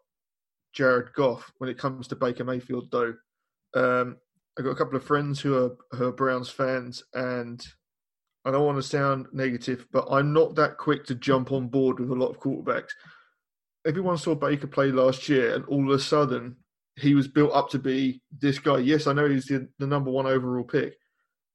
Jared 0.72 1.12
Goff 1.14 1.52
when 1.58 1.68
it 1.68 1.78
comes 1.78 2.08
to 2.08 2.16
Baker 2.16 2.44
Mayfield, 2.44 2.90
though. 2.90 3.14
Um, 3.74 4.16
I've 4.58 4.64
got 4.64 4.70
a 4.70 4.76
couple 4.76 4.96
of 4.96 5.04
friends 5.04 5.40
who 5.40 5.56
are, 5.56 5.76
who 5.92 6.08
are 6.08 6.12
Browns 6.12 6.48
fans, 6.48 7.02
and 7.14 7.64
I 8.44 8.50
don't 8.50 8.66
want 8.66 8.78
to 8.78 8.82
sound 8.82 9.26
negative, 9.32 9.86
but 9.92 10.06
I'm 10.10 10.32
not 10.32 10.54
that 10.56 10.78
quick 10.78 11.04
to 11.06 11.14
jump 11.14 11.52
on 11.52 11.68
board 11.68 12.00
with 12.00 12.10
a 12.10 12.14
lot 12.14 12.28
of 12.28 12.40
quarterbacks. 12.40 12.90
Everyone 13.86 14.16
saw 14.16 14.34
Baker 14.34 14.66
play 14.66 14.92
last 14.92 15.28
year, 15.28 15.54
and 15.54 15.64
all 15.66 15.90
of 15.90 15.98
a 15.98 16.02
sudden, 16.02 16.56
he 16.96 17.14
was 17.14 17.28
built 17.28 17.52
up 17.52 17.70
to 17.70 17.78
be 17.78 18.22
this 18.38 18.58
guy. 18.58 18.78
Yes, 18.78 19.06
I 19.06 19.12
know 19.12 19.28
he's 19.28 19.46
the, 19.46 19.68
the 19.78 19.86
number 19.86 20.10
one 20.10 20.26
overall 20.26 20.64
pick, 20.64 20.94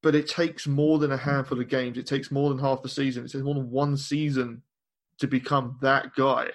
but 0.02 0.14
it 0.14 0.28
takes 0.28 0.66
more 0.66 0.98
than 0.98 1.12
a 1.12 1.16
handful 1.16 1.60
of 1.60 1.68
games. 1.68 1.96
It 1.96 2.06
takes 2.06 2.30
more 2.30 2.50
than 2.50 2.58
half 2.58 2.82
the 2.82 2.88
season. 2.88 3.24
It 3.24 3.32
takes 3.32 3.44
more 3.44 3.54
than 3.54 3.70
one 3.70 3.96
season 3.96 4.62
to 5.20 5.26
become 5.26 5.78
that 5.80 6.14
guy. 6.16 6.48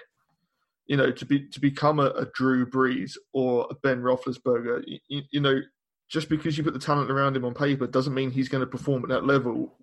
You 0.86 0.98
know, 0.98 1.10
to 1.10 1.24
be 1.24 1.48
to 1.48 1.60
become 1.60 1.98
a, 1.98 2.06
a 2.08 2.26
Drew 2.34 2.66
Brees 2.66 3.16
or 3.32 3.66
a 3.70 3.74
Ben 3.74 4.02
Roethlisberger. 4.02 4.84
You, 5.08 5.22
you, 5.30 5.40
know, 5.40 5.60
just 6.10 6.28
because 6.28 6.58
you 6.58 6.64
put 6.64 6.74
the 6.74 6.78
talent 6.78 7.10
around 7.10 7.36
him 7.36 7.46
on 7.46 7.54
paper 7.54 7.86
doesn't 7.86 8.12
mean 8.12 8.30
he's 8.30 8.50
going 8.50 8.60
to 8.60 8.70
perform 8.70 9.02
at 9.04 9.08
that 9.08 9.24
level 9.24 9.78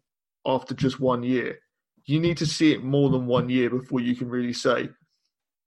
after 0.46 0.76
just 0.76 1.00
one 1.00 1.24
year. 1.24 1.58
You 2.06 2.20
need 2.20 2.38
to 2.38 2.46
see 2.46 2.72
it 2.72 2.84
more 2.84 3.10
than 3.10 3.26
one 3.26 3.50
year 3.50 3.70
before 3.72 4.00
you 4.00 4.16
can 4.16 4.30
really 4.30 4.54
say 4.54 4.90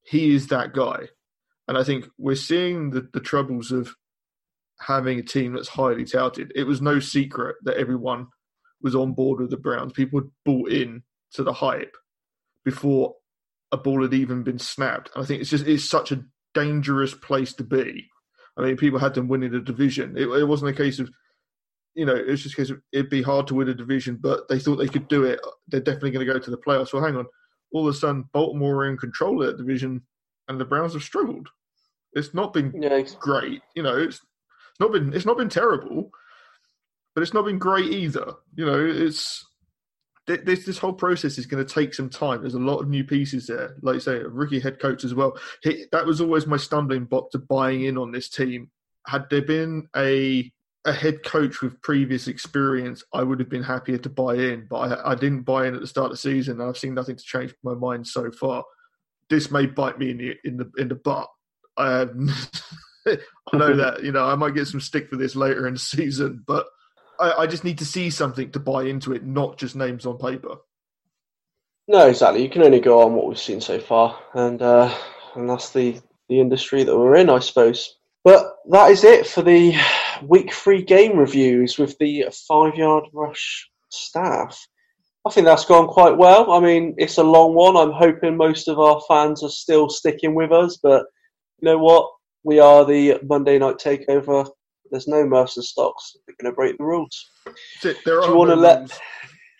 he 0.05 0.35
is 0.35 0.49
that 0.49 0.73
guy. 0.73 1.09
And 1.67 1.79
I 1.79 1.83
think 1.83 2.07
we're 2.19 2.37
seeing 2.37 2.91
the, 2.91 3.09
the 3.13 3.21
troubles 3.21 3.73
of 3.73 3.95
having 4.81 5.19
a 5.19 5.23
team 5.23 5.55
that's 5.55 5.69
highly 5.69 6.05
touted. 6.05 6.53
It 6.55 6.65
was 6.65 6.83
no 6.83 7.01
secret 7.01 7.57
that 7.65 7.77
everyone 7.77 8.27
was 8.83 8.95
on 8.95 9.15
board 9.15 9.41
with 9.41 9.51
the 9.51 9.57
Browns. 9.57 9.93
People 9.93 10.21
had 10.21 10.31
bought 10.45 10.71
in 10.71 11.03
to 11.33 11.43
the 11.43 11.53
hype 11.53 11.97
before 12.65 13.15
a 13.73 13.77
ball 13.77 14.03
had 14.03 14.15
even 14.15 14.43
been 14.43 14.59
snapped. 14.59 15.11
And 15.15 15.25
I 15.25 15.27
think 15.27 15.41
it's 15.41 15.51
just 15.51 15.67
it's 15.67 15.89
such 15.89 16.13
a 16.13 16.23
dangerous 16.55 17.15
place 17.15 17.55
to 17.55 17.65
be. 17.65 18.09
I 18.57 18.63
mean, 18.63 18.77
people 18.77 18.99
had 18.99 19.15
them 19.15 19.29
winning 19.29 19.51
the 19.51 19.61
division. 19.61 20.17
It, 20.17 20.29
it 20.29 20.45
wasn't 20.45 20.71
a 20.71 20.77
case 20.77 21.01
of, 21.01 21.11
you 21.95 22.07
know, 22.07 22.15
it 22.15 22.29
was 22.29 22.43
just 22.43 22.55
a 22.55 22.57
case 22.57 22.71
of 22.71 22.81
it'd 22.93 23.11
be 23.11 23.23
hard 23.23 23.47
to 23.49 23.55
win 23.55 23.69
a 23.69 23.75
division, 23.75 24.19
but 24.21 24.49
they 24.49 24.59
thought 24.59 24.77
they 24.77 24.87
could 24.87 25.09
do 25.09 25.25
it. 25.25 25.41
They're 25.69 25.81
definitely 25.81 26.13
going 26.13 26.27
to 26.27 26.33
go 26.33 26.39
to 26.39 26.51
the 26.51 26.59
playoffs. 26.59 26.93
Well, 26.93 27.03
hang 27.03 27.17
on. 27.17 27.27
All 27.75 27.87
of 27.87 27.95
a 27.95 27.99
sudden, 27.99 28.31
Baltimore 28.33 28.77
are 28.77 28.89
in 28.89 28.97
control 28.97 29.43
of 29.43 29.49
that 29.49 29.59
division, 29.59 30.03
and 30.49 30.59
the 30.59 30.65
Browns 30.65 30.95
have 30.95 31.03
struggled. 31.03 31.49
It's 32.15 32.33
not 32.33 32.55
been 32.55 32.73
great. 33.19 33.61
You 33.75 33.83
know, 33.83 33.97
it's 33.99 34.17
it's 34.17 34.81
not 34.81 34.93
been 34.93 35.13
it's 35.13 35.27
not 35.27 35.37
been 35.37 35.49
terrible, 35.49 36.11
but 37.15 37.23
it's 37.23 37.35
not 37.35 37.45
been 37.45 37.59
great 37.59 37.93
either. 37.93 38.35
You 38.55 38.65
know, 38.65 38.87
it's 38.87 39.45
this 40.27 40.65
this 40.65 40.79
whole 40.79 40.93
process 40.93 41.37
is 41.37 41.47
going 41.47 41.65
to 41.65 41.75
take 41.75 41.93
some 41.93 42.09
time. 42.09 42.41
There's 42.41 42.55
a 42.55 42.59
lot 42.61 42.79
of 42.79 42.89
new 42.89 43.05
pieces 43.05 43.49
there, 43.49 43.77
like 43.83 43.95
you 43.95 44.01
say, 44.01 44.19
a 44.19 44.29
rookie 44.29 44.61
head 44.61 44.79
coach 44.79 45.05
as 45.05 45.13
well. 45.13 45.37
He, 45.63 45.87
that 45.91 46.07
was 46.07 46.21
always 46.21 46.47
my 46.47 46.57
stumbling 46.57 47.05
block 47.07 47.31
to 47.33 47.39
buying 47.39 47.85
in 47.85 47.99
on 47.99 48.13
this 48.13 48.29
team. 48.29 48.71
Had 49.07 49.29
there 49.31 49.43
been 49.43 49.89
a 49.97 50.51
a 50.85 50.93
head 50.93 51.23
coach 51.23 51.63
with 51.63 51.81
previous 51.81 52.29
experience, 52.29 53.03
I 53.13 53.23
would 53.23 53.41
have 53.41 53.49
been 53.49 53.63
happier 53.63 53.99
to 53.99 54.09
buy 54.09 54.35
in, 54.35 54.67
but 54.69 54.77
I, 54.77 55.13
I 55.13 55.15
didn't 55.15 55.43
buy 55.43 55.67
in 55.67 55.75
at 55.75 55.81
the 55.81 55.87
start 55.87 56.07
of 56.07 56.13
the 56.13 56.17
season, 56.19 56.61
and 56.61 56.69
I've 56.69 56.79
seen 56.79 56.95
nothing 56.95 57.17
to 57.17 57.25
change 57.25 57.55
my 57.63 57.75
mind 57.75 58.07
so 58.07 58.31
far. 58.31 58.65
This 59.31 59.51
may 59.51 59.67
bite 59.67 59.99
me 59.99 60.11
in 60.11 60.19
the 60.19 60.35
in 60.45 60.57
the 60.59 60.71
in 60.77 60.89
the 60.89 60.95
butt. 60.95 61.29
Um, 61.77 62.31
I 63.07 63.57
know 63.57 63.77
that 63.77 64.03
you 64.03 64.13
know 64.13 64.25
I 64.25 64.35
might 64.35 64.55
get 64.55 64.69
some 64.69 64.81
stick 64.81 65.09
for 65.09 65.17
this 65.17 65.35
later 65.35 65.67
in 65.67 65.75
the 65.75 65.81
season, 65.81 66.45
but 66.47 66.67
I, 67.19 67.33
I, 67.33 67.47
just 67.47 67.65
need 67.65 67.79
to 67.79 67.85
see 67.85 68.11
something 68.11 68.51
to 68.53 68.61
buy 68.61 68.85
into 68.85 69.13
it, 69.13 69.25
not 69.25 69.57
just 69.57 69.77
names 69.77 70.05
on 70.05 70.19
paper. 70.19 70.57
No, 71.87 72.09
exactly. 72.09 72.43
You 72.43 72.51
can 72.51 72.63
only 72.63 72.81
go 72.81 73.03
on 73.03 73.15
what 73.15 73.27
we've 73.27 73.39
seen 73.39 73.61
so 73.61 73.79
far, 73.79 74.19
and 74.35 74.61
uh, 74.61 74.95
and 75.35 75.49
that's 75.49 75.71
the 75.71 76.01
the 76.29 76.41
industry 76.41 76.85
that 76.85 76.97
we're 76.97 77.17
in, 77.17 77.31
I 77.31 77.39
suppose. 77.39 77.97
But 78.23 78.57
that 78.71 78.91
is 78.91 79.05
it 79.05 79.27
for 79.27 79.43
the 79.43 79.75
week 80.23 80.53
three 80.53 80.83
game 80.83 81.17
reviews 81.17 81.79
with 81.79 81.97
the 81.99 82.27
five 82.49 82.75
yard 82.75 83.05
rush 83.13 83.69
staff. 83.91 84.59
I 85.27 85.31
think 85.31 85.47
that's 85.47 85.65
gone 85.65 85.89
quite 85.89 86.17
well. 86.17 86.53
I 86.53 86.61
mean, 86.61 86.95
it's 86.99 87.19
a 87.19 87.23
long 87.23 87.55
one. 87.55 87.77
I'm 87.77 87.93
hoping 87.93 88.37
most 88.37 88.69
of 88.69 88.79
our 88.79 89.01
fans 89.09 89.43
are 89.43 89.49
still 89.49 89.89
sticking 89.89 90.35
with 90.35 90.53
us, 90.53 90.79
but 90.83 91.07
you 91.61 91.67
know 91.67 91.79
what? 91.79 92.11
We 92.43 92.59
are 92.61 92.85
the 92.85 93.19
Monday 93.23 93.59
Night 93.59 93.79
Takeover. 93.79 94.47
There's 94.91 95.09
no 95.09 95.25
Mercer 95.27 95.63
stocks. 95.63 96.17
We're 96.29 96.35
going 96.41 96.53
to 96.53 96.57
break 96.57 96.77
the 96.77 96.85
rules. 96.85 97.31
There 97.83 97.95
Do 98.05 98.11
you 98.27 98.37
want 98.37 98.51
no 98.51 98.55
to 98.57 98.61
let? 98.61 98.79
rules. 98.81 99.01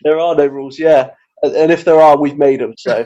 There 0.03 0.19
are 0.19 0.35
no 0.35 0.45
rules. 0.45 0.77
Yeah, 0.77 1.09
and 1.41 1.71
if 1.71 1.83
there 1.83 1.99
are, 1.99 2.15
we've 2.19 2.37
made 2.37 2.59
them. 2.59 2.75
So. 2.77 3.05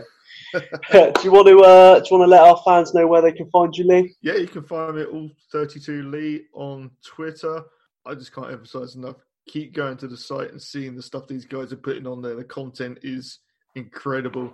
do 0.91 1.13
you 1.23 1.31
want 1.31 1.47
to 1.47 1.61
uh, 1.61 1.99
do 1.99 2.07
you 2.09 2.17
want 2.17 2.23
to 2.23 2.25
let 2.27 2.41
our 2.41 2.61
fans 2.65 2.93
know 2.93 3.07
where 3.07 3.21
they 3.21 3.31
can 3.31 3.49
find 3.49 3.75
you, 3.75 3.85
Lee? 3.85 4.15
Yeah, 4.21 4.35
you 4.35 4.47
can 4.47 4.63
find 4.63 4.95
me 4.95 5.03
at 5.03 5.09
all 5.09 5.29
32 5.51 6.09
Lee 6.09 6.45
on 6.53 6.91
Twitter. 7.05 7.63
I 8.05 8.15
just 8.15 8.33
can't 8.33 8.51
emphasize 8.51 8.95
enough. 8.95 9.17
Keep 9.47 9.73
going 9.73 9.97
to 9.97 10.07
the 10.07 10.17
site 10.17 10.51
and 10.51 10.61
seeing 10.61 10.95
the 10.95 11.01
stuff 11.01 11.27
these 11.27 11.45
guys 11.45 11.71
are 11.73 11.77
putting 11.77 12.07
on 12.07 12.21
there. 12.21 12.35
The 12.35 12.43
content 12.43 12.99
is 13.03 13.39
incredible. 13.75 14.53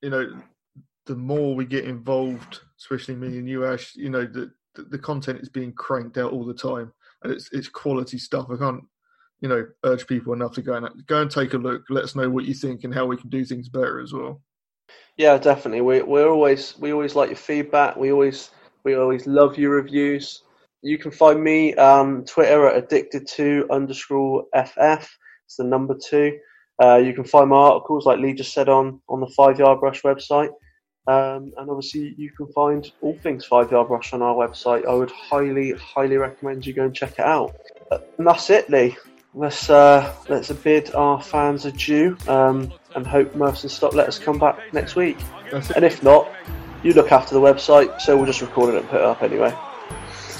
You 0.00 0.10
know, 0.10 0.42
the 1.06 1.16
more 1.16 1.54
we 1.54 1.64
get 1.64 1.84
involved, 1.84 2.60
especially 2.78 3.14
me 3.14 3.38
and 3.38 3.48
you, 3.48 3.66
Ash, 3.66 3.94
you 3.94 4.10
know, 4.10 4.24
the, 4.24 4.52
the, 4.74 4.82
the 4.82 4.98
content 4.98 5.40
is 5.40 5.48
being 5.48 5.72
cranked 5.72 6.18
out 6.18 6.32
all 6.32 6.44
the 6.44 6.54
time, 6.54 6.92
and 7.22 7.32
it's 7.32 7.48
it's 7.52 7.68
quality 7.68 8.18
stuff. 8.18 8.48
I 8.50 8.56
can't, 8.56 8.82
you 9.40 9.48
know, 9.48 9.66
urge 9.84 10.06
people 10.06 10.32
enough 10.32 10.52
to 10.54 10.62
go 10.62 10.74
and 10.74 10.88
go 11.06 11.22
and 11.22 11.30
take 11.30 11.54
a 11.54 11.58
look. 11.58 11.84
Let 11.90 12.04
us 12.04 12.14
know 12.16 12.30
what 12.30 12.44
you 12.44 12.54
think 12.54 12.84
and 12.84 12.94
how 12.94 13.06
we 13.06 13.16
can 13.16 13.28
do 13.28 13.44
things 13.44 13.68
better 13.68 14.00
as 14.00 14.12
well. 14.12 14.40
Yeah, 15.16 15.38
definitely. 15.38 15.82
We 15.82 16.02
we're 16.02 16.28
always 16.28 16.78
we 16.78 16.92
always 16.92 17.14
like 17.14 17.28
your 17.28 17.36
feedback. 17.36 17.96
We 17.96 18.12
always 18.12 18.50
we 18.84 18.94
always 18.94 19.26
love 19.26 19.58
your 19.58 19.72
reviews. 19.72 20.42
You 20.82 20.98
can 20.98 21.10
find 21.10 21.42
me 21.42 21.74
um, 21.74 22.24
Twitter 22.24 22.66
at 22.66 22.82
addicted 22.82 23.26
to 23.28 23.66
underscore 23.70 24.46
ff. 24.54 25.16
It's 25.46 25.56
the 25.56 25.64
number 25.64 25.96
two. 25.96 26.38
Uh, 26.82 26.96
you 26.96 27.12
can 27.12 27.24
find 27.24 27.50
my 27.50 27.56
articles, 27.56 28.06
like 28.06 28.18
Lee 28.18 28.32
just 28.32 28.54
said, 28.54 28.68
on 28.68 29.00
on 29.08 29.20
the 29.20 29.32
Five 29.36 29.58
Yard 29.58 29.80
Rush 29.82 30.02
website. 30.02 30.50
Um, 31.06 31.52
and 31.56 31.68
obviously, 31.68 32.14
you 32.16 32.30
can 32.36 32.46
find 32.52 32.90
all 33.00 33.18
things 33.22 33.44
Five 33.44 33.70
Yard 33.70 33.90
Rush 33.90 34.12
on 34.12 34.22
our 34.22 34.34
website. 34.34 34.86
I 34.86 34.94
would 34.94 35.10
highly, 35.10 35.72
highly 35.72 36.16
recommend 36.16 36.66
you 36.66 36.72
go 36.72 36.84
and 36.84 36.94
check 36.94 37.12
it 37.12 37.24
out. 37.24 37.54
And 38.18 38.26
that's 38.26 38.50
it, 38.50 38.70
Lee. 38.70 38.96
Let's 39.34 39.70
uh, 39.70 40.14
let's 40.28 40.52
bid 40.52 40.94
our 40.94 41.22
fans 41.22 41.64
adieu 41.64 42.18
um, 42.28 42.70
and 42.94 43.06
hope 43.06 43.34
Mercy 43.34 43.68
Stop 43.68 43.94
let 43.94 44.06
us 44.06 44.18
come 44.18 44.38
back 44.38 44.58
next 44.74 44.94
week. 44.94 45.16
And 45.74 45.84
if 45.84 46.02
not, 46.02 46.30
you 46.82 46.92
look 46.92 47.12
after 47.12 47.34
the 47.34 47.40
website, 47.40 48.00
so 48.00 48.16
we'll 48.16 48.26
just 48.26 48.42
record 48.42 48.74
it 48.74 48.78
and 48.78 48.88
put 48.88 49.00
it 49.00 49.06
up 49.06 49.22
anyway. 49.22 49.54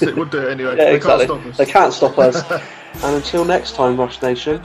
we'll 0.01 0.25
do 0.25 0.47
it 0.47 0.51
anyway. 0.51 0.71
yeah, 0.77 0.85
they 0.85 0.95
exactly. 0.95 1.25
Can't 1.25 1.41
stop 1.41 1.51
us. 1.51 1.57
They 1.57 1.65
can't 1.65 1.93
stop 1.93 2.19
us. 2.19 2.51
and 3.03 3.15
until 3.15 3.45
next 3.45 3.75
time, 3.75 3.99
Rush 3.99 4.21
Nation, 4.21 4.61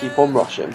keep 0.00 0.18
on 0.18 0.34
rushing. 0.34 0.74